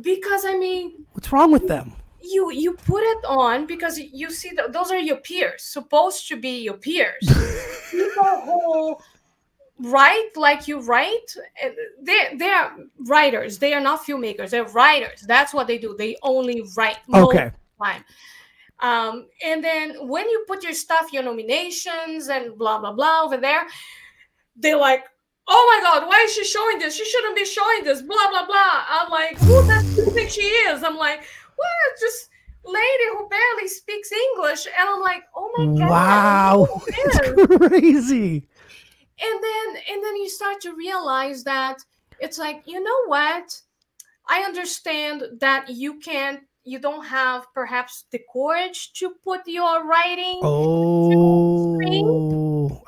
Because 0.00 0.44
I 0.44 0.56
mean, 0.56 1.04
What's 1.12 1.30
wrong 1.32 1.52
with 1.52 1.68
them? 1.68 1.92
you 2.20 2.50
you 2.50 2.72
put 2.74 3.02
it 3.02 3.24
on 3.26 3.66
because 3.66 3.98
you 3.98 4.30
see 4.30 4.50
that 4.56 4.72
those 4.72 4.90
are 4.90 4.98
your 4.98 5.18
peers 5.18 5.62
supposed 5.62 6.26
to 6.28 6.36
be 6.36 6.62
your 6.62 6.74
peers. 6.78 7.28
People 7.90 8.40
who 8.44 8.96
write 9.90 10.30
like 10.34 10.66
you 10.66 10.80
write 10.80 11.34
eh, 11.60 11.70
they 12.02 12.34
they're 12.36 12.74
writers. 13.06 13.58
They 13.58 13.74
are 13.74 13.80
not 13.80 14.04
filmmakers. 14.04 14.50
They're 14.50 14.64
writers. 14.68 15.20
That's 15.28 15.52
what 15.52 15.66
they 15.66 15.78
do. 15.78 15.94
They 15.98 16.16
only 16.22 16.62
write 16.76 16.98
Okay. 17.12 17.50
time. 17.82 18.04
Um, 18.80 19.28
and 19.44 19.62
then 19.62 20.08
when 20.08 20.28
you 20.28 20.44
put 20.48 20.62
your 20.64 20.72
stuff 20.72 21.12
your 21.12 21.22
nominations 21.22 22.28
and 22.28 22.56
blah 22.58 22.78
blah 22.78 22.92
blah 22.92 23.22
over 23.24 23.36
there 23.36 23.66
they're 24.56 24.76
like 24.78 25.04
oh 25.48 25.80
my 25.82 25.88
god 25.88 26.08
why 26.08 26.22
is 26.24 26.32
she 26.34 26.44
showing 26.44 26.78
this? 26.78 26.96
She 26.96 27.04
shouldn't 27.04 27.36
be 27.36 27.44
showing 27.44 27.84
this 27.84 28.02
blah 28.02 28.28
blah 28.30 28.46
blah. 28.46 28.84
I'm 28.88 29.10
like 29.10 29.36
who 29.38 29.66
does 29.66 29.84
she 29.94 30.02
think 30.10 30.30
she 30.30 30.42
is? 30.42 30.82
I'm 30.82 30.96
like 30.96 31.24
what? 31.56 32.00
Just 32.00 32.30
lady 32.64 33.04
who 33.12 33.28
barely 33.28 33.68
speaks 33.68 34.10
english. 34.10 34.66
And 34.66 34.88
i'm 34.88 35.00
like 35.02 35.24
oh 35.36 35.50
my 35.56 35.66
god 35.78 35.90
Wow, 35.90 36.82
it's 36.86 37.56
crazy. 37.68 38.48
and 39.20 39.44
then 39.44 39.82
and 39.90 40.02
then 40.02 40.16
you 40.16 40.28
start 40.28 40.60
to 40.62 40.74
realize 40.74 41.44
that 41.44 41.78
it's 42.20 42.38
like 42.38 42.62
you 42.66 42.82
know 42.82 43.04
what? 43.06 43.60
I 44.26 44.40
understand 44.40 45.24
that 45.40 45.68
you 45.68 45.98
can't 46.00 46.40
you 46.64 46.78
don't 46.78 47.04
have 47.04 47.44
perhaps 47.52 48.06
the 48.10 48.20
courage 48.32 48.94
to 48.94 49.10
put 49.22 49.42
your 49.46 49.84
writing 49.86 50.40
Oh, 50.42 51.76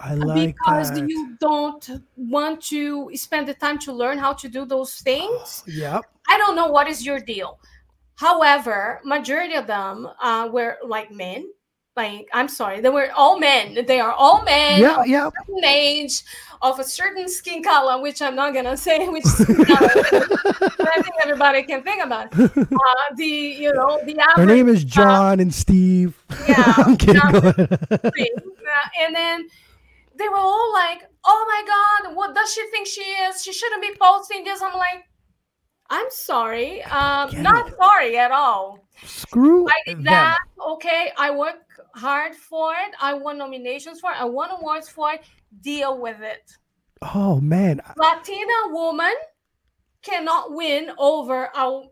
I 0.07 0.15
like 0.15 0.55
because 0.57 0.91
that. 0.93 1.09
you 1.09 1.37
don't 1.41 1.85
want 2.17 2.63
to 2.73 3.11
spend 3.15 3.49
the 3.49 3.55
time 3.55 3.79
to 3.81 3.93
learn 3.93 4.19
how 4.19 4.33
to 4.35 4.49
do 4.49 4.65
those 4.65 4.95
things 5.09 5.65
Yep. 5.83 6.03
i 6.29 6.39
don't 6.39 6.55
know 6.57 6.69
what 6.69 6.87
is 6.87 7.05
your 7.05 7.21
deal 7.21 7.59
however 8.17 9.01
majority 9.05 9.55
of 9.55 9.67
them 9.67 10.09
uh, 10.23 10.49
were 10.53 10.79
like 10.85 11.11
men 11.11 11.49
like 11.97 12.29
i'm 12.33 12.49
sorry 12.49 12.81
they 12.81 12.89
were 12.89 13.11
all 13.17 13.39
men 13.39 13.79
they 13.87 14.01
are 14.01 14.13
all 14.13 14.43
men 14.45 14.81
Yeah, 14.81 15.03
yeah. 15.05 15.31
certain 15.47 15.65
age 15.65 16.23
of 16.63 16.79
a 16.81 16.85
certain 16.85 17.29
skin 17.29 17.63
color, 17.63 18.01
which 18.01 18.23
I'm 18.23 18.35
not 18.35 18.55
gonna 18.55 18.77
say 18.89 19.07
which 19.09 19.25
skin 19.39 19.63
color, 19.63 19.91
I 19.93 21.03
think 21.05 21.15
everybody 21.23 21.63
can 21.65 21.83
think 21.83 22.03
about. 22.03 22.33
Uh, 22.39 23.15
the 23.17 23.27
you 23.27 23.75
know 23.75 24.01
the 24.07 24.15
Her 24.15 24.41
average 24.43 24.49
name 24.49 24.69
is 24.69 24.83
John 24.83 25.39
and 25.39 25.53
Steve. 25.55 26.17
yeah, 26.49 26.73
I'm 26.79 26.97
kidding. 26.97 27.21
yeah. 27.23 27.31
Go 27.31 27.49
ahead. 27.49 28.15
thing. 28.17 28.35
Uh, 28.41 28.89
and 29.05 29.15
then 29.15 29.49
they 30.19 30.29
were 30.29 30.37
all 30.39 30.73
like, 30.73 31.03
"Oh 31.25 31.45
my 31.49 31.63
God, 31.75 32.17
what 32.17 32.35
does 32.35 32.53
she 32.53 32.69
think 32.71 32.87
she 32.87 33.03
is? 33.03 33.43
She 33.43 33.53
shouldn't 33.53 33.83
be 33.83 33.93
posting 34.01 34.45
this." 34.45 34.61
I'm 34.63 34.75
like, 34.77 35.05
"I'm 35.91 36.07
sorry, 36.11 36.83
um, 36.85 37.31
Get 37.31 37.43
not 37.43 37.69
it. 37.69 37.75
sorry 37.77 38.17
at 38.19 38.31
all. 38.33 38.79
Screw 39.05 39.69
I 39.69 39.75
did 39.87 39.99
them. 39.99 40.05
that. 40.05 40.39
Okay, 40.75 41.13
I 41.19 41.31
work 41.31 41.57
hard 41.95 42.35
for 42.35 42.73
it. 42.73 42.95
I 43.01 43.15
won 43.15 43.39
nominations 43.39 44.01
for 44.01 44.11
it. 44.11 44.17
I 44.21 44.25
won 44.25 44.51
awards 44.51 44.89
for 44.89 45.13
it. 45.13 45.23
Deal 45.61 45.99
with 46.01 46.21
it." 46.21 46.51
Oh 47.03 47.41
man, 47.41 47.81
Latina 47.97 48.53
woman 48.69 49.13
cannot 50.03 50.53
win 50.53 50.91
over 50.99 51.51
a 51.55 51.83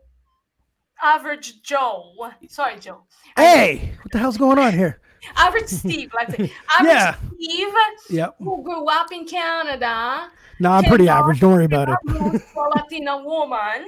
average 1.03 1.61
Joe. 1.61 2.13
Sorry, 2.49 2.79
Joe. 2.79 3.03
hey, 3.35 3.93
what 4.01 4.11
the 4.11 4.17
hell's 4.17 4.37
going 4.37 4.57
on 4.57 4.73
here? 4.73 4.99
Average 5.35 5.67
Steve. 5.67 6.11
Let's 6.15 6.31
say 6.37 6.51
average 6.79 6.93
Yeah. 6.93 7.15
Steve 7.35 7.73
Yep. 8.09 8.35
who 8.39 8.63
grew 8.63 8.85
up 8.87 9.11
in 9.11 9.25
Canada. 9.25 10.29
No, 10.59 10.71
I'm 10.71 10.83
pretty 10.85 11.09
average. 11.09 11.39
Don't 11.41 11.51
worry 11.53 11.65
about 11.65 11.89
it. 11.89 11.97
a 12.07 12.41
Latina 12.75 13.17
woman 13.23 13.85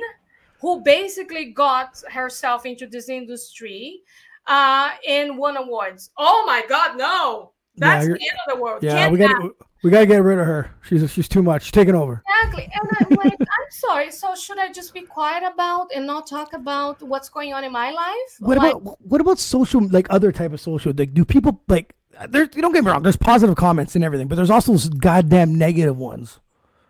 who 0.60 0.82
basically 0.82 1.46
got 1.52 2.02
herself 2.12 2.66
into 2.66 2.88
this 2.88 3.10
industry 3.10 4.02
uh, 4.48 4.92
and 5.08 5.38
won 5.38 5.56
awards. 5.58 6.10
Oh 6.18 6.44
my 6.46 6.64
God, 6.68 6.98
no! 6.98 7.52
Yeah, 7.76 7.88
That's 7.94 8.06
the 8.08 8.14
end 8.14 8.40
of 8.48 8.56
the 8.58 8.62
world. 8.62 8.84
Yeah, 8.84 8.94
Can't 8.96 9.12
we 9.14 9.20
got 9.20 9.52
we 9.84 9.92
got 9.92 10.00
to 10.00 10.06
get 10.08 10.24
rid 10.24 10.40
of 10.40 10.46
her. 10.48 10.72
She's 10.84 11.10
she's 11.12 11.28
too 11.30 11.44
much. 11.44 11.64
She's 11.64 11.72
taking 11.72 11.96
over. 11.96 12.24
Exactly. 12.44 12.70
And 12.74 12.90
I'm 13.00 13.18
like, 13.18 13.47
I'm 13.68 13.72
sorry. 13.72 14.12
So 14.12 14.34
should 14.36 14.58
I 14.60 14.72
just 14.72 14.94
be 14.94 15.02
quiet 15.02 15.44
about 15.44 15.90
and 15.94 16.08
not 16.08 16.26
talk 16.28 16.54
about 16.54 17.02
what's 17.02 17.28
going 17.30 17.54
on 17.54 17.64
in 17.66 17.72
my 17.72 17.92
life? 17.92 18.32
What 18.40 18.58
Like, 18.58 18.76
about 18.76 19.02
what 19.02 19.20
about 19.20 19.40
social 19.40 19.86
like 19.90 20.08
other 20.10 20.32
type 20.32 20.54
of 20.54 20.62
social? 20.62 20.94
Like, 20.96 21.14
do 21.14 21.26
people 21.26 21.62
like? 21.68 21.94
There's 22.30 22.50
you 22.56 22.62
don't 22.62 22.72
get 22.74 22.84
me 22.84 22.92
wrong. 22.92 23.04
There's 23.04 23.18
positive 23.18 23.56
comments 23.58 23.96
and 23.96 24.04
everything, 24.04 24.28
but 24.28 24.36
there's 24.36 24.50
also 24.50 24.72
those 24.72 24.90
goddamn 24.90 25.56
negative 25.56 25.98
ones. 25.98 26.40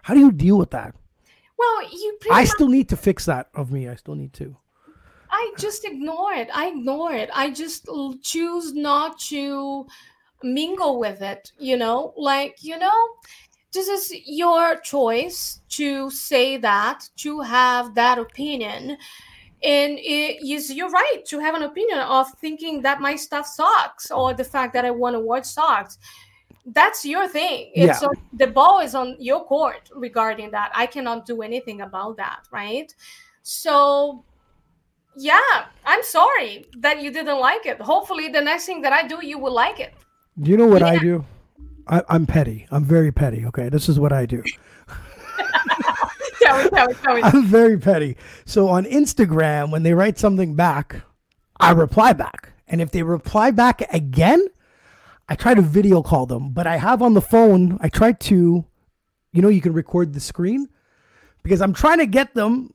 How 0.03 0.13
do 0.13 0.19
you 0.19 0.31
deal 0.31 0.57
with 0.57 0.71
that? 0.71 0.93
well, 1.57 1.89
you 1.91 2.17
I 2.31 2.41
much, 2.41 2.49
still 2.49 2.67
need 2.69 2.89
to 2.89 2.97
fix 2.97 3.25
that 3.25 3.49
of 3.55 3.71
me. 3.71 3.89
I 3.89 3.95
still 3.95 4.15
need 4.15 4.33
to. 4.33 4.55
I 5.29 5.53
just 5.57 5.83
ignore 5.85 6.33
it. 6.33 6.49
I 6.53 6.67
ignore 6.67 7.11
it. 7.13 7.29
I 7.33 7.49
just 7.49 7.89
choose 8.21 8.73
not 8.73 9.19
to 9.21 9.87
mingle 10.43 10.99
with 10.99 11.21
it, 11.21 11.51
you 11.57 11.77
know? 11.77 12.13
Like, 12.15 12.63
you 12.63 12.77
know, 12.77 12.93
this 13.77 13.87
is 13.87 14.21
your 14.25 14.77
choice 14.77 15.61
to 15.69 16.09
say 16.09 16.57
that, 16.57 17.07
to 17.17 17.41
have 17.41 17.93
that 17.93 18.17
opinion. 18.17 18.97
And 19.63 19.99
it 19.99 20.41
is 20.41 20.73
your 20.73 20.89
right 20.89 21.21
to 21.25 21.39
have 21.39 21.55
an 21.55 21.63
opinion 21.63 21.99
of 21.99 22.31
thinking 22.39 22.81
that 22.81 23.01
my 23.01 23.15
stuff 23.15 23.45
sucks 23.45 24.09
or 24.09 24.33
the 24.33 24.43
fact 24.43 24.73
that 24.73 24.85
I 24.85 24.91
won 24.91 25.13
award 25.15 25.45
sucks. 25.45 25.99
That's 26.65 27.05
your 27.05 27.27
thing. 27.27 27.71
It's 27.75 28.01
Yeah. 28.01 28.07
on, 28.09 28.15
the 28.33 28.47
ball 28.47 28.79
is 28.79 28.95
on 28.95 29.15
your 29.19 29.45
court 29.45 29.89
regarding 29.93 30.51
that. 30.51 30.71
I 30.73 30.85
cannot 30.87 31.25
do 31.25 31.41
anything 31.41 31.81
about 31.81 32.17
that, 32.17 32.41
right? 32.51 32.93
So 33.43 34.23
yeah, 35.15 35.65
I'm 35.85 36.03
sorry 36.03 36.65
that 36.77 37.01
you 37.01 37.11
didn't 37.11 37.39
like 37.39 37.65
it. 37.65 37.81
Hopefully, 37.81 38.27
the 38.27 38.41
next 38.41 38.65
thing 38.65 38.81
that 38.81 38.93
I 38.93 39.07
do, 39.07 39.25
you 39.25 39.37
will 39.39 39.53
like 39.53 39.79
it. 39.79 39.93
Do 40.39 40.51
you 40.51 40.57
know 40.57 40.67
what 40.67 40.83
I 40.83 40.97
do? 40.99 41.25
I, 41.89 42.03
I'm 42.09 42.25
petty. 42.25 42.67
I'm 42.71 42.83
very 42.83 43.11
petty. 43.11 43.45
Okay, 43.45 43.69
this 43.69 43.89
is 43.89 43.99
what 43.99 44.11
I 44.11 44.25
do. 44.25 44.43
tell 46.39 46.63
me, 46.63 46.69
tell 46.69 46.87
me, 46.87 46.93
tell 46.93 47.15
me. 47.15 47.21
I'm 47.23 47.45
very 47.45 47.77
petty. 47.77 48.17
So 48.45 48.67
on 48.69 48.85
Instagram, 48.85 49.71
when 49.71 49.83
they 49.83 49.93
write 49.93 50.17
something 50.17 50.55
back, 50.55 51.01
I 51.59 51.71
reply 51.71 52.13
back. 52.13 52.53
And 52.67 52.81
if 52.81 52.91
they 52.91 53.03
reply 53.03 53.51
back 53.51 53.81
again, 53.93 54.45
I 55.29 55.35
try 55.35 55.53
to 55.53 55.61
video 55.61 56.01
call 56.01 56.25
them. 56.25 56.51
But 56.51 56.67
I 56.67 56.77
have 56.77 57.01
on 57.01 57.13
the 57.13 57.21
phone, 57.21 57.77
I 57.81 57.89
try 57.89 58.11
to, 58.11 58.65
you 59.33 59.41
know, 59.41 59.49
you 59.49 59.61
can 59.61 59.73
record 59.73 60.13
the 60.13 60.19
screen 60.19 60.67
because 61.43 61.61
I'm 61.61 61.73
trying 61.73 61.99
to 61.99 62.05
get 62.05 62.33
them 62.33 62.73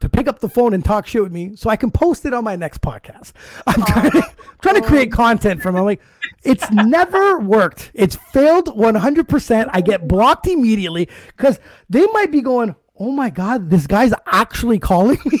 to 0.00 0.08
pick 0.08 0.28
up 0.28 0.38
the 0.40 0.48
phone 0.48 0.74
and 0.74 0.84
talk 0.84 1.06
shit 1.06 1.22
with 1.22 1.32
me 1.32 1.56
so 1.56 1.70
I 1.70 1.76
can 1.76 1.90
post 1.90 2.24
it 2.24 2.32
on 2.34 2.44
my 2.44 2.56
next 2.56 2.80
podcast. 2.80 3.32
I'm 3.66 3.82
trying 3.84 4.10
to, 4.12 4.22
trying 4.62 4.74
to 4.76 4.82
create 4.86 5.10
content 5.12 5.62
from 5.62 5.76
it. 5.76 5.78
I'm 5.80 5.84
like, 5.84 6.00
it's 6.44 6.70
never 6.72 7.38
worked. 7.40 7.90
It's 7.94 8.16
failed 8.32 8.66
100%. 8.66 9.70
I 9.72 9.80
get 9.80 10.06
blocked 10.06 10.46
immediately 10.46 11.08
because 11.36 11.58
they 11.90 12.06
might 12.08 12.30
be 12.30 12.40
going, 12.42 12.74
oh 12.98 13.10
my 13.12 13.30
God, 13.30 13.70
this 13.70 13.86
guy's 13.86 14.12
actually 14.26 14.78
calling 14.78 15.18
me. 15.24 15.40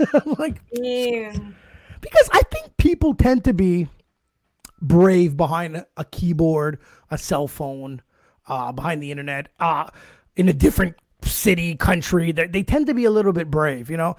I'm 0.14 0.34
like, 0.38 0.60
Yeah. 0.72 1.32
because 2.00 2.28
I 2.32 2.42
think 2.50 2.76
people 2.76 3.14
tend 3.14 3.44
to 3.44 3.54
be 3.54 3.88
brave 4.82 5.36
behind 5.36 5.84
a 5.96 6.04
keyboard, 6.04 6.78
a 7.10 7.18
cell 7.18 7.48
phone, 7.48 8.02
uh, 8.46 8.72
behind 8.72 9.02
the 9.02 9.10
internet, 9.10 9.48
uh, 9.58 9.88
in 10.36 10.48
a 10.48 10.52
different 10.52 10.96
city, 11.30 11.74
country. 11.76 12.32
They, 12.32 12.46
they 12.46 12.62
tend 12.62 12.86
to 12.86 12.94
be 12.94 13.04
a 13.04 13.10
little 13.10 13.32
bit 13.32 13.50
brave, 13.50 13.90
you 13.90 13.96
know. 13.96 14.16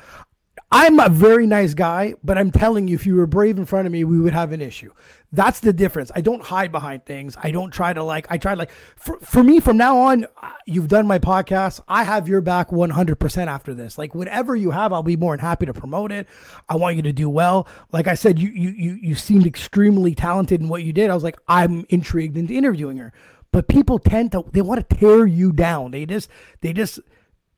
I'm 0.72 1.00
a 1.00 1.08
very 1.08 1.48
nice 1.48 1.74
guy, 1.74 2.16
but 2.26 2.38
I'm 2.38 2.52
telling 2.52 2.90
you, 2.90 2.96
if 2.96 3.06
you 3.06 3.16
were 3.16 3.26
brave 3.26 3.58
in 3.58 3.66
front 3.66 3.86
of 3.86 3.94
me, 3.94 4.04
we 4.04 4.20
would 4.20 4.34
have 4.34 4.52
an 4.52 4.62
issue. 4.62 4.92
That's 5.32 5.62
the 5.62 5.72
difference. 5.72 6.12
I 6.14 6.22
don't 6.22 6.42
hide 6.42 6.74
behind 6.74 7.06
things. 7.06 7.38
I 7.42 7.52
don't 7.52 7.72
try 7.72 7.94
to 7.94 8.04
like, 8.04 8.28
I 8.30 8.38
try 8.38 8.54
to 8.54 8.60
like, 8.60 8.72
for, 8.98 9.18
for 9.20 9.44
me 9.44 9.62
from 9.62 9.78
now 9.78 9.98
on, 9.98 10.26
you've 10.66 10.90
done 10.90 11.08
my 11.08 11.20
podcast. 11.20 11.82
I 11.88 12.04
have 12.04 12.28
your 12.28 12.42
back 12.42 12.70
100% 12.70 13.48
after 13.48 13.74
this. 13.74 13.98
Like 13.98 14.14
whatever 14.14 14.58
you 14.58 14.72
have, 14.72 14.92
I'll 14.92 15.04
be 15.04 15.16
more 15.16 15.36
than 15.36 15.46
happy 15.46 15.66
to 15.66 15.74
promote 15.74 16.12
it. 16.12 16.28
I 16.68 16.76
want 16.76 16.98
you 16.98 17.02
to 17.04 17.14
do 17.14 17.30
well. 17.30 17.68
Like 17.94 18.08
I 18.08 18.16
said, 18.16 18.38
you, 18.38 18.50
you, 18.50 18.70
you, 18.72 18.94
you 19.02 19.16
seemed 19.16 19.46
extremely 19.46 20.16
talented 20.16 20.60
in 20.60 20.68
what 20.68 20.84
you 20.84 20.92
did. 20.92 21.10
I 21.10 21.14
was 21.14 21.24
like, 21.24 21.38
I'm 21.48 21.86
intrigued 21.90 22.36
into 22.38 22.54
interviewing 22.54 22.98
her, 22.98 23.14
but 23.58 23.68
people 23.68 23.98
tend 23.98 24.34
to, 24.34 24.46
they 24.52 24.62
want 24.62 24.88
to 24.88 24.96
tear 24.98 25.26
you 25.26 25.52
down. 25.52 25.90
They 25.90 26.06
just, 26.06 26.30
they 26.62 26.74
just, 26.74 27.00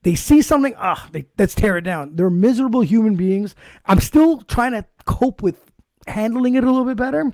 they 0.03 0.15
see 0.15 0.41
something, 0.41 0.73
ah, 0.77 1.09
they, 1.11 1.25
let's 1.37 1.53
tear 1.53 1.75
it 1.75 1.81
down. 1.81 2.15
They're 2.15 2.29
miserable 2.29 2.79
human 2.79 3.17
beings. 3.17 3.53
I'm 3.85 3.99
still 3.99 4.39
trying 4.43 4.71
to 4.71 4.85
cope 5.03 5.41
with 5.41 5.57
handling 6.07 6.55
it 6.55 6.63
a 6.63 6.71
little 6.71 6.85
bit 6.85 6.95
better. 6.95 7.33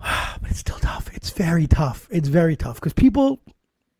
But 0.00 0.50
it's 0.50 0.60
still 0.60 0.78
tough. 0.78 1.10
It's 1.12 1.30
very 1.30 1.66
tough. 1.66 2.06
It's 2.12 2.28
very 2.28 2.54
tough 2.54 2.76
because 2.76 2.92
people 2.92 3.40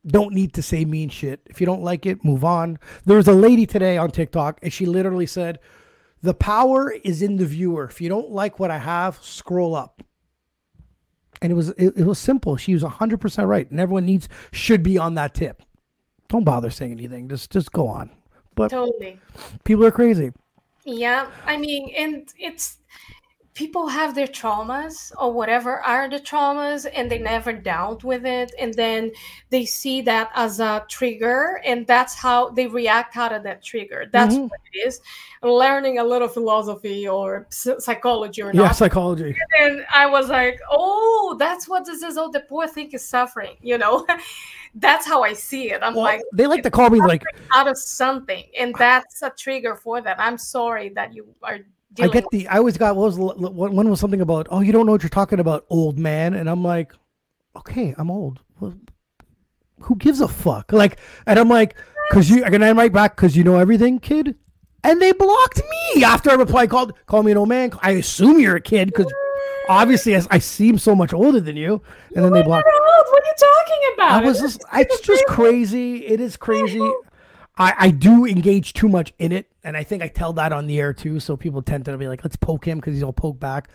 don't 0.07 0.33
need 0.33 0.55
to 0.55 0.63
say 0.63 0.85
mean 0.85 1.09
shit. 1.09 1.41
If 1.47 1.61
you 1.61 1.67
don't 1.67 1.83
like 1.83 2.07
it, 2.07 2.25
move 2.25 2.45
on. 2.45 2.79
There 3.07 3.17
was 3.17 3.27
a 3.27 3.33
lady 3.33 3.67
today 3.67 3.99
on 3.99 4.13
TikTok 4.13 4.61
and 4.63 4.73
she 4.73 4.87
literally 4.87 5.27
said, 5.27 5.59
The 6.23 6.33
power 6.33 6.93
is 7.03 7.23
in 7.23 7.39
the 7.39 7.45
viewer. 7.45 7.87
If 7.87 8.01
you 8.01 8.09
don't 8.09 8.31
like 8.31 8.61
what 8.61 8.71
I 8.71 8.79
have, 8.79 9.19
scroll 9.21 9.75
up. 9.75 10.01
And 11.43 11.51
it 11.51 11.55
was 11.55 11.71
it, 11.71 11.95
it 11.97 12.05
was 12.05 12.19
simple. 12.19 12.57
She 12.57 12.75
was 12.75 12.83
100% 12.83 13.49
right. 13.49 13.71
And 13.71 13.81
everyone 13.81 14.07
needs 14.07 14.29
should 14.53 14.83
be 14.83 14.99
on 14.99 15.15
that 15.15 15.35
tip. 15.35 15.63
Don't 16.29 16.45
bother 16.45 16.71
saying 16.71 16.93
anything. 16.93 17.29
Just 17.29 17.51
just 17.51 17.73
go 17.73 17.89
on. 17.89 18.11
But 18.55 18.71
Totally. 18.71 19.19
people 19.65 19.85
are 19.85 19.91
crazy. 19.91 20.33
Yeah, 20.85 21.31
I 21.47 21.57
mean, 21.57 21.93
and 21.97 22.29
it's 22.39 22.79
people 23.55 23.89
have 23.89 24.15
their 24.15 24.29
traumas 24.29 25.13
or 25.19 25.33
whatever 25.33 25.81
are 25.81 26.09
the 26.09 26.21
traumas 26.21 26.87
and 26.95 27.11
they 27.11 27.19
never 27.19 27.53
dealt 27.53 28.05
with 28.05 28.25
it 28.25 28.53
and 28.61 28.73
then 28.75 29.11
they 29.51 29.65
see 29.65 30.01
that 30.01 30.31
as 30.35 30.61
a 30.61 30.85
trigger 30.89 31.61
and 31.65 31.87
that's 31.87 32.15
how 32.15 32.49
they 32.51 32.67
react 32.69 33.17
out 33.17 33.33
of 33.33 33.43
that 33.43 33.63
trigger. 33.63 34.07
That's 34.13 34.37
Mhm. 34.37 34.49
what 34.49 34.61
it 34.73 34.87
is. 34.87 35.01
Learning 35.43 35.99
a 35.99 36.05
little 36.05 36.29
philosophy 36.29 37.09
or 37.09 37.47
psychology 37.51 38.41
or 38.43 38.53
Yeah, 38.53 38.63
not. 38.67 38.77
psychology. 38.77 39.37
and 39.59 39.85
i 39.93 40.07
was 40.07 40.29
like 40.29 40.61
oh 40.71 41.37
that's 41.39 41.69
what 41.69 41.85
this 41.85 42.03
is. 42.03 42.17
Oh 42.17 42.31
the 42.31 42.41
poor 42.49 42.67
thing 42.69 42.91
is 42.93 43.05
suffering 43.07 43.57
you 43.61 43.79
know? 43.79 44.07
That's 44.77 45.05
how 45.05 45.25
i 45.25 45.33
see 45.33 45.73
it. 45.73 45.81
I'm 45.83 45.95
Well, 45.95 46.05
like 46.05 46.21
they 46.33 46.47
like 46.47 46.63
to 46.63 46.71
call 46.71 46.89
me 46.91 47.01
like 47.01 47.25
out 47.53 47.67
of 47.67 47.77
something 47.77 48.45
and 48.57 48.73
that's 48.79 49.21
a 49.23 49.31
trigger 49.31 49.75
for 49.75 50.01
that. 50.01 50.21
I'm 50.21 50.39
sorry 50.39 50.91
that 50.91 51.13
you 51.13 51.27
are 51.43 51.59
I 51.99 52.09
get 52.09 52.25
the. 52.31 52.47
I 52.49 52.59
always 52.59 52.77
got 52.77 52.97
what 52.97 53.17
was 53.17 53.19
one 53.19 53.91
was 53.91 54.01
something 54.01 54.21
about. 54.21 54.47
Oh, 54.51 54.61
you 54.61 54.73
don't 54.73 54.87
know 54.87 54.93
what 54.93 55.03
you're 55.03 55.11
talking 55.11 55.41
about, 55.41 55.67
old 55.71 55.99
man. 55.99 56.35
And 56.35 56.49
I'm 56.49 56.63
like, 56.63 56.93
okay, 57.57 57.95
I'm 57.99 58.11
old. 58.11 58.41
Well, 58.61 58.75
who 59.81 59.97
gives 59.97 60.21
a 60.21 60.29
fuck? 60.29 60.73
Like, 60.73 60.99
and 61.27 61.39
I'm 61.39 61.49
like, 61.49 61.77
cause 62.13 62.31
you. 62.31 62.45
And 62.45 62.65
I 62.65 62.73
write 62.73 62.93
back, 62.93 63.17
cause 63.17 63.35
you 63.35 63.43
know 63.43 63.57
everything, 63.57 63.99
kid. 63.99 64.37
And 64.85 65.03
they 65.03 65.13
blocked 65.13 65.61
me 65.95 66.05
after 66.05 66.31
I 66.31 66.35
replied. 66.35 66.71
Called, 66.71 66.93
call 67.07 67.23
me 67.23 67.33
an 67.33 67.39
old 67.39 67.49
man. 67.49 67.73
I 67.83 67.93
assume 67.93 68.39
you're 68.39 68.57
a 68.57 68.61
kid, 68.61 68.95
cause 68.95 69.13
obviously 69.69 70.17
I, 70.17 70.23
I 70.31 70.39
seem 70.39 70.79
so 70.79 70.95
much 70.95 71.13
older 71.13 71.41
than 71.41 71.57
you. 71.57 71.83
And 72.15 72.25
then 72.25 72.33
they 72.33 72.43
blocked. 72.43 72.67
Old. 72.67 73.07
What 73.09 73.23
are 73.23 73.27
you 73.27 73.35
talking 73.37 73.95
about? 73.95 74.23
I 74.23 74.25
was 74.25 74.41
just, 74.41 74.63
it's 74.75 75.01
just 75.01 75.27
crazy. 75.27 76.07
It 76.07 76.21
is 76.21 76.37
crazy. 76.37 76.81
I, 77.61 77.75
I 77.79 77.91
do 77.91 78.25
engage 78.25 78.73
too 78.73 78.89
much 78.89 79.13
in 79.19 79.33
it, 79.33 79.47
and 79.63 79.77
I 79.77 79.85
think 79.85 80.03
I 80.03 80.09
tell 80.09 80.33
that 80.33 80.51
on 80.51 80.67
the 80.67 80.81
air 80.81 80.95
too. 80.95 81.21
So 81.21 81.37
people 81.37 81.61
tend 81.61 81.85
to 81.85 81.99
be 81.99 82.09
like, 82.09 82.25
"Let's 82.25 82.37
poke 82.37 82.65
him" 82.67 82.79
because 82.79 82.95
he's 82.95 83.03
all 83.03 83.13
poke 83.13 83.39
back. 83.39 83.69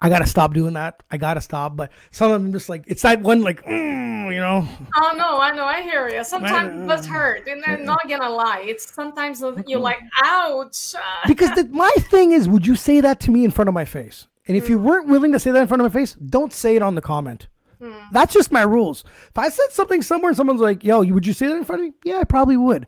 I 0.00 0.10
gotta 0.10 0.26
stop 0.26 0.52
doing 0.52 0.74
that. 0.74 1.02
I 1.10 1.16
gotta 1.16 1.40
stop. 1.40 1.74
But 1.74 1.90
some 2.10 2.30
of 2.30 2.42
them 2.42 2.52
just 2.52 2.68
like 2.68 2.84
it's 2.86 3.00
that 3.02 3.22
one 3.22 3.40
like, 3.40 3.64
mm, 3.64 4.32
you 4.32 4.40
know, 4.40 4.68
Oh 4.94 5.14
no, 5.16 5.40
I 5.40 5.52
know, 5.52 5.64
I 5.64 5.80
hear 5.80 6.10
you. 6.10 6.22
Sometimes 6.22 6.84
it 6.84 6.86
does 6.86 7.06
hurt, 7.06 7.48
and 7.48 7.64
I'm 7.66 7.86
not 7.86 8.06
gonna 8.06 8.28
lie. 8.28 8.62
It's 8.66 8.92
sometimes 8.92 9.42
you're 9.66 9.80
like, 9.80 10.00
ouch. 10.22 10.94
because 11.26 11.50
the, 11.52 11.64
my 11.70 11.90
thing 12.10 12.32
is, 12.32 12.46
would 12.46 12.66
you 12.66 12.76
say 12.76 13.00
that 13.00 13.20
to 13.20 13.30
me 13.30 13.42
in 13.42 13.50
front 13.50 13.68
of 13.68 13.74
my 13.74 13.86
face? 13.86 14.26
And 14.46 14.54
if 14.54 14.68
you 14.68 14.78
weren't 14.78 15.08
willing 15.08 15.32
to 15.32 15.38
say 15.38 15.50
that 15.50 15.62
in 15.62 15.66
front 15.66 15.82
of 15.82 15.92
my 15.92 15.98
face, 15.98 16.12
don't 16.14 16.52
say 16.52 16.76
it 16.76 16.82
on 16.82 16.94
the 16.94 17.02
comment. 17.02 17.48
Hmm. 17.80 17.92
That's 18.12 18.34
just 18.34 18.50
my 18.50 18.62
rules. 18.62 19.04
If 19.28 19.38
I 19.38 19.48
said 19.48 19.70
something 19.70 20.02
somewhere 20.02 20.30
and 20.30 20.36
someone's 20.36 20.60
like, 20.60 20.82
"Yo, 20.82 21.02
would 21.02 21.26
you 21.26 21.32
say 21.32 21.46
that 21.46 21.56
in 21.56 21.64
front 21.64 21.82
of 21.82 21.88
me?" 21.88 21.94
Yeah, 22.04 22.18
I 22.18 22.24
probably 22.24 22.56
would. 22.56 22.86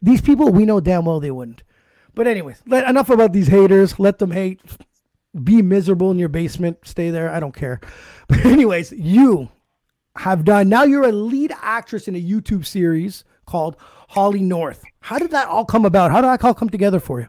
These 0.00 0.20
people, 0.20 0.50
we 0.50 0.64
know 0.64 0.80
damn 0.80 1.04
well 1.04 1.20
they 1.20 1.30
wouldn't. 1.30 1.62
But 2.14 2.26
anyways, 2.26 2.62
let, 2.66 2.88
enough 2.88 3.10
about 3.10 3.32
these 3.32 3.48
haters. 3.48 3.98
Let 3.98 4.18
them 4.18 4.30
hate. 4.30 4.60
Be 5.42 5.62
miserable 5.62 6.10
in 6.10 6.18
your 6.18 6.28
basement. 6.28 6.78
Stay 6.84 7.10
there. 7.10 7.30
I 7.30 7.40
don't 7.40 7.54
care. 7.54 7.80
But 8.28 8.46
anyways, 8.46 8.92
you 8.92 9.50
have 10.16 10.44
done. 10.44 10.70
Now 10.70 10.84
you're 10.84 11.08
a 11.08 11.12
lead 11.12 11.52
actress 11.60 12.08
in 12.08 12.16
a 12.16 12.22
YouTube 12.22 12.64
series 12.64 13.24
called 13.46 13.76
HollyNorth. 14.12 14.80
How 15.00 15.18
did 15.18 15.32
that 15.32 15.48
all 15.48 15.66
come 15.66 15.84
about? 15.84 16.10
How 16.12 16.22
did 16.22 16.28
that 16.28 16.44
all 16.44 16.54
come 16.54 16.70
together 16.70 17.00
for 17.00 17.20
you? 17.20 17.28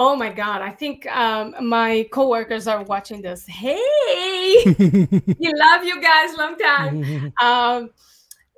Oh 0.00 0.14
my 0.14 0.30
god, 0.30 0.62
I 0.62 0.70
think 0.70 1.06
um, 1.06 1.56
my 1.60 2.08
coworkers 2.12 2.68
are 2.68 2.84
watching 2.84 3.20
this. 3.20 3.44
Hey, 3.48 4.62
we 4.64 5.52
love 5.56 5.82
you 5.82 6.00
guys, 6.00 6.36
long 6.38 6.56
time. 6.56 7.32
Um, 7.42 7.90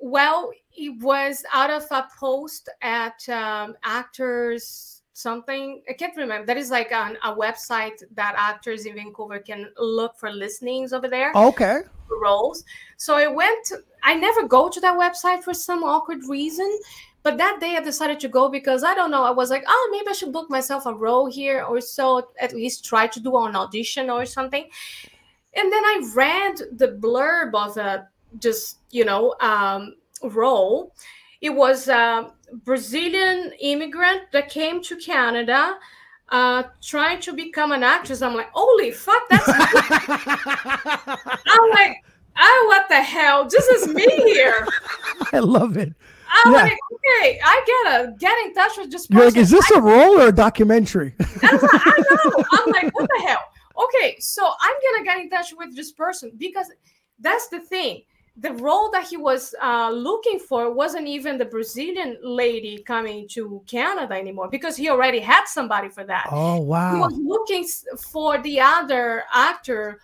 well, 0.03 0.51
it 0.77 1.03
was 1.03 1.43
out 1.51 1.71
of 1.71 1.87
a 1.91 2.07
post 2.19 2.69
at 2.83 3.27
um, 3.31 3.75
actors 3.85 5.01
something. 5.15 5.81
I 5.89 5.95
can't 5.95 6.15
remember. 6.15 6.45
That 6.45 6.59
is 6.59 6.71
like 6.71 6.93
an, 6.93 7.17
a 7.25 7.35
website 7.35 8.03
that 8.15 8.35
actors 8.37 8.85
in 8.85 8.95
Vancouver 8.95 9.39
can 9.39 9.71
look 9.79 10.19
for 10.19 10.31
listings 10.31 10.93
over 10.93 11.09
there. 11.09 11.33
Okay. 11.35 11.81
roles. 12.23 12.65
So 12.99 13.17
I 13.17 13.29
went, 13.29 13.73
I 14.03 14.15
never 14.15 14.47
go 14.47 14.69
to 14.69 14.81
that 14.81 14.99
website 14.99 15.43
for 15.43 15.55
some 15.55 15.85
awkward 15.85 16.23
reason. 16.29 16.71
But 17.23 17.37
that 17.37 17.59
day 17.61 17.77
I 17.77 17.81
decided 17.81 18.19
to 18.21 18.29
go 18.29 18.49
because 18.49 18.83
I 18.83 18.95
don't 18.95 19.11
know. 19.11 19.25
I 19.25 19.31
was 19.31 19.51
like, 19.51 19.65
oh, 19.67 19.89
maybe 19.93 20.09
I 20.09 20.13
should 20.13 20.33
book 20.33 20.49
myself 20.49 20.87
a 20.87 20.95
role 20.95 21.31
here 21.31 21.63
or 21.63 21.81
so, 21.81 22.29
at 22.41 22.55
least 22.55 22.85
try 22.85 23.07
to 23.09 23.21
do 23.21 23.37
an 23.37 23.57
audition 23.57 24.09
or 24.09 24.25
something. 24.25 24.67
And 25.55 25.73
then 25.73 25.85
I 25.85 26.11
read 26.15 26.79
the 26.79 26.89
blurb 26.89 27.55
of 27.55 27.77
a 27.77 28.09
just, 28.39 28.79
you 28.91 29.05
know, 29.05 29.35
um, 29.41 29.97
role. 30.23 30.95
It 31.41 31.51
was 31.51 31.89
a 31.89 32.33
Brazilian 32.65 33.53
immigrant 33.61 34.23
that 34.33 34.49
came 34.49 34.83
to 34.83 34.97
Canada 34.97 35.77
uh, 36.31 36.63
trying 36.81 37.21
to 37.21 37.33
become 37.33 37.73
an 37.73 37.83
actress. 37.83 38.23
I'm 38.23 38.35
like, 38.35 38.51
holy 38.53 38.93
fuck, 38.93 39.29
that's 39.29 39.49
I'm 39.49 39.59
like, 41.71 42.05
oh, 42.39 42.65
what 42.69 42.89
the 42.89 43.03
hell? 43.03 43.49
This 43.49 43.67
is 43.67 43.89
me 43.89 44.07
here. 44.07 44.67
I 45.33 45.41
love 45.41 45.77
it. 45.77 45.93
I'm 46.31 46.53
Yeah. 46.53 46.63
like, 46.63 46.79
okay, 46.95 47.41
I 47.45 47.65
gotta 47.85 48.15
get 48.19 48.39
in 48.47 48.55
touch 48.55 48.77
with 48.79 48.91
just. 48.91 49.11
You're 49.11 49.25
like, 49.27 49.37
is 49.37 49.51
this 49.51 49.71
a 49.73 49.81
role 49.81 50.21
or 50.21 50.29
a 50.29 50.33
documentary? 50.33 51.15
I, 51.21 51.25
I 51.43 52.03
know. 52.11 52.45
I'm 52.53 52.71
like, 52.73 52.95
what 52.95 53.09
the 53.09 53.23
hell? 53.27 53.43
Okay, 53.85 54.17
so 54.21 54.47
I'm 54.61 54.75
gonna 54.85 55.05
get 55.05 55.19
in 55.21 55.31
touch 55.31 55.53
with 55.57 55.75
this 55.75 55.93
person 55.93 56.33
because 56.37 56.71
that's 57.19 57.49
the 57.49 57.61
thing. 57.61 58.03
The 58.37 58.53
role 58.53 58.91
that 58.93 59.07
he 59.07 59.17
was 59.17 59.55
uh, 59.61 59.91
looking 59.91 60.39
for 60.39 60.73
wasn't 60.73 61.07
even 61.09 61.37
the 61.37 61.45
Brazilian 61.45 62.17
lady 62.23 62.79
coming 62.83 63.27
to 63.31 63.63
Canada 63.67 64.15
anymore 64.15 64.49
because 64.49 64.77
he 64.77 64.89
already 64.89 65.19
had 65.19 65.45
somebody 65.47 65.89
for 65.89 66.05
that. 66.05 66.27
oh 66.31 66.61
wow! 66.61 66.95
he 66.95 67.01
was 67.01 67.19
looking 67.19 67.67
for 68.13 68.39
the 68.39 68.61
other 68.61 69.25
actor 69.35 70.01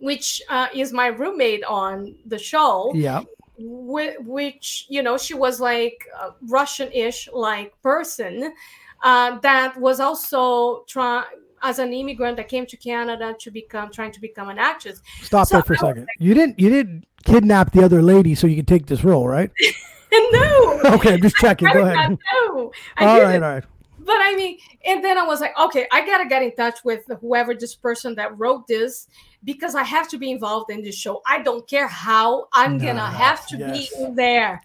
which 0.00 0.40
uh, 0.48 0.68
is 0.72 0.92
my 0.92 1.08
roommate 1.08 1.64
on 1.64 2.14
the 2.26 2.38
show 2.38 2.92
Yeah. 2.94 3.22
Whi- 3.58 4.16
which 4.20 4.86
you 4.88 5.02
know 5.02 5.18
she 5.18 5.34
was 5.34 5.60
like 5.60 6.06
a 6.20 6.30
Russian-ish 6.48 7.28
like 7.32 7.72
person 7.82 8.54
uh, 9.02 9.38
that 9.40 9.78
was 9.80 10.00
also 10.00 10.84
trying 10.88 11.24
as 11.62 11.78
an 11.78 11.92
immigrant 11.92 12.36
that 12.36 12.48
came 12.48 12.66
to 12.66 12.76
Canada 12.76 13.34
to 13.40 13.50
become 13.50 13.90
trying 13.90 14.12
to 14.12 14.20
become 14.20 14.48
an 14.48 14.58
actress. 14.58 15.02
Stop 15.22 15.48
So 15.48 15.56
there 15.56 15.62
for 15.64 15.72
a 15.74 15.76
I 15.76 15.80
second. 15.80 16.08
You 16.18 16.34
didn't 16.34 16.58
you 16.58 16.70
didn't 16.70 17.04
kidnap 17.24 17.72
the 17.72 17.84
other 17.84 18.02
lady 18.02 18.34
so 18.34 18.46
you 18.46 18.56
could 18.56 18.68
take 18.68 18.86
this 18.86 19.04
role, 19.04 19.26
right? 19.26 19.50
no, 20.12 20.80
Okay, 20.84 21.14
I'm 21.14 21.22
just 21.22 21.36
checking. 21.36 21.68
I 21.68 21.72
Go 21.72 21.84
did 21.84 21.92
ahead. 21.94 22.18
I 22.96 23.06
All 23.06 23.22
right, 23.22 23.42
all 23.42 23.50
right. 23.54 23.64
but 23.98 24.16
I 24.20 24.34
mean, 24.36 24.58
and 24.86 25.04
then 25.04 25.18
I 25.18 25.24
was 25.26 25.40
like, 25.40 25.58
okay, 25.58 25.86
I 25.92 26.06
gotta 26.06 26.28
get 26.28 26.42
in 26.42 26.54
touch 26.54 26.78
with 26.84 27.04
whoever 27.20 27.54
this 27.54 27.74
person 27.74 28.14
that 28.14 28.38
wrote 28.38 28.66
this 28.66 29.08
because 29.44 29.74
I 29.74 29.82
have 29.84 30.08
to 30.08 30.18
be 30.18 30.30
involved 30.30 30.70
in 30.70 30.82
this 30.82 30.96
show. 30.96 31.22
I 31.26 31.42
don't 31.42 31.66
care 31.66 31.86
how 31.86 32.48
I'm 32.52 32.78
gonna 32.78 33.10
have 33.10 33.46
to 33.48 33.56
yes. 33.56 33.90
be 33.90 34.02
in 34.02 34.14
there. 34.14 34.62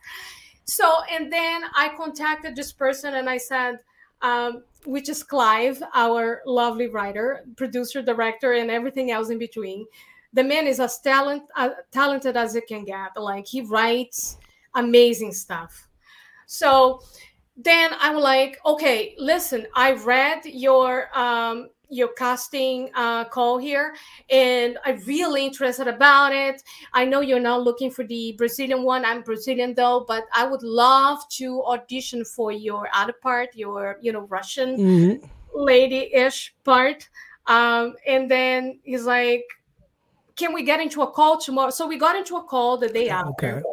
So, 0.65 1.01
and 1.11 1.31
then 1.31 1.63
I 1.75 1.89
contacted 1.95 2.55
this 2.55 2.71
person 2.71 3.15
and 3.15 3.29
I 3.29 3.37
said, 3.37 3.79
um, 4.21 4.63
which 4.85 5.09
is 5.09 5.23
Clive, 5.23 5.81
our 5.93 6.41
lovely 6.45 6.87
writer, 6.87 7.45
producer, 7.55 8.01
director, 8.01 8.53
and 8.53 8.71
everything 8.71 9.11
else 9.11 9.29
in 9.29 9.37
between. 9.37 9.85
The 10.33 10.43
man 10.43 10.65
is 10.65 10.79
as 10.79 10.99
talent, 10.99 11.43
uh, 11.55 11.69
talented 11.91 12.37
as 12.37 12.55
it 12.55 12.67
can 12.67 12.85
get. 12.85 13.15
Like 13.17 13.45
he 13.45 13.61
writes 13.61 14.37
amazing 14.75 15.33
stuff. 15.33 15.87
So 16.45 17.01
then 17.55 17.91
I'm 17.99 18.15
like, 18.15 18.59
okay, 18.65 19.15
listen, 19.19 19.67
I 19.75 19.93
read 19.93 20.45
your 20.45 21.15
um 21.17 21.69
your 21.89 22.09
casting 22.13 22.89
uh, 22.95 23.25
call 23.25 23.57
here, 23.57 23.93
and 24.29 24.77
I'm 24.85 24.99
really 25.05 25.45
interested 25.45 25.87
about 25.87 26.33
it. 26.33 26.63
I 26.93 27.05
know 27.05 27.21
you're 27.21 27.39
not 27.39 27.61
looking 27.63 27.91
for 27.91 28.03
the 28.03 28.33
Brazilian 28.37 28.83
one. 28.83 29.05
I'm 29.05 29.21
Brazilian 29.21 29.73
though, 29.75 30.05
but 30.07 30.25
I 30.33 30.45
would 30.47 30.63
love 30.63 31.27
to 31.37 31.63
audition 31.65 32.25
for 32.25 32.51
your 32.51 32.87
other 32.93 33.13
part, 33.13 33.49
your 33.55 33.97
you 34.01 34.11
know 34.11 34.21
Russian 34.21 34.77
Mhm. 34.77 35.29
lady-ish 35.53 36.55
part. 36.63 37.09
Um, 37.45 37.95
and 38.07 38.29
then 38.31 38.79
he's 38.83 39.05
like, 39.05 39.43
"Can 40.35 40.53
we 40.53 40.63
get 40.63 40.79
into 40.79 41.01
a 41.01 41.11
call 41.11 41.37
tomorrow?" 41.37 41.69
So 41.69 41.85
we 41.87 41.97
got 41.97 42.15
into 42.15 42.37
a 42.37 42.43
call 42.43 42.77
the 42.77 42.89
day 42.89 43.09
after. 43.09 43.57
Okay. 43.57 43.69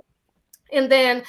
And 0.72 0.90
then 0.90 1.22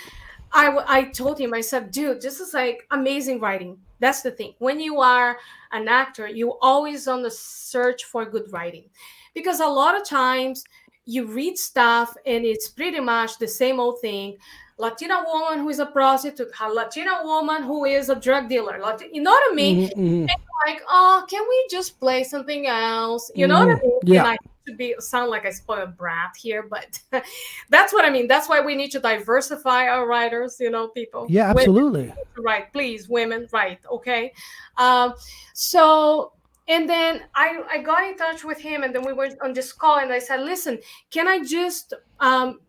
I 0.51 0.83
I 0.87 1.03
told 1.05 1.39
him, 1.39 1.53
I 1.53 1.61
said, 1.61 1.91
dude, 1.91 2.21
this 2.21 2.39
is 2.39 2.53
like 2.53 2.85
amazing 2.91 3.39
writing. 3.39 3.77
That's 3.99 4.21
the 4.21 4.31
thing. 4.31 4.55
When 4.59 4.79
you 4.79 4.99
are 4.99 5.37
an 5.71 5.87
actor, 5.87 6.27
you 6.27 6.57
always 6.61 7.07
on 7.07 7.21
the 7.23 7.31
search 7.31 8.05
for 8.05 8.25
good 8.25 8.51
writing. 8.51 8.85
Because 9.33 9.59
a 9.59 9.67
lot 9.67 9.95
of 9.99 10.05
times 10.05 10.63
you 11.05 11.25
read 11.25 11.57
stuff 11.57 12.15
and 12.25 12.45
it's 12.45 12.67
pretty 12.69 12.99
much 12.99 13.37
the 13.39 13.47
same 13.47 13.79
old 13.79 13.99
thing. 14.01 14.37
Latina 14.77 15.23
woman 15.25 15.59
who 15.59 15.69
is 15.69 15.79
a 15.79 15.85
prostitute, 15.85 16.49
a 16.59 16.69
Latina 16.69 17.21
woman 17.23 17.63
who 17.63 17.85
is 17.85 18.09
a 18.09 18.15
drug 18.15 18.49
dealer. 18.49 18.79
Lati- 18.79 19.09
you 19.13 19.21
know 19.21 19.31
what 19.31 19.51
I 19.51 19.55
mean? 19.55 19.77
Mhm, 19.77 19.95
mhm. 19.95 20.27
Like, 20.65 20.81
oh, 20.87 21.25
can 21.29 21.43
we 21.47 21.67
just 21.71 21.99
play 21.99 22.23
something 22.23 22.67
else? 22.67 23.31
You 23.35 23.47
know 23.47 23.55
what 23.59 23.69
I 23.69 23.81
mean? 23.81 23.99
Yeah. 24.03 24.29
To 24.71 24.77
be 24.77 24.95
sound 24.99 25.29
like 25.29 25.45
I 25.45 25.51
spoiled 25.51 25.97
brat 25.97 26.31
here, 26.39 26.63
but 26.63 26.99
that's 27.69 27.93
what 27.93 28.05
I 28.05 28.09
mean. 28.09 28.27
That's 28.27 28.47
why 28.47 28.61
we 28.61 28.75
need 28.75 28.91
to 28.91 28.99
diversify 28.99 29.87
our 29.87 30.07
writers, 30.07 30.57
you 30.59 30.69
know, 30.69 30.87
people. 30.87 31.27
Yeah, 31.29 31.49
Women 31.49 31.59
absolutely. 31.59 32.13
right 32.37 32.71
please 32.73 33.09
women 33.09 33.47
right 33.51 33.79
okay 33.89 34.33
um 34.77 35.13
so 35.53 36.33
and 36.67 36.89
then 36.89 37.23
I, 37.35 37.63
I 37.69 37.77
got 37.79 38.03
in 38.07 38.17
touch 38.17 38.43
with 38.43 38.59
him 38.59 38.83
and 38.83 38.93
then 38.95 39.05
we 39.05 39.13
were 39.13 39.29
on 39.43 39.53
this 39.53 39.71
call 39.73 39.99
and 39.99 40.11
i 40.11 40.19
said 40.19 40.41
listen 40.41 40.79
can 41.09 41.27
i 41.27 41.43
just 41.43 41.93
um 42.19 42.59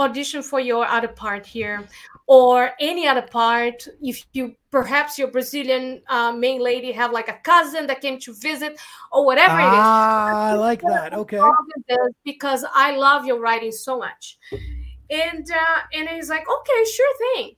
audition 0.00 0.42
for 0.42 0.60
your 0.60 0.84
other 0.86 1.08
part 1.08 1.46
here 1.46 1.86
or 2.26 2.70
any 2.80 3.06
other 3.06 3.22
part 3.22 3.86
if 4.02 4.24
you 4.32 4.54
perhaps 4.70 5.18
your 5.18 5.28
brazilian 5.30 6.00
uh, 6.08 6.32
main 6.32 6.60
lady 6.60 6.92
have 6.92 7.12
like 7.12 7.28
a 7.28 7.38
cousin 7.44 7.86
that 7.86 8.00
came 8.00 8.18
to 8.18 8.32
visit 8.34 8.80
or 9.12 9.24
whatever 9.26 9.58
it 9.58 9.64
is 9.64 9.70
Ah, 9.72 10.50
I 10.50 10.54
like 10.54 10.80
that. 10.82 11.14
Okay. 11.14 11.38
all 11.38 11.50
of 11.50 11.82
this 11.88 12.12
because 12.24 12.64
I 12.74 12.96
love 12.96 13.24
your 13.24 13.40
writing 13.40 13.72
so 13.72 13.98
much. 13.98 14.38
And 15.10 15.50
uh, 15.50 15.80
and 15.92 16.08
he's 16.08 16.28
like, 16.28 16.46
okay, 16.48 16.84
sure 16.84 17.14
thing. 17.34 17.56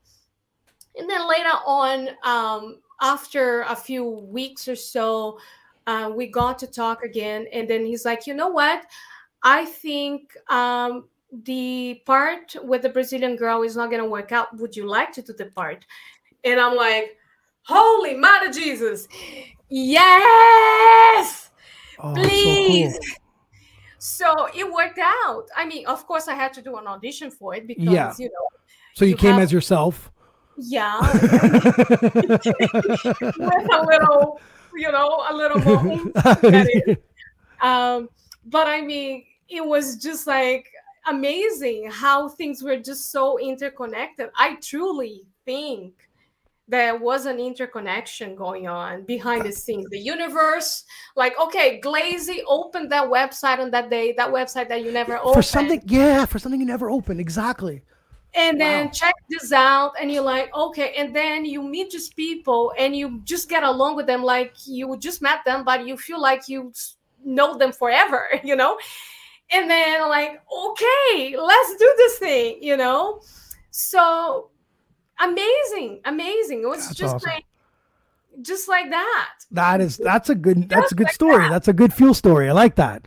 And 0.97 1.09
then 1.09 1.29
later 1.29 1.57
on, 1.67 2.09
um, 2.25 2.79
after 3.01 3.63
a 3.63 3.77
few 3.77 4.05
weeks 4.09 4.69
or 4.69 4.77
so, 4.77 5.39
uh, 5.87 6.11
we 6.15 6.29
got 6.29 6.59
to 6.61 6.67
talk 6.67 7.03
again. 7.03 7.47
And 7.53 7.69
then 7.69 7.85
he's 7.85 8.05
like, 8.05 8.27
you 8.27 8.35
know 8.35 8.49
what? 8.49 8.87
I 9.43 9.67
think 9.67 10.35
um, 10.49 11.09
the 11.33 12.03
part 12.05 12.55
with 12.63 12.83
the 12.83 12.89
Brazilian 12.91 13.37
girl 13.37 13.63
is 13.63 13.75
not 13.77 13.91
going 13.91 14.03
to 14.03 14.09
work 14.09 14.33
out. 14.33 14.55
Would 14.59 14.77
you 14.77 14.87
like 14.87 15.13
to 15.13 15.23
do 15.23 15.33
the 15.33 15.47
part? 15.47 15.85
And 16.45 16.61
I'm 16.61 16.77
like, 16.77 17.17
holy 17.65 18.15
mother 18.15 18.51
Jesus, 18.53 19.07
yes 19.69 21.51
Oh, 21.99 22.15
that's 22.15 22.29
so 22.29 22.35
please. 22.35 22.99
cool. 22.99 23.17
So 23.99 24.49
it 24.55 24.71
worked 24.73 24.99
out. 24.99 25.47
I 25.57 25.65
mean, 25.65 25.87
of 25.87 26.05
course, 26.07 26.27
I 26.27 26.35
had 26.35 26.53
to 26.55 26.63
do 26.63 26.77
an 26.77 26.87
audition 26.89 27.31
for 27.31 27.55
it 27.55 27.67
because 27.69 27.85
Yeah. 27.85 28.13
you 28.19 28.27
know, 28.27 28.49
So 28.95 29.05
you, 29.05 29.13
You 29.13 29.17
came 29.17 29.35
have- 29.35 29.43
as 29.45 29.53
yourself. 29.53 30.11
yeah, 30.59 31.01
with 31.13 32.45
a 33.73 33.85
little, 33.87 34.41
you 34.75 34.91
know, 34.93 35.25
a 35.31 35.35
little 35.35 35.61
more. 35.61 36.97
Um, 37.63 38.09
but 38.47 38.67
I 38.67 38.81
mean, 38.81 39.25
it 39.49 39.65
was 39.65 39.97
just 39.97 40.27
like 40.27 40.67
amazing 41.07 41.91
how 41.91 42.29
things 42.29 42.63
were 42.63 42.77
just 42.79 43.11
so 43.11 43.39
interconnected. 43.39 44.31
I 44.37 44.57
truly 44.57 45.25
think 45.45 45.93
there 46.69 46.97
was 46.97 47.27
an 47.27 47.39
interconnection 47.39 48.35
going 48.35 48.67
on 48.69 49.03
behind 49.03 49.45
the 49.45 49.53
scenes. 49.53 49.87
The 49.91 49.99
universe, 49.99 50.85
like, 51.17 51.39
okay, 51.39 51.81
Gleyse 51.81 52.31
opened 52.47 52.91
that 52.93 53.05
website 53.05 53.59
on 53.59 53.71
that 53.73 53.91
day, 53.91 54.13
that 54.17 54.31
website 54.33 54.69
that 54.69 54.83
you 54.85 54.93
never 54.93 55.19
opened. 55.19 55.35
for 55.35 55.43
something, 55.43 55.83
yeah, 55.87 56.25
for 56.25 56.39
something 56.39 56.61
you 56.61 56.67
never 56.67 56.89
opened. 56.91 57.21
Exactly. 57.21 57.83
and 58.35 58.59
then 58.59 58.87
Wow. 58.87 58.91
check 58.93 59.15
this 59.29 59.53
out 59.53 59.93
and 60.01 60.11
you're 60.11 60.23
like 60.23 60.49
okay 60.57 60.95
and 60.97 61.15
then 61.15 61.45
you 61.45 61.63
meet 61.63 61.91
these 61.91 62.09
people 62.15 62.73
and 62.79 62.97
you 62.97 63.21
just 63.25 63.47
get 63.47 63.63
along 63.63 63.95
with 63.95 64.07
them 64.07 64.23
like 64.23 64.55
you 64.67 64.97
just 64.97 65.21
met 65.21 65.41
them 65.45 65.65
but 65.65 65.87
you 65.87 65.99
feel 65.99 66.19
like 66.19 66.49
you 66.49 66.73
know 67.23 67.59
them 67.59 67.73
forever 67.73 68.29
you 68.43 68.57
know 68.57 68.79
and 69.53 69.71
then 69.71 70.09
like 70.09 70.41
okay 70.53 71.37
let's 71.37 71.77
do 71.77 71.95
this 71.97 72.19
thing 72.19 72.59
you 72.63 72.77
know 72.77 73.21
so 73.71 74.51
amazing 75.21 76.01
amazing 76.05 76.63
it 76.63 76.67
was 76.67 76.87
That's 76.87 76.97
just 76.99 77.15
awesome. 77.17 77.31
like 77.31 77.45
just 78.41 78.67
like 78.69 78.91
that 78.91 79.31
That 79.51 79.81
is 79.81 79.97
that's 79.99 80.31
a 80.31 80.35
good 80.35 80.69
that's 80.69 80.91
a 80.93 80.95
good 80.95 81.05
like 81.09 81.15
story. 81.15 81.37
that. 81.39 81.51
That's 81.51 81.69
a 81.69 81.73
good 81.75 81.93
fuel 81.93 82.15
story. 82.15 82.49
I 82.49 82.53
like 82.53 82.77
that. 82.77 83.07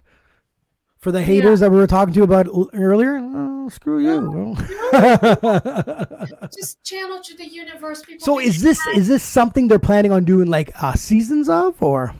For 1.00 1.12
the 1.12 1.22
haters 1.24 1.60
that 1.62 1.72
we 1.72 1.78
were 1.78 1.88
talking 1.88 2.14
to 2.16 2.24
about 2.24 2.48
earlier, 2.74 3.18
oh, 3.22 3.70
screw 3.70 4.00
you. 4.00 4.56
just 6.56 6.84
channel 6.84 7.22
to 7.22 7.36
the 7.38 7.48
universe 7.48 8.04
people 8.04 8.24
so 8.24 8.40
is 8.40 8.62
this 8.62 8.80
is 8.96 9.08
this 9.08 9.24
something 9.24 9.68
they're 9.68 9.80
planning 9.80 10.12
on 10.12 10.24
doing 10.26 10.48
like 10.48 10.70
uh, 10.84 10.94
seasons 10.94 11.50
of 11.50 11.82
or 11.82 12.14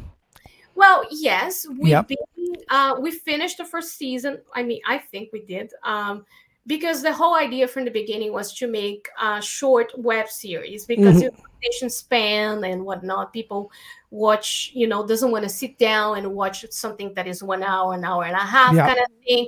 Well, 0.76 1.06
yes, 1.10 1.66
we've 1.80 1.92
Yep. 1.92 2.08
been, 2.08 2.56
uh, 2.70 2.96
we 3.00 3.12
finished 3.12 3.58
the 3.58 3.66
first 3.66 3.98
season. 3.98 4.42
I 4.54 4.64
mean, 4.64 4.82
I 4.88 4.98
think 4.98 5.32
we 5.32 5.42
did. 5.46 5.72
Um, 5.84 6.26
because 6.68 7.02
the 7.04 7.14
whole 7.14 7.36
idea 7.36 7.68
from 7.68 7.86
the 7.86 7.92
beginning 7.92 8.34
was 8.34 8.54
to 8.56 8.68
make 8.68 9.08
a 9.22 9.42
short 9.42 9.92
web 9.98 10.28
series 10.28 10.86
because 10.86 11.18
Mhm. 11.18 11.22
you 11.22 11.30
attention 11.62 11.90
span 11.90 12.64
and 12.64 12.84
whatnot. 12.84 13.32
People 13.34 13.72
watch, 14.10 14.72
you 14.74 14.88
know, 14.88 15.06
doesn't 15.06 15.32
want 15.32 15.44
to 15.44 15.50
sit 15.50 15.78
down 15.78 16.18
and 16.18 16.34
watch 16.36 16.66
something 16.72 17.14
that 17.14 17.28
is 17.28 17.44
one 17.44 17.64
hour, 17.64 17.94
an 17.94 18.04
hour 18.04 18.24
and 18.24 18.36
a 18.36 18.40
half 18.40 18.74
Yeah. 18.76 18.88
kind 18.88 19.00
of 19.00 19.06
thing. 19.28 19.48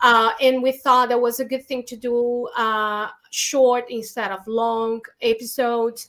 Uh, 0.00 0.32
and 0.40 0.62
we 0.62 0.72
thought 0.72 1.08
that 1.08 1.20
was 1.20 1.40
a 1.40 1.44
good 1.44 1.64
thing 1.66 1.84
to 1.86 1.96
do 1.96 2.46
uh, 2.56 3.08
short 3.30 3.84
instead 3.90 4.30
of 4.30 4.46
long 4.46 5.02
episodes. 5.22 6.08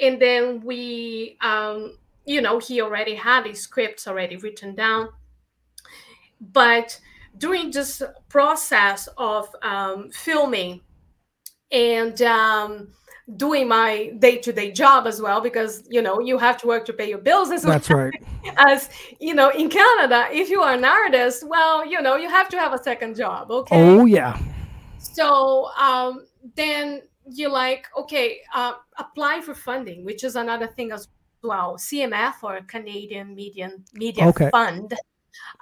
And 0.00 0.20
then 0.20 0.60
we, 0.62 1.36
um, 1.40 1.96
you 2.24 2.40
know, 2.40 2.58
he 2.58 2.80
already 2.80 3.14
had 3.14 3.46
his 3.46 3.60
scripts 3.60 4.06
already 4.06 4.36
written 4.36 4.74
down. 4.74 5.08
But 6.40 6.98
during 7.38 7.70
this 7.70 8.02
process 8.28 9.08
of 9.18 9.48
um, 9.62 10.10
filming 10.10 10.80
and 11.72 12.20
um, 12.22 12.88
doing 13.36 13.66
my 13.68 14.12
day-to-day 14.18 14.70
job 14.72 15.06
as 15.06 15.20
well, 15.20 15.40
because 15.40 15.84
you 15.90 16.02
know 16.02 16.20
you 16.20 16.38
have 16.38 16.56
to 16.58 16.66
work 16.66 16.84
to 16.86 16.92
pay 16.92 17.08
your 17.08 17.18
bills 17.18 17.50
as 17.50 17.64
well 17.64 17.72
that's 17.72 17.90
right. 17.90 18.12
as 18.58 18.90
you 19.18 19.34
know 19.34 19.48
in 19.50 19.68
canada 19.70 20.28
if 20.30 20.50
you 20.50 20.60
are 20.60 20.74
an 20.74 20.84
artist 20.84 21.42
well 21.48 21.86
you 21.86 22.00
know 22.02 22.16
you 22.16 22.28
have 22.28 22.48
to 22.50 22.58
have 22.58 22.74
a 22.74 22.82
second 22.82 23.16
job 23.16 23.50
okay 23.50 23.76
Oh 23.76 24.04
yeah. 24.04 24.38
so 24.98 25.70
um, 25.78 26.26
then 26.54 27.00
you're 27.26 27.50
like 27.50 27.86
okay 27.98 28.40
uh, 28.54 28.74
apply 28.98 29.40
for 29.40 29.54
funding 29.54 30.04
which 30.04 30.22
is 30.22 30.36
another 30.36 30.66
thing 30.66 30.92
as 30.92 31.08
well 31.44 31.76
cmf 31.76 32.34
or 32.42 32.60
canadian 32.62 33.34
media 33.34 33.70
media 33.94 34.26
Okay. 34.28 34.50
fund 34.50 34.94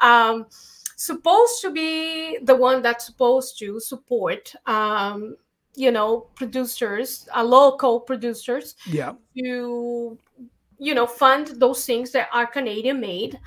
um, 0.00 0.46
supposed 0.96 1.60
to 1.62 1.70
be 1.70 2.38
the 2.44 2.54
one 2.54 2.82
that's 2.82 3.06
supposed 3.06 3.58
to 3.58 3.80
support 3.80 4.52
um, 4.66 5.36
you 5.74 5.90
know 5.90 6.26
producers 6.34 7.28
uh, 7.36 7.42
local 7.42 8.00
producers 8.00 8.76
Yeah. 8.86 9.12
to 9.36 10.18
you 10.78 10.94
know 10.94 11.06
fund 11.06 11.48
those 11.56 11.84
things 11.86 12.10
that 12.12 12.28
are 12.32 12.46
canadian 12.46 13.00
made 13.00 13.38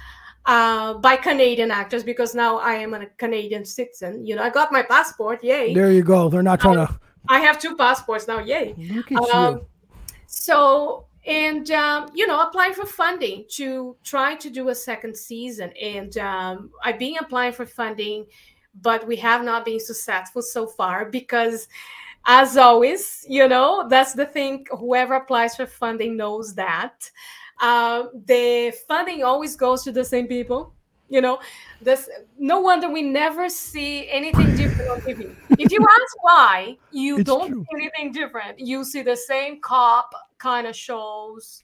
uh, 0.45 0.95
by 0.95 1.16
canadian 1.16 1.72
actors 1.72 2.03
because 2.03 2.34
now 2.36 2.57
i 2.57 2.74
am 2.74 2.94
a 2.94 3.06
canadian 3.18 3.64
citizen 3.66 4.26
you 4.26 4.36
know 4.36 4.41
i 4.44 4.49
got 4.49 4.72
my 4.72 4.82
passport 4.82 5.44
yay 5.44 5.74
There 5.74 5.91
you 5.91 6.03
go. 6.03 6.30
They're 6.30 6.44
not 6.44 6.60
trying 6.60 6.78
to 6.88 6.99
i 7.30 7.40
have 7.40 7.60
two 7.60 7.76
passports 7.76 8.28
now 8.28 8.40
yay 8.40 8.76
look 8.94 9.12
at 9.12 9.18
um, 9.34 9.53
you. 9.56 9.66
so 10.28 11.06
and 11.26 11.72
um, 11.72 12.10
you 12.14 12.28
know 12.28 12.42
applying 12.42 12.74
for 12.74 12.86
funding 12.86 13.46
to 13.50 13.96
try 14.04 14.36
to 14.36 14.50
do 14.50 14.70
a 14.70 14.76
second 14.76 15.16
season. 15.16 15.72
And 15.82 16.18
um, 16.18 16.72
i've 16.84 17.00
been 17.00 17.18
applying 17.20 17.54
for 17.54 17.66
funding 17.66 18.26
but 18.82 19.08
we 19.08 19.16
have 19.16 19.44
not 19.44 19.64
been 19.66 19.80
successful 19.80 20.42
so 20.42 20.68
far 20.68 21.06
because 21.10 21.68
as 22.26 22.58
always 22.58 23.26
you 23.30 23.48
know 23.48 23.88
that's 23.90 24.14
the 24.14 24.26
thing 24.26 24.66
whoever 24.78 25.16
applies 25.16 25.56
for 25.56 25.66
funding 25.66 26.18
knows 26.18 26.54
that. 26.56 27.10
Uh, 27.62 28.08
the 28.26 28.74
funding 28.86 29.24
always 29.24 29.56
goes 29.56 29.82
to 29.84 29.92
the 29.92 30.04
same 30.04 30.28
people 30.28 30.74
you 31.08 31.22
know. 31.22 31.40
This 31.82 32.10
no 32.38 32.60
wonder 32.60 32.90
we 32.90 33.02
never 33.02 33.48
see 33.48 34.10
anything 34.10 34.56
different 34.56 34.90
on 34.90 35.02
tv 35.02 35.36
if 35.60 35.72
you 35.72 35.80
ask 35.80 36.24
why 36.24 36.78
you 36.92 37.18
It's 37.18 37.26
don't 37.26 37.50
true. 37.52 37.66
see 37.72 37.78
anything 37.78 38.12
different. 38.12 38.60
You 38.60 38.84
see 38.84 39.02
the 39.04 39.16
same 39.16 39.62
cop 39.62 40.12
kind 40.46 40.68
of 40.68 40.76
shows. 40.76 41.64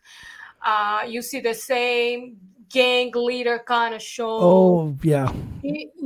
Uh, 0.66 1.02
you 1.08 1.22
see 1.22 1.40
the 1.40 1.53
same 1.53 2.38
gang 2.70 3.12
leader 3.14 3.58
kind 3.68 3.94
of 3.94 4.02
show. 4.02 4.40
Oh 4.41 4.98
yeah. 5.03 5.32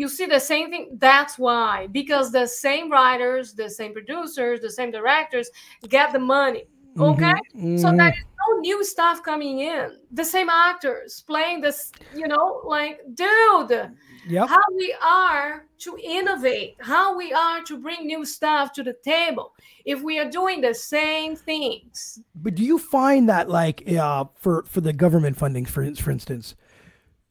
you 0.02 0.10
see 0.10 0.26
the 0.26 0.39
same 0.39 0.69
thing? 0.72 0.85
That's 0.97 1.38
why 1.38 1.88
because 1.99 2.31
the 2.31 2.47
same 2.47 2.91
writers 2.91 3.53
the 3.53 3.69
same 3.69 3.93
producers 3.93 4.60
the 4.61 4.73
same 4.80 4.91
directors 4.91 5.47
get 5.95 6.11
the 6.11 6.19
money 6.19 6.64
okay? 6.99 7.34
So 7.53 7.89
mhm. 7.89 7.97
there 7.97 8.10
is 8.10 8.26
no 8.49 8.57
new 8.59 8.84
stuff 8.84 9.23
coming 9.23 9.59
in 9.59 9.97
the 10.11 10.23
same 10.26 10.49
actors 10.49 11.23
playing 11.27 11.61
this 11.61 11.91
you 12.15 12.27
know 12.27 12.61
like 12.65 13.01
dude 13.13 13.91
Yep. 14.27 14.49
how 14.49 14.59
we 14.76 14.95
are 15.03 15.67
to 15.77 15.97
innovate 16.03 16.76
how 16.80 17.15
we 17.15 17.31
are 17.31 17.61
to 17.63 17.77
bring 17.77 18.07
new 18.07 18.26
stuff 18.26 18.73
to 18.73 18.81
the 18.84 18.95
table 19.03 19.53
if 19.85 20.01
we 20.01 20.17
are 20.17 20.30
doing 20.30 20.61
the 20.61 20.73
same 20.73 21.35
things 21.35 22.19
But 22.35 22.55
do 22.55 22.63
you 22.63 22.80
find 22.80 23.30
that 23.30 23.49
like 23.49 23.88
uh 23.91 24.26
for 24.35 24.63
for 24.67 24.81
the 24.81 24.93
government 24.93 25.38
funding 25.38 25.65
for 25.65 25.85
for 25.95 26.11
instance, 26.11 26.55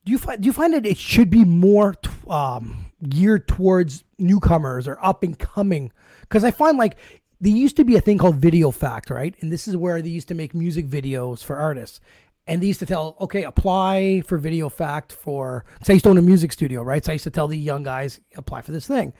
do 0.05 0.13
you 0.13 0.19
find 0.19 0.41
do 0.41 0.47
you 0.47 0.53
find 0.53 0.73
that 0.75 0.87
it 0.87 0.97
should 0.97 1.31
be 1.31 1.45
more 1.45 1.95
t- 1.95 2.11
um 2.29 2.87
geared 3.09 3.49
towards 3.49 4.05
newcomers 4.19 4.87
or 4.87 4.99
up 5.05 5.23
and 5.23 5.39
coming? 5.39 5.91
Because 6.21 6.45
I 6.45 6.53
find 6.53 6.79
like 6.79 6.97
there 7.41 7.53
used 7.53 7.77
to 7.77 7.85
be 7.85 7.97
a 7.97 8.01
thing 8.01 8.19
called 8.19 8.41
VideoFACT, 8.41 9.11
right? 9.11 9.35
And 9.41 9.53
this 9.53 9.69
is 9.69 9.77
where 9.77 10.01
they 10.01 10.09
used 10.09 10.29
to 10.29 10.35
make 10.35 10.55
music 10.55 10.87
videos 10.87 11.45
for 11.45 11.57
artists. 11.57 12.01
And 12.47 12.63
they 12.63 12.67
used 12.67 12.81
to 12.81 12.87
tell, 12.87 13.17
okay, 13.21 13.45
apply 13.45 14.23
for 14.27 14.39
VideoFACT 14.39 15.13
for, 15.13 15.65
say, 15.83 15.93
I 15.93 15.95
used 15.95 16.05
to 16.05 16.11
own 16.11 16.19
a 16.19 16.23
music 16.23 16.53
studio, 16.53 16.83
right? 16.83 17.05
So 17.05 17.13
I 17.13 17.15
used 17.15 17.25
to 17.25 17.31
tell 17.31 17.49
the 17.49 17.59
young 17.59 17.83
guys, 17.83 18.21
apply 18.37 18.63
for 18.63 18.73
this 18.73 18.87
thing. 18.87 19.15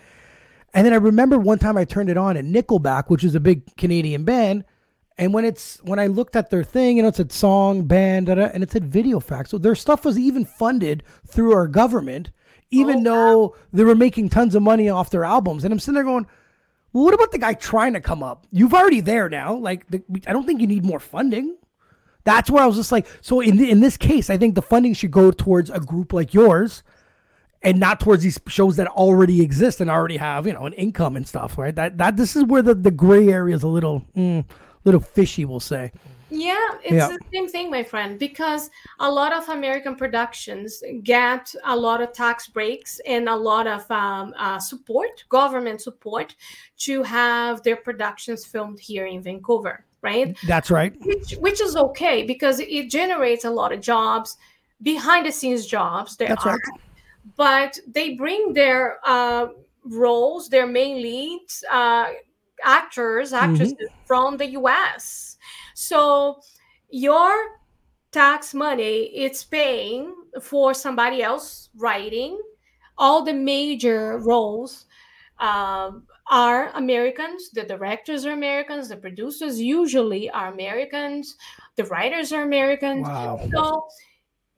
And 0.75 0.85
then 0.85 0.93
I 0.93 0.97
remember 0.97 1.39
one 1.39 1.59
time 1.59 1.77
I 1.77 1.85
turned 1.85 2.11
it 2.11 2.19
on 2.19 2.37
at 2.37 2.45
Nickelback, 2.45 3.09
which 3.09 3.25
is 3.25 3.35
a 3.35 3.41
big 3.41 3.77
Canadian 3.77 4.25
band. 4.25 4.65
And 5.17 5.33
when 5.33 5.45
it's 5.45 5.79
when 5.85 6.01
I 6.01 6.09
looked 6.09 6.35
at 6.35 6.51
their 6.51 6.65
thing, 6.65 6.97
you 6.97 7.05
know, 7.05 7.09
it 7.09 7.17
said 7.17 7.31
song, 7.31 7.87
band, 7.87 8.27
da, 8.27 8.35
da, 8.35 8.47
and 8.47 8.63
it 8.65 8.73
said 8.73 8.91
VideoFACT. 8.91 9.49
So 9.49 9.59
their 9.59 9.77
stuff 9.77 10.05
was 10.05 10.19
even 10.19 10.45
funded 10.45 11.05
through 11.27 11.53
our 11.53 11.69
government, 11.69 12.31
even 12.73 12.99
oh, 12.99 13.03
though 13.05 13.57
they 13.73 13.85
were 13.85 13.95
making 13.95 14.31
tons 14.31 14.57
of 14.57 14.63
money 14.63 14.89
off 14.89 15.11
their 15.11 15.25
albums. 15.25 15.65
And 15.65 15.73
I'm 15.73 15.79
sitting 15.79 15.95
there 15.95 16.03
going, 16.03 16.27
well, 16.95 17.05
what 17.05 17.13
about 17.13 17.33
the 17.33 17.39
guy 17.39 17.55
trying 17.55 17.93
to 17.95 18.01
come 18.01 18.23
up? 18.23 18.47
You've 18.53 18.73
already 18.73 19.01
there 19.01 19.29
now. 19.29 19.55
Like, 19.55 19.85
the, 19.91 20.01
I 20.29 20.33
don't 20.33 20.47
think 20.47 20.61
you 20.61 20.69
need 20.69 20.85
more 20.85 21.01
funding. 21.01 21.57
That's 22.23 22.49
where 22.49 22.63
I 22.63 22.67
was 22.67 22.77
just 22.77 22.93
like, 22.93 23.07
so 23.21 23.41
in 23.41 23.63
in 23.63 23.81
this 23.81 23.99
case, 23.99 24.31
I 24.31 24.39
think 24.39 24.55
the 24.55 24.63
funding 24.63 24.95
should 24.95 25.11
go 25.11 25.31
towards 25.31 25.69
a 25.71 25.81
group 25.81 26.13
like 26.13 26.33
yours, 26.33 26.83
and 27.63 27.79
not 27.79 28.01
towards 28.01 28.23
these 28.23 28.41
shows 28.47 28.77
that 28.77 28.87
already 28.87 29.43
exist 29.43 29.81
and 29.81 29.91
already 29.91 30.17
have 30.17 30.47
you 30.47 30.55
know 30.55 30.65
an 30.65 30.73
income 30.75 31.17
and 31.17 31.29
stuff, 31.29 31.59
right? 31.59 31.75
That 31.75 31.99
that 31.99 32.17
this 32.17 32.35
is 32.37 32.45
where 32.45 32.63
the 32.63 32.75
the 32.75 32.91
gray 32.91 33.29
area 33.29 33.55
is 33.55 33.63
a 33.63 33.69
little 33.69 34.07
mm, 34.17 34.45
little 34.85 35.01
fishy, 35.01 35.45
we'll 35.45 35.61
say. 35.61 35.93
Yeah, 36.35 36.69
it's 36.83 36.93
Yeah. 36.93 37.09
the 37.09 37.19
same 37.33 37.49
thing, 37.49 37.71
my 37.71 37.85
friend, 37.85 38.19
because 38.19 38.69
a 38.99 39.11
lot 39.11 39.33
of 39.33 39.49
American 39.49 39.95
productions 39.95 40.83
get 41.03 41.55
a 41.65 41.77
lot 41.77 42.03
of 42.03 42.13
tax 42.13 42.49
breaks 42.49 43.01
and 43.07 43.29
a 43.29 43.37
lot 43.37 43.67
of 43.67 43.89
um, 43.91 44.35
uh, 44.37 44.59
support, 44.59 45.25
government 45.29 45.81
support, 45.81 46.35
to 46.79 47.03
have 47.05 47.63
their 47.63 47.77
productions 47.77 48.45
filmed 48.45 48.81
here 48.81 49.07
in 49.07 49.23
Vancouver, 49.23 49.85
right? 50.03 50.37
That's 50.47 50.71
right. 50.71 50.93
Which, 51.01 51.33
which 51.39 51.61
is 51.61 51.77
okay 51.77 52.25
because 52.25 52.59
it 52.59 52.91
generates 52.91 53.45
a 53.45 53.51
lot 53.51 53.73
of 53.73 53.81
jobs, 53.81 54.37
behind 54.83 55.27
the 55.27 55.33
scenes 55.33 55.67
jobs. 55.67 56.17
There 56.17 56.29
That's 56.29 56.45
are, 56.45 56.53
right. 56.53 56.81
but 57.37 57.79
they 57.87 58.15
bring 58.15 58.53
their 58.55 58.99
uh, 59.05 59.49
roles, 59.85 60.49
their 60.49 60.67
main 60.67 61.01
leads, 61.01 61.63
uh, 61.71 62.11
actors, 62.63 63.33
actresses 63.33 63.89
from 64.05 64.37
the 64.37 64.47
US. 64.59 65.34
So 65.75 66.41
your 66.89 67.61
tax 68.13 68.55
money 68.55 69.11
it's 69.13 69.43
paying 69.43 70.15
for 70.41 70.73
somebody 70.73 71.23
else 71.23 71.69
writing. 71.77 72.41
All 72.97 73.25
the 73.25 73.33
major 73.33 74.19
roles 74.19 74.87
um, 75.41 76.05
are 76.31 76.71
Americans. 76.75 77.51
The 77.51 77.65
directors 77.65 78.25
are 78.25 78.33
Americans. 78.33 78.89
The 78.89 78.97
producers 78.97 79.61
usually 79.61 80.31
are 80.31 80.53
Americans. 80.53 81.37
The 81.75 81.85
writers 81.87 82.33
are 82.33 82.43
Americans. 82.45 83.07
Wow. 83.07 83.41
So, 83.53 83.89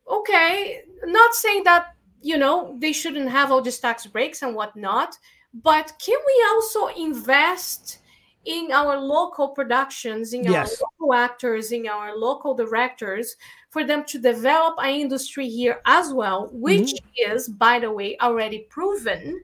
okay, 0.06 0.82
not 1.04 1.34
saying 1.34 1.64
that 1.64 1.94
you 2.20 2.36
know 2.36 2.76
they 2.78 2.92
shouldn't 2.92 3.30
have 3.30 3.50
all 3.50 3.62
these 3.62 3.78
tax 3.78 4.06
breaks 4.06 4.42
and 4.42 4.54
whatnot, 4.54 5.16
but 5.54 5.92
can 5.98 6.18
we 6.26 6.44
also 6.52 6.88
invest 6.88 7.98
in 8.46 8.70
our 8.72 8.96
local 8.96 9.48
productions, 9.48 10.32
in 10.32 10.44
Yes. 10.44 10.80
our 10.80 10.88
local 10.88 11.14
actors, 11.14 11.72
in 11.72 11.86
our 11.88 12.16
local 12.16 12.54
directors, 12.54 13.36
for 13.70 13.84
them 13.84 14.04
to 14.04 14.18
develop 14.18 14.76
an 14.78 14.94
industry 14.94 15.48
here 15.48 15.80
as 15.84 16.12
well, 16.12 16.48
which 16.52 16.94
is, 17.16 17.48
by 17.48 17.78
the 17.78 17.90
way, 17.90 18.16
already 18.20 18.60
proven 18.70 19.42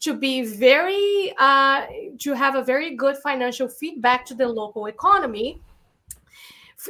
to 0.00 0.14
be 0.14 0.42
very 0.42 1.34
uh, 1.38 1.86
to 2.18 2.32
have 2.34 2.54
a 2.54 2.64
very 2.64 2.94
good 2.94 3.16
financial 3.18 3.68
feedback 3.68 4.24
to 4.26 4.34
the 4.34 4.46
local 4.46 4.86
economy 4.86 5.60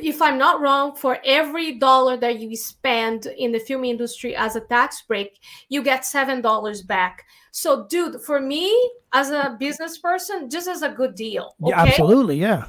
if 0.02 0.20
I'm 0.20 0.38
not 0.38 0.60
wrong, 0.60 0.94
for 0.96 1.18
every 1.24 1.78
dollar 1.78 2.16
that 2.16 2.40
you 2.40 2.56
spend 2.56 3.26
in 3.26 3.52
the 3.52 3.58
film 3.58 3.84
industry 3.84 4.34
as 4.34 4.56
a 4.56 4.60
tax 4.60 5.02
break, 5.02 5.38
you 5.68 5.82
get 5.82 6.04
seven 6.04 6.40
dollars 6.40 6.82
back. 6.82 7.24
So, 7.56 7.86
dude, 7.86 8.20
for 8.20 8.40
me 8.40 8.74
as 9.12 9.30
a 9.30 9.56
business 9.60 9.96
person, 9.98 10.48
this 10.48 10.66
is 10.66 10.82
a 10.82 10.88
good 10.88 11.14
deal. 11.14 11.54
Yeah, 11.60 11.82
absolutely. 11.82 12.36
Yeah. 12.36 12.64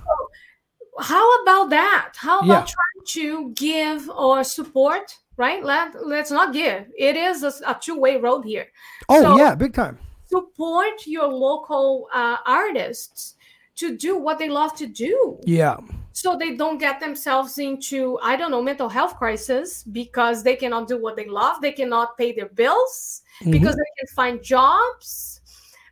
How 0.99 1.41
about 1.41 1.72
that? 1.72 2.14
How 2.16 2.38
about 2.41 2.70
Yeah. 2.70 2.76
trying 2.76 3.06
to 3.07 3.49
give 3.56 4.07
or 4.12 4.44
support? 4.44 5.18
Right? 5.38 5.64
Let 5.66 6.06
Let's 6.06 6.30
not 6.30 6.53
give. 6.53 6.86
It 6.95 7.16
is 7.18 7.41
a, 7.44 7.52
a 7.66 7.76
two 7.82 7.98
way 7.99 8.18
road 8.18 8.45
here. 8.45 8.68
Oh 9.10 9.22
So- 9.22 9.38
yeah, 9.38 9.56
big 9.56 9.74
time. 9.74 9.98
Support 10.28 11.07
your 11.07 11.28
local 11.34 12.07
uh, 12.14 12.38
artists 12.45 13.36
to 13.78 13.98
do 13.98 14.18
what 14.20 14.38
they 14.38 14.49
love 14.49 14.76
to 14.76 14.86
do 14.88 15.40
Yeah. 15.44 15.78
so 16.14 16.38
they 16.38 16.56
don't 16.56 16.78
get 16.78 16.99
themselves 17.02 17.57
into 17.57 18.18
i 18.24 18.38
don't 18.38 18.49
know 18.49 18.62
mental 18.64 18.88
health 18.88 19.18
crisis 19.18 19.84
because 19.84 20.44
they 20.44 20.56
cannot 20.56 20.88
do 20.88 20.98
what 20.98 21.16
they 21.18 21.28
love 21.28 21.60
they 21.62 21.74
cannot 21.74 22.16
pay 22.18 22.32
their 22.32 22.48
bills 22.62 23.22
Mm-hmm. 23.41 23.52
because 23.52 23.76
they 23.76 23.91
can 23.99 24.07
find 24.16 24.41
jobs 24.41 25.41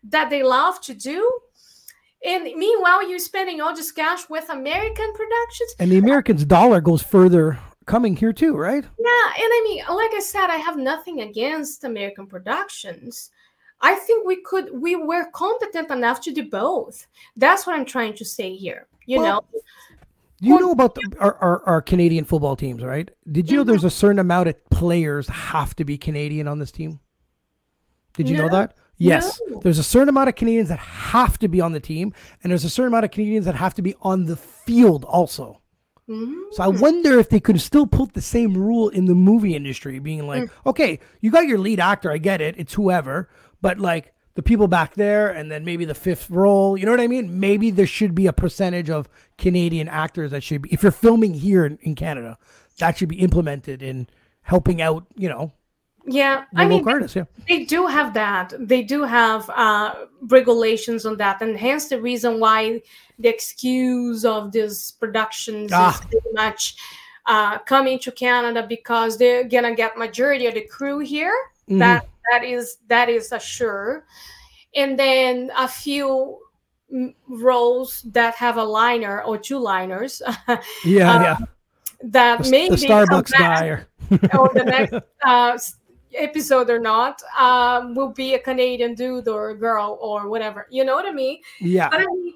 that 0.04 0.30
they 0.30 0.44
love 0.44 0.80
to 0.82 0.94
do 0.94 1.30
and 2.26 2.44
meanwhile 2.56 3.08
you're 3.08 3.20
spending 3.20 3.60
all 3.60 3.76
this 3.76 3.92
cash 3.92 4.30
with 4.30 4.50
american 4.50 5.12
productions 5.14 5.76
And 5.80 5.92
the 5.92 5.98
American's 5.98 6.46
dollar 6.46 6.80
goes 6.80 7.02
further 7.04 7.60
coming 7.86 8.16
here 8.16 8.32
too, 8.32 8.56
right? 8.56 8.84
yeah 8.84 9.26
and 9.44 9.50
i 9.58 9.62
mean 9.68 9.84
like 9.96 10.14
i 10.14 10.20
said 10.22 10.48
i 10.50 10.56
have 10.56 10.78
nothing 10.78 11.20
against 11.22 11.84
american 11.84 12.28
productions 12.28 13.30
i 13.82 13.94
think 13.96 14.26
we 14.26 14.42
could 14.44 14.70
we 14.74 14.96
were 14.96 15.26
competent 15.34 15.92
enough 15.92 16.22
to 16.22 16.32
do 16.32 16.50
both 16.50 17.08
that's 17.36 17.68
what 17.68 17.76
i'm 17.76 17.86
trying 17.86 18.14
to 18.14 18.24
say 18.24 18.56
here 18.56 18.88
you 19.06 19.20
Well, 19.20 19.46
know 19.54 19.62
You 20.40 20.60
know 20.60 20.72
about 20.72 20.96
the, 20.96 21.04
our, 21.20 21.36
our 21.36 21.64
our 21.64 21.82
Canadian 21.82 22.26
football 22.26 22.58
teams, 22.58 22.84
right? 22.84 23.10
Did 23.32 23.50
you 23.50 23.58
know 23.58 23.64
there's 23.64 23.86
a 23.86 23.90
certain 23.90 24.20
amount 24.20 24.50
of 24.50 24.56
players 24.70 25.26
have 25.30 25.74
to 25.76 25.86
be 25.86 25.98
Canadian 25.98 26.50
on 26.50 26.60
this 26.60 26.70
team? 26.72 27.00
Did 28.14 28.30
you 28.30 28.38
know 28.38 28.50
that? 28.50 28.76
Yes. 28.98 29.42
No. 29.48 29.60
There's 29.60 29.80
a 29.80 29.84
certain 29.84 30.10
amount 30.10 30.30
of 30.30 30.36
Canadians 30.36 30.70
that 30.70 30.80
have 30.80 31.38
to 31.40 31.48
be 31.48 31.60
on 31.60 31.72
the 31.72 31.80
team, 31.80 32.14
and 32.42 32.52
there's 32.52 32.64
a 32.64 32.70
certain 32.70 32.94
amount 32.94 33.06
of 33.06 33.12
Canadians 33.12 33.46
that 33.46 33.56
have 33.56 33.74
to 33.76 33.82
be 33.82 33.96
on 34.02 34.26
the 34.26 34.38
field 34.38 35.04
also. 35.06 35.60
So 36.06 36.62
I 36.62 36.68
mm. 36.68 36.82
wonder 36.82 37.18
if 37.18 37.30
they 37.30 37.40
could 37.40 37.62
still 37.62 37.88
put 37.88 38.14
the 38.14 38.22
same 38.22 38.54
rule 38.56 38.90
in 38.90 39.06
the 39.06 39.16
movie 39.16 39.56
industry, 39.56 40.00
being 40.00 40.28
like, 40.28 40.44
mm. 40.44 40.50
okay, 40.66 41.00
you 41.22 41.32
got 41.32 41.48
your 41.48 41.58
lead 41.58 41.80
actor, 41.80 42.12
I 42.12 42.18
get 42.18 42.42
it, 42.42 42.56
it's 42.58 42.74
whoever, 42.74 43.30
but 43.62 43.80
like 43.80 44.14
the 44.36 44.44
people 44.44 44.68
back 44.68 44.96
there, 44.96 45.30
and 45.30 45.50
then 45.50 45.64
maybe 45.64 45.86
the 45.86 45.96
fifth 45.96 46.30
role, 46.30 46.76
you 46.78 46.86
know 46.86 46.92
what 46.92 47.00
I 47.00 47.08
mean? 47.08 47.40
Maybe 47.40 47.72
there 47.72 47.88
should 47.88 48.14
be 48.14 48.28
a 48.28 48.34
percentage 48.34 48.90
of 48.90 49.08
Canadian 49.38 49.88
actors 49.88 50.32
that 50.32 50.44
should 50.44 50.64
be, 50.64 50.74
if 50.74 50.84
you're 50.84 50.92
filming 50.92 51.36
here 51.36 51.66
in, 51.66 51.78
in 51.82 51.96
Canada, 51.96 52.38
that 52.80 52.98
should 52.98 53.10
be 53.10 53.22
implemented 53.22 53.82
in 53.82 54.08
helping 54.42 54.82
out, 54.82 55.06
you 55.16 55.30
know, 55.30 55.54
Yeah, 56.06 56.44
I 56.56 56.66
mean, 56.68 56.86
artists. 56.88 57.16
Yeah. 57.16 57.24
they 57.48 57.64
do 57.64 57.88
have 57.88 58.14
that. 58.14 58.54
They 58.60 58.84
do 58.84 59.04
have 59.04 59.50
uh, 59.50 59.94
regulations 60.28 61.06
on 61.06 61.16
that, 61.18 61.42
and 61.42 61.58
hence 61.58 61.88
the 61.88 62.02
reason 62.02 62.40
why 62.42 62.82
the 63.20 63.30
excuse 63.30 64.26
of 64.26 64.52
these 64.52 64.92
productions 65.00 65.72
Ah. 65.74 65.92
is 65.92 66.02
pretty 66.06 66.30
much 66.34 66.76
uh, 67.26 67.60
coming 67.60 68.00
to 68.00 68.12
Canada 68.12 68.66
because 68.68 69.18
they're 69.18 69.46
gonna 69.46 69.74
get 69.74 69.98
majority 69.98 70.46
of 70.46 70.56
the 70.56 70.62
crew 70.68 71.00
here. 71.00 71.34
Mm-hmm. 71.70 71.80
That 71.80 72.06
that 72.32 72.44
is 72.44 72.78
that 72.90 73.08
is 73.08 73.32
a 73.32 73.40
sure, 73.40 74.04
and 74.76 75.00
then 75.00 75.52
a 75.56 75.68
few 75.70 76.38
mm, 76.94 77.14
roles 77.30 78.02
that 78.12 78.36
have 78.36 78.58
a 78.58 78.64
liner 78.64 79.22
or 79.24 79.38
two 79.38 79.58
liners 79.58 80.22
Yeah, 80.84 81.12
Uh, 81.16 81.22
yeah. 81.24 81.38
that 82.04 82.44
The, 82.44 82.52
maybe 82.52 82.76
the 82.76 82.88
Starbucks 82.88 83.32
guy. 83.40 83.68
Or, 83.68 83.88
or 84.38 84.50
the 84.54 84.64
next 84.76 84.94
uh, 85.26 85.58
episode 86.16 86.70
or 86.70 86.80
not 86.80 87.22
um, 87.38 87.96
will 87.96 88.10
be 88.12 88.34
a 88.36 88.40
Canadian 88.40 88.96
dude 88.96 89.28
or 89.28 89.54
girl 89.56 89.98
or 90.02 90.30
whatever. 90.30 90.68
You 90.70 90.86
know 90.86 90.96
what 90.96 91.06
I 91.06 91.12
mean? 91.12 91.40
yeah. 91.60 91.90
But 91.90 92.02
I 92.02 92.06
mean, 92.06 92.34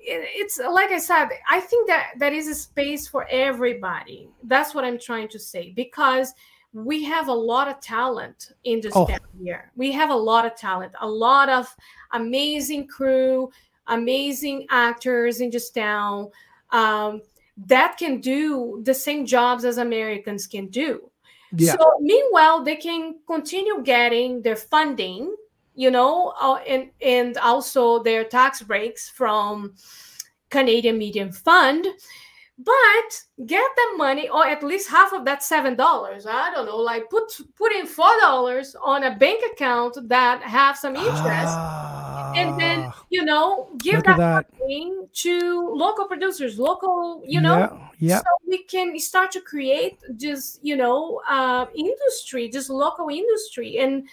it's 0.00 0.58
like 0.58 0.90
I 0.90 0.98
said. 0.98 1.28
I 1.50 1.60
think 1.60 1.88
that 1.88 2.12
that 2.18 2.32
is 2.32 2.48
a 2.48 2.54
space 2.54 3.06
for 3.08 3.26
everybody. 3.30 4.28
That's 4.44 4.74
what 4.74 4.84
I'm 4.84 4.98
trying 4.98 5.28
to 5.28 5.38
say 5.38 5.72
because 5.76 6.32
we 6.72 7.02
have 7.04 7.28
a 7.28 7.32
lot 7.34 7.68
of 7.68 7.80
talent 7.80 8.52
in 8.64 8.80
this 8.80 8.92
Oh. 8.94 9.06
town 9.06 9.18
here. 9.42 9.72
We 9.76 9.90
have 9.92 10.10
a 10.10 10.14
lot 10.14 10.46
of 10.46 10.54
talent, 10.54 10.92
a 11.00 11.08
lot 11.08 11.48
of 11.48 11.66
amazing 12.12 12.86
crew, 12.86 13.50
amazing 13.86 14.66
actors 14.70 15.40
in 15.40 15.50
this 15.50 15.70
town 15.70 16.30
um, 16.70 17.22
that 17.66 17.96
can 17.98 18.20
do 18.20 18.80
the 18.84 18.94
same 18.94 19.26
jobs 19.26 19.64
as 19.64 19.78
Americans 19.78 20.46
can 20.46 20.66
do. 20.68 21.07
Yeah. 21.56 21.76
So 21.78 21.98
meanwhile, 22.00 22.62
they 22.62 22.76
can 22.76 23.16
continue 23.26 23.82
getting 23.82 24.42
their 24.42 24.56
funding, 24.56 25.34
you 25.74 25.90
know, 25.90 26.34
uh, 26.40 26.56
and 26.66 26.90
and 27.00 27.36
also 27.38 28.02
their 28.02 28.24
tax 28.24 28.62
breaks 28.62 29.08
from 29.08 29.74
Canadian 30.50 30.98
Media 30.98 31.30
Fund, 31.32 31.86
but 32.58 33.24
get 33.46 33.70
the 33.76 33.96
money 33.96 34.28
or 34.28 34.46
at 34.46 34.62
least 34.62 34.88
half 34.90 35.12
of 35.12 35.24
that 35.24 35.42
seven 35.42 35.76
dollars. 35.76 36.26
I 36.26 36.50
don't 36.54 36.66
know, 36.66 36.76
like 36.78 37.08
put 37.10 37.32
put 37.56 37.72
in 37.72 37.86
four 37.86 38.12
dollars 38.20 38.74
on 38.82 39.04
a 39.04 39.16
bank 39.16 39.42
account 39.52 39.96
that 40.08 40.42
have 40.42 40.76
some 40.76 40.96
interest, 40.96 41.60
and 42.34 42.54
then 42.58 42.86
Ah, 42.86 43.06
you 43.10 43.24
know 43.24 43.68
give 43.82 44.02
that 44.04 44.16
that. 44.16 44.46
money 44.60 44.92
to 45.12 45.70
local 45.74 46.06
producers, 46.06 46.58
local, 46.58 47.22
you 47.26 47.40
know, 47.40 47.58
Yeah, 47.58 47.88
yeah. 47.98 48.18
so 48.18 48.24
we 48.46 48.64
can 48.64 48.98
start 48.98 49.30
to 49.32 49.40
create 49.40 49.98
just 50.16 50.60
you 50.62 50.76
know 50.76 51.20
uh, 51.28 51.66
industry 51.74 52.48
just 52.48 52.70
local 52.70 53.08
industry 53.08 53.78
and 53.78 54.08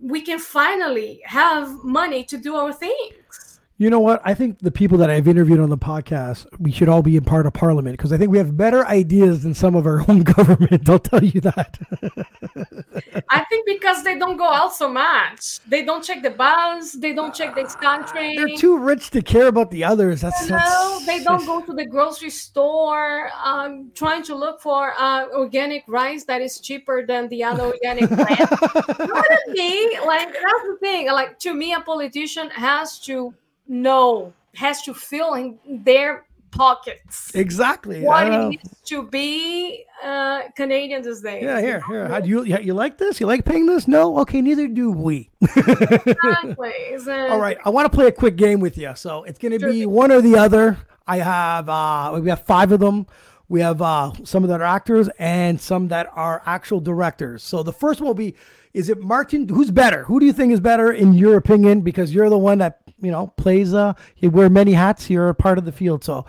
we 0.00 0.22
can 0.22 0.38
finally 0.38 1.20
have 1.24 1.68
money 1.84 2.24
to 2.24 2.38
do 2.38 2.56
our 2.56 2.72
things 2.72 3.49
You 3.80 3.88
know 3.88 3.98
what? 3.98 4.20
I 4.26 4.34
think 4.34 4.58
the 4.58 4.70
people 4.70 4.98
that 4.98 5.08
I've 5.08 5.26
interviewed 5.26 5.58
on 5.58 5.70
the 5.70 5.78
podcast, 5.78 6.46
we 6.58 6.70
should 6.70 6.90
all 6.90 7.00
be 7.00 7.16
in 7.16 7.24
part 7.24 7.46
of 7.46 7.54
parliament 7.54 7.96
because 7.96 8.12
I 8.12 8.18
think 8.18 8.30
we 8.30 8.36
have 8.36 8.54
better 8.54 8.86
ideas 8.86 9.42
than 9.42 9.54
some 9.54 9.74
of 9.74 9.86
our 9.86 10.04
own 10.08 10.22
government. 10.22 10.86
I'll 10.86 10.98
tell 10.98 11.24
you 11.24 11.40
that. 11.40 11.78
i 13.30 13.44
think 13.44 13.64
because 13.66 14.02
they 14.02 14.18
don't 14.18 14.36
go 14.36 14.50
out 14.50 14.74
so 14.74 14.88
much 14.88 15.60
they 15.68 15.84
don't 15.84 16.02
check 16.02 16.22
the 16.22 16.30
bus 16.30 16.92
they 16.92 17.12
don't 17.12 17.34
check 17.34 17.54
the 17.54 17.64
country 17.80 18.36
They're 18.36 18.56
too 18.56 18.76
rich 18.78 19.10
to 19.10 19.22
care 19.22 19.46
about 19.46 19.70
the 19.70 19.84
others. 19.84 20.20
That's, 20.20 20.48
No, 20.48 20.56
that's 20.58 21.06
they 21.06 21.24
don't 21.24 21.46
go 21.46 21.60
to 21.66 21.72
the 21.72 21.86
grocery 21.86 22.30
store 22.30 23.30
um, 23.42 23.92
trying 23.94 24.22
to 24.24 24.34
look 24.34 24.60
for 24.60 24.92
uh, 24.98 25.28
organic 25.32 25.84
rice 25.88 26.24
that 26.24 26.42
is 26.42 26.60
cheaper 26.60 27.06
than 27.06 27.28
the 27.28 27.44
other 27.44 27.64
organic 27.64 28.10
you 28.10 28.16
what 28.16 29.30
I 29.30 29.52
mean? 29.52 29.90
Like 30.06 30.32
that's 30.32 30.64
the 30.68 30.76
thing. 30.80 31.06
Like 31.06 31.38
to 31.40 31.54
me, 31.54 31.72
a 31.72 31.80
politician 31.80 32.50
has 32.50 32.98
to 33.00 33.34
know, 33.70 34.32
has 34.54 34.82
to 34.82 34.92
fill 34.92 35.34
in 35.34 35.58
their 35.66 36.26
pockets 36.50 37.32
exactly. 37.34 38.02
What 38.02 38.26
it 38.26 38.30
know. 38.30 38.52
to 38.86 39.02
be 39.04 39.84
uh, 40.02 40.42
Canadian 40.56 41.02
these 41.02 41.20
days. 41.20 41.42
Yeah, 41.42 41.60
here, 41.60 41.82
here. 41.86 42.08
How 42.08 42.20
do 42.20 42.28
you 42.28 42.44
you 42.44 42.58
you 42.58 42.74
like 42.74 42.98
this? 42.98 43.20
You 43.20 43.26
like 43.26 43.44
paying 43.44 43.66
this? 43.66 43.86
No, 43.86 44.18
okay, 44.18 44.40
neither 44.42 44.66
do 44.68 44.90
we. 44.90 45.30
Exactly. 45.40 46.72
All 47.08 47.38
right, 47.38 47.58
I 47.64 47.70
want 47.70 47.90
to 47.90 47.96
play 47.96 48.06
a 48.06 48.12
quick 48.12 48.36
game 48.36 48.60
with 48.60 48.76
you. 48.76 48.92
So 48.96 49.24
it's 49.24 49.38
going 49.38 49.56
to 49.58 49.70
be 49.70 49.86
one 49.86 50.10
or 50.12 50.20
the 50.20 50.36
other. 50.36 50.78
I 51.06 51.18
have 51.18 51.68
uh 51.68 52.18
we 52.20 52.28
have 52.28 52.42
five 52.42 52.72
of 52.72 52.80
them. 52.80 53.06
We 53.48 53.60
have 53.60 53.80
uh 53.80 54.12
some 54.24 54.46
that 54.46 54.60
are 54.60 54.66
actors 54.66 55.08
and 55.18 55.60
some 55.60 55.88
that 55.88 56.08
are 56.14 56.42
actual 56.46 56.80
directors. 56.80 57.42
So 57.42 57.62
the 57.62 57.72
first 57.72 58.00
one 58.00 58.08
will 58.08 58.14
be 58.14 58.34
is 58.72 58.88
it 58.88 59.00
Martin 59.00 59.48
who's 59.48 59.70
better? 59.70 60.04
Who 60.04 60.20
do 60.20 60.26
you 60.26 60.32
think 60.32 60.52
is 60.52 60.60
better 60.60 60.92
in 60.92 61.14
your 61.14 61.36
opinion 61.36 61.80
because 61.80 62.14
you're 62.14 62.30
the 62.30 62.38
one 62.38 62.58
that, 62.58 62.80
you 63.02 63.10
know, 63.10 63.28
plays 63.36 63.74
uh 63.74 63.94
you 64.16 64.30
wear 64.30 64.48
many 64.50 64.72
hats, 64.72 65.10
you're 65.10 65.28
a 65.28 65.34
part 65.34 65.58
of 65.58 65.64
the 65.64 65.72
field. 65.72 66.04
So 66.04 66.26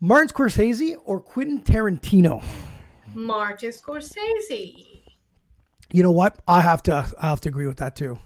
Martin 0.00 0.28
Scorsese 0.28 0.96
or 1.04 1.20
Quentin 1.20 1.60
Tarantino? 1.62 2.42
Martin 3.14 3.70
Scorsese. 3.70 5.02
You 5.90 6.02
know 6.02 6.10
what? 6.12 6.38
I 6.48 6.60
have 6.60 6.82
to 6.84 7.06
I 7.20 7.28
have 7.28 7.40
to 7.42 7.48
agree 7.48 7.66
with 7.66 7.76
that 7.78 7.96
too. 7.96 8.18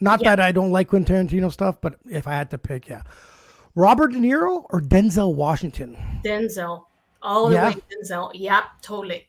Not 0.00 0.22
that 0.24 0.40
I 0.40 0.50
don't 0.52 0.70
like 0.72 0.88
Quentin 0.88 1.28
Tarantino 1.28 1.52
stuff, 1.52 1.76
but 1.80 1.96
if 2.08 2.26
I 2.26 2.32
had 2.32 2.50
to 2.52 2.58
pick, 2.58 2.88
yeah. 2.88 3.02
Robert 3.74 4.12
De 4.12 4.18
Niro 4.18 4.64
or 4.70 4.80
Denzel 4.80 5.34
Washington? 5.34 5.96
Denzel. 6.24 6.84
All 7.22 7.48
the 7.48 7.54
Yeah? 7.56 7.68
way 7.68 7.76
Denzel. 7.92 8.30
Yeah, 8.34 8.62
totally. 8.80 9.26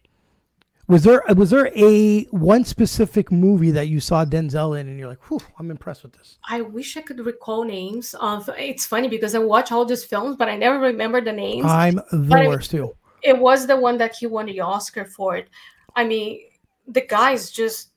Was 0.91 1.03
there 1.03 1.23
was 1.35 1.49
there 1.49 1.71
a 1.75 2.23
one 2.31 2.65
specific 2.65 3.31
movie 3.31 3.71
that 3.71 3.87
you 3.87 3.99
saw 4.01 4.25
Denzel 4.25 4.77
in 4.79 4.89
and 4.89 4.99
you're 4.99 5.07
like, 5.07 5.23
whew, 5.29 5.39
I'm 5.57 5.71
impressed 5.71 6.03
with 6.03 6.11
this? 6.13 6.37
I 6.49 6.61
wish 6.61 6.97
I 6.97 7.01
could 7.01 7.19
recall 7.25 7.63
names 7.63 8.13
of. 8.19 8.49
It's 8.57 8.85
funny 8.85 9.07
because 9.07 9.33
I 9.33 9.39
watch 9.39 9.71
all 9.71 9.85
these 9.85 10.03
films, 10.03 10.35
but 10.35 10.49
I 10.49 10.57
never 10.57 10.79
remember 10.79 11.21
the 11.21 11.31
names. 11.31 11.65
I'm 11.65 11.95
the 12.11 12.27
But 12.29 12.41
I- 12.41 12.47
worst 12.47 12.71
too. 12.71 12.93
it 13.23 13.37
was 13.37 13.65
the 13.67 13.77
one 13.77 13.97
that 13.99 14.15
he 14.15 14.27
won 14.27 14.47
the 14.47 14.59
Oscar 14.59 15.05
for 15.05 15.37
it. 15.37 15.47
I 15.95 16.03
mean, 16.03 16.41
the 16.87 17.01
guy's 17.01 17.51
just 17.51 17.91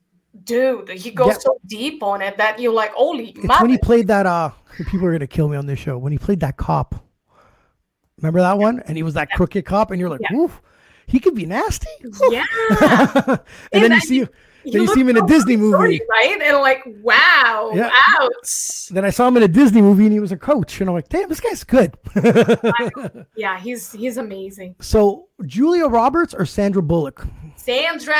dude. 0.44 0.88
He 0.90 1.10
goes 1.10 1.28
Yeah. 1.34 1.38
so 1.38 1.58
deep 1.66 2.02
on 2.02 2.22
it 2.22 2.36
that 2.36 2.60
you're 2.60 2.72
like, 2.72 2.92
holy 2.92 3.30
It's 3.30 3.60
when 3.60 3.70
he 3.70 3.78
played 3.78 4.06
that 4.08 4.26
uh 4.26 4.50
people 4.90 5.06
are 5.06 5.12
gonna 5.12 5.26
kill 5.26 5.48
me 5.48 5.56
on 5.56 5.66
this 5.66 5.80
show. 5.80 5.98
When 5.98 6.12
he 6.12 6.18
played 6.18 6.40
that 6.40 6.56
cop. 6.58 6.94
Remember 8.18 8.40
that 8.40 8.56
one? 8.58 8.80
And 8.86 8.96
he 8.96 9.02
was 9.02 9.14
that 9.14 9.30
crooked 9.32 9.64
cop, 9.64 9.90
and 9.90 9.98
you're 9.98 10.08
like, 10.08 10.20
Yeah. 10.30 10.36
woof, 10.36 10.62
he 11.06 11.18
could 11.20 11.35
be 11.35 11.47
nasty. 11.47 11.89
Yeah, 12.31 12.44
and 13.72 13.82
then 13.85 13.93
you 13.93 14.01
see 14.01 14.20
then 14.66 14.81
you 14.82 14.86
see 14.94 15.01
him 15.01 15.10
in 15.10 15.18
a 15.18 15.26
Disney 15.26 15.56
movie. 15.59 16.01
right? 16.09 16.40
And 16.40 16.56
like, 16.59 16.82
wow, 17.02 17.70
Yeah. 17.74 17.90
ouch. 18.18 18.86
Then 18.90 19.05
I 19.05 19.10
saw 19.10 19.28
him 19.28 19.36
in 19.36 19.43
a 19.43 19.48
Disney 19.48 19.82
movie 19.82 20.05
and 20.05 20.12
he 20.12 20.20
was 20.20 20.32
a 20.32 20.39
coach. 20.39 20.81
And 20.81 20.89
I'm 20.89 20.94
like, 20.97 21.10
damn, 21.10 21.28
this 21.28 21.40
guy's 21.40 21.64
good. 21.64 21.94
Yeah, 23.36 23.59
he's 23.60 23.93
he's 23.93 24.16
amazing. 24.16 24.76
so 24.81 25.26
Julia 25.44 25.86
Roberts 25.86 26.32
or 26.32 26.47
Sandra 26.47 26.81
Bullock? 26.82 27.26
Sandra, 27.56 28.14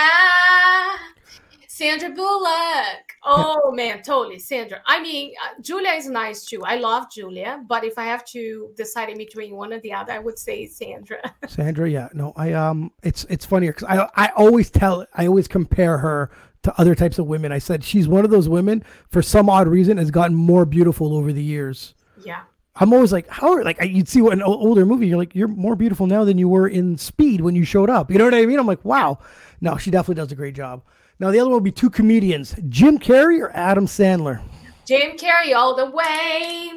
Sandra 1.74 2.10
Bullock. 2.10 3.05
Oh 3.24 3.72
man, 3.72 4.01
totally 4.05 4.38
Sandra. 4.38 4.80
I 4.86 5.02
mean, 5.02 5.34
uh, 5.42 5.60
Julia 5.60 5.90
is 5.90 6.06
nice 6.06 6.44
too. 6.44 6.62
I 6.62 6.76
love 6.76 7.10
Julia, 7.10 7.64
but 7.66 7.82
if 7.82 7.98
I 7.98 8.05
have 8.05 8.24
to 8.26 8.70
decide 8.76 9.09
in 9.09 9.18
between 9.18 9.56
one 9.56 9.72
or 9.72 9.80
the 9.80 9.92
other, 9.92 10.12
I 10.12 10.20
would 10.20 10.38
say 10.38 10.68
Sandra. 10.68 11.34
Sandra, 11.48 11.90
yeah. 11.90 12.10
No, 12.12 12.32
I 12.36 12.52
um 12.52 12.92
it's 13.02 13.24
it's 13.24 13.44
funnier 13.44 13.72
because 13.72 13.88
I 13.88 14.09
I 14.14 14.28
always 14.36 14.70
tell 14.70 15.05
I 15.14 15.26
always 15.26 15.48
compare 15.48 15.98
her 15.98 16.30
to 16.62 16.80
other 16.80 16.94
types 16.94 17.18
of 17.18 17.26
women. 17.26 17.51
I 17.51 17.59
said 17.59 17.82
she's 17.82 18.06
one 18.06 18.24
of 18.24 18.30
those 18.30 18.48
women 18.48 18.84
for 19.09 19.20
some 19.20 19.51
odd 19.51 19.66
reason 19.66 19.96
has 19.96 20.12
gotten 20.12 20.36
more 20.36 20.64
beautiful 20.64 21.16
over 21.16 21.32
the 21.32 21.42
years. 21.42 21.94
yeah. 22.24 22.42
I'm 22.76 22.92
always 22.92 23.12
like, 23.12 23.28
how 23.28 23.52
are 23.52 23.64
like 23.64 23.80
you'd 23.82 24.09
see 24.09 24.20
an 24.20 24.42
older 24.42 24.86
movie, 24.86 25.09
you're 25.09 25.18
like, 25.18 25.34
you're 25.34 25.48
more 25.48 25.76
beautiful 25.76 26.06
now 26.09 26.24
than 26.24 26.38
you 26.38 26.48
were 26.48 26.66
in 26.68 26.98
Speed 26.98 27.40
when 27.40 27.55
you 27.56 27.64
showed 27.64 27.88
up. 27.90 28.10
You 28.10 28.18
know 28.18 28.24
what 28.24 28.34
I 28.34 28.46
mean? 28.46 28.59
I'm 28.60 28.66
like, 28.66 28.84
wow. 28.84 29.18
No, 29.60 29.76
she 29.76 29.92
definitely 29.92 30.20
does 30.20 30.32
a 30.32 30.36
great 30.36 30.55
job. 30.55 30.82
Now 31.19 31.31
the 31.31 31.39
other 31.39 31.49
one 31.51 31.55
will 31.55 31.61
be 31.61 31.70
two 31.73 31.91
comedians, 31.91 32.55
Jim 32.69 32.99
Carrey 32.99 33.41
or 33.41 33.51
Adam 33.55 33.86
Sandler. 33.86 34.41
Jim 34.86 35.16
Carrey 35.16 35.55
all 35.55 35.74
the 35.77 35.91
way. 35.91 36.70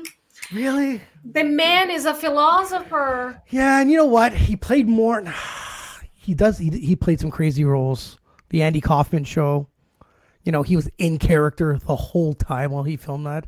Really? 0.54 1.02
The 1.26 1.44
man 1.44 1.90
is 1.90 2.06
a 2.06 2.14
philosopher. 2.14 3.42
Yeah, 3.50 3.82
and 3.82 3.92
you 3.92 3.98
know 3.98 4.06
what? 4.06 4.34
He 4.34 4.56
played 4.56 4.88
more. 4.88 5.24
He 6.20 6.34
does. 6.34 6.58
He 6.58 6.70
he 6.70 6.94
played 6.94 7.22
some 7.22 7.32
crazy 7.32 7.64
roles. 7.64 8.20
The 8.50 8.62
Andy 8.62 8.82
Kaufman 8.82 9.24
show. 9.24 9.70
You 10.44 10.52
know, 10.52 10.62
he 10.62 10.76
was 10.76 10.90
in 10.98 11.20
character 11.20 11.80
the 11.88 11.96
whole 11.96 12.34
time 12.34 12.72
while 12.72 12.84
he 12.84 12.98
filmed 12.98 13.26
that. 13.28 13.48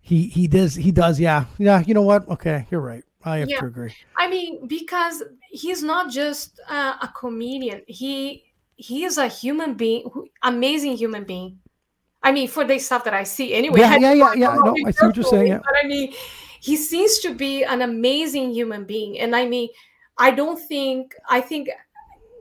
He 0.00 0.22
he 0.28 0.48
does 0.48 0.74
he 0.74 0.92
does. 0.92 1.20
Yeah 1.20 1.44
yeah. 1.58 1.82
You 1.86 1.92
know 1.92 2.00
what? 2.00 2.26
Okay, 2.30 2.66
you're 2.70 2.80
right. 2.80 3.04
I 3.22 3.36
have 3.40 3.50
Yeah. 3.50 3.60
to 3.60 3.66
agree. 3.66 3.94
I 4.16 4.30
mean, 4.30 4.66
because 4.66 5.22
he's 5.50 5.82
not 5.82 6.10
just 6.10 6.58
uh, 6.70 6.94
a 7.02 7.08
comedian. 7.08 7.82
He 7.86 8.44
he 8.80 9.04
is 9.04 9.18
a 9.18 9.28
human 9.28 9.74
being, 9.74 10.08
amazing 10.42 10.96
human 10.96 11.24
being. 11.24 11.58
I 12.22 12.32
mean, 12.32 12.48
for 12.48 12.64
the 12.64 12.78
stuff 12.78 13.04
that 13.04 13.14
I 13.14 13.24
see, 13.24 13.52
anyway. 13.52 13.80
Yeah, 13.80 13.96
yeah, 13.96 14.12
yeah, 14.12 14.32
yeah. 14.34 14.54
No, 14.54 14.74
I 14.86 14.90
see 14.90 15.06
what 15.06 15.16
you're 15.16 15.24
saying, 15.24 15.48
yeah. 15.48 15.58
But 15.58 15.74
I 15.82 15.86
mean, 15.86 16.14
he 16.60 16.76
seems 16.76 17.18
to 17.20 17.34
be 17.34 17.62
an 17.64 17.82
amazing 17.82 18.52
human 18.52 18.84
being, 18.84 19.18
and 19.20 19.36
I 19.36 19.46
mean, 19.46 19.68
I 20.16 20.30
don't 20.30 20.58
think 20.58 21.14
I 21.28 21.40
think, 21.40 21.68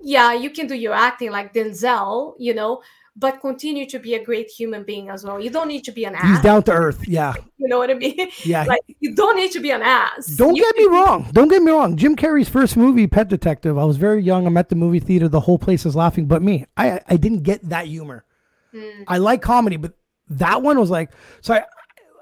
yeah, 0.02 0.34
you 0.34 0.50
can 0.50 0.68
do 0.68 0.76
your 0.76 0.94
acting 0.94 1.32
like 1.32 1.54
Denzel, 1.54 2.36
you 2.38 2.54
know, 2.54 2.82
but 3.20 3.42
continue 3.42 3.86
to 3.86 4.00
be 4.00 4.16
a 4.16 4.24
great 4.24 4.50
human 4.50 4.84
being 4.84 5.10
as 5.10 5.26
well. 5.26 5.40
You 5.40 5.50
don't 5.50 5.68
need 5.68 5.84
to 5.84 5.92
be 5.92 6.06
an 6.06 6.16
ass. 6.16 6.38
He's 6.38 6.42
down 6.42 6.64
to 6.64 6.72
earth. 6.72 7.06
Yeah, 7.08 7.34
You 7.58 7.68
know 7.68 7.78
what 7.78 7.92
I 7.92 7.96
mean? 7.96 8.30
yeah. 8.46 8.64
like 8.64 8.82
you 9.00 9.14
don't 9.14 9.36
need 9.36 9.52
to 9.52 9.60
be 9.60 9.72
an 9.72 9.82
ass. 9.82 10.28
Don't 10.38 10.56
You 10.56 10.64
get 10.64 10.76
me 10.78 10.86
wrong. 10.86 11.30
Don't 11.34 11.50
get 11.50 11.62
me 11.62 11.72
wrong. 11.72 11.98
Jim 11.98 12.16
Carrey's 12.16 12.48
first 12.48 12.78
movie, 12.78 13.08
Pet 13.08 13.28
Detective. 13.28 13.78
I 13.78 13.84
was 13.84 13.98
very 13.98 14.24
young. 14.24 14.48
I'm 14.48 14.58
at 14.58 14.70
the 14.70 14.76
movie 14.76 15.00
theater. 15.00 15.28
The 15.28 15.42
whole 15.42 15.60
place 15.60 15.86
is 15.86 15.96
laughing, 15.96 16.26
but 16.28 16.42
me. 16.42 16.66
I 16.78 17.02
I 17.08 17.18
didn't 17.18 17.44
get 17.44 17.68
that 17.70 17.88
humor. 17.88 18.24
Hmm. 18.72 19.04
I 19.08 19.18
like 19.18 19.42
comedy, 19.42 19.78
but 19.78 19.94
that 20.30 20.62
one 20.62 20.80
was 20.80 20.90
like 20.90 21.12
so. 21.42 21.56
I, 21.56 21.66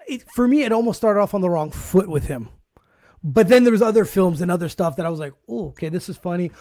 it, 0.08 0.24
for 0.32 0.48
me, 0.48 0.64
it 0.64 0.72
almost 0.72 0.98
started 0.98 1.20
off 1.20 1.34
on 1.34 1.42
the 1.42 1.50
wrong 1.50 1.70
foot 1.72 2.08
with 2.08 2.26
him. 2.26 2.50
But 3.24 3.50
then 3.50 3.64
there 3.64 3.72
was 3.74 3.82
other 3.82 4.06
films 4.06 4.42
and 4.42 4.50
other 4.50 4.70
stuff 4.70 4.96
that 4.96 5.06
I 5.06 5.10
was 5.10 5.20
like, 5.20 5.34
oh, 5.50 5.70
okay, 5.70 5.90
this 5.90 6.08
is 6.08 6.16
funny. 6.18 6.52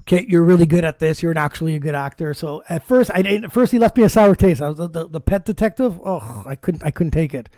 Okay, 0.00 0.26
you're 0.28 0.42
really 0.42 0.66
good 0.66 0.84
at 0.84 0.98
this. 0.98 1.22
You're 1.22 1.32
an 1.32 1.38
actually 1.38 1.76
a 1.76 1.78
good 1.78 1.94
actor. 1.94 2.34
So 2.34 2.62
at 2.68 2.84
first, 2.86 3.10
I 3.14 3.22
didn't. 3.22 3.44
At 3.44 3.52
first, 3.52 3.72
he 3.72 3.78
left 3.78 3.96
me 3.96 4.02
a 4.02 4.08
sour 4.08 4.34
taste. 4.34 4.60
I 4.60 4.68
was 4.68 4.76
the, 4.76 4.88
the, 4.88 5.08
the 5.08 5.20
pet 5.20 5.46
detective. 5.46 5.98
Oh, 6.04 6.44
I 6.46 6.56
couldn't. 6.56 6.84
I 6.84 6.90
couldn't 6.90 7.12
take 7.12 7.32
it. 7.32 7.48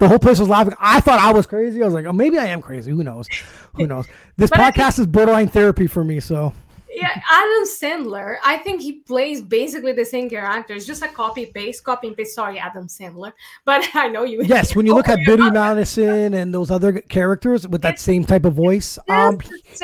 The 0.00 0.08
whole 0.08 0.18
place 0.18 0.38
was 0.40 0.48
laughing. 0.48 0.74
I 0.80 1.00
thought 1.00 1.20
I 1.20 1.32
was 1.32 1.46
crazy. 1.46 1.80
I 1.80 1.86
was 1.86 1.94
like, 1.94 2.04
oh, 2.04 2.12
maybe 2.12 2.36
I 2.36 2.46
am 2.46 2.60
crazy. 2.60 2.90
Who 2.90 3.04
knows? 3.04 3.28
Who 3.76 3.86
knows? 3.86 4.06
This 4.36 4.50
podcast 4.50 4.98
is 4.98 5.06
borderline 5.06 5.48
therapy 5.48 5.86
for 5.86 6.02
me. 6.02 6.18
So 6.18 6.52
Yeah, 6.94 7.20
Adam 7.30 7.64
Sandler. 7.66 8.36
I 8.44 8.56
think 8.58 8.80
he 8.80 8.92
plays 9.00 9.42
basically 9.42 9.92
the 9.92 10.04
same 10.04 10.30
character. 10.30 10.74
It's 10.74 10.86
just 10.86 11.02
a 11.02 11.08
copy 11.08 11.46
paste, 11.46 11.82
copy 11.84 12.08
and 12.08 12.16
paste. 12.16 12.34
Sorry, 12.34 12.58
Adam 12.58 12.86
Sandler, 12.86 13.32
but 13.64 13.88
I 13.94 14.08
know 14.08 14.24
you. 14.24 14.42
yes, 14.44 14.74
when 14.76 14.86
you 14.86 14.94
look 14.94 15.08
at 15.08 15.18
Billy. 15.26 15.50
Madison 15.50 16.34
and 16.34 16.54
those 16.54 16.70
other 16.70 17.00
characters 17.00 17.66
with 17.68 17.82
that 17.82 17.98
same 17.98 18.24
type 18.24 18.44
of 18.44 18.54
voice, 18.54 18.98
um, 19.08 19.38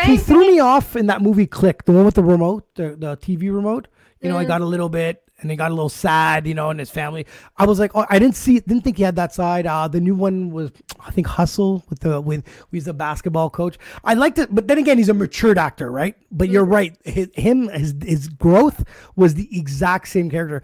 he 0.04 0.16
threw 0.16 0.46
me 0.46 0.58
off 0.60 0.96
in 0.96 1.06
that 1.06 1.20
movie 1.22 1.46
Click, 1.46 1.84
the 1.84 1.92
one 1.92 2.04
with 2.04 2.14
the 2.14 2.22
remote, 2.24 2.64
the, 2.74 2.96
the 2.96 3.16
TV 3.18 3.52
remote. 3.54 3.88
You 4.20 4.28
know, 4.28 4.36
I 4.38 4.44
Mm. 4.44 4.48
got 4.48 4.60
a 4.60 4.66
little 4.66 4.88
bit, 4.90 5.22
and 5.40 5.50
he 5.50 5.56
got 5.56 5.70
a 5.70 5.74
little 5.74 5.88
sad, 5.88 6.46
you 6.46 6.54
know, 6.54 6.70
and 6.70 6.78
his 6.78 6.90
family. 6.90 7.26
I 7.56 7.64
was 7.66 7.78
like, 7.78 7.92
oh, 7.94 8.06
I 8.10 8.18
didn't 8.18 8.36
see, 8.36 8.60
didn't 8.60 8.82
think 8.82 8.96
he 8.96 9.02
had 9.02 9.16
that 9.16 9.32
side. 9.34 9.66
Uh, 9.66 9.88
the 9.88 10.00
new 10.00 10.14
one 10.14 10.50
was, 10.50 10.70
I 11.00 11.10
think, 11.10 11.26
Hustle 11.26 11.84
with 11.88 12.00
the 12.00 12.20
with 12.20 12.44
he's 12.70 12.86
a 12.88 12.92
basketball 12.94 13.50
coach. 13.50 13.78
I 14.04 14.14
liked 14.14 14.38
it, 14.38 14.54
but 14.54 14.68
then 14.68 14.78
again, 14.78 14.98
he's 14.98 15.08
a 15.08 15.14
matured 15.14 15.58
actor, 15.58 15.90
right? 15.90 16.14
But 16.30 16.48
you're 16.48 16.64
Mm-hmm. 16.64 16.72
right, 16.72 16.96
his, 17.04 17.28
him 17.34 17.68
his 17.68 17.94
his 18.02 18.28
growth 18.28 18.84
was 19.16 19.34
the 19.34 19.48
exact 19.58 20.08
same 20.08 20.30
character. 20.30 20.62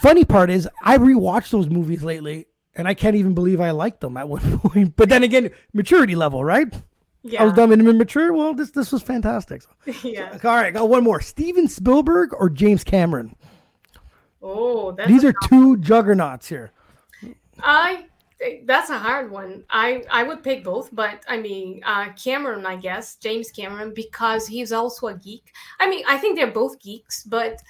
Funny 0.00 0.24
part 0.24 0.50
is, 0.50 0.68
I 0.82 0.98
rewatched 0.98 1.50
those 1.50 1.68
movies 1.68 2.04
lately, 2.04 2.46
and 2.74 2.86
I 2.86 2.94
can't 2.94 3.16
even 3.16 3.34
believe 3.34 3.60
I 3.60 3.70
liked 3.70 4.00
them 4.00 4.16
at 4.16 4.28
one 4.28 4.58
point. 4.60 4.94
But 4.96 5.08
then 5.08 5.22
again, 5.22 5.50
maturity 5.72 6.14
level, 6.14 6.44
right? 6.44 6.72
Yeah, 7.24 7.42
I 7.42 7.44
was 7.46 7.54
dumb 7.54 7.72
and 7.72 7.86
immature. 7.86 8.32
Well, 8.32 8.54
this 8.54 8.70
this 8.70 8.92
was 8.92 9.02
fantastic. 9.02 9.62
yeah. 10.04 10.38
All 10.44 10.54
right, 10.54 10.72
got 10.72 10.88
one 10.88 11.02
more. 11.02 11.20
Steven 11.20 11.66
Spielberg 11.68 12.32
or 12.32 12.48
James 12.48 12.84
Cameron? 12.84 13.34
Oh, 14.42 14.92
These 14.92 15.24
are 15.24 15.34
two 15.48 15.76
juggernauts 15.78 16.48
here. 16.48 16.72
I 17.60 18.04
that's 18.66 18.90
a 18.90 18.98
hard 18.98 19.30
one. 19.30 19.64
I 19.68 20.04
I 20.10 20.22
would 20.22 20.44
pick 20.44 20.62
both, 20.62 20.90
but 20.94 21.22
I 21.26 21.38
mean 21.38 21.82
uh, 21.84 22.12
Cameron, 22.12 22.66
I 22.66 22.76
guess 22.76 23.16
James 23.16 23.50
Cameron, 23.50 23.92
because 23.94 24.46
he's 24.46 24.72
also 24.72 25.08
a 25.08 25.14
geek. 25.14 25.50
I 25.80 25.88
mean, 25.90 26.04
I 26.06 26.18
think 26.18 26.36
they're 26.36 26.46
both 26.50 26.80
geeks, 26.80 27.24
but 27.24 27.60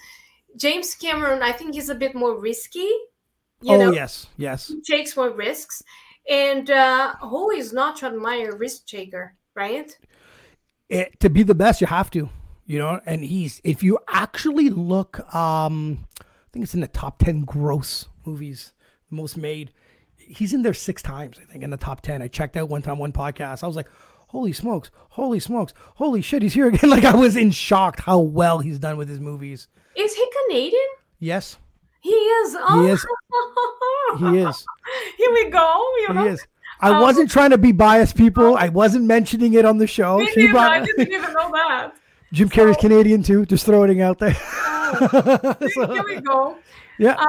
James 0.57 0.95
Cameron, 0.95 1.43
I 1.43 1.53
think 1.53 1.75
he's 1.75 1.89
a 1.89 1.95
bit 1.95 2.15
more 2.15 2.39
risky. 2.39 2.91
You 3.61 3.75
oh 3.75 3.77
know, 3.77 3.93
yes, 3.93 4.27
yes. 4.37 4.69
he 4.69 4.81
takes 4.83 5.17
more 5.17 5.31
risks, 5.31 5.83
and 6.29 6.71
uh, 6.71 7.15
who 7.17 7.51
is 7.51 7.73
not 7.73 7.97
to 7.97 8.07
admire 8.07 8.55
risk 8.57 8.87
taker, 8.87 9.35
right? 9.55 9.97
It- 10.89 11.19
to 11.21 11.29
be 11.31 11.43
the 11.43 11.55
best, 11.55 11.81
you 11.81 11.87
have 11.87 12.11
to. 12.13 12.29
You 12.67 12.79
know, 12.79 13.01
and 13.07 13.25
he's 13.25 13.63
if 13.65 13.83
you 13.83 13.99
actually 14.09 14.69
look, 14.69 15.35
um, 15.35 16.07
I 16.49 16.53
think 16.53 16.63
it's 16.65 16.75
in 16.75 16.81
the 16.81 16.89
top 16.89 17.19
ten 17.19 17.43
gross 17.43 18.07
movies, 18.25 18.73
most 19.11 19.37
made. 19.37 19.71
He's 20.17 20.53
in 20.55 20.63
there 20.63 20.75
six 20.75 21.03
times, 21.03 21.39
I 21.41 21.51
think, 21.51 21.63
in 21.63 21.71
the 21.71 21.77
top 21.77 22.01
ten. 22.01 22.23
I 22.23 22.29
checked 22.29 22.57
out 22.57 22.69
one 22.69 22.83
time 22.83 22.99
one 22.99 23.13
podcast. 23.13 23.63
I 23.63 23.67
was 23.67 23.77
like, 23.77 23.89
holy 24.29 24.53
smokes, 24.53 24.91
holy 25.11 25.41
smokes, 25.41 25.75
holy 25.97 26.23
shit, 26.23 26.43
he's 26.43 26.55
here 26.55 26.69
again. 26.69 26.89
Like 26.99 27.05
I 27.05 27.15
was 27.15 27.37
in 27.37 27.51
shock 27.51 28.01
how 28.01 28.19
well 28.19 28.59
he's 28.61 28.79
done 28.79 28.97
with 28.97 29.09
his 29.09 29.21
movies. 29.21 29.69
Is 29.95 30.15
he 30.15 30.27
Canadian? 30.47 30.83
Yes, 31.19 31.59
He 32.01 32.11
is. 32.11 32.57
Oh, 32.59 32.87
is. 32.87 33.05
he 34.21 34.39
is. 34.39 34.65
Here 35.17 35.33
we 35.33 35.51
go. 35.51 35.85
You 35.99 36.15
know, 36.15 36.23
He 36.23 36.29
is. 36.31 36.47
I 36.81 36.91
Oh. 36.97 37.03
wasn't 37.03 37.31
trying 37.31 37.51
to 37.51 37.59
be 37.59 37.73
biased, 37.73 38.17
people. 38.17 38.53
Um, 38.53 38.57
I 38.57 38.69
wasn't 38.69 39.05
mentioning 39.05 39.55
it 39.55 39.65
on 39.65 39.79
the 39.79 39.87
show. 39.87 40.19
Me 40.19 40.31
neither. 40.37 40.59
I 40.59 40.81
didn't 40.85 41.13
even 41.13 41.33
know 41.33 41.51
that. 41.53 41.95
Jim 42.33 42.49
Carrey's 42.49 42.77
Canadian 42.77 43.23
too. 43.23 43.45
Just 43.47 43.67
throwing 43.67 43.99
it 43.99 44.01
out 44.03 44.19
there. 44.19 44.37
Uh, 44.37 44.78
So, 45.75 45.93
Here 45.93 46.05
we 46.05 46.21
go. 46.21 46.57
yeah, 46.99 47.23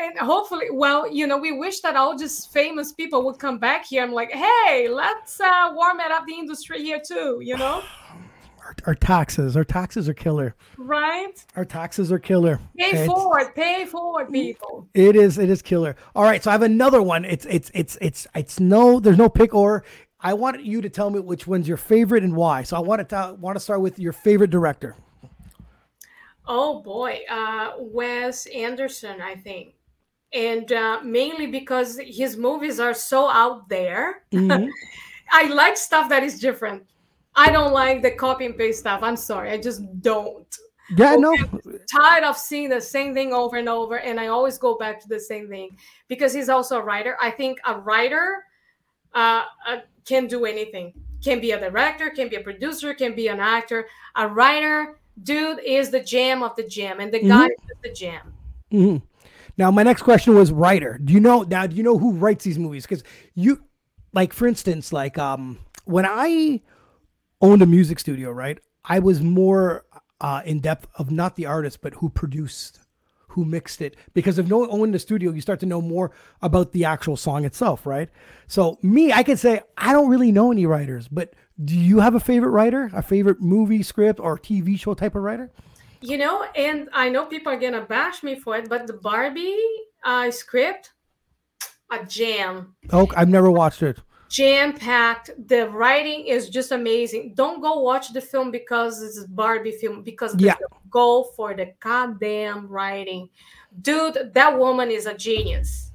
And 0.00 0.18
hopefully, 0.18 0.66
well, 0.72 1.10
you 1.10 1.26
know, 1.26 1.38
we 1.38 1.52
wish 1.52 1.80
that 1.80 1.96
all 1.96 2.16
just 2.16 2.52
famous 2.52 2.92
people 2.92 3.24
would 3.26 3.38
come 3.38 3.58
back 3.58 3.84
here. 3.86 4.02
I'm 4.02 4.12
like, 4.12 4.30
hey, 4.32 4.88
let's 4.88 5.40
uh, 5.40 5.70
warm 5.74 6.00
it 6.00 6.10
up 6.10 6.26
the 6.26 6.34
industry 6.34 6.82
here 6.82 7.00
too. 7.06 7.40
You 7.42 7.56
know, 7.56 7.82
our, 8.64 8.74
our 8.86 8.94
taxes, 8.94 9.56
our 9.56 9.64
taxes 9.64 10.08
are 10.08 10.14
killer. 10.14 10.54
right? 10.78 11.44
Our 11.56 11.64
taxes 11.64 12.10
are 12.10 12.18
killer. 12.18 12.58
Pay 12.76 12.88
It's- 12.90 13.06
forward, 13.06 13.54
pay 13.54 13.84
forward, 13.84 14.32
people. 14.32 14.88
It 14.94 15.14
is. 15.16 15.38
It 15.38 15.50
is 15.50 15.62
killer. 15.62 15.94
All 16.16 16.24
right. 16.24 16.42
So 16.42 16.50
I 16.50 16.54
have 16.54 16.62
another 16.62 17.02
one. 17.02 17.24
It's 17.24 17.46
it's 17.46 17.70
it's 17.74 17.96
it's 18.00 18.26
it's 18.34 18.58
no. 18.60 18.98
There's 19.00 19.18
no 19.18 19.28
pick 19.28 19.54
or. 19.54 19.84
I 20.20 20.32
want 20.32 20.64
you 20.64 20.80
to 20.80 20.88
tell 20.88 21.10
me 21.10 21.20
which 21.20 21.46
one's 21.46 21.68
your 21.68 21.76
favorite 21.76 22.24
and 22.24 22.34
why. 22.34 22.62
So 22.62 22.78
I 22.78 22.80
want 22.80 23.00
to 23.00 23.04
tell, 23.04 23.36
want 23.36 23.56
to 23.56 23.60
start 23.60 23.82
with 23.82 23.98
your 23.98 24.14
favorite 24.14 24.48
director. 24.48 24.96
Oh 26.46 26.82
boy, 26.82 27.20
uh, 27.30 27.72
Wes 27.78 28.46
Anderson, 28.46 29.20
I 29.20 29.34
think, 29.34 29.74
and 30.32 30.70
uh, 30.72 31.00
mainly 31.02 31.46
because 31.46 31.98
his 32.04 32.36
movies 32.36 32.78
are 32.80 32.94
so 32.94 33.28
out 33.28 33.68
there. 33.68 34.24
Mhm. 34.32 34.68
I 35.32 35.48
like 35.48 35.76
stuff 35.76 36.08
that 36.10 36.22
is 36.22 36.38
different. 36.38 36.84
I 37.34 37.50
don't 37.50 37.72
like 37.72 38.02
the 38.02 38.10
copy 38.10 38.46
and 38.46 38.56
paste 38.56 38.80
stuff. 38.80 39.02
I'm 39.02 39.16
sorry, 39.16 39.50
I 39.50 39.58
just 39.58 39.82
don't. 40.02 40.46
Yeah. 40.96 41.16
No. 41.16 41.34
Tired 41.90 42.24
of 42.24 42.36
seeing 42.36 42.68
the 42.68 42.80
same 42.80 43.14
thing 43.14 43.32
over 43.32 43.56
and 43.56 43.68
over, 43.68 43.98
and 43.98 44.20
I 44.20 44.26
always 44.26 44.58
go 44.58 44.76
back 44.76 45.00
to 45.00 45.08
the 45.08 45.18
same 45.18 45.48
thing 45.48 45.76
because 46.08 46.34
he's 46.34 46.48
also 46.48 46.78
a 46.78 46.84
writer. 46.84 47.16
I 47.20 47.30
think 47.30 47.58
a 47.66 47.80
writer 47.80 48.44
uh, 49.14 49.44
uh, 49.66 49.78
can 50.04 50.26
do 50.26 50.44
anything. 50.44 50.92
Can 51.22 51.40
be 51.40 51.52
a 51.52 51.58
director, 51.58 52.10
can 52.10 52.28
be 52.28 52.36
a 52.36 52.40
producer, 52.40 52.92
can 52.92 53.14
be 53.14 53.28
an 53.28 53.40
actor. 53.40 53.86
A 54.16 54.28
writer, 54.28 54.98
dude, 55.22 55.60
is 55.64 55.90
the 55.90 56.00
jam 56.00 56.42
of 56.42 56.56
the 56.56 56.64
jam, 56.64 57.00
and 57.00 57.12
the 57.12 57.20
guy 57.20 57.46
is 57.46 57.76
the 57.82 57.92
jam. 57.92 58.32
Mhm. 58.72 59.02
Now, 59.56 59.70
my 59.70 59.82
next 59.84 60.02
question 60.02 60.34
was 60.34 60.50
writer. 60.50 60.98
Do 61.02 61.12
you 61.12 61.20
know 61.20 61.42
now? 61.42 61.66
Do 61.66 61.76
you 61.76 61.82
know 61.82 61.98
who 61.98 62.12
writes 62.12 62.44
these 62.44 62.58
movies? 62.58 62.84
Because 62.84 63.04
you, 63.34 63.62
like, 64.12 64.32
for 64.32 64.46
instance, 64.46 64.92
like 64.92 65.16
um, 65.16 65.58
when 65.84 66.04
I 66.06 66.60
owned 67.40 67.62
a 67.62 67.66
music 67.66 67.98
studio, 68.00 68.30
right? 68.30 68.58
I 68.84 68.98
was 68.98 69.22
more 69.22 69.84
uh, 70.20 70.42
in 70.44 70.60
depth 70.60 70.88
of 70.96 71.10
not 71.10 71.36
the 71.36 71.46
artist, 71.46 71.80
but 71.82 71.94
who 71.94 72.08
produced, 72.08 72.80
who 73.28 73.44
mixed 73.44 73.80
it. 73.80 73.96
Because 74.12 74.38
if 74.38 74.48
no 74.48 74.68
owning 74.68 74.92
the 74.92 74.98
studio, 74.98 75.30
you 75.30 75.40
start 75.40 75.60
to 75.60 75.66
know 75.66 75.80
more 75.80 76.10
about 76.42 76.72
the 76.72 76.84
actual 76.84 77.16
song 77.16 77.44
itself, 77.44 77.86
right? 77.86 78.08
So 78.46 78.78
me, 78.82 79.12
I 79.12 79.22
can 79.22 79.36
say 79.36 79.60
I 79.76 79.92
don't 79.92 80.10
really 80.10 80.32
know 80.32 80.50
any 80.50 80.66
writers, 80.66 81.08
but 81.08 81.34
do 81.62 81.78
you 81.78 82.00
have 82.00 82.14
a 82.14 82.20
favorite 82.20 82.50
writer, 82.50 82.90
a 82.94 83.02
favorite 83.02 83.40
movie 83.40 83.82
script 83.82 84.18
or 84.20 84.38
TV 84.38 84.78
show 84.78 84.94
type 84.94 85.14
of 85.14 85.22
writer? 85.22 85.50
You 86.00 86.18
know, 86.18 86.44
and 86.56 86.88
I 86.92 87.08
know 87.08 87.26
people 87.26 87.52
are 87.52 87.58
gonna 87.58 87.82
bash 87.82 88.22
me 88.22 88.34
for 88.34 88.56
it, 88.56 88.68
but 88.68 88.86
the 88.86 88.94
Barbie 88.94 89.56
uh, 90.04 90.30
script, 90.30 90.92
a 91.90 92.04
jam. 92.04 92.74
Oh, 92.92 93.08
I've 93.16 93.28
never 93.28 93.50
watched 93.50 93.82
it. 93.82 94.00
jam 94.28 94.72
packed. 94.72 95.30
The 95.46 95.68
writing 95.70 96.26
is 96.26 96.50
just 96.50 96.72
amazing. 96.72 97.34
Don't 97.34 97.60
go 97.62 97.78
watch 97.80 98.12
the 98.12 98.20
film 98.20 98.50
because 98.50 99.00
it's 99.02 99.22
a 99.22 99.28
Barbie 99.28 99.72
film. 99.72 100.02
Because 100.02 100.34
Yeah. 100.38 100.54
film. 100.56 100.70
go 100.90 101.22
for 101.36 101.54
the 101.54 101.72
goddamn 101.80 102.66
writing, 102.68 103.28
dude. 103.80 104.32
That 104.34 104.58
woman 104.58 104.90
is 104.90 105.06
a 105.06 105.14
genius. 105.14 105.92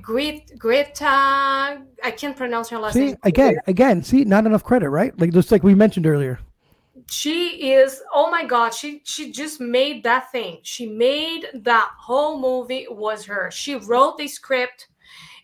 Grit, 0.00 0.58
Greta. 0.58 1.04
Uh, 1.06 1.78
I 2.02 2.10
can't 2.16 2.36
pronounce 2.36 2.68
her 2.70 2.78
last 2.78 2.94
See 2.94 3.06
name. 3.06 3.16
again, 3.24 3.56
again. 3.66 4.02
See, 4.02 4.24
not 4.24 4.46
enough 4.46 4.64
credit, 4.64 4.90
right? 4.90 5.18
Like 5.18 5.32
just 5.32 5.50
like 5.52 5.62
we 5.62 5.74
mentioned 5.74 6.06
earlier. 6.06 6.38
she 7.10 7.72
is 7.72 8.00
oh 8.14 8.30
my 8.30 8.44
god 8.44 8.72
she 8.72 9.00
she 9.04 9.32
just 9.32 9.60
made 9.60 10.02
that 10.04 10.30
thing 10.30 10.58
she 10.62 10.86
made 10.86 11.46
that 11.54 11.90
whole 11.98 12.38
movie 12.38 12.86
was 12.90 13.24
her 13.24 13.50
she 13.50 13.74
wrote 13.74 14.16
the 14.18 14.28
script 14.28 14.88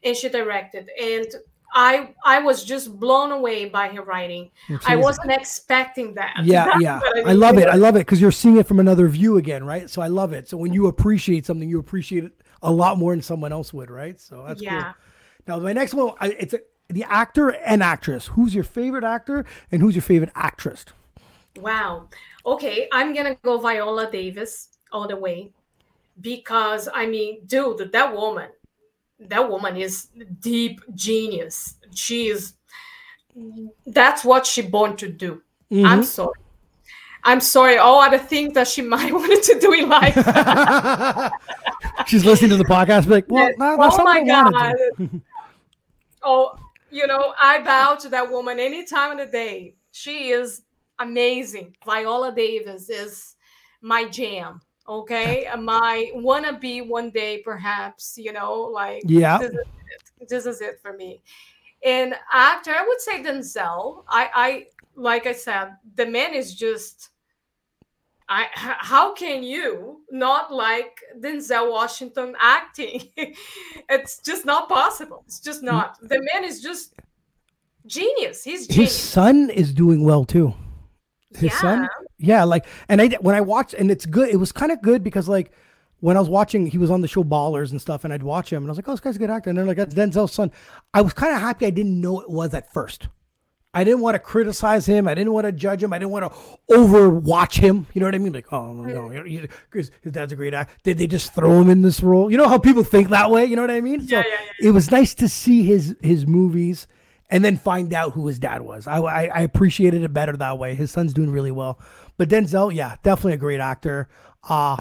and 0.04 0.16
she 0.16 0.28
directed 0.28 0.88
and 1.00 1.26
I 1.74 2.14
I 2.24 2.38
was 2.40 2.64
just 2.64 2.98
blown 2.98 3.30
away 3.30 3.66
by 3.68 3.88
her 3.88 4.02
writing. 4.02 4.50
I 4.86 4.96
wasn't 4.96 5.32
expecting 5.32 6.14
that. 6.14 6.36
Yeah, 6.42 6.64
That's 6.64 6.82
yeah. 6.82 7.00
I 7.26 7.34
mean. 7.34 7.40
love 7.40 7.58
it. 7.58 7.68
I 7.68 7.74
love 7.74 7.94
it 7.96 8.00
because 8.00 8.22
you're 8.22 8.32
seeing 8.32 8.56
it 8.56 8.66
from 8.66 8.80
another 8.80 9.06
view 9.06 9.36
again, 9.36 9.64
right? 9.64 9.90
So 9.90 10.00
I 10.00 10.06
love 10.08 10.32
it. 10.32 10.48
So 10.48 10.56
when 10.56 10.72
you 10.72 10.86
appreciate 10.86 11.44
something, 11.44 11.68
you 11.68 11.78
appreciate 11.78 12.24
it 12.24 12.32
a 12.62 12.72
lot 12.72 12.98
more 12.98 13.12
than 13.12 13.22
someone 13.22 13.52
else 13.52 13.72
would, 13.72 13.90
right? 13.90 14.20
So 14.20 14.44
that's 14.46 14.62
Yeah. 14.62 14.82
cool. 14.82 14.94
Now 15.46 15.62
my 15.62 15.72
next 15.72 15.94
one, 15.94 16.14
it's 16.20 16.54
a, 16.54 16.60
the 16.88 17.04
actor 17.04 17.50
and 17.50 17.82
actress. 17.82 18.26
Who's 18.26 18.54
your 18.54 18.64
favorite 18.64 19.04
actor 19.04 19.44
and 19.70 19.80
who's 19.80 19.94
your 19.94 20.02
favorite 20.02 20.32
actress? 20.34 20.84
Wow. 21.56 22.08
Okay, 22.44 22.88
I'm 22.92 23.14
gonna 23.14 23.36
go 23.42 23.58
Viola 23.58 24.10
Davis 24.10 24.68
all 24.92 25.06
the 25.08 25.16
way 25.16 25.50
because 26.20 26.88
I 26.92 27.06
mean, 27.06 27.40
dude, 27.46 27.92
that 27.92 28.14
woman, 28.14 28.50
that 29.20 29.48
woman 29.48 29.76
is 29.76 30.08
deep 30.40 30.80
genius. 30.94 31.74
She 31.94 32.28
is. 32.28 32.54
That's 33.86 34.24
what 34.24 34.46
she 34.46 34.62
born 34.62 34.96
to 34.96 35.08
do. 35.08 35.42
Mm-hmm. 35.70 35.86
I'm 35.86 36.04
sorry. 36.04 36.38
I'm 37.24 37.40
sorry. 37.40 37.78
All 37.78 38.00
other 38.00 38.18
things 38.18 38.54
that 38.54 38.68
she 38.68 38.82
might 38.94 39.12
wanted 39.20 39.42
to 39.42 39.58
do 39.60 39.72
in 39.72 39.88
life. 39.88 40.14
She's 42.08 42.24
listening 42.24 42.50
to 42.50 42.56
the 42.56 42.64
podcast, 42.64 43.06
like, 43.06 43.26
well, 43.28 43.48
Yes. 43.48 43.54
no, 43.58 43.76
that's 43.76 43.96
oh 43.98 44.04
my 44.04 44.24
god. 44.24 44.74
oh, 46.22 46.58
you 46.90 47.06
know, 47.06 47.34
I 47.40 47.60
bow 47.62 47.96
to 47.96 48.08
that 48.08 48.30
woman 48.30 48.58
any 48.58 48.84
time 48.86 49.12
of 49.12 49.18
the 49.18 49.30
day. 49.30 49.74
She 49.92 50.30
is 50.30 50.62
amazing. 50.98 51.76
Viola 51.84 52.34
Davis 52.34 52.88
is 52.88 53.34
my 53.82 54.08
jam. 54.08 54.60
Okay, 54.88 55.46
my 55.60 56.10
wanna 56.14 56.58
be 56.58 56.80
one 56.80 57.10
day, 57.10 57.42
perhaps. 57.44 58.14
You 58.16 58.32
know, 58.32 58.54
like 58.54 59.02
Yeah. 59.06 59.38
this 59.38 59.50
is 59.50 59.56
it. 59.58 60.28
This 60.28 60.46
is 60.46 60.60
it 60.62 60.80
for 60.82 60.94
me. 60.94 61.22
And 61.84 62.14
after, 62.32 62.72
I 62.72 62.84
would 62.86 63.00
say 63.00 63.22
Denzel. 63.22 64.04
I, 64.08 64.30
I 64.34 64.66
like 64.96 65.26
I 65.26 65.32
said, 65.32 65.76
the 65.94 66.06
man 66.06 66.32
is 66.34 66.54
just. 66.54 67.10
I 68.28 68.46
how 68.52 69.14
can 69.14 69.42
you 69.42 70.02
not 70.10 70.52
like 70.52 71.00
Denzel 71.18 71.70
Washington 71.70 72.36
acting? 72.38 73.08
it's 73.16 74.20
just 74.20 74.44
not 74.44 74.68
possible. 74.68 75.24
It's 75.26 75.40
just 75.40 75.60
hmm? 75.60 75.66
not. 75.66 75.98
The 76.02 76.20
man 76.32 76.44
is 76.44 76.60
just 76.60 76.94
genius. 77.86 78.44
He's 78.44 78.72
His 78.72 78.94
son 78.94 79.50
is 79.50 79.72
doing 79.72 80.04
well 80.04 80.24
too. 80.24 80.54
His 81.36 81.52
son, 81.58 81.88
yeah, 82.16 82.42
like, 82.44 82.66
and 82.88 83.02
I 83.02 83.08
when 83.20 83.34
I 83.34 83.42
watched, 83.42 83.74
and 83.74 83.90
it's 83.90 84.06
good. 84.06 84.30
It 84.30 84.36
was 84.36 84.50
kind 84.50 84.72
of 84.72 84.80
good 84.80 85.04
because 85.04 85.28
like 85.28 85.52
when 86.00 86.16
I 86.16 86.20
was 86.20 86.28
watching, 86.28 86.66
he 86.66 86.78
was 86.78 86.90
on 86.90 87.00
the 87.00 87.08
show 87.08 87.22
Ballers 87.22 87.70
and 87.70 87.80
stuff, 87.80 88.04
and 88.04 88.12
I'd 88.12 88.22
watch 88.22 88.52
him, 88.52 88.62
and 88.62 88.68
I 88.68 88.70
was 88.70 88.78
like, 88.78 88.88
oh, 88.88 88.92
this 88.92 89.00
guy's 89.00 89.16
a 89.16 89.18
good 89.18 89.30
actor. 89.30 89.50
And 89.50 89.58
they're 89.58 89.66
like, 89.66 89.76
that's 89.76 89.94
Denzel's 89.94 90.32
son. 90.32 90.50
I 90.94 91.02
was 91.02 91.12
kind 91.12 91.34
of 91.34 91.40
happy 91.40 91.66
I 91.66 91.70
didn't 91.70 92.00
know 92.00 92.20
it 92.20 92.30
was 92.30 92.54
at 92.54 92.72
first. 92.72 93.08
I 93.74 93.84
didn't 93.84 94.00
want 94.00 94.14
to 94.14 94.18
criticize 94.18 94.86
him. 94.86 95.06
I 95.06 95.14
didn't 95.14 95.32
want 95.32 95.44
to 95.46 95.52
judge 95.52 95.82
him. 95.82 95.92
I 95.92 95.98
didn't 95.98 96.10
want 96.10 96.32
to 96.32 96.74
overwatch 96.74 97.58
him. 97.58 97.86
You 97.92 98.00
know 98.00 98.06
what 98.06 98.14
I 98.14 98.18
mean? 98.18 98.32
Like, 98.32 98.52
oh 98.52 98.72
no, 98.72 99.08
because 99.10 99.90
his 100.02 100.12
dad's 100.12 100.32
a 100.32 100.36
great 100.36 100.54
actor. 100.54 100.74
Did 100.84 100.98
they 100.98 101.06
just 101.06 101.34
throw 101.34 101.60
him 101.60 101.68
in 101.68 101.82
this 101.82 102.02
role? 102.02 102.30
You 102.30 102.38
know 102.38 102.48
how 102.48 102.58
people 102.58 102.82
think 102.82 103.10
that 103.10 103.30
way. 103.30 103.44
You 103.44 103.56
know 103.56 103.62
what 103.62 103.70
I 103.70 103.80
mean? 103.80 104.00
Yeah, 104.00 104.22
so 104.22 104.28
yeah, 104.28 104.36
yeah. 104.60 104.68
it 104.68 104.70
was 104.72 104.90
nice 104.90 105.14
to 105.16 105.28
see 105.28 105.62
his 105.62 105.94
his 106.00 106.26
movies 106.26 106.86
and 107.30 107.44
then 107.44 107.58
find 107.58 107.92
out 107.92 108.12
who 108.12 108.26
his 108.26 108.38
dad 108.38 108.62
was. 108.62 108.86
I, 108.86 108.98
I 108.98 109.24
I 109.26 109.40
appreciated 109.42 110.02
it 110.02 110.12
better 110.12 110.36
that 110.36 110.58
way. 110.58 110.74
His 110.74 110.90
son's 110.90 111.12
doing 111.12 111.30
really 111.30 111.52
well, 111.52 111.78
but 112.16 112.28
Denzel, 112.28 112.74
yeah, 112.74 112.96
definitely 113.02 113.34
a 113.34 113.38
great 113.38 113.60
actor. 113.60 114.08
Uh 114.48 114.78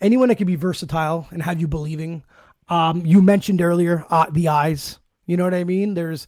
anyone 0.00 0.28
that 0.28 0.36
can 0.36 0.46
be 0.46 0.56
versatile 0.56 1.26
and 1.30 1.42
have 1.42 1.60
you 1.60 1.68
believing. 1.68 2.24
Um, 2.68 3.04
you 3.04 3.20
mentioned 3.20 3.60
earlier 3.60 4.04
uh, 4.10 4.26
the 4.30 4.48
eyes. 4.48 4.98
You 5.26 5.36
know 5.36 5.44
what 5.44 5.54
I 5.54 5.64
mean? 5.64 5.94
There's, 5.94 6.26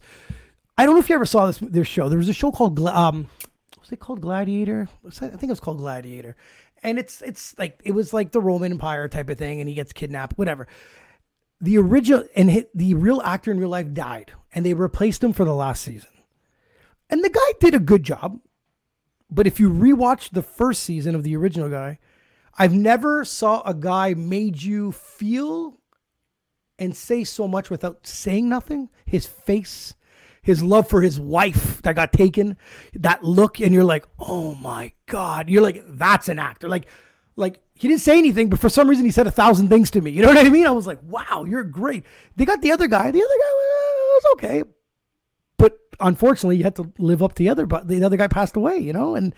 I 0.77 0.85
don't 0.85 0.95
know 0.95 1.01
if 1.01 1.09
you 1.09 1.15
ever 1.15 1.25
saw 1.25 1.47
this 1.47 1.59
this 1.59 1.87
show. 1.87 2.09
There 2.09 2.17
was 2.17 2.29
a 2.29 2.33
show 2.33 2.51
called 2.51 2.79
um, 2.79 3.27
was 3.79 3.91
it 3.91 3.99
called 3.99 4.21
Gladiator? 4.21 4.89
I 5.05 5.09
think 5.09 5.43
it 5.43 5.49
was 5.49 5.59
called 5.59 5.77
Gladiator, 5.77 6.35
and 6.81 6.97
it's 6.97 7.21
it's 7.21 7.57
like 7.57 7.79
it 7.83 7.91
was 7.91 8.13
like 8.13 8.31
the 8.31 8.41
Roman 8.41 8.71
Empire 8.71 9.07
type 9.07 9.29
of 9.29 9.37
thing, 9.37 9.59
and 9.59 9.69
he 9.69 9.75
gets 9.75 9.93
kidnapped, 9.93 10.37
whatever 10.37 10.67
the 11.63 11.77
original 11.77 12.25
and 12.35 12.51
hit, 12.51 12.69
the 12.77 12.93
real 12.93 13.21
actor 13.21 13.49
in 13.49 13.57
real 13.57 13.69
life 13.69 13.93
died 13.93 14.33
and 14.53 14.65
they 14.65 14.73
replaced 14.73 15.23
him 15.23 15.31
for 15.31 15.45
the 15.45 15.55
last 15.55 15.81
season 15.81 16.09
and 17.09 17.23
the 17.23 17.29
guy 17.29 17.53
did 17.61 17.73
a 17.73 17.79
good 17.79 18.03
job 18.03 18.37
but 19.31 19.47
if 19.47 19.61
you 19.61 19.69
rewatch 19.69 20.29
the 20.31 20.41
first 20.41 20.83
season 20.83 21.15
of 21.15 21.23
the 21.23 21.35
original 21.35 21.69
guy 21.69 21.97
i've 22.57 22.73
never 22.73 23.23
saw 23.23 23.61
a 23.61 23.73
guy 23.73 24.13
made 24.13 24.61
you 24.61 24.91
feel 24.91 25.79
and 26.77 26.97
say 26.97 27.23
so 27.23 27.47
much 27.47 27.69
without 27.69 28.05
saying 28.05 28.49
nothing 28.49 28.89
his 29.05 29.25
face 29.25 29.95
his 30.43 30.61
love 30.61 30.87
for 30.87 31.01
his 31.01 31.19
wife 31.19 31.81
that 31.81 31.95
got 31.95 32.13
taken 32.13 32.57
that 32.93 33.23
look 33.23 33.59
and 33.59 33.73
you're 33.73 33.83
like 33.83 34.05
oh 34.19 34.53
my 34.55 34.91
god. 35.07 35.49
You're 35.49 35.63
like 35.63 35.83
that's 35.87 36.29
an 36.29 36.37
actor. 36.37 36.69
Like 36.69 36.87
like 37.35 37.59
he 37.73 37.87
didn't 37.87 38.01
say 38.01 38.19
anything 38.19 38.49
but 38.49 38.59
for 38.59 38.69
some 38.69 38.87
reason 38.87 39.05
he 39.05 39.11
said 39.11 39.25
a 39.25 39.31
thousand 39.31 39.69
things 39.69 39.89
to 39.91 40.01
me. 40.01 40.11
You 40.11 40.21
know 40.21 40.27
what 40.27 40.37
i 40.37 40.49
mean? 40.49 40.67
I 40.67 40.71
was 40.71 40.85
like 40.85 40.99
wow 41.03 41.45
you're 41.47 41.63
great. 41.63 42.05
They 42.35 42.45
got 42.45 42.61
the 42.61 42.71
other 42.71 42.87
guy. 42.87 43.09
The 43.09 43.23
other 43.23 43.35
guy 43.39 43.49
uh, 43.49 44.13
was 44.13 44.23
okay. 44.33 44.63
But 45.57 45.79
unfortunately 45.99 46.57
you 46.57 46.63
had 46.63 46.75
to 46.75 46.91
live 46.99 47.23
up 47.23 47.33
to 47.35 47.43
the 47.43 47.49
other 47.49 47.65
but 47.65 47.87
the 47.87 48.03
other 48.03 48.17
guy 48.17 48.27
passed 48.27 48.55
away 48.57 48.77
you 48.77 48.93
know? 48.93 49.15
And 49.15 49.33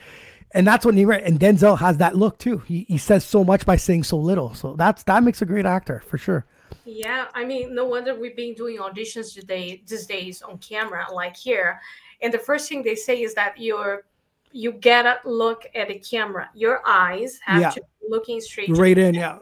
and 0.52 0.66
that's 0.66 0.86
when 0.86 0.98
he 0.98 1.06
re- 1.06 1.22
and 1.24 1.40
denzel 1.40 1.78
has 1.80 1.98
that 1.98 2.16
look 2.16 2.40
too. 2.40 2.60
He, 2.60 2.86
he 2.88 2.98
says 2.98 3.24
so 3.24 3.44
much 3.44 3.66
by 3.66 3.76
saying 3.76 4.06
so 4.06 4.18
little. 4.18 4.56
So 4.56 4.76
that's 4.76 5.04
that 5.04 5.24
makes 5.24 5.42
a 5.42 5.46
great 5.46 5.68
actor 5.68 6.02
for 6.08 6.18
sure 6.18 6.48
Yeah, 6.86 7.28
I 7.34 7.46
mean, 7.46 7.74
no 7.74 7.86
wonder 7.86 8.14
we've 8.16 8.36
been 8.36 8.54
doing 8.54 8.78
auditions 8.78 9.34
today 9.34 9.84
these 9.88 10.06
days 10.06 10.42
on 10.42 10.58
camera, 10.60 11.06
like 11.12 11.36
here. 11.36 11.82
And 12.22 12.34
the 12.34 12.40
first 12.40 12.70
thing 12.70 12.84
they 12.84 12.96
say 12.96 13.22
is 13.22 13.34
that 13.34 13.60
you're 13.60 14.06
you 14.52 14.72
get 14.72 15.06
a 15.06 15.20
look 15.26 15.66
at 15.76 15.90
the 15.90 16.00
camera. 16.00 16.50
Your 16.54 16.82
eyes 16.86 17.40
have 17.44 17.62
Yeah. 17.62 17.70
to 17.72 17.82
be 17.82 18.08
looking 18.08 18.40
straight 18.40 18.70
right 18.70 18.98
in 18.98 19.14
yeah 19.16 19.40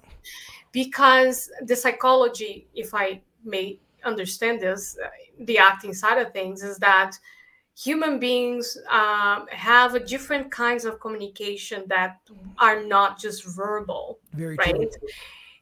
because 0.74 1.50
the 1.62 1.76
psychology, 1.76 2.68
if 2.76 2.94
I 2.94 3.22
may 3.46 3.80
understand 4.04 4.60
this, 4.60 4.98
uh, 5.02 5.08
the 5.42 5.58
acting 5.58 5.94
side 5.94 6.18
of 6.18 6.34
things 6.34 6.64
is 6.64 6.78
that 6.80 7.18
human 7.76 8.20
beings 8.20 8.78
um, 8.90 9.48
have 9.52 9.96
a 9.96 10.00
different 10.00 10.52
kinds 10.52 10.84
of 10.84 11.00
communication 11.00 11.84
that 11.88 12.20
are 12.58 12.84
not 12.84 13.20
just 13.20 13.46
verbal 13.46 14.20
very 14.34 14.56
right 14.58 14.76
true 14.76 14.90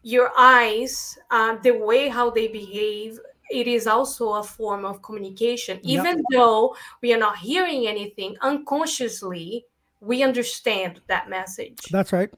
your 0.03 0.31
eyes 0.37 1.17
uh, 1.29 1.55
the 1.63 1.71
way 1.71 2.07
how 2.09 2.29
they 2.29 2.47
behave 2.47 3.19
it 3.51 3.67
is 3.67 3.85
also 3.85 4.33
a 4.33 4.43
form 4.43 4.85
of 4.85 5.01
communication 5.01 5.79
Yep. 5.83 6.05
even 6.05 6.23
though 6.31 6.75
we 7.01 7.13
are 7.13 7.19
not 7.19 7.37
hearing 7.37 7.87
anything 7.87 8.35
unconsciously 8.41 9.65
we 9.99 10.23
understand 10.23 11.01
that 11.07 11.29
message 11.29 11.77
that's 11.91 12.11
right 12.13 12.29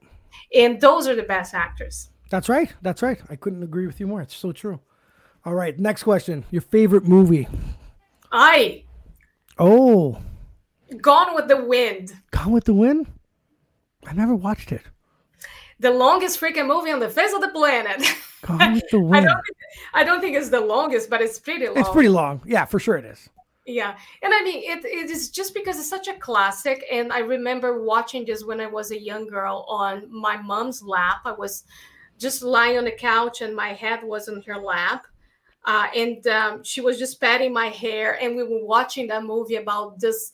and 0.54 0.82
those 0.82 1.08
are 1.08 1.16
the 1.16 1.24
best 1.24 1.54
actors 1.54 2.10
That's 2.30 2.50
right. 2.50 2.74
That's 2.82 3.04
right. 3.04 3.20
I 3.30 3.36
couldn't 3.36 3.62
agree 3.62 3.86
with 3.86 4.00
you 4.00 4.08
more. 4.08 4.20
It's 4.26 4.36
so 4.36 4.52
true. 4.52 4.80
All 5.46 5.54
right. 5.54 5.78
Next 5.78 6.02
question. 6.02 6.44
Your 6.50 6.64
favorite 6.64 7.06
movie? 7.06 7.48
i 8.32 8.84
Oh, 9.60 10.18
gone 10.98 11.36
with 11.36 11.48
the 11.48 11.62
wind 11.64 12.12
Gone 12.32 12.52
with 12.52 12.66
the 12.66 12.74
Wind? 12.74 13.06
I 14.10 14.14
never 14.14 14.34
watched 14.34 14.72
it. 14.72 14.82
The 15.80 15.92
longest 15.92 16.40
freaking 16.40 16.68
movie 16.68 16.92
on 16.92 17.00
the 17.00 17.10
face 17.10 17.34
of 17.34 17.42
the 17.42 17.50
planet 17.50 18.02
Gone 18.42 18.74
with 18.74 18.90
the 18.90 18.98
I 19.12 19.22
don't, 19.22 19.36
think, 19.36 19.58
I 19.94 20.04
don't 20.04 20.22
think 20.22 20.36
it's 20.36 20.50
the 20.50 20.62
longest 20.62 21.10
but 21.10 21.22
it's 21.22 21.40
pretty 21.40 21.68
long 21.68 21.78
It's 21.78 21.90
pretty 21.90 22.10
long. 22.10 22.42
Yeah, 22.46 22.66
for 22.66 22.80
sure 22.80 22.98
it 22.98 23.06
is. 23.06 23.30
Yeah, 23.66 23.96
and 24.22 24.34
I 24.34 24.44
mean 24.44 24.62
it, 24.66 24.84
it 24.84 25.10
is 25.10 25.30
just 25.30 25.54
because 25.54 25.78
it's 25.80 25.90
such 25.90 26.10
a 26.10 26.16
classic, 26.16 26.84
and 26.92 27.14
I 27.14 27.20
remember 27.20 27.82
watching 27.82 28.26
this 28.26 28.44
when 28.44 28.60
I 28.60 28.68
was 28.68 28.92
a 28.92 29.00
young 29.00 29.26
girl 29.26 29.66
on 29.70 30.12
my 30.12 30.36
mom's 30.36 30.84
lap. 30.84 31.22
I 31.24 31.32
was 31.32 31.64
just 32.20 32.44
lying 32.44 32.78
on 32.78 32.84
the 32.84 32.92
couch, 32.92 33.40
and 33.40 33.56
my 33.56 33.70
head 33.70 34.04
was 34.04 34.28
on 34.28 34.42
her 34.46 34.58
lap, 34.58 35.08
uh, 35.64 35.88
and 35.96 36.28
um, 36.28 36.64
she 36.66 36.82
was 36.82 37.00
just 37.00 37.22
patting 37.22 37.54
my 37.54 37.68
hair, 37.68 38.22
and 38.22 38.36
we 38.36 38.44
were 38.44 38.66
watching 38.66 39.08
that 39.08 39.24
movie 39.24 39.56
about 39.56 39.98
this 39.98 40.34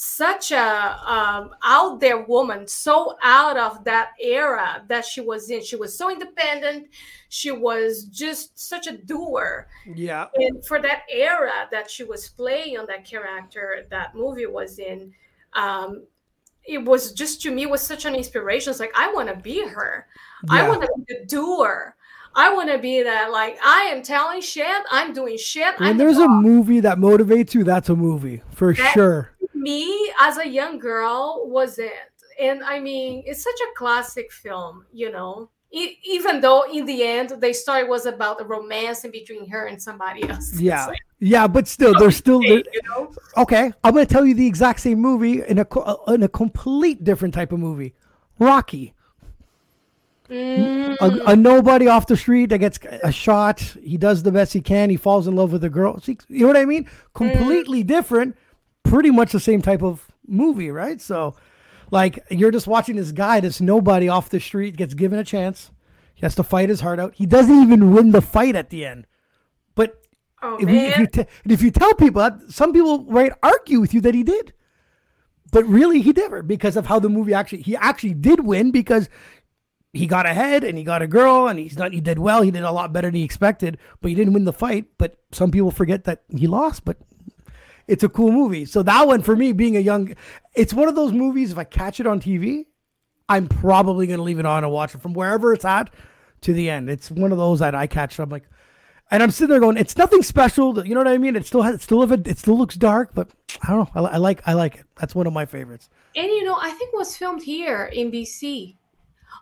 such 0.00 0.52
a 0.52 1.12
um, 1.12 1.50
out 1.64 1.98
there 1.98 2.22
woman, 2.24 2.68
so 2.68 3.16
out 3.24 3.56
of 3.56 3.82
that 3.82 4.10
era 4.20 4.84
that 4.86 5.04
she 5.04 5.20
was 5.20 5.50
in. 5.50 5.60
She 5.64 5.74
was 5.74 5.98
so 5.98 6.08
independent. 6.08 6.86
She 7.30 7.50
was 7.50 8.04
just 8.04 8.56
such 8.56 8.86
a 8.86 8.96
doer 8.96 9.66
Yeah. 9.96 10.26
and 10.36 10.64
for 10.64 10.80
that 10.82 11.02
era 11.10 11.66
that 11.72 11.90
she 11.90 12.04
was 12.04 12.28
playing 12.28 12.78
on 12.78 12.86
that 12.86 13.04
character 13.04 13.86
that 13.90 14.14
movie 14.14 14.46
was 14.46 14.78
in 14.78 15.12
um 15.54 16.04
it 16.64 16.78
was 16.84 17.12
just 17.12 17.42
to 17.42 17.50
me 17.50 17.66
was 17.66 17.80
such 17.82 18.04
an 18.04 18.14
inspiration 18.14 18.70
it's 18.70 18.80
like 18.80 18.92
i 18.94 19.10
want 19.12 19.28
to 19.28 19.34
be 19.36 19.66
her 19.66 20.06
i 20.50 20.66
want 20.68 20.80
to 20.82 20.88
be 20.98 21.14
the 21.14 21.24
doer 21.26 21.94
i 22.34 22.52
want 22.52 22.68
to 22.70 22.78
be 22.78 23.02
that 23.02 23.30
like 23.30 23.58
i 23.64 23.82
am 23.92 24.02
telling 24.02 24.40
shit 24.42 24.66
i'm 24.90 25.12
doing 25.14 25.36
shit 25.38 25.78
When 25.80 25.88
I'm 25.90 25.96
the 25.98 26.04
there's 26.04 26.18
a 26.18 26.28
movie 26.28 26.80
that 26.80 26.98
motivates 26.98 27.54
you, 27.54 27.64
that's 27.64 27.88
a 27.88 27.96
movie 27.96 28.42
for 28.52 28.74
That- 28.74 28.92
sure. 28.92 29.32
Me 29.58 30.12
as 30.20 30.38
a 30.38 30.48
young 30.48 30.78
girl 30.78 31.42
was 31.46 31.78
it 31.78 31.92
and 32.40 32.62
i 32.64 32.78
mean 32.78 33.22
it's 33.26 33.42
such 33.42 33.60
a 33.60 33.74
classic 33.76 34.30
film 34.32 34.84
you 34.92 35.10
know 35.10 35.48
E- 35.70 35.98
even 36.04 36.40
though 36.40 36.64
in 36.72 36.86
the 36.86 37.02
end 37.02 37.30
the 37.40 37.52
story 37.52 37.84
was 37.84 38.06
about 38.06 38.38
the 38.38 38.44
romance 38.44 39.04
in 39.04 39.10
between 39.10 39.48
her 39.50 39.66
and 39.66 39.80
somebody 39.80 40.26
else. 40.28 40.54
Yeah, 40.58 40.86
like, 40.86 40.98
yeah, 41.20 41.46
but 41.46 41.68
still, 41.68 41.94
there's 41.98 42.16
still 42.16 42.42
you 42.42 42.64
know? 42.88 43.12
okay. 43.36 43.70
I'm 43.84 43.92
gonna 43.92 44.06
tell 44.06 44.24
you 44.24 44.34
the 44.34 44.46
exact 44.46 44.80
same 44.80 44.98
movie 44.98 45.42
in 45.42 45.58
a 45.58 45.66
uh, 45.78 45.96
in 46.14 46.22
a 46.22 46.28
complete 46.28 47.04
different 47.04 47.34
type 47.34 47.52
of 47.52 47.60
movie, 47.60 47.94
Rocky. 48.38 48.94
Mm. 50.30 50.96
A, 51.00 51.32
a 51.32 51.36
nobody 51.36 51.86
off 51.86 52.06
the 52.06 52.16
street 52.16 52.46
that 52.46 52.58
gets 52.58 52.78
a 53.02 53.10
shot. 53.12 53.60
He 53.82 53.96
does 53.96 54.22
the 54.22 54.32
best 54.32 54.52
he 54.52 54.60
can. 54.60 54.90
He 54.90 54.96
falls 54.96 55.26
in 55.26 55.36
love 55.36 55.52
with 55.52 55.64
a 55.64 55.70
girl. 55.70 56.00
See, 56.00 56.18
You 56.28 56.40
know 56.40 56.48
what 56.48 56.56
I 56.56 56.66
mean? 56.66 56.88
Completely 57.14 57.82
different. 57.82 58.36
Pretty 58.88 59.10
much 59.10 59.32
the 59.32 59.40
same 59.40 59.62
type 59.62 59.82
of 59.82 60.06
movie, 60.26 60.70
right? 60.70 61.00
So, 61.00 61.36
like, 61.90 62.18
you're 62.30 62.50
just 62.50 62.66
watching 62.66 62.96
this 62.96 63.12
guy, 63.12 63.40
this 63.40 63.60
nobody 63.60 64.08
off 64.08 64.30
the 64.30 64.40
street, 64.40 64.76
gets 64.76 64.94
given 64.94 65.18
a 65.18 65.24
chance. 65.24 65.70
He 66.14 66.22
has 66.22 66.34
to 66.36 66.42
fight 66.42 66.68
his 66.68 66.80
heart 66.80 66.98
out. 66.98 67.14
He 67.14 67.26
doesn't 67.26 67.62
even 67.62 67.92
win 67.92 68.10
the 68.10 68.20
fight 68.20 68.56
at 68.56 68.70
the 68.70 68.84
end. 68.84 69.06
But 69.74 70.02
Oh 70.42 70.56
if, 70.60 70.68
you, 70.68 70.78
if, 70.78 70.98
you 70.98 71.06
te- 71.06 71.26
if 71.46 71.62
you 71.62 71.70
tell 71.70 71.94
people 71.94 72.22
that, 72.22 72.38
some 72.48 72.72
people 72.72 73.04
might 73.04 73.32
argue 73.42 73.80
with 73.80 73.92
you 73.92 74.00
that 74.02 74.14
he 74.14 74.22
did, 74.22 74.52
but 75.50 75.64
really 75.64 76.00
he 76.00 76.12
never 76.12 76.42
because 76.42 76.76
of 76.76 76.86
how 76.86 76.98
the 76.98 77.08
movie 77.08 77.34
actually 77.34 77.62
he 77.62 77.76
actually 77.76 78.14
did 78.14 78.40
win 78.40 78.70
because 78.70 79.08
he 79.92 80.06
got 80.06 80.26
ahead 80.26 80.62
and 80.62 80.78
he 80.78 80.84
got 80.84 81.02
a 81.02 81.06
girl 81.06 81.48
and 81.48 81.58
he's 81.58 81.76
not 81.76 81.92
he 81.92 82.00
did 82.00 82.18
well 82.18 82.42
he 82.42 82.50
did 82.50 82.62
a 82.62 82.70
lot 82.70 82.92
better 82.92 83.08
than 83.08 83.16
he 83.16 83.24
expected 83.24 83.78
but 84.00 84.10
he 84.10 84.14
didn't 84.14 84.34
win 84.34 84.44
the 84.44 84.52
fight 84.52 84.84
but 84.98 85.16
some 85.32 85.50
people 85.50 85.70
forget 85.70 86.04
that 86.04 86.22
he 86.36 86.46
lost 86.46 86.84
but 86.84 86.98
it's 87.88 88.04
a 88.04 88.08
cool 88.08 88.30
movie 88.30 88.64
so 88.64 88.82
that 88.82 89.06
one 89.06 89.22
for 89.22 89.34
me 89.34 89.52
being 89.52 89.76
a 89.76 89.80
young 89.80 90.14
it's 90.54 90.72
one 90.72 90.88
of 90.88 90.94
those 90.94 91.12
movies 91.12 91.50
if 91.50 91.58
i 91.58 91.64
catch 91.64 91.98
it 91.98 92.06
on 92.06 92.20
tv 92.20 92.66
i'm 93.28 93.48
probably 93.48 94.06
going 94.06 94.18
to 94.18 94.22
leave 94.22 94.38
it 94.38 94.46
on 94.46 94.62
and 94.62 94.72
watch 94.72 94.94
it 94.94 95.00
from 95.00 95.12
wherever 95.14 95.52
it's 95.52 95.64
at 95.64 95.92
to 96.40 96.52
the 96.52 96.70
end 96.70 96.88
it's 96.88 97.10
one 97.10 97.32
of 97.32 97.38
those 97.38 97.58
that 97.58 97.74
i 97.74 97.86
catch 97.86 98.18
i'm 98.18 98.30
like 98.30 98.44
and 99.10 99.22
I'm 99.22 99.30
sitting 99.30 99.48
there 99.50 99.60
going, 99.60 99.76
it's 99.76 99.96
nothing 99.96 100.22
special. 100.22 100.86
You 100.86 100.94
know 100.94 101.00
what 101.00 101.08
I 101.08 101.18
mean? 101.18 101.34
It 101.34 101.46
still 101.46 101.62
has, 101.62 101.76
it 101.76 101.80
still 101.80 102.00
have 102.02 102.12
it, 102.12 102.26
it 102.26 102.38
still 102.38 102.58
looks 102.58 102.74
dark, 102.74 103.12
but 103.14 103.30
I 103.62 103.68
don't 103.68 103.94
know. 103.94 104.06
I, 104.06 104.14
I 104.14 104.16
like, 104.18 104.42
I 104.46 104.52
like 104.52 104.76
it. 104.76 104.84
That's 104.96 105.14
one 105.14 105.26
of 105.26 105.32
my 105.32 105.46
favorites. 105.46 105.88
And 106.14 106.26
you 106.26 106.44
know, 106.44 106.58
I 106.60 106.70
think 106.72 106.92
was 106.92 107.16
filmed 107.16 107.42
here 107.42 107.86
in 107.86 108.10
BC. 108.10 108.76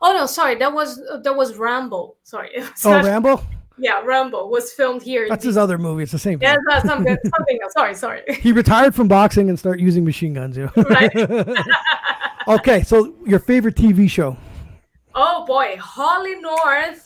Oh 0.03 0.13
no, 0.13 0.27
sorry, 0.27 0.57
that 0.57 0.73
was 0.73 1.01
uh, 1.11 1.19
that 1.19 1.35
was 1.35 1.57
Rambo. 1.57 2.17
Sorry, 2.23 2.51
Oh, 2.85 3.03
Rambo. 3.03 3.43
Yeah, 3.79 4.03
Rambo 4.03 4.47
was 4.47 4.73
filmed 4.73 5.03
here. 5.03 5.27
That's 5.29 5.45
his 5.45 5.57
other 5.57 5.77
movie. 5.77 6.03
It's 6.03 6.13
the 6.13 6.19
same. 6.19 6.39
Yeah, 6.41 6.55
Thing. 6.55 6.63
that's 6.69 6.87
something 6.87 7.17
something 7.37 7.59
else. 7.63 7.73
Sorry, 7.73 7.95
sorry. 7.95 8.23
He 8.41 8.53
retired 8.53 8.95
from 8.95 9.09
boxing 9.09 9.49
and 9.49 9.59
started 9.59 9.83
using 9.83 10.05
machine 10.05 10.35
guns. 10.35 10.57
You 10.57 10.71
know? 10.77 10.83
right. 10.85 11.59
okay, 12.49 12.83
so 12.83 13.15
your 13.27 13.39
favorite 13.39 13.75
TV 13.77 14.09
show? 14.09 14.37
Oh 15.15 15.45
boy, 15.47 15.77
HollyNorth. 15.79 17.03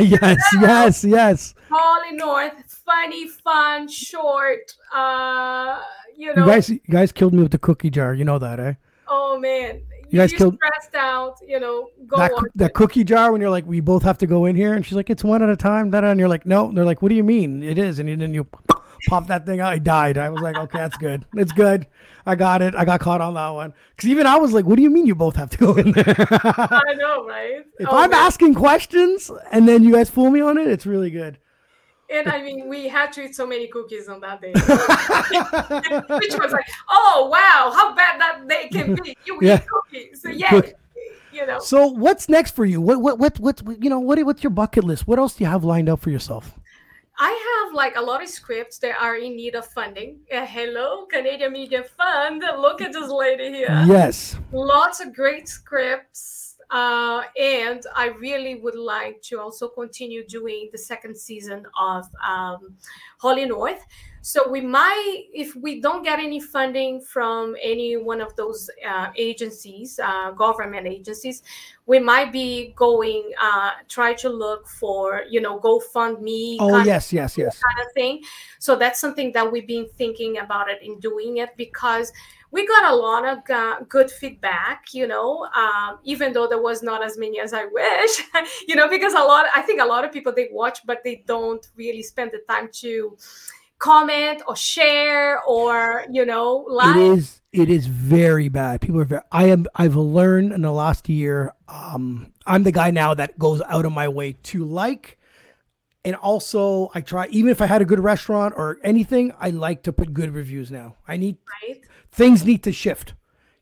yes, 0.10 0.42
yes, 0.60 1.04
yes. 1.04 1.54
HollyNorth, 1.70 2.64
funny, 2.66 3.28
fun, 3.28 3.88
short. 3.88 4.74
Uh, 4.94 5.80
you 6.16 6.34
know. 6.34 6.44
You 6.44 6.50
guys, 6.50 6.68
you 6.68 6.80
guys 6.90 7.12
killed 7.12 7.34
me 7.34 7.42
with 7.42 7.52
the 7.52 7.58
cookie 7.58 7.90
jar. 7.90 8.14
You 8.14 8.24
know 8.24 8.38
that, 8.38 8.60
eh? 8.60 8.74
oh 9.08 9.38
man, 9.38 9.82
You 10.12 10.18
guys 10.20 10.32
killed- 10.32 10.56
stressed 10.56 10.94
out. 10.94 11.36
You 11.46 11.58
know, 11.58 11.88
go 12.06 12.16
that, 12.18 12.32
coo- 12.32 12.46
that 12.54 12.74
cookie 12.74 13.02
jar 13.04 13.32
when 13.32 13.40
you're 13.40 13.50
like, 13.50 13.66
we 13.66 13.80
both 13.80 14.02
have 14.02 14.18
to 14.18 14.26
go 14.26 14.44
in 14.44 14.54
here, 14.54 14.74
and 14.74 14.84
she's 14.84 14.94
like, 14.94 15.10
it's 15.10 15.24
one 15.24 15.42
at 15.42 15.48
a 15.48 15.56
time. 15.56 15.90
That 15.90 16.04
and 16.04 16.20
you're 16.20 16.28
like, 16.28 16.46
no. 16.46 16.68
And 16.68 16.76
they're 16.76 16.84
like, 16.84 17.02
what 17.02 17.08
do 17.08 17.14
you 17.14 17.24
mean? 17.24 17.62
It 17.62 17.78
is, 17.78 17.98
and 17.98 18.08
then 18.20 18.32
you 18.34 18.46
pop 19.08 19.26
that 19.28 19.46
thing 19.46 19.60
out. 19.60 19.72
I 19.72 19.78
died. 19.78 20.18
I 20.18 20.28
was 20.28 20.40
like, 20.42 20.56
okay, 20.56 20.78
that's 20.78 20.96
good. 20.98 21.24
It's 21.34 21.52
good. 21.52 21.86
I 22.24 22.36
got 22.36 22.62
it. 22.62 22.74
I 22.76 22.84
got 22.84 23.00
caught 23.00 23.20
on 23.20 23.34
that 23.34 23.48
one. 23.50 23.74
Because 23.96 24.08
even 24.08 24.26
I 24.28 24.36
was 24.36 24.52
like, 24.52 24.64
what 24.64 24.76
do 24.76 24.82
you 24.82 24.90
mean 24.90 25.06
you 25.06 25.14
both 25.16 25.34
have 25.34 25.50
to 25.50 25.58
go 25.58 25.74
in 25.74 25.90
there? 25.90 26.04
I 26.18 26.94
know, 26.96 27.26
right? 27.28 27.64
if 27.80 27.88
Oh, 27.90 27.96
I'm 27.96 28.10
man. 28.10 28.20
asking 28.20 28.54
questions 28.54 29.28
and 29.50 29.66
then 29.68 29.82
you 29.82 29.92
guys 29.92 30.08
fool 30.08 30.30
me 30.30 30.40
on 30.40 30.56
it, 30.56 30.68
it's 30.68 30.86
really 30.86 31.10
good. 31.10 31.38
And 32.12 32.28
I 32.28 32.42
mean, 32.42 32.68
we 32.68 32.88
had 32.88 33.12
to 33.14 33.22
eat 33.24 33.34
so 33.34 33.46
many 33.46 33.66
cookies 33.68 34.08
on 34.08 34.20
that 34.20 34.40
day. 34.40 34.52
Which 36.18 36.34
was 36.38 36.52
like, 36.52 36.66
oh 36.90 37.28
wow, 37.30 37.72
how 37.74 37.94
bad 37.94 38.20
that 38.20 38.46
day 38.48 38.68
can 38.68 38.94
be. 38.96 39.16
You 39.24 39.38
Yeah. 39.40 39.56
eat 39.56 39.66
cookies. 39.66 40.22
So 40.22 40.28
yeah, 40.28 40.50
Cook- 40.50 40.74
you 41.32 41.46
know. 41.46 41.58
So 41.60 41.86
what's 41.86 42.28
next 42.28 42.54
for 42.54 42.64
you? 42.64 42.80
What 42.80 43.00
what 43.00 43.18
what 43.18 43.38
what 43.40 43.82
you 43.82 43.88
know? 43.90 44.00
What 44.00 44.22
what's 44.24 44.42
your 44.42 44.50
bucket 44.50 44.84
list? 44.84 45.06
What 45.06 45.18
else 45.18 45.34
do 45.36 45.44
you 45.44 45.50
have 45.50 45.64
lined 45.64 45.88
up 45.88 46.00
for 46.00 46.10
yourself? 46.10 46.54
I 47.18 47.64
have 47.68 47.74
like 47.74 47.96
a 47.96 48.00
lot 48.00 48.22
of 48.22 48.28
scripts 48.28 48.78
that 48.78 48.96
are 49.00 49.16
in 49.16 49.36
need 49.36 49.54
of 49.54 49.66
funding. 49.66 50.20
Uh, 50.34 50.44
hello, 50.44 51.06
Canadian 51.06 51.52
Media 51.52 51.84
Fund. 51.84 52.42
Look 52.58 52.80
at 52.80 52.92
this 52.92 53.08
lady 53.10 53.50
here. 53.52 53.84
Yes. 53.86 54.36
Lots 54.50 55.00
of 55.00 55.14
great 55.14 55.48
scripts. 55.48 56.41
Uh, 56.72 57.22
and 57.38 57.84
I 57.94 58.06
really 58.18 58.54
would 58.54 58.74
like 58.74 59.20
to 59.24 59.38
also 59.38 59.68
continue 59.68 60.26
doing 60.26 60.70
the 60.72 60.78
second 60.78 61.14
season 61.14 61.66
of 61.78 62.08
um, 62.26 62.74
HollyNorth. 63.22 63.80
So 64.22 64.48
we 64.48 64.60
might, 64.60 65.24
if 65.34 65.54
we 65.54 65.80
don't 65.80 66.02
get 66.02 66.18
any 66.18 66.40
funding 66.40 67.00
from 67.02 67.56
any 67.60 67.96
one 67.96 68.20
of 68.20 68.34
those 68.36 68.70
uh, 68.88 69.08
agencies, 69.16 70.00
uh, 70.02 70.30
government 70.30 70.86
agencies, 70.86 71.42
we 71.86 71.98
might 71.98 72.32
be 72.32 72.72
going 72.74 73.32
uh, 73.38 73.72
try 73.88 74.14
to 74.14 74.30
look 74.30 74.66
for, 74.66 75.24
you 75.28 75.40
know, 75.40 75.58
GoFundMe. 75.58 76.56
Oh 76.60 76.82
yes, 76.84 77.12
yes, 77.12 77.36
yes. 77.36 77.60
kind 77.60 77.86
of 77.86 77.92
thing. 77.92 78.22
So 78.60 78.76
that's 78.76 79.00
something 79.00 79.32
that 79.32 79.50
we've 79.50 79.66
been 79.66 79.88
thinking 79.98 80.38
about 80.38 80.70
it 80.70 80.80
in 80.82 81.00
doing 81.00 81.38
it 81.38 81.50
because 81.56 82.12
we 82.52 82.66
got 82.66 82.92
a 82.92 82.94
lot 82.94 83.26
of 83.26 83.38
uh, 83.50 83.80
good 83.88 84.10
feedback, 84.10 84.92
you 84.92 85.06
know, 85.06 85.48
um, 85.56 85.98
even 86.04 86.34
though 86.34 86.46
there 86.46 86.60
was 86.60 86.82
not 86.82 87.02
as 87.02 87.16
many 87.16 87.40
as 87.40 87.54
I 87.54 87.64
wish, 87.64 88.22
you 88.68 88.76
know, 88.76 88.88
because 88.88 89.14
a 89.14 89.20
lot, 89.20 89.46
I 89.54 89.62
think 89.62 89.80
a 89.80 89.86
lot 89.86 90.04
of 90.04 90.12
people 90.12 90.32
they 90.36 90.48
watch, 90.52 90.80
but 90.84 90.98
they 91.02 91.24
don't 91.26 91.66
really 91.76 92.02
spend 92.02 92.30
the 92.30 92.40
time 92.52 92.68
to 92.74 93.16
comment 93.78 94.42
or 94.46 94.54
share 94.54 95.42
or, 95.44 96.04
you 96.10 96.26
know, 96.26 96.66
like. 96.68 96.94
It 96.94 97.18
is 97.18 97.40
it 97.52 97.68
is 97.68 97.86
very 97.86 98.48
bad. 98.48 98.80
People 98.80 99.00
are 99.00 99.04
very 99.04 99.22
I 99.32 99.46
am 99.46 99.66
I've 99.74 99.96
learned 99.96 100.52
in 100.52 100.60
the 100.60 100.72
last 100.72 101.08
year, 101.08 101.54
um, 101.68 102.32
I'm 102.46 102.64
the 102.64 102.72
guy 102.72 102.90
now 102.90 103.14
that 103.14 103.38
goes 103.38 103.62
out 103.62 103.86
of 103.86 103.92
my 103.92 104.08
way 104.08 104.34
to 104.44 104.64
like 104.64 105.18
and 106.04 106.16
also 106.16 106.90
I 106.94 107.00
try 107.00 107.26
even 107.28 107.50
if 107.50 107.60
I 107.60 107.66
had 107.66 107.82
a 107.82 107.84
good 107.84 108.00
restaurant 108.00 108.54
or 108.56 108.78
anything, 108.82 109.32
I 109.40 109.50
like 109.50 109.82
to 109.84 109.92
put 109.92 110.12
good 110.12 110.34
reviews 110.34 110.70
now. 110.70 110.96
I 111.06 111.16
need 111.16 111.36
Right? 111.68 111.80
things 112.10 112.44
need 112.44 112.62
to 112.64 112.72
shift. 112.72 113.14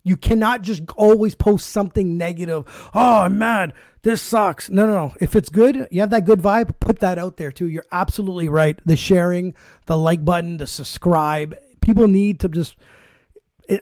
You 0.02 0.16
cannot 0.16 0.62
just 0.62 0.82
always 0.96 1.34
post 1.34 1.68
something 1.68 2.16
negative. 2.16 2.64
Oh 2.94 3.28
man, 3.28 3.72
this 4.02 4.22
sucks. 4.22 4.70
No, 4.70 4.86
no, 4.86 4.94
no. 4.94 5.14
If 5.20 5.36
it's 5.36 5.50
good, 5.50 5.86
you 5.90 6.00
have 6.00 6.10
that 6.10 6.24
good 6.24 6.40
vibe, 6.40 6.74
put 6.80 7.00
that 7.00 7.18
out 7.18 7.36
there 7.36 7.52
too. 7.52 7.68
You're 7.68 7.84
absolutely 7.92 8.48
right. 8.48 8.80
The 8.86 8.96
sharing, 8.96 9.54
the 9.86 9.98
like 9.98 10.24
button, 10.24 10.56
the 10.56 10.66
subscribe. 10.66 11.54
People 11.82 12.08
need 12.08 12.40
to 12.40 12.48
just. 12.48 12.76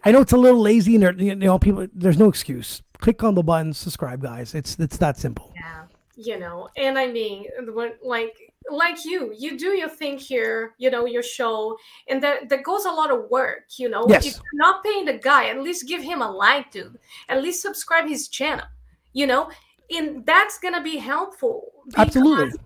I 0.05 0.11
know 0.11 0.21
it's 0.21 0.33
a 0.33 0.37
little 0.37 0.61
lazy, 0.61 0.97
and 0.97 1.21
you 1.21 1.35
know, 1.37 1.59
people. 1.59 1.87
There's 1.95 2.19
no 2.19 2.29
excuse. 2.29 2.83
Click 2.99 3.23
on 3.23 3.37
the 3.37 3.45
button, 3.45 3.73
subscribe, 3.73 4.21
guys. 4.21 4.55
It's 4.57 4.77
it's 4.81 4.97
that 4.99 5.19
simple. 5.19 5.53
Yeah, 5.55 5.85
you 6.17 6.39
know, 6.39 6.69
and 6.77 6.99
I 6.99 7.07
mean, 7.07 7.47
when, 7.73 7.93
like 8.03 8.48
like 8.71 9.05
you, 9.05 9.35
you 9.37 9.59
do 9.59 9.69
your 9.69 9.89
thing 9.89 10.19
here, 10.19 10.75
you 10.79 10.91
know, 10.91 11.07
your 11.07 11.23
show, 11.23 11.77
and 12.09 12.23
that 12.23 12.49
that 12.49 12.63
goes 12.63 12.85
a 12.85 12.91
lot 12.91 13.11
of 13.11 13.29
work, 13.31 13.65
you 13.77 13.89
know. 13.89 14.07
Yes. 14.09 14.27
If 14.27 14.35
you're 14.35 14.43
not 14.55 14.85
paying 14.85 15.05
the 15.07 15.15
guy, 15.15 15.49
at 15.49 15.61
least 15.61 15.89
give 15.89 16.03
him 16.03 16.23
a 16.23 16.31
like, 16.31 16.71
dude. 16.71 16.99
At 17.29 17.43
least 17.43 17.63
subscribe 17.63 18.09
his 18.09 18.29
channel, 18.29 18.67
you 19.13 19.27
know, 19.27 19.51
and 19.91 20.25
that's 20.27 20.59
gonna 20.59 20.83
be 20.83 20.97
helpful. 20.97 21.73
Absolutely. 21.97 22.59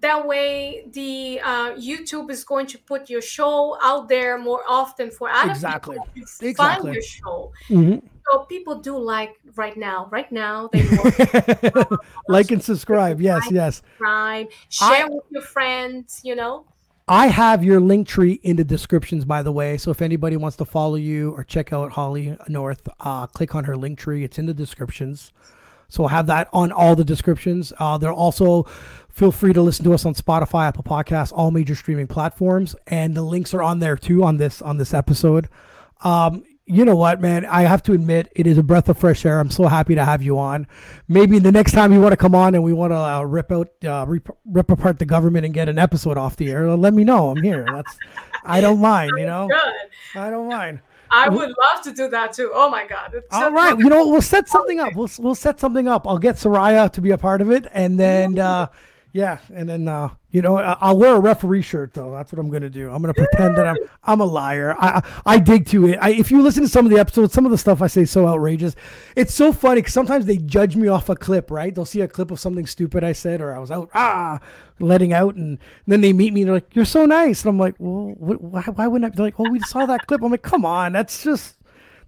That 0.00 0.26
way, 0.26 0.84
the 0.92 1.40
uh, 1.42 1.72
YouTube 1.72 2.30
is 2.30 2.44
going 2.44 2.66
to 2.68 2.78
put 2.78 3.10
your 3.10 3.22
show 3.22 3.76
out 3.82 4.08
there 4.08 4.38
more 4.38 4.62
often 4.68 5.10
for 5.10 5.28
other 5.30 5.50
Exactly. 5.50 5.96
people 6.14 6.26
to 6.40 6.46
Exactly. 6.46 6.82
find 6.82 6.94
your 6.94 7.02
show. 7.02 7.52
Mhm. 7.68 8.02
So 8.30 8.40
people 8.40 8.76
do 8.76 8.96
like 8.98 9.34
right 9.56 9.76
now. 9.76 10.06
Right 10.10 10.30
now, 10.30 10.68
they 10.72 10.84
want 10.84 11.90
like 12.28 12.50
and 12.50 12.62
subscribe. 12.62 13.20
Yes, 13.20 13.42
yes. 13.50 13.76
subscribe, 13.76 14.48
share 14.68 15.08
with 15.08 15.24
your 15.30 15.42
friends, 15.42 16.20
you 16.22 16.36
know. 16.36 16.64
I 17.10 17.28
have 17.28 17.64
your 17.64 17.80
link 17.80 18.06
tree 18.06 18.38
in 18.42 18.56
the 18.56 18.64
descriptions, 18.64 19.24
by 19.24 19.42
the 19.42 19.50
way. 19.50 19.78
So 19.78 19.90
if 19.90 20.02
anybody 20.02 20.36
wants 20.36 20.58
to 20.58 20.66
follow 20.66 20.96
you 20.96 21.30
or 21.30 21.42
check 21.42 21.72
out 21.72 21.90
Holly 21.92 22.36
North, 22.48 22.86
uh, 23.00 23.26
click 23.26 23.54
on 23.54 23.64
her 23.64 23.76
link 23.78 23.98
tree. 23.98 24.24
It's 24.24 24.38
in 24.38 24.44
the 24.44 24.52
descriptions. 24.52 25.32
So 25.88 26.02
we'll 26.02 26.08
have 26.08 26.26
that 26.26 26.48
on 26.52 26.70
all 26.72 26.94
the 26.94 27.04
descriptions. 27.04 27.72
Uh, 27.78 27.98
there 27.98 28.12
also 28.12 28.64
feel 29.10 29.32
free 29.32 29.52
to 29.52 29.62
listen 29.62 29.84
to 29.84 29.94
us 29.94 30.04
on 30.04 30.14
Spotify, 30.14 30.68
Apple 30.68 30.84
Podcasts, 30.84 31.32
all 31.32 31.50
major 31.50 31.74
streaming 31.74 32.06
platforms, 32.06 32.76
and 32.86 33.16
the 33.16 33.22
links 33.22 33.54
are 33.54 33.62
on 33.62 33.78
there 33.78 33.96
too 33.96 34.22
on 34.22 34.36
this 34.36 34.62
on 34.62 34.76
this 34.78 34.92
episode. 34.94 35.48
Um, 36.04 36.44
you 36.70 36.84
know 36.84 36.96
what, 36.96 37.20
man? 37.20 37.46
I 37.46 37.62
have 37.62 37.82
to 37.84 37.94
admit, 37.94 38.30
it 38.36 38.46
is 38.46 38.58
a 38.58 38.62
breath 38.62 38.90
of 38.90 38.98
fresh 38.98 39.24
air. 39.24 39.40
I'm 39.40 39.50
so 39.50 39.66
happy 39.68 39.94
to 39.94 40.04
have 40.04 40.22
you 40.22 40.38
on. 40.38 40.66
Maybe 41.08 41.38
the 41.38 41.50
next 41.50 41.72
time 41.72 41.94
you 41.94 42.00
want 42.00 42.12
to 42.12 42.16
come 42.18 42.34
on 42.34 42.54
and 42.54 42.62
we 42.62 42.74
want 42.74 42.92
to 42.92 42.98
uh, 42.98 43.22
rip 43.22 43.50
out, 43.50 43.68
uh, 43.84 44.04
rip, 44.06 44.28
rip 44.44 44.70
apart 44.70 44.98
the 44.98 45.06
government 45.06 45.46
and 45.46 45.54
get 45.54 45.70
an 45.70 45.78
episode 45.78 46.18
off 46.18 46.36
the 46.36 46.50
air, 46.50 46.68
let 46.76 46.92
me 46.92 47.04
know. 47.04 47.30
I'm 47.30 47.42
here. 47.42 47.66
That's, 47.72 47.96
I 48.44 48.60
don't 48.60 48.80
mind. 48.80 49.12
You 49.16 49.24
know, 49.24 49.48
I 50.14 50.28
don't 50.28 50.48
mind. 50.48 50.80
I 51.10 51.28
would 51.28 51.48
love 51.48 51.82
to 51.84 51.92
do 51.92 52.08
that 52.08 52.32
too. 52.32 52.50
Oh 52.54 52.70
my 52.70 52.86
god! 52.86 53.14
It's 53.14 53.26
All 53.30 53.42
so 53.42 53.52
right, 53.52 53.70
fun. 53.70 53.80
you 53.80 53.88
know? 53.88 54.06
We'll 54.06 54.22
set 54.22 54.48
something 54.48 54.80
up. 54.80 54.94
We'll 54.94 55.10
we'll 55.18 55.34
set 55.34 55.60
something 55.60 55.88
up. 55.88 56.06
I'll 56.06 56.18
get 56.18 56.36
Soraya 56.36 56.90
to 56.92 57.00
be 57.00 57.10
a 57.10 57.18
part 57.18 57.40
of 57.40 57.50
it, 57.50 57.66
and 57.72 57.98
then 57.98 58.38
uh, 58.38 58.68
yeah, 59.12 59.38
and 59.54 59.68
then 59.68 59.88
uh, 59.88 60.10
you 60.30 60.42
know 60.42 60.56
I'll 60.56 60.98
wear 60.98 61.16
a 61.16 61.20
referee 61.20 61.62
shirt 61.62 61.94
though. 61.94 62.12
That's 62.12 62.32
what 62.32 62.38
I'm 62.38 62.50
gonna 62.50 62.68
do. 62.68 62.90
I'm 62.90 63.00
gonna 63.00 63.14
pretend 63.14 63.56
that 63.56 63.66
I'm 63.66 63.76
I'm 64.04 64.20
a 64.20 64.24
liar. 64.24 64.76
I 64.78 65.02
I, 65.24 65.38
dig 65.38 65.66
to 65.66 65.88
it. 65.88 65.98
I, 66.00 66.10
if 66.10 66.30
you 66.30 66.42
listen 66.42 66.62
to 66.62 66.68
some 66.68 66.84
of 66.84 66.90
the 66.92 66.98
episodes, 66.98 67.32
some 67.32 67.44
of 67.44 67.50
the 67.50 67.58
stuff 67.58 67.80
I 67.80 67.86
say 67.86 68.02
is 68.02 68.10
so 68.10 68.26
outrageous. 68.26 68.74
It's 69.16 69.32
so 69.34 69.52
funny 69.52 69.80
because 69.80 69.94
sometimes 69.94 70.26
they 70.26 70.36
judge 70.36 70.76
me 70.76 70.88
off 70.88 71.08
a 71.08 71.16
clip. 71.16 71.50
Right? 71.50 71.74
They'll 71.74 71.84
see 71.84 72.00
a 72.02 72.08
clip 72.08 72.30
of 72.30 72.40
something 72.40 72.66
stupid 72.66 73.04
I 73.04 73.12
said, 73.12 73.40
or 73.40 73.54
I 73.54 73.58
was 73.58 73.70
out 73.70 73.90
ah 73.94 74.40
letting 74.80 75.12
out, 75.12 75.34
and 75.34 75.58
then 75.86 76.00
they 76.00 76.12
meet 76.12 76.32
me 76.32 76.42
and 76.42 76.48
they're 76.48 76.56
like, 76.56 76.74
"You're 76.74 76.84
so 76.84 77.06
nice," 77.06 77.42
and 77.42 77.50
I'm 77.50 77.58
like, 77.58 77.74
"Well, 77.78 78.14
wh- 78.14 78.42
why, 78.42 78.62
why 78.62 78.86
wouldn't 78.86 79.12
I?" 79.12 79.14
They're 79.14 79.26
like, 79.26 79.38
"Oh, 79.38 79.48
we 79.48 79.60
saw 79.60 79.86
that 79.86 80.06
clip." 80.06 80.22
I'm 80.22 80.30
like, 80.30 80.42
"Come 80.42 80.64
on, 80.64 80.92
that's 80.92 81.22
just." 81.22 81.56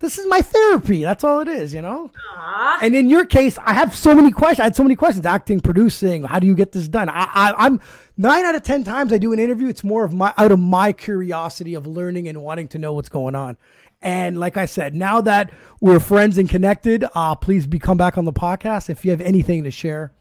This 0.01 0.19
is 0.19 0.27
my 0.27 0.41
therapy. 0.41 1.03
That's 1.03 1.25
all 1.25 1.41
it 1.41 1.49
is, 1.49 1.75
you 1.75 1.83
know? 1.83 2.11
Aw. 2.35 2.79
And 2.81 2.97
in 2.97 3.11
your 3.11 3.27
case, 3.27 3.59
I 3.63 3.75
have 3.75 3.95
so 3.95 4.15
many 4.15 4.31
questions. 4.31 4.61
I 4.61 4.65
had 4.65 4.77
so 4.77 4.83
many 4.83 4.97
questions: 4.97 5.27
acting, 5.27 5.61
producing. 5.61 6.25
How 6.25 6.39
do 6.39 6.47
you 6.47 6.55
get 6.55 6.73
this 6.73 6.89
done? 6.89 7.11
I, 7.11 7.29
I, 7.35 7.55
I'm 7.59 7.81
nine 8.17 8.45
out 8.47 8.55
of 8.55 8.63
ten 8.63 8.83
times 8.83 9.13
I 9.13 9.19
do 9.19 9.35
an 9.35 9.39
interview. 9.39 9.69
It's 9.69 9.85
more 9.85 10.03
of 10.03 10.15
my 10.15 10.33
out 10.39 10.53
of 10.53 10.59
my 10.59 10.93
curiosity 10.95 11.75
of 11.75 11.87
learning 11.87 12.29
and 12.29 12.43
wanting 12.43 12.69
to 12.69 12.79
know 12.79 12.95
what's 12.95 13.11
going 13.11 13.35
on. 13.35 13.59
And 14.01 14.41
like 14.41 14.57
I 14.57 14.65
said, 14.65 14.95
now 14.95 15.21
that 15.21 15.53
we're 15.81 16.01
friends 16.01 16.39
and 16.39 16.49
connected, 16.49 17.05
uh, 17.15 17.35
please 17.35 17.67
be 17.67 17.79
come 17.79 17.99
back 17.99 18.17
on 18.17 18.25
the 18.25 18.33
podcast. 18.33 18.89
If 18.89 19.05
you 19.05 19.11
have 19.11 19.21
anything 19.21 19.65
to 19.65 19.71
share, 19.71 20.13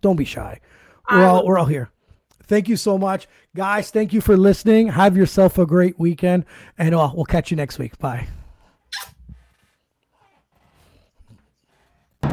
don't 0.00 0.16
be 0.16 0.24
shy. 0.24 0.60
We're 1.10 1.26
all 1.26 1.46
we're 1.46 1.58
all 1.58 1.66
here. 1.66 1.90
Thank 2.44 2.68
you 2.68 2.76
so 2.76 2.96
much, 2.96 3.28
guys. 3.54 3.90
Thank 3.90 4.14
you 4.14 4.22
for 4.22 4.36
listening. 4.36 4.88
Have 4.88 5.14
yourself 5.14 5.58
a 5.58 5.66
great 5.66 5.98
weekend, 6.00 6.46
and 6.78 6.94
uh, 6.94 7.10
we'll 7.14 7.26
catch 7.26 7.50
you 7.50 7.56
next 7.58 7.78
week. 7.78 7.98
Bye. 7.98 8.26